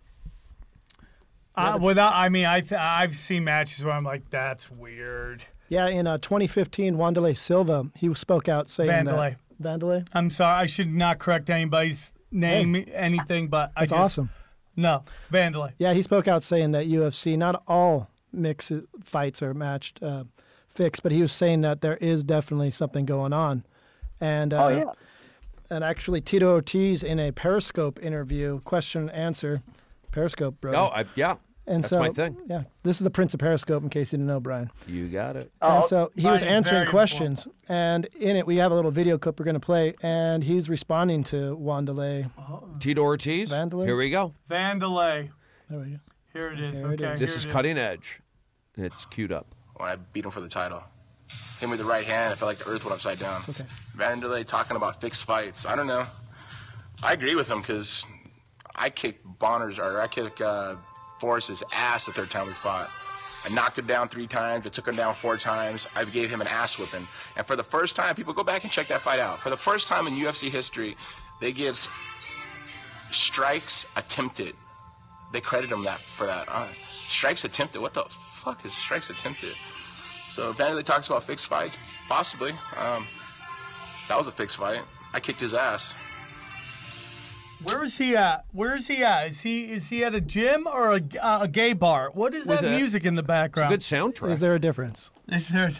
Uh, 1.56 1.78
without, 1.80 2.14
I 2.14 2.28
mean, 2.28 2.44
I 2.44 2.60
th- 2.60 2.78
I've 2.78 3.16
seen 3.16 3.44
matches 3.44 3.82
where 3.82 3.94
I'm 3.94 4.04
like, 4.04 4.28
that's 4.28 4.70
weird. 4.70 5.42
Yeah, 5.68 5.88
in 5.88 6.06
uh, 6.06 6.18
2015, 6.18 6.96
Wanderlei 6.96 7.36
Silva 7.36 7.88
he 7.96 8.12
spoke 8.14 8.48
out 8.48 8.68
saying 8.70 8.90
Vanderlei. 8.90 9.36
that 9.60 9.80
Vanderlei. 9.80 10.06
I'm 10.12 10.30
sorry, 10.30 10.62
I 10.62 10.66
should 10.66 10.92
not 10.92 11.18
correct 11.18 11.50
anybody's 11.50 12.02
name, 12.30 12.84
anything, 12.94 13.48
but 13.48 13.72
I 13.76 13.80
That's 13.82 13.90
just, 13.92 14.00
awesome. 14.00 14.30
No, 14.76 15.02
Vandalay. 15.32 15.72
Yeah, 15.78 15.92
he 15.92 16.02
spoke 16.02 16.28
out 16.28 16.42
saying 16.42 16.70
that 16.72 16.86
UFC 16.86 17.36
not 17.36 17.62
all 17.66 18.08
mix 18.32 18.70
fights 19.02 19.42
are 19.42 19.52
matched 19.54 20.02
uh, 20.02 20.24
fixed, 20.68 21.02
but 21.02 21.10
he 21.12 21.20
was 21.20 21.32
saying 21.32 21.62
that 21.62 21.80
there 21.80 21.96
is 21.96 22.22
definitely 22.24 22.70
something 22.70 23.04
going 23.04 23.32
on, 23.32 23.64
and 24.20 24.54
uh, 24.54 24.64
Oh, 24.64 24.68
yeah. 24.68 24.84
and 25.70 25.82
actually 25.82 26.20
Tito 26.20 26.52
Ortiz 26.52 27.02
in 27.02 27.18
a 27.18 27.32
Periscope 27.32 27.98
interview, 28.02 28.60
question 28.60 29.02
and 29.02 29.10
answer, 29.10 29.62
Periscope, 30.12 30.60
bro. 30.60 30.72
Oh, 30.74 30.86
I, 30.94 31.04
yeah. 31.16 31.34
And 31.68 31.84
that's 31.84 31.92
so 31.92 31.98
my 31.98 32.10
thing. 32.10 32.36
yeah, 32.48 32.62
this 32.82 32.96
is 32.96 33.04
the 33.04 33.10
Prince 33.10 33.34
of 33.34 33.40
Periscope. 33.40 33.82
In 33.82 33.90
case 33.90 34.12
you 34.12 34.18
didn't 34.18 34.28
know, 34.28 34.40
Brian. 34.40 34.70
You 34.86 35.06
got 35.08 35.36
it. 35.36 35.52
And 35.60 35.84
so 35.84 36.10
he 36.16 36.26
was 36.26 36.42
answering 36.42 36.80
very 36.80 36.90
questions, 36.90 37.46
and 37.68 38.06
in 38.18 38.36
it 38.36 38.46
we 38.46 38.56
have 38.56 38.72
a 38.72 38.74
little 38.74 38.90
video 38.90 39.18
clip 39.18 39.38
we're 39.38 39.44
going 39.44 39.54
to 39.54 39.60
play, 39.60 39.94
and 40.02 40.42
he's 40.42 40.70
responding 40.70 41.24
to 41.24 41.56
Wanderlei. 41.58 42.30
Tito 42.80 43.02
Ortiz. 43.02 43.50
Vandalay? 43.50 43.86
Here 43.86 43.96
we 43.96 44.10
go. 44.10 44.34
Vandalay. 44.50 45.30
There 45.68 45.78
we 45.78 45.90
go. 45.90 45.98
Here 46.32 46.50
it 46.52 46.60
is. 46.60 46.80
There 46.80 46.92
it 46.92 47.00
okay. 47.00 47.14
is. 47.14 47.20
This 47.20 47.36
is, 47.36 47.44
it 47.44 47.50
cutting 47.50 47.76
edge. 47.76 48.20
And 48.76 48.86
it's 48.86 49.04
queued 49.06 49.32
up. 49.32 49.54
when 49.76 49.90
I 49.90 49.96
beat 49.96 50.24
him 50.24 50.30
for 50.30 50.40
the 50.40 50.48
title. 50.48 50.82
Hit 51.60 51.66
me 51.66 51.72
with 51.72 51.80
the 51.80 51.84
right 51.84 52.06
hand, 52.06 52.32
I 52.32 52.36
felt 52.36 52.48
like 52.48 52.58
the 52.58 52.70
earth 52.70 52.84
went 52.84 52.94
upside 52.94 53.18
down. 53.18 53.42
okay. 53.48 53.64
Vanderlei 53.96 54.46
talking 54.46 54.76
about 54.76 55.00
fixed 55.00 55.24
fights. 55.24 55.66
I 55.66 55.76
don't 55.76 55.86
know. 55.86 56.06
I 57.02 57.12
agree 57.12 57.34
with 57.34 57.50
him 57.50 57.60
because 57.60 58.06
I 58.74 58.88
kick 58.88 59.20
Bonnar's 59.24 59.78
or 59.78 60.00
I 60.00 60.06
kick. 60.06 60.40
uh, 60.40 60.76
Forrest's 61.18 61.62
ass 61.72 62.06
the 62.06 62.12
third 62.12 62.30
time 62.30 62.46
we 62.46 62.52
fought. 62.52 62.90
I 63.44 63.50
knocked 63.50 63.78
him 63.78 63.86
down 63.86 64.08
three 64.08 64.26
times. 64.26 64.66
I 64.66 64.68
took 64.68 64.88
him 64.88 64.96
down 64.96 65.14
four 65.14 65.36
times. 65.36 65.86
I 65.94 66.04
gave 66.04 66.30
him 66.30 66.40
an 66.40 66.46
ass 66.46 66.78
whipping. 66.78 67.06
And 67.36 67.46
for 67.46 67.56
the 67.56 67.62
first 67.62 67.94
time, 67.94 68.14
people 68.14 68.32
go 68.32 68.42
back 68.42 68.64
and 68.64 68.72
check 68.72 68.88
that 68.88 69.02
fight 69.02 69.20
out. 69.20 69.38
For 69.38 69.50
the 69.50 69.56
first 69.56 69.88
time 69.88 70.06
in 70.06 70.14
UFC 70.14 70.50
history, 70.50 70.96
they 71.40 71.52
give 71.52 71.78
strikes 73.10 73.86
attempted. 73.96 74.54
They 75.32 75.40
credit 75.40 75.70
him 75.70 75.84
that 75.84 76.00
for 76.00 76.26
that. 76.26 76.48
Uh, 76.48 76.68
strikes 77.08 77.44
attempted. 77.44 77.80
What 77.80 77.94
the 77.94 78.04
fuck 78.10 78.64
is 78.64 78.72
strikes 78.72 79.10
attempted? 79.10 79.54
So 80.28 80.52
Vanderlei 80.52 80.84
talks 80.84 81.06
about 81.06 81.24
fixed 81.24 81.46
fights, 81.46 81.76
possibly. 82.08 82.52
Um, 82.76 83.06
that 84.08 84.16
was 84.16 84.26
a 84.26 84.32
fixed 84.32 84.56
fight. 84.56 84.82
I 85.12 85.20
kicked 85.20 85.40
his 85.40 85.54
ass. 85.54 85.94
Where 87.64 87.82
is 87.82 87.98
he 87.98 88.14
at? 88.16 88.44
Where 88.52 88.76
is 88.76 88.86
he 88.86 89.02
at? 89.02 89.28
Is 89.28 89.40
he 89.40 89.64
is 89.72 89.88
he 89.88 90.04
at 90.04 90.14
a 90.14 90.20
gym 90.20 90.66
or 90.66 90.94
a, 90.96 91.02
uh, 91.20 91.38
a 91.42 91.48
gay 91.48 91.72
bar? 91.72 92.10
What 92.14 92.34
is 92.34 92.46
With 92.46 92.60
that 92.60 92.76
music 92.78 93.04
in 93.04 93.14
the 93.16 93.20
It's 93.20 93.26
a 93.26 93.28
background? 93.28 93.70
good 93.70 93.80
soundtrack. 93.80 94.32
Is 94.32 94.40
there 94.40 94.54
a 94.54 94.60
difference? 94.60 95.10
Is 95.28 95.48
there- 95.48 95.70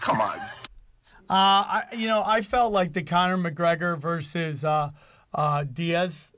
Come 0.00 0.20
on. 0.20 0.38
Uh, 0.38 1.30
I, 1.30 1.82
you 1.92 2.06
know, 2.06 2.22
I 2.24 2.40
felt 2.40 2.72
like 2.72 2.92
the 2.92 3.02
Conor 3.02 3.36
McGregor 3.36 3.98
versus 3.98 4.64
uh, 4.64 4.90
uh, 5.34 5.64
Diaz 5.64 6.30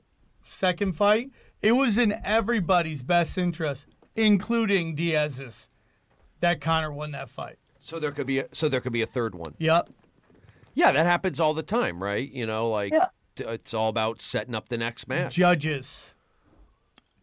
second 0.43 0.93
fight. 0.93 1.29
It 1.61 1.73
was 1.73 1.97
in 1.97 2.11
everybody's 2.23 3.03
best 3.03 3.37
interest, 3.37 3.85
including 4.15 4.95
Diaz's, 4.95 5.67
that 6.39 6.59
Conor 6.61 6.91
won 6.91 7.11
that 7.11 7.29
fight. 7.29 7.57
so 7.79 7.99
there 7.99 8.11
could 8.11 8.25
be 8.27 8.39
a, 8.39 8.45
so 8.51 8.67
there 8.69 8.81
could 8.81 8.93
be 8.93 9.01
a 9.01 9.05
third 9.07 9.35
one. 9.35 9.53
Yep. 9.59 9.89
Yeah, 10.73 10.91
that 10.91 11.05
happens 11.05 11.39
all 11.39 11.53
the 11.53 11.63
time, 11.63 12.01
right? 12.01 12.29
You 12.31 12.45
know, 12.45 12.69
like 12.69 12.91
Yeah. 12.93 13.07
T- 13.39 13.49
it's 13.49 13.73
all 13.73 13.89
about 13.89 14.21
setting 14.21 14.55
up 14.55 14.69
the 14.69 14.77
next 14.77 15.07
match. 15.07 15.35
Judges. 15.35 16.01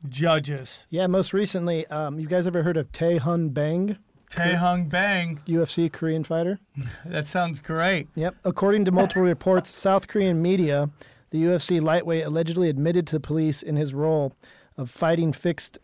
Judges. 0.09 0.87
Yeah, 0.91 1.07
most 1.07 1.33
recently, 1.33 1.87
um, 1.89 2.19
you 2.21 2.27
guys 2.29 2.47
ever 2.47 2.62
heard 2.62 2.77
of 2.77 2.93
Tae 2.93 3.17
Hun 3.19 3.49
Bang, 3.51 3.97
Tae 4.31 4.55
Hung 4.55 4.89
Bang. 4.89 5.41
UFC 5.47 5.91
Korean 5.93 6.25
fighter? 6.25 6.59
That 7.05 7.27
sounds 7.27 7.61
great. 7.61 8.09
Yep. 8.14 8.37
According 8.45 8.85
to 8.87 8.93
multiple 8.93 9.23
reports, 9.35 9.71
South 9.71 10.09
Korean 10.09 10.43
media, 10.43 10.91
the 11.31 11.43
UFC 11.45 11.81
lightweight 11.83 12.25
allegedly 12.25 12.69
admitted 12.69 13.07
to 13.09 13.17
the 13.17 13.21
police 13.21 13.62
in 13.62 13.77
his 13.77 13.95
role 13.95 14.33
of 14.77 14.91
fighting 14.91 15.33
fixed 15.33 15.79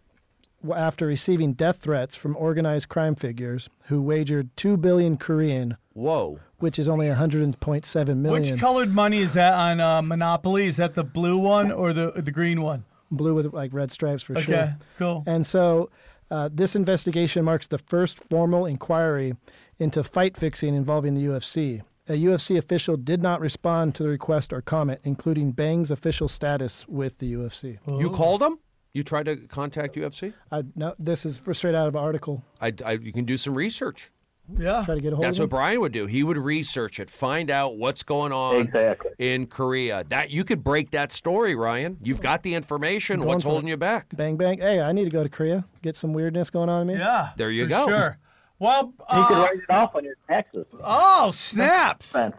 after 0.74 1.06
receiving 1.06 1.54
death 1.54 1.78
threats 1.78 2.14
from 2.14 2.36
organized 2.36 2.88
crime 2.88 3.14
figures 3.16 3.68
who 3.86 4.00
wagered 4.02 4.50
2 4.56 4.76
billion 4.76 5.16
Korean, 5.16 5.76
Whoa. 5.94 6.38
Which 6.62 6.78
is 6.78 6.88
only 6.88 7.06
100.7 7.06 8.16
million. 8.16 8.30
Which 8.30 8.60
colored 8.60 8.94
money 8.94 9.18
is 9.18 9.34
that 9.34 9.52
on 9.52 9.80
uh, 9.80 10.00
Monopoly? 10.00 10.66
Is 10.66 10.76
that 10.76 10.94
the 10.94 11.04
blue 11.04 11.36
one 11.36 11.72
or 11.72 11.92
the 11.92 12.12
the 12.12 12.30
green 12.30 12.62
one? 12.62 12.84
Blue 13.10 13.34
with 13.34 13.52
like 13.52 13.74
red 13.74 13.90
stripes 13.90 14.22
for 14.22 14.34
Okay, 14.34 14.44
sure. 14.44 14.54
Okay, 14.54 14.74
cool. 14.98 15.24
And 15.26 15.46
so 15.46 15.90
uh, 16.30 16.48
this 16.50 16.74
investigation 16.74 17.44
marks 17.44 17.66
the 17.66 17.78
first 17.78 18.22
formal 18.30 18.64
inquiry 18.64 19.34
into 19.78 20.02
fight 20.04 20.36
fixing 20.36 20.74
involving 20.74 21.14
the 21.14 21.24
UFC. 21.24 21.82
A 22.08 22.12
UFC 22.12 22.56
official 22.56 22.96
did 22.96 23.22
not 23.22 23.40
respond 23.40 23.94
to 23.96 24.02
the 24.02 24.08
request 24.08 24.52
or 24.52 24.62
comment, 24.62 25.00
including 25.04 25.52
Bang's 25.52 25.90
official 25.90 26.28
status 26.28 26.86
with 26.88 27.18
the 27.18 27.32
UFC. 27.34 27.78
You 27.86 28.10
called 28.10 28.42
him? 28.42 28.58
You 28.92 29.02
tried 29.02 29.26
to 29.26 29.36
contact 29.36 29.94
UFC? 29.96 30.34
I, 30.50 30.62
no, 30.74 30.94
this 30.98 31.24
is 31.24 31.40
straight 31.52 31.74
out 31.74 31.88
of 31.88 31.94
an 31.94 32.02
article. 32.02 32.44
I, 32.60 32.72
I, 32.84 32.92
you 32.92 33.12
can 33.12 33.24
do 33.24 33.36
some 33.36 33.54
research. 33.54 34.10
Yeah. 34.58 34.82
Try 34.84 34.96
to 34.96 35.00
get 35.00 35.12
a 35.12 35.16
hold 35.16 35.24
That's 35.24 35.38
of 35.38 35.44
what. 35.44 35.50
Brian 35.50 35.80
would 35.80 35.92
do. 35.92 36.06
He 36.06 36.22
would 36.22 36.36
research 36.36 37.00
it, 37.00 37.08
find 37.08 37.50
out 37.50 37.76
what's 37.78 38.02
going 38.02 38.32
on 38.32 38.62
Exactly. 38.62 39.10
in 39.18 39.46
Korea. 39.46 40.04
That 40.08 40.30
you 40.30 40.44
could 40.44 40.62
break 40.64 40.90
that 40.90 41.12
story, 41.12 41.54
Ryan. 41.54 41.96
You've 42.02 42.20
got 42.20 42.42
the 42.42 42.54
information. 42.54 43.18
Going 43.18 43.28
What's 43.28 43.44
holding 43.44 43.68
it. 43.68 43.70
you 43.70 43.76
back? 43.76 44.06
Bang 44.14 44.36
bang. 44.36 44.58
Hey, 44.58 44.80
I 44.80 44.92
need 44.92 45.04
to 45.04 45.10
go 45.10 45.22
to 45.22 45.28
Korea. 45.28 45.64
Get 45.80 45.96
some 45.96 46.12
weirdness 46.12 46.50
going 46.50 46.68
on 46.68 46.82
in 46.82 46.86
me. 46.88 46.94
Yeah. 46.94 47.30
There 47.36 47.50
you 47.50 47.64
for 47.64 47.70
go. 47.70 47.88
Sure. 47.88 48.18
Well, 48.58 48.92
You 49.12 49.24
could 49.26 49.34
uh, 49.38 49.40
write 49.42 49.58
it 49.68 49.70
off 49.70 49.94
on 49.96 50.04
your 50.04 50.16
taxes. 50.28 50.66
oh, 50.84 51.30
snaps. 51.32 52.06
Expense. 52.06 52.36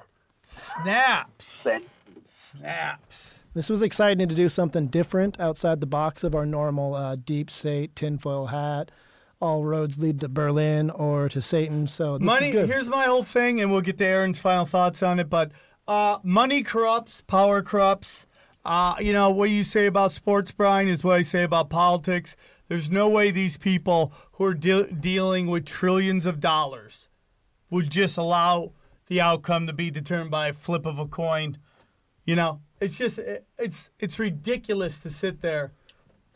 Snaps. 0.48 1.68
Snaps. 2.26 3.40
This 3.54 3.70
was 3.70 3.82
exciting 3.82 4.28
to 4.30 4.36
do 4.36 4.50
something 4.50 4.88
different 4.88 5.40
outside 5.40 5.80
the 5.80 5.86
box 5.86 6.24
of 6.24 6.34
our 6.36 6.46
normal 6.46 6.96
uh, 6.96 7.16
deep 7.16 7.50
state 7.52 7.96
tinfoil 7.96 8.48
hat. 8.48 8.90
All 9.44 9.66
roads 9.66 9.98
lead 10.00 10.22
to 10.22 10.30
Berlin 10.30 10.90
or 10.90 11.28
to 11.28 11.42
Satan. 11.42 11.86
So 11.88 12.18
this 12.18 12.26
money. 12.26 12.48
is 12.48 12.54
good. 12.54 12.70
Here's 12.70 12.88
my 12.88 13.04
whole 13.04 13.24
thing, 13.24 13.60
and 13.60 13.70
we'll 13.72 13.82
get 13.82 13.98
to 13.98 14.06
Aaron's 14.06 14.40
final 14.40 14.66
thoughts 14.66 15.04
on 15.04 15.20
it. 15.20 15.30
But 15.30 15.52
uh, 15.86 16.20
money 16.24 16.64
corrupts, 16.64 17.24
power 17.28 17.62
corrupts. 17.62 18.26
Uh, 18.64 18.96
you 19.02 19.12
know 19.12 19.30
what 19.30 19.50
you 19.50 19.66
say 19.66 19.86
about 19.86 20.14
sports, 20.14 20.52
Brian, 20.52 20.88
is 20.88 21.04
what 21.04 21.18
I 21.18 21.24
say 21.24 21.44
about 21.44 21.70
politics. 21.70 22.38
There's 22.70 22.90
no 22.90 23.10
way 23.10 23.32
these 23.32 23.58
people 23.58 24.14
who 24.34 24.46
are 24.46 24.54
de- 24.54 24.90
dealing 24.94 25.48
with 25.48 25.66
trillions 25.66 26.26
of 26.26 26.40
dollars 26.40 27.10
would 27.70 27.90
just 27.90 28.16
allow 28.18 28.72
the 29.08 29.20
outcome 29.20 29.68
to 29.68 29.74
be 29.74 29.92
determined 29.92 30.32
by 30.32 30.48
a 30.48 30.54
flip 30.54 30.86
of 30.86 30.98
a 31.00 31.06
coin. 31.06 31.58
You 32.26 32.38
know, 32.38 32.62
It's 32.80 32.98
just 32.98 33.20
it- 33.20 33.46
it's 33.60 33.90
it's 34.00 34.18
ridiculous 34.20 35.02
to 35.02 35.10
sit 35.10 35.42
there 35.42 35.74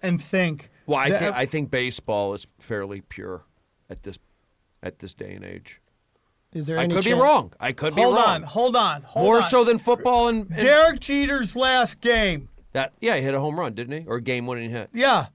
and 0.01 0.21
think. 0.21 0.69
Well, 0.87 0.97
I 0.97 1.09
that- 1.11 1.19
think 1.19 1.35
I 1.35 1.45
think 1.45 1.69
baseball 1.69 2.33
is 2.33 2.47
fairly 2.59 3.01
pure 3.01 3.43
at 3.89 4.01
this 4.03 4.17
at 4.81 4.99
this 4.99 5.13
day 5.13 5.33
and 5.33 5.45
age. 5.45 5.81
Is 6.53 6.65
there 6.65 6.79
I 6.79 6.83
any 6.83 6.95
could 6.95 7.03
be 7.03 7.13
wrong. 7.13 7.53
I 7.59 7.73
could 7.73 7.93
be 7.93 8.01
hold 8.01 8.15
wrong. 8.15 8.25
on, 8.25 8.43
hold 8.43 8.75
on, 8.75 9.01
hold 9.03 9.25
More 9.25 9.37
on. 9.37 9.43
so 9.43 9.63
than 9.65 9.77
football 9.77 10.29
and, 10.29 10.49
and 10.49 10.61
Derek 10.61 10.99
Jeter's 11.01 11.55
last 11.55 11.99
game. 11.99 12.49
that. 12.71 12.93
Yeah, 13.01 13.17
he 13.17 13.21
hit 13.21 13.33
a 13.33 13.39
home 13.39 13.59
run, 13.59 13.73
didn't 13.73 14.01
he? 14.01 14.07
Or 14.07 14.15
a 14.15 14.21
game-winning 14.21 14.69
hit. 14.71 14.89
Yeah. 14.93 15.27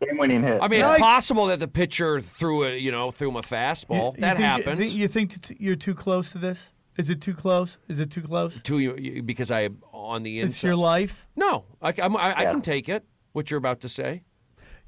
Game-winning 0.00 0.42
hit. 0.42 0.60
I 0.62 0.68
mean, 0.68 0.80
it's 0.80 0.98
possible 0.98 1.46
that 1.46 1.60
the 1.60 1.68
pitcher 1.68 2.20
threw 2.22 2.64
a 2.64 2.76
you 2.76 2.90
know 2.90 3.10
threw 3.10 3.28
him 3.28 3.36
a 3.36 3.42
fastball. 3.42 4.14
You 4.14 4.22
that 4.22 4.36
think, 4.36 4.46
happens. 4.46 4.80
You 4.94 5.08
think, 5.08 5.30
you 5.30 5.36
think 5.36 5.42
t- 5.42 5.56
you're 5.60 5.76
too 5.76 5.94
close 5.94 6.32
to 6.32 6.38
this? 6.38 6.70
Is 6.96 7.10
it 7.10 7.20
too 7.20 7.34
close? 7.34 7.76
Is 7.88 8.00
it 8.00 8.10
too 8.10 8.22
close? 8.22 8.58
to 8.62 8.78
you 8.78 8.96
you- 8.96 9.22
because 9.22 9.50
I 9.50 9.68
on 9.92 10.22
the 10.22 10.40
inside. 10.40 10.50
It's 10.50 10.62
your 10.62 10.76
life. 10.76 11.26
No, 11.36 11.64
I, 11.82 11.92
I'm- 12.00 12.16
I, 12.16 12.40
I 12.40 12.44
can 12.46 12.62
take 12.62 12.88
it. 12.88 13.04
What 13.32 13.50
you're 13.50 13.58
about 13.58 13.80
to 13.80 13.88
say. 13.88 14.22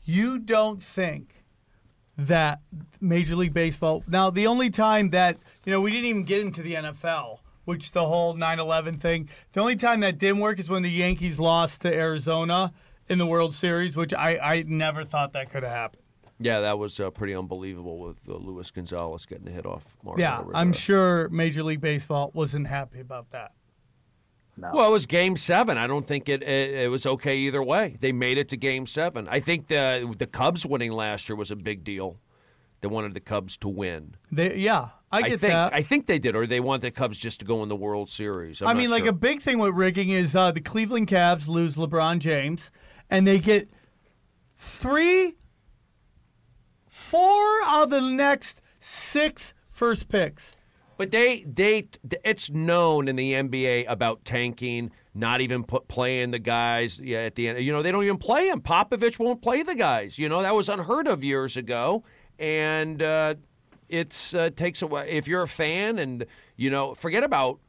You 0.07 0.39
don't 0.39 0.81
think 0.81 1.45
that 2.17 2.61
Major 3.01 3.35
League 3.35 3.53
Baseball. 3.53 4.05
Now, 4.07 4.31
the 4.31 4.47
only 4.47 4.71
time 4.71 5.11
that, 5.11 5.37
you 5.65 5.73
know, 5.73 5.81
we 5.81 5.91
didn't 5.91 6.07
even 6.07 6.23
get 6.23 6.41
into 6.41 6.63
the 6.63 6.75
NFL, 6.75 7.41
which 7.65 7.91
the 7.91 8.07
whole 8.07 8.35
9 8.35 8.61
11 8.61 8.99
thing, 8.99 9.29
the 9.53 9.61
only 9.61 9.75
time 9.75 10.01
that 10.01 10.17
didn't 10.17 10.41
work 10.41 10.61
is 10.61 10.71
when 10.71 10.83
the 10.83 10.91
Yankees 10.91 11.41
lost 11.41 11.81
to 11.83 11.93
Arizona 11.93 12.73
in 13.09 13.19
the 13.19 13.27
World 13.27 13.53
Series, 13.53 13.97
which 13.97 14.15
I, 14.15 14.39
I 14.39 14.65
never 14.67 15.05
thought 15.05 15.33
that 15.33 15.51
could 15.51 15.65
have 15.65 15.73
happened. 15.73 16.03
Yeah, 16.39 16.61
that 16.61 16.79
was 16.79 17.01
uh, 17.01 17.11
pretty 17.11 17.35
unbelievable 17.35 17.99
with 17.99 18.19
uh, 18.29 18.35
Luis 18.35 18.71
Gonzalez 18.71 19.27
getting 19.27 19.47
the 19.47 19.51
hit 19.51 19.67
off. 19.67 19.97
Yeah, 20.17 20.39
Rivera. 20.39 20.57
I'm 20.57 20.73
sure 20.73 21.29
Major 21.31 21.65
League 21.65 21.81
Baseball 21.81 22.31
wasn't 22.33 22.69
happy 22.69 23.01
about 23.01 23.31
that. 23.31 23.53
Well, 24.57 24.89
it 24.89 24.91
was 24.91 25.07
Game 25.07 25.37
Seven. 25.37 25.77
I 25.77 25.87
don't 25.87 26.07
think 26.07 26.29
it, 26.29 26.43
it 26.43 26.75
it 26.75 26.91
was 26.91 27.07
okay 27.07 27.37
either 27.37 27.63
way. 27.63 27.97
They 28.01 28.13
made 28.13 28.39
it 28.39 28.49
to 28.51 28.57
Game 28.57 28.87
Seven. 28.87 29.29
I 29.29 29.41
think 29.41 29.69
the 29.69 30.15
the 30.19 30.27
Cubs 30.27 30.65
winning 30.65 30.93
last 30.93 31.29
year 31.29 31.37
was 31.37 31.51
a 31.51 31.57
big 31.57 31.85
deal. 31.85 32.19
They 32.81 32.89
wanted 32.89 33.15
the 33.15 33.21
Cubs 33.21 33.57
to 33.59 33.69
win. 33.69 34.17
They, 34.31 34.57
yeah, 34.57 34.91
I 35.11 35.23
get 35.23 35.41
think 35.41 35.53
that. 35.53 35.75
I 35.75 35.83
think 35.83 36.07
they 36.07 36.19
did, 36.19 36.37
or 36.37 36.47
they 36.47 36.61
want 36.61 36.83
the 36.83 36.91
Cubs 36.91 37.19
just 37.19 37.41
to 37.41 37.47
go 37.47 37.63
in 37.63 37.69
the 37.69 37.77
World 37.77 38.11
Series. 38.11 38.63
I'm 38.63 38.69
I 38.69 38.75
mean, 38.75 38.91
like 38.91 39.05
sure. 39.05 39.11
a 39.11 39.15
big 39.15 39.41
thing 39.41 39.59
with 39.59 39.75
rigging 39.75 40.11
is 40.11 40.35
uh, 40.35 40.53
the 40.53 40.61
Cleveland 40.61 41.09
Cavs 41.09 41.49
lose 41.49 41.77
LeBron 41.77 42.19
James, 42.19 42.71
and 43.11 43.27
they 43.27 43.39
get 43.39 43.69
three, 44.59 45.37
four 46.89 47.63
of 47.67 47.91
the 47.91 48.01
next 48.01 48.61
six 48.81 49.53
first 49.71 50.09
picks. 50.09 50.53
But 50.97 51.11
they 51.11 51.43
they 51.43 51.89
it's 52.25 52.51
known 52.51 53.09
in 53.09 53.17
the 53.17 53.33
NBA 53.33 53.85
about 53.89 54.25
tanking, 54.25 54.91
not 55.15 55.41
even 55.41 55.63
put 55.63 55.89
playing 55.89 56.31
the 56.31 56.39
guys 56.39 57.01
at 57.01 57.35
the 57.35 57.49
end. 57.49 57.61
You 57.61 57.73
know, 57.73 57.83
they 57.83 57.93
don't 57.93 58.05
even 58.05 58.19
play 58.19 58.49
them. 58.49 58.61
Popovich 58.61 59.19
won't 59.19 59.43
play 59.43 59.63
the 59.63 59.75
guys. 59.75 60.19
You 60.19 60.29
know, 60.29 60.43
that 60.43 60.55
was 60.55 60.69
unheard 60.69 61.07
of 61.07 61.23
years 61.23 61.57
ago, 61.57 62.03
and 62.39 63.03
uh, 63.03 63.35
it's 63.89 64.35
uh, 64.35 64.51
takes 64.51 64.83
away 64.83 65.11
if 65.11 65.29
you're 65.29 65.43
a 65.43 65.49
fan 65.49 65.99
and 65.99 66.25
you 66.57 66.71
know, 66.71 66.95
forget 66.95 67.23
about 67.23 67.61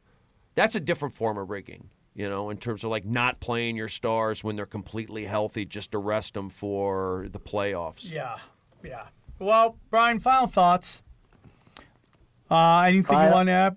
that's 0.54 0.74
a 0.74 0.80
different 0.80 1.14
form 1.14 1.36
of 1.38 1.50
rigging. 1.50 1.90
You 2.14 2.28
know, 2.28 2.50
in 2.50 2.56
terms 2.56 2.82
of 2.82 2.90
like 2.90 3.04
not 3.04 3.38
playing 3.38 3.76
your 3.76 3.86
stars 3.88 4.42
when 4.42 4.56
they're 4.56 4.66
completely 4.66 5.24
healthy, 5.24 5.64
just 5.64 5.92
to 5.92 5.98
rest 5.98 6.34
them 6.34 6.48
for 6.50 7.28
the 7.30 7.38
playoffs. 7.38 8.10
Yeah, 8.10 8.38
yeah. 8.82 9.06
Well, 9.38 9.76
Brian, 9.90 10.18
final 10.18 10.48
thoughts. 10.48 11.02
Uh, 12.50 12.80
anything 12.82 13.18
you 13.18 13.30
want 13.30 13.48
to 13.48 13.52
add? 13.52 13.76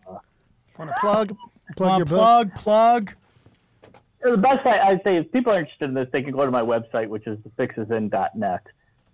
Want 0.77 0.89
to 0.89 0.95
plug? 0.99 1.37
Plug 1.75 1.89
Want 1.89 1.99
your 1.99 2.05
to 2.05 2.09
book. 2.09 2.55
plug? 2.55 2.55
Plug. 2.55 3.15
The 4.23 4.37
best 4.37 4.65
I, 4.65 4.79
I'd 4.79 5.03
say 5.03 5.17
if 5.17 5.31
people 5.31 5.51
are 5.51 5.59
interested 5.59 5.89
in 5.89 5.95
this, 5.95 6.07
they 6.11 6.21
can 6.21 6.31
go 6.31 6.45
to 6.45 6.51
my 6.51 6.61
website, 6.61 7.07
which 7.07 7.25
is 7.27 7.39
thefixisin.net. 7.57 8.61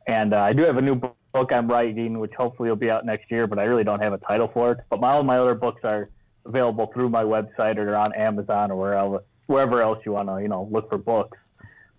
And 0.05 0.33
uh, 0.33 0.41
I 0.41 0.53
do 0.53 0.63
have 0.63 0.77
a 0.77 0.81
new 0.81 0.95
book 0.95 1.51
I'm 1.51 1.67
writing, 1.67 2.19
which 2.19 2.33
hopefully 2.33 2.69
will 2.69 2.75
be 2.75 2.91
out 2.91 3.05
next 3.05 3.31
year, 3.31 3.47
but 3.47 3.57
I 3.59 3.63
really 3.63 3.83
don't 3.83 4.01
have 4.01 4.13
a 4.13 4.17
title 4.17 4.49
for 4.53 4.73
it. 4.73 4.79
But 4.89 4.99
my, 4.99 5.11
all 5.11 5.23
my 5.23 5.37
other 5.37 5.55
books 5.55 5.81
are 5.83 6.07
available 6.45 6.87
through 6.93 7.09
my 7.09 7.23
website 7.23 7.77
or 7.77 7.95
on 7.95 8.13
Amazon 8.13 8.71
or 8.71 8.77
wherever, 8.77 9.23
wherever 9.47 9.81
else 9.81 9.99
you 10.05 10.13
want 10.13 10.27
to, 10.29 10.41
you 10.41 10.47
know, 10.47 10.67
look 10.71 10.89
for 10.89 10.97
books. 10.97 11.37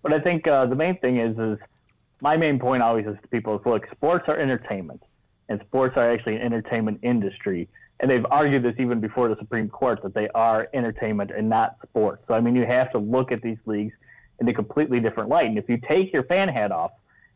But 0.01 0.13
I 0.13 0.19
think 0.19 0.47
uh, 0.47 0.65
the 0.65 0.75
main 0.75 0.97
thing 0.99 1.17
is, 1.17 1.37
is 1.37 1.59
my 2.21 2.37
main 2.37 2.59
point 2.59 2.81
always 2.81 3.05
is 3.05 3.17
to 3.21 3.27
people 3.29 3.57
is, 3.59 3.65
look, 3.65 3.87
sports 3.91 4.25
are 4.27 4.37
entertainment, 4.37 5.01
and 5.49 5.59
sports 5.67 5.97
are 5.97 6.09
actually 6.09 6.35
an 6.37 6.41
entertainment 6.41 6.99
industry. 7.01 7.67
And 7.99 8.09
they've 8.09 8.25
argued 8.31 8.63
this 8.63 8.75
even 8.79 9.01
before 9.01 9.27
the 9.27 9.35
Supreme 9.35 9.67
Court 9.67 10.01
that 10.03 10.13
they 10.13 10.29
are 10.29 10.69
entertainment 10.73 11.31
and 11.35 11.49
not 11.49 11.75
sports. 11.83 12.23
So 12.27 12.33
I 12.33 12.39
mean, 12.39 12.55
you 12.55 12.65
have 12.65 12.91
to 12.93 12.97
look 12.97 13.31
at 13.33 13.41
these 13.41 13.57
leagues 13.65 13.93
in 14.39 14.47
a 14.47 14.53
completely 14.53 15.01
different 15.01 15.29
light. 15.29 15.49
And 15.49 15.57
if 15.57 15.67
you 15.67 15.77
take 15.77 16.13
your 16.13 16.23
fan 16.23 16.47
hat 16.47 16.71
off, 16.71 16.91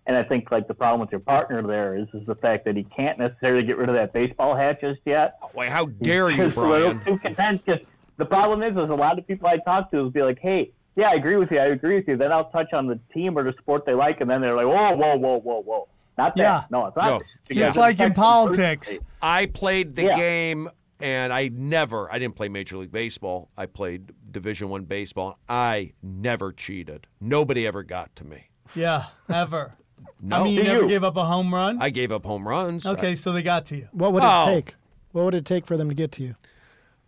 and 0.05 0.15
I 0.15 0.23
think 0.23 0.51
like 0.51 0.67
the 0.67 0.73
problem 0.73 1.01
with 1.01 1.11
your 1.11 1.19
partner 1.19 1.61
there 1.65 1.95
is 1.95 2.07
is 2.13 2.25
the 2.25 2.35
fact 2.35 2.65
that 2.65 2.75
he 2.75 2.83
can't 2.83 3.17
necessarily 3.17 3.63
get 3.63 3.77
rid 3.77 3.89
of 3.89 3.95
that 3.95 4.13
baseball 4.13 4.55
hat 4.55 4.79
just 4.81 4.99
yet. 5.05 5.37
Wait, 5.53 5.69
how 5.69 5.85
dare 5.85 6.29
you, 6.29 6.37
Just 6.37 6.57
a 6.57 6.61
little 6.61 6.93
Brian? 6.93 7.05
too 7.05 7.17
contentious. 7.19 7.79
The 8.17 8.25
problem 8.25 8.61
is, 8.63 8.71
is 8.71 8.89
a 8.89 8.95
lot 8.95 9.17
of 9.17 9.25
people 9.27 9.47
I 9.47 9.57
talk 9.57 9.91
to 9.91 9.97
will 9.97 10.09
be 10.09 10.21
like, 10.21 10.39
"Hey, 10.39 10.71
yeah, 10.95 11.09
I 11.09 11.13
agree 11.15 11.37
with 11.37 11.51
you. 11.51 11.59
I 11.59 11.67
agree 11.67 11.95
with 11.95 12.07
you." 12.07 12.15
Then 12.17 12.31
I'll 12.31 12.49
touch 12.51 12.73
on 12.73 12.87
the 12.87 12.99
team 13.13 13.37
or 13.37 13.43
the 13.43 13.53
sport 13.59 13.85
they 13.85 13.93
like, 13.93 14.21
and 14.21 14.29
then 14.29 14.41
they're 14.41 14.55
like, 14.55 14.65
oh, 14.65 14.69
"Whoa, 14.69 14.95
whoa, 14.95 15.15
whoa, 15.17 15.39
whoa, 15.39 15.61
whoa!" 15.61 15.87
Not 16.17 16.35
that. 16.35 16.41
Yeah. 16.41 16.63
No, 16.69 16.85
it's 16.87 16.95
not. 16.95 17.05
No. 17.05 17.19
that. 17.19 17.57
It's 17.67 17.77
like 17.77 17.99
in 17.99 18.13
politics. 18.13 18.97
I 19.21 19.47
played 19.47 19.95
the 19.95 20.03
Yeah. 20.03 20.17
game, 20.17 20.69
and 20.99 21.33
I 21.33 21.49
never. 21.49 22.11
I 22.13 22.19
didn't 22.19 22.35
play 22.35 22.49
Major 22.49 22.77
League 22.77 22.91
Baseball. 22.91 23.49
I 23.57 23.65
played 23.65 24.11
Division 24.31 24.69
One 24.69 24.83
baseball. 24.85 25.39
I 25.49 25.93
never 26.03 26.51
cheated. 26.51 27.07
Nobody 27.19 27.65
ever 27.65 27.83
got 27.83 28.15
to 28.17 28.25
me. 28.25 28.49
Yeah, 28.75 29.05
ever. 29.31 29.73
No, 30.21 30.41
I 30.41 30.43
mean, 30.43 30.53
you 30.53 30.61
Do 30.63 30.67
never 30.67 30.81
you? 30.83 30.87
gave 30.89 31.03
up 31.03 31.15
a 31.17 31.23
home 31.25 31.53
run. 31.53 31.81
I 31.81 31.89
gave 31.89 32.11
up 32.11 32.25
home 32.25 32.47
runs. 32.47 32.85
okay, 32.85 33.15
so 33.15 33.31
they 33.31 33.41
got 33.43 33.65
to 33.67 33.75
you. 33.77 33.87
What 33.91 34.11
would 34.13 34.23
it 34.23 34.29
Oh. 34.29 34.45
take? 34.47 34.75
What 35.11 35.25
would 35.25 35.33
it 35.35 35.45
take 35.45 35.65
for 35.65 35.75
them 35.77 35.87
to 35.89 35.95
get 35.95 36.11
to 36.13 36.23
you? 36.23 36.35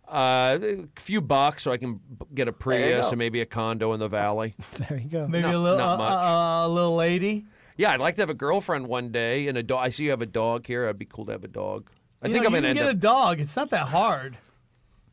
Uh, 0.08 0.58
a 0.62 1.00
few 1.00 1.20
bucks 1.20 1.62
so 1.64 1.72
I 1.72 1.76
can 1.78 2.00
get 2.34 2.46
a 2.46 2.50
you 2.50 2.52
Prius 2.52 3.10
and 3.10 3.18
maybe 3.18 3.40
a 3.40 3.46
condo 3.46 3.92
in 3.92 4.00
the 4.00 4.08
valley. 4.08 4.54
There 4.88 4.98
you 4.98 5.08
go. 5.08 5.26
Maybe 5.28 5.42
Not- 5.42 5.54
a 5.54 5.58
little, 5.58 5.78
not 5.78 5.94
uh, 5.94 5.96
much. 5.98 6.24
uh, 6.24 6.66
a 6.66 6.68
little 6.68 6.96
lady. 6.96 7.44
Yeah, 7.76 7.90
I'd 7.92 8.00
like 8.00 8.14
to 8.16 8.22
have 8.22 8.30
a 8.30 8.34
girlfriend 8.34 8.86
one 8.86 9.10
day 9.12 9.48
and 9.48 9.58
a 9.58 9.62
dog. 9.62 9.84
I 9.84 9.90
see 9.90 10.04
you 10.04 10.10
have 10.10 10.22
a 10.22 10.26
dog 10.26 10.66
here. 10.66 10.84
It'd 10.84 10.98
be 10.98 11.04
cool 11.04 11.26
to 11.26 11.32
have 11.32 11.44
a 11.44 11.48
dog. 11.48 11.90
I 12.22 12.28
You 12.28 12.32
think 12.32 12.42
know, 12.44 12.48
I'm 12.48 12.54
you 12.54 12.60
gonna 12.62 12.68
can 12.74 12.76
get 12.76 12.86
up. 12.86 12.92
a 12.92 12.98
dog. 12.98 13.40
It's 13.40 13.56
not 13.56 13.70
that 13.70 13.88
hard. 13.88 14.38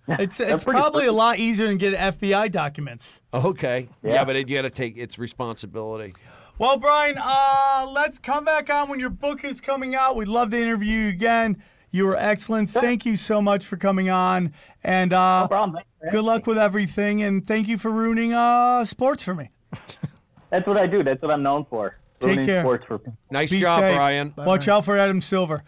It's 0.06 0.38
it's 0.42 0.66
pretty 0.66 0.78
probably 0.78 1.06
a 1.06 1.14
lot 1.14 1.40
easier 1.40 1.66
than 1.68 1.78
getting 1.78 1.98
FBI 1.98 2.52
documents. 2.52 3.22
Okay. 3.34 3.88
Yeah, 4.04 4.14
Yeah. 4.16 4.24
but 4.26 4.36
it, 4.36 4.50
you 4.50 4.56
got 4.58 4.64
to 4.64 4.70
take 4.70 4.98
its 4.98 5.18
responsibility. 5.18 6.14
Well, 6.60 6.76
Brian, 6.78 7.16
uh, 7.18 7.88
let's 7.90 8.20
come 8.20 8.44
back 8.44 8.70
on 8.70 8.90
when 8.90 9.00
your 9.00 9.10
book 9.10 9.46
is 9.46 9.62
coming 9.62 9.96
out. 9.96 10.18
We'd 10.18 10.28
love 10.28 10.52
to 10.52 10.62
interview 10.62 11.00
you 11.04 11.08
again. 11.10 11.64
You 11.92 12.06
were 12.06 12.18
excellent. 12.18 12.70
Thank 12.70 13.06
you 13.06 13.16
so 13.16 13.42
much 13.42 13.66
for 13.66 13.78
coming 13.78 14.10
on, 14.10 14.52
and 14.84 15.14
uh, 15.14 15.44
No 15.44 15.48
problem. 15.48 15.84
Good 16.12 16.24
luck 16.26 16.48
with 16.48 16.58
everything. 16.58 17.24
And 17.24 17.48
thank 17.48 17.70
you 17.70 17.78
for 17.78 17.90
ruining 17.90 18.34
uh, 18.34 18.84
sports 18.84 19.24
for 19.24 19.34
me. 19.34 19.52
That's 20.50 20.68
what 20.68 20.76
I 20.76 20.86
do. 20.86 21.02
That's 21.02 21.22
what 21.22 21.32
I'm 21.32 21.44
known 21.44 21.64
for. 21.70 21.96
Take 22.24 22.38
Ruining 22.38 22.46
care. 22.46 22.62
Sports 22.62 22.86
for 22.88 23.02
Nice 23.30 23.52
Be 23.52 23.60
job, 23.60 23.80
safe. 23.82 23.96
Brian. 23.96 24.34
Watch 24.38 24.68
out 24.68 24.86
for 24.86 24.98
Adam 24.98 25.22
Silver. 25.22 25.64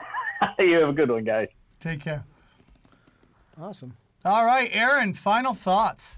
you 0.58 0.80
have 0.80 0.88
a 0.88 0.92
good 0.92 1.10
one, 1.10 1.24
guys. 1.24 1.48
Take 1.80 2.00
care. 2.00 2.24
Awesome. 3.60 3.94
All 4.24 4.44
right, 4.44 4.68
Aaron. 4.72 5.14
Final 5.14 5.54
thoughts. 5.54 6.16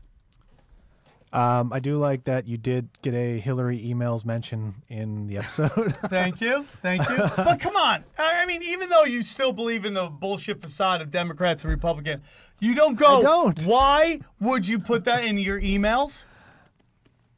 Um, 1.32 1.72
I 1.72 1.78
do 1.78 1.96
like 1.96 2.24
that 2.24 2.48
you 2.48 2.57
did 2.57 2.88
get 3.03 3.14
a 3.14 3.38
Hillary 3.38 3.80
emails 3.80 4.24
mention 4.24 4.74
in 4.88 5.28
the 5.28 5.38
episode. 5.38 5.96
Thank 6.07 6.40
you. 6.40 6.66
Thank 6.82 7.09
you. 7.09 7.18
But 7.36 7.61
come 7.61 7.76
on. 7.76 8.05
I 8.18 8.42
I 8.42 8.46
mean, 8.46 8.62
even 8.64 8.88
though 8.88 9.05
you 9.05 9.22
still 9.22 9.53
believe 9.53 9.84
in 9.84 9.94
the 9.94 10.07
bullshit 10.07 10.61
facade 10.61 11.01
of 11.01 11.11
Democrats 11.11 11.62
and 11.62 11.70
Republicans, 11.70 12.22
you 12.59 12.74
don't 12.74 12.96
go. 12.96 13.18
I 13.18 13.22
don't. 13.22 13.62
Why 13.62 14.20
would 14.40 14.66
you 14.66 14.80
put 14.80 15.05
that 15.05 15.24
in 15.24 15.38
your 15.38 15.61
emails? 15.61 16.24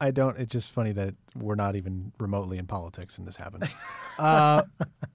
I 0.01 0.09
don't. 0.09 0.37
It's 0.37 0.51
just 0.51 0.71
funny 0.71 0.91
that 0.93 1.13
we're 1.35 1.55
not 1.55 1.75
even 1.75 2.11
remotely 2.19 2.57
in 2.57 2.67
politics 2.67 3.17
and 3.17 3.27
this 3.27 3.35
happened. 3.35 3.69
uh, 4.19 4.63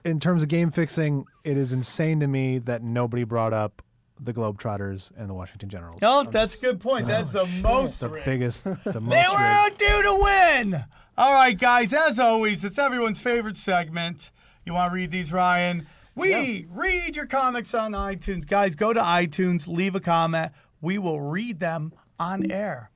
in 0.05 0.19
terms 0.19 0.41
of 0.41 0.47
game 0.47 0.71
fixing, 0.71 1.25
it 1.43 1.57
is 1.57 1.73
insane 1.73 2.19
to 2.19 2.27
me 2.27 2.59
that 2.59 2.83
nobody 2.83 3.23
brought 3.23 3.53
up 3.53 3.81
the 4.19 4.33
Globetrotters 4.33 5.11
and 5.17 5.29
the 5.29 5.33
Washington 5.33 5.69
Generals. 5.69 6.01
No, 6.01 6.19
I'm 6.19 6.31
that's 6.31 6.57
a 6.57 6.61
good 6.61 6.79
point. 6.81 7.07
That's 7.07 7.31
the 7.31 7.45
most 7.45 8.01
the 8.01 8.09
rigged. 8.09 8.25
biggest, 8.25 8.63
the 8.63 8.75
most. 8.99 9.09
They 9.09 9.23
were 9.31 9.63
rigged. 9.63 9.77
due 9.77 10.03
to 10.03 10.19
win. 10.21 10.85
All 11.17 11.33
right, 11.33 11.57
guys. 11.57 11.93
As 11.93 12.19
always, 12.19 12.63
it's 12.63 12.77
everyone's 12.77 13.21
favorite 13.21 13.57
segment. 13.57 14.31
You 14.65 14.73
want 14.73 14.91
to 14.91 14.95
read 14.95 15.11
these, 15.11 15.31
Ryan? 15.31 15.87
We 16.15 16.67
read 16.69 17.15
your 17.15 17.27
comics 17.27 17.73
on 17.73 17.93
iTunes. 17.93 18.45
Guys, 18.45 18.75
go 18.75 18.91
to 18.91 18.99
iTunes, 18.99 19.67
leave 19.67 19.95
a 19.95 20.01
comment. 20.01 20.51
We 20.81 20.97
will 20.97 21.21
read 21.21 21.59
them 21.59 21.93
on 22.19 22.51
air. 22.51 22.91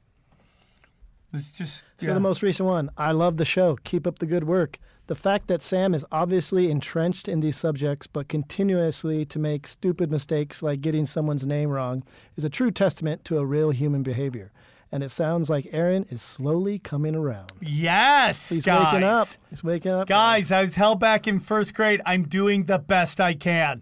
It's 1.34 1.52
just 1.58 1.84
So 2.00 2.14
the 2.14 2.20
most 2.20 2.44
recent 2.44 2.68
one. 2.68 2.90
I 2.98 3.12
love 3.12 3.38
the 3.38 3.46
show. 3.46 3.78
Keep 3.84 4.06
up 4.06 4.20
the 4.20 4.26
good 4.26 4.44
work. 4.44 4.78
The 5.08 5.16
fact 5.16 5.48
that 5.48 5.62
Sam 5.64 5.94
is 5.94 6.06
obviously 6.12 6.70
entrenched 6.72 7.28
in 7.28 7.40
these 7.42 7.58
subjects, 7.58 8.08
but 8.08 8.30
continuously 8.30 9.26
to 9.26 9.40
make 9.40 9.68
stupid 9.68 10.10
mistakes 10.12 10.62
like 10.62 10.80
getting 10.82 11.06
someone's 11.06 11.46
name 11.46 11.70
wrong, 11.70 12.04
is 12.38 12.44
a 12.44 12.50
true 12.50 12.72
testament 12.72 13.26
to 13.26 13.38
a 13.40 13.46
real 13.46 13.72
human 13.72 14.04
behavior. 14.04 14.52
and 14.94 15.02
it 15.04 15.10
sounds 15.10 15.50
like 15.50 15.68
Aaron 15.72 16.06
is 16.12 16.22
slowly 16.22 16.78
coming 16.78 17.16
around. 17.16 17.52
Yes, 17.62 18.48
He's 18.50 18.64
guys. 18.64 18.94
waking 18.94 19.04
up. 19.04 19.28
He's 19.50 19.64
waking 19.64 19.92
up. 19.92 20.08
Guys, 20.08 20.52
I 20.52 20.62
was 20.62 20.76
held 20.76 21.00
back 21.00 21.28
in 21.28 21.40
first 21.40 21.74
grade. 21.74 22.00
I'm 22.06 22.24
doing 22.26 22.66
the 22.66 22.78
best 22.78 23.20
I 23.20 23.34
can. 23.34 23.82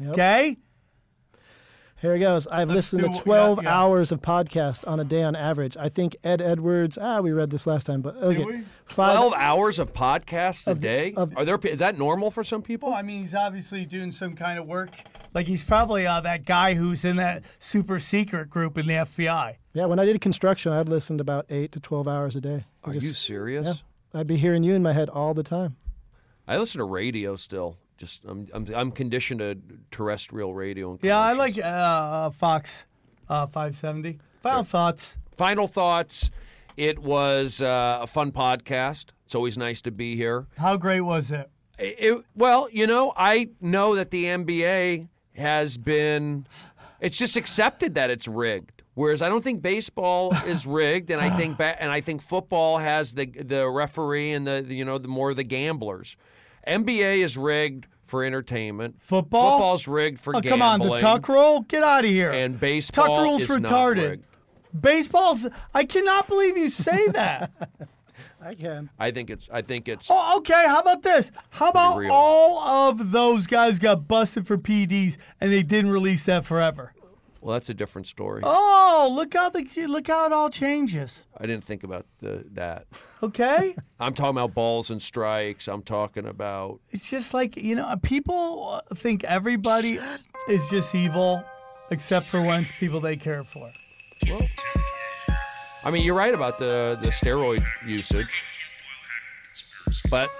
Yep. 0.00 0.10
Okay? 0.14 0.56
Here 2.00 2.14
he 2.14 2.20
goes. 2.20 2.46
I've 2.46 2.68
Let's 2.68 2.92
listened 2.92 3.12
to 3.12 3.18
yeah, 3.18 3.22
12 3.22 3.62
yeah. 3.64 3.76
hours 3.76 4.12
of 4.12 4.20
podcast 4.22 4.86
on 4.86 5.00
a 5.00 5.04
day 5.04 5.24
on 5.24 5.34
average. 5.34 5.76
I 5.76 5.88
think 5.88 6.16
Ed 6.22 6.40
Edwards. 6.40 6.96
Ah, 7.00 7.20
we 7.20 7.32
read 7.32 7.50
this 7.50 7.66
last 7.66 7.86
time, 7.86 8.02
but 8.02 8.16
okay. 8.16 8.44
we? 8.44 8.52
Five, 8.84 9.16
Twelve 9.16 9.34
hours 9.34 9.78
of 9.80 9.92
podcasts 9.92 10.68
a 10.68 10.74
day. 10.76 11.12
of- 11.16 11.36
Are 11.36 11.44
there? 11.44 11.58
Is 11.64 11.80
that 11.80 11.98
normal 11.98 12.30
for 12.30 12.44
some 12.44 12.62
people? 12.62 12.90
Well, 12.90 12.98
I 12.98 13.02
mean, 13.02 13.22
he's 13.22 13.34
obviously 13.34 13.84
doing 13.84 14.12
some 14.12 14.36
kind 14.36 14.58
of 14.60 14.66
work. 14.66 14.90
Like 15.34 15.46
he's 15.46 15.64
probably 15.64 16.06
uh, 16.06 16.20
that 16.20 16.44
guy 16.44 16.74
who's 16.74 17.04
in 17.04 17.16
that 17.16 17.42
super 17.58 17.98
secret 17.98 18.48
group 18.48 18.78
in 18.78 18.86
the 18.86 18.94
FBI. 18.94 19.56
Yeah, 19.74 19.86
when 19.86 19.98
I 19.98 20.04
did 20.04 20.20
construction, 20.20 20.72
I'd 20.72 20.88
listened 20.88 21.20
about 21.20 21.46
eight 21.50 21.72
to 21.72 21.80
12 21.80 22.06
hours 22.08 22.36
a 22.36 22.40
day. 22.40 22.64
I 22.84 22.90
Are 22.90 22.94
you 22.94 23.12
serious? 23.12 23.66
yeah. 23.66 24.20
I'd 24.20 24.26
be 24.26 24.36
hearing 24.36 24.62
you 24.62 24.74
in 24.74 24.82
my 24.82 24.92
head 24.92 25.08
all 25.10 25.34
the 25.34 25.42
time. 25.42 25.76
I 26.46 26.56
listen 26.56 26.78
to 26.78 26.84
radio 26.84 27.36
still. 27.36 27.76
Just 27.98 28.24
I'm 28.24 28.46
I'm, 28.54 28.66
I'm 28.74 28.90
conditioned 28.92 29.40
to 29.40 29.58
terrestrial 29.90 30.54
radio. 30.54 30.92
And 30.92 31.00
Yeah, 31.02 31.18
I 31.18 31.32
like 31.34 31.58
uh, 31.58 32.30
Fox 32.30 32.84
uh, 33.28 33.46
570. 33.46 34.18
Final 34.42 34.62
thoughts. 34.64 35.16
Final 35.36 35.66
thoughts. 35.68 36.30
It 36.76 36.98
was 37.00 37.60
uh, 37.60 37.98
a 38.02 38.06
fun 38.06 38.30
podcast. 38.32 39.06
It's 39.24 39.34
always 39.34 39.58
nice 39.58 39.82
to 39.82 39.90
be 39.90 40.14
here. 40.16 40.46
How 40.56 40.76
great 40.76 41.00
was 41.02 41.30
it? 41.32 41.50
It- 41.78 41.96
it- 41.98 42.24
well, 42.36 42.68
you 42.72 42.86
know, 42.86 43.12
I 43.16 43.50
know 43.60 43.96
that 43.96 44.10
the 44.10 44.24
NBA 44.26 45.08
has 45.36 45.76
been. 45.76 46.46
It's 47.00 47.16
just 47.18 47.36
accepted 47.36 47.94
that 47.96 48.10
it's 48.10 48.26
rigged. 48.28 48.82
Whereas 48.94 49.22
I 49.22 49.28
don't 49.28 49.42
think 49.44 49.62
baseball 49.62 50.34
is 50.46 50.66
rigged, 50.80 51.10
and 51.10 51.20
I 51.20 51.30
think 51.30 51.56
ba- 51.58 51.80
and 51.80 51.90
I 51.92 52.00
think 52.00 52.22
football 52.22 52.78
has 52.78 53.12
the 53.14 53.26
the 53.26 53.68
referee 53.68 54.32
and 54.32 54.46
the, 54.46 54.64
the 54.66 54.74
you 54.74 54.84
know 54.84 54.98
the 54.98 55.08
more 55.08 55.34
the 55.34 55.44
gamblers. 55.44 56.16
NBA 56.68 57.22
is 57.24 57.36
rigged 57.36 57.86
for 58.06 58.24
entertainment. 58.24 58.96
Football? 59.00 59.58
Football's 59.58 59.88
rigged 59.88 60.20
for 60.20 60.34
Oh, 60.36 60.40
gambling. 60.40 60.50
come 60.60 60.62
on, 60.62 60.80
the 60.80 60.98
tuck 60.98 61.28
rule? 61.28 61.60
Get 61.62 61.82
out 61.82 62.04
of 62.04 62.10
here. 62.10 62.30
And 62.30 62.58
baseball 62.58 63.06
tuck 63.06 63.24
rule's 63.24 63.42
is 63.42 63.48
not 63.50 63.62
retarded. 63.70 64.10
rigged. 64.10 64.24
Baseball's. 64.78 65.46
I 65.74 65.84
cannot 65.84 66.28
believe 66.28 66.56
you 66.56 66.68
say 66.70 67.08
that. 67.08 67.50
I 68.40 68.54
can. 68.54 68.88
I 68.98 69.10
think 69.10 69.30
it's. 69.30 69.48
I 69.52 69.62
think 69.62 69.88
it's. 69.88 70.08
oh, 70.10 70.38
okay. 70.38 70.64
How 70.66 70.80
about 70.80 71.02
this? 71.02 71.30
How 71.50 71.70
about 71.70 71.96
real. 71.96 72.12
all 72.12 72.58
of 72.90 73.10
those 73.10 73.46
guys 73.46 73.78
got 73.78 74.06
busted 74.06 74.46
for 74.46 74.56
PDs 74.56 75.16
and 75.40 75.50
they 75.50 75.62
didn't 75.62 75.90
release 75.90 76.24
that 76.24 76.44
forever? 76.44 76.92
Well, 77.40 77.54
that's 77.54 77.68
a 77.68 77.74
different 77.74 78.06
story. 78.06 78.42
Oh, 78.44 79.10
look 79.12 79.34
how 79.34 79.48
the 79.50 79.64
look 79.86 80.08
how 80.08 80.26
it 80.26 80.32
all 80.32 80.50
changes. 80.50 81.24
I 81.36 81.46
didn't 81.46 81.64
think 81.64 81.84
about 81.84 82.06
the, 82.20 82.44
that. 82.52 82.86
Okay. 83.20 83.74
I'm 84.00 84.14
talking 84.14 84.30
about 84.30 84.54
balls 84.54 84.92
and 84.92 85.02
strikes. 85.02 85.66
I'm 85.66 85.82
talking 85.82 86.24
about 86.24 86.78
It's 86.92 87.10
just 87.10 87.34
like, 87.34 87.56
you 87.56 87.74
know, 87.74 87.96
people 88.00 88.80
think 88.94 89.24
everybody 89.24 89.98
is 90.48 90.68
just 90.68 90.94
evil 90.94 91.42
except 91.90 92.26
for 92.26 92.40
once 92.40 92.70
people 92.78 93.00
they 93.00 93.16
care 93.16 93.42
for. 93.42 93.72
Well, 94.28 94.46
I 95.82 95.90
mean, 95.90 96.04
you're 96.04 96.14
right 96.14 96.32
about 96.32 96.58
the 96.58 96.96
the 97.02 97.08
steroid 97.08 97.64
usage, 97.84 98.28
but 100.08 100.30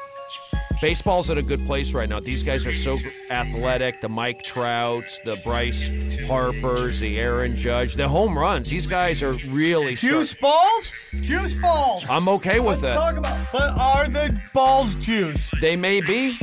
baseball's 0.81 1.31
in 1.31 1.39
a 1.39 1.43
good 1.43 1.65
place 1.67 1.93
right 1.95 2.09
now. 2.09 2.21
These 2.21 2.43
guys 2.43 2.67
are 2.67 2.73
so 2.75 2.97
athletic. 3.31 4.01
The 4.01 4.09
Mike 4.09 4.43
Trouts, 4.43 5.21
the 5.25 5.37
Bryce 5.45 5.89
Harpers, 6.27 7.01
the 7.01 7.19
Aaron 7.19 7.57
Judge, 7.57 7.95
the 7.95 8.09
home 8.09 8.37
runs. 8.39 8.69
These 8.69 8.87
guys 8.87 9.23
are 9.23 9.33
really 9.49 9.95
Juice 9.97 10.31
start- 10.31 10.41
balls? 10.41 10.93
Juice 11.23 11.55
balls. 11.55 12.05
I'm 12.09 12.29
okay 12.29 12.61
with 12.61 12.83
Let's 12.83 12.93
it. 12.93 12.99
talk 12.99 13.17
about. 13.17 13.47
But 13.53 13.79
are 13.79 14.09
the 14.09 14.41
balls 14.55 14.95
juice? 14.97 15.51
They 15.61 15.77
may 15.77 16.01
be, 16.01 16.37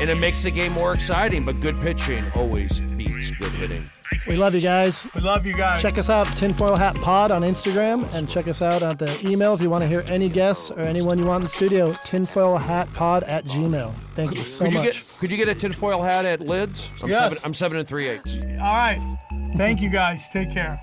and 0.00 0.08
it 0.08 0.16
makes 0.16 0.42
the 0.42 0.50
game 0.50 0.72
more 0.72 0.92
exciting. 0.94 1.44
But 1.44 1.60
good 1.60 1.80
pitching 1.82 2.24
always 2.34 2.80
beats 2.80 3.30
good 3.30 3.52
hitting. 3.52 3.84
We 4.28 4.36
love 4.36 4.54
you 4.54 4.60
guys. 4.60 5.06
We 5.14 5.22
love 5.22 5.46
you 5.46 5.54
guys. 5.54 5.80
Check 5.80 5.96
us 5.96 6.10
out, 6.10 6.26
Tinfoil 6.36 6.76
Hat 6.76 6.94
Pod 6.96 7.30
on 7.30 7.40
Instagram, 7.42 8.06
and 8.12 8.28
check 8.28 8.48
us 8.48 8.60
out 8.60 8.82
at 8.82 8.98
the 8.98 9.18
email 9.26 9.54
if 9.54 9.62
you 9.62 9.70
want 9.70 9.82
to 9.82 9.88
hear 9.88 10.04
any 10.08 10.28
guests 10.28 10.70
or 10.70 10.80
anyone 10.80 11.18
you 11.18 11.24
want 11.24 11.40
in 11.40 11.42
the 11.44 11.48
studio, 11.48 11.90
tinfoil 12.04 12.58
hat 12.58 12.92
pod 12.92 13.22
at 13.24 13.46
gmail. 13.46 13.92
Thank 14.14 14.32
you 14.34 14.42
so 14.42 14.64
Could 14.64 14.72
you 14.74 14.78
much. 14.80 14.92
get 14.92 15.14
could 15.20 15.30
you 15.30 15.36
get 15.38 15.48
a 15.48 15.54
tinfoil 15.54 16.02
hat 16.02 16.26
at 16.26 16.40
Lids? 16.40 16.88
I'm 17.02 17.08
Yes. 17.08 17.20
seven 17.30 17.38
I'm 17.44 17.54
seven 17.54 17.78
and 17.78 17.88
three 17.88 18.08
eighths. 18.08 18.34
All 18.34 18.74
right. 18.74 19.18
Thank 19.56 19.80
you 19.80 19.88
guys. 19.88 20.28
Take 20.28 20.52
care. 20.52 20.82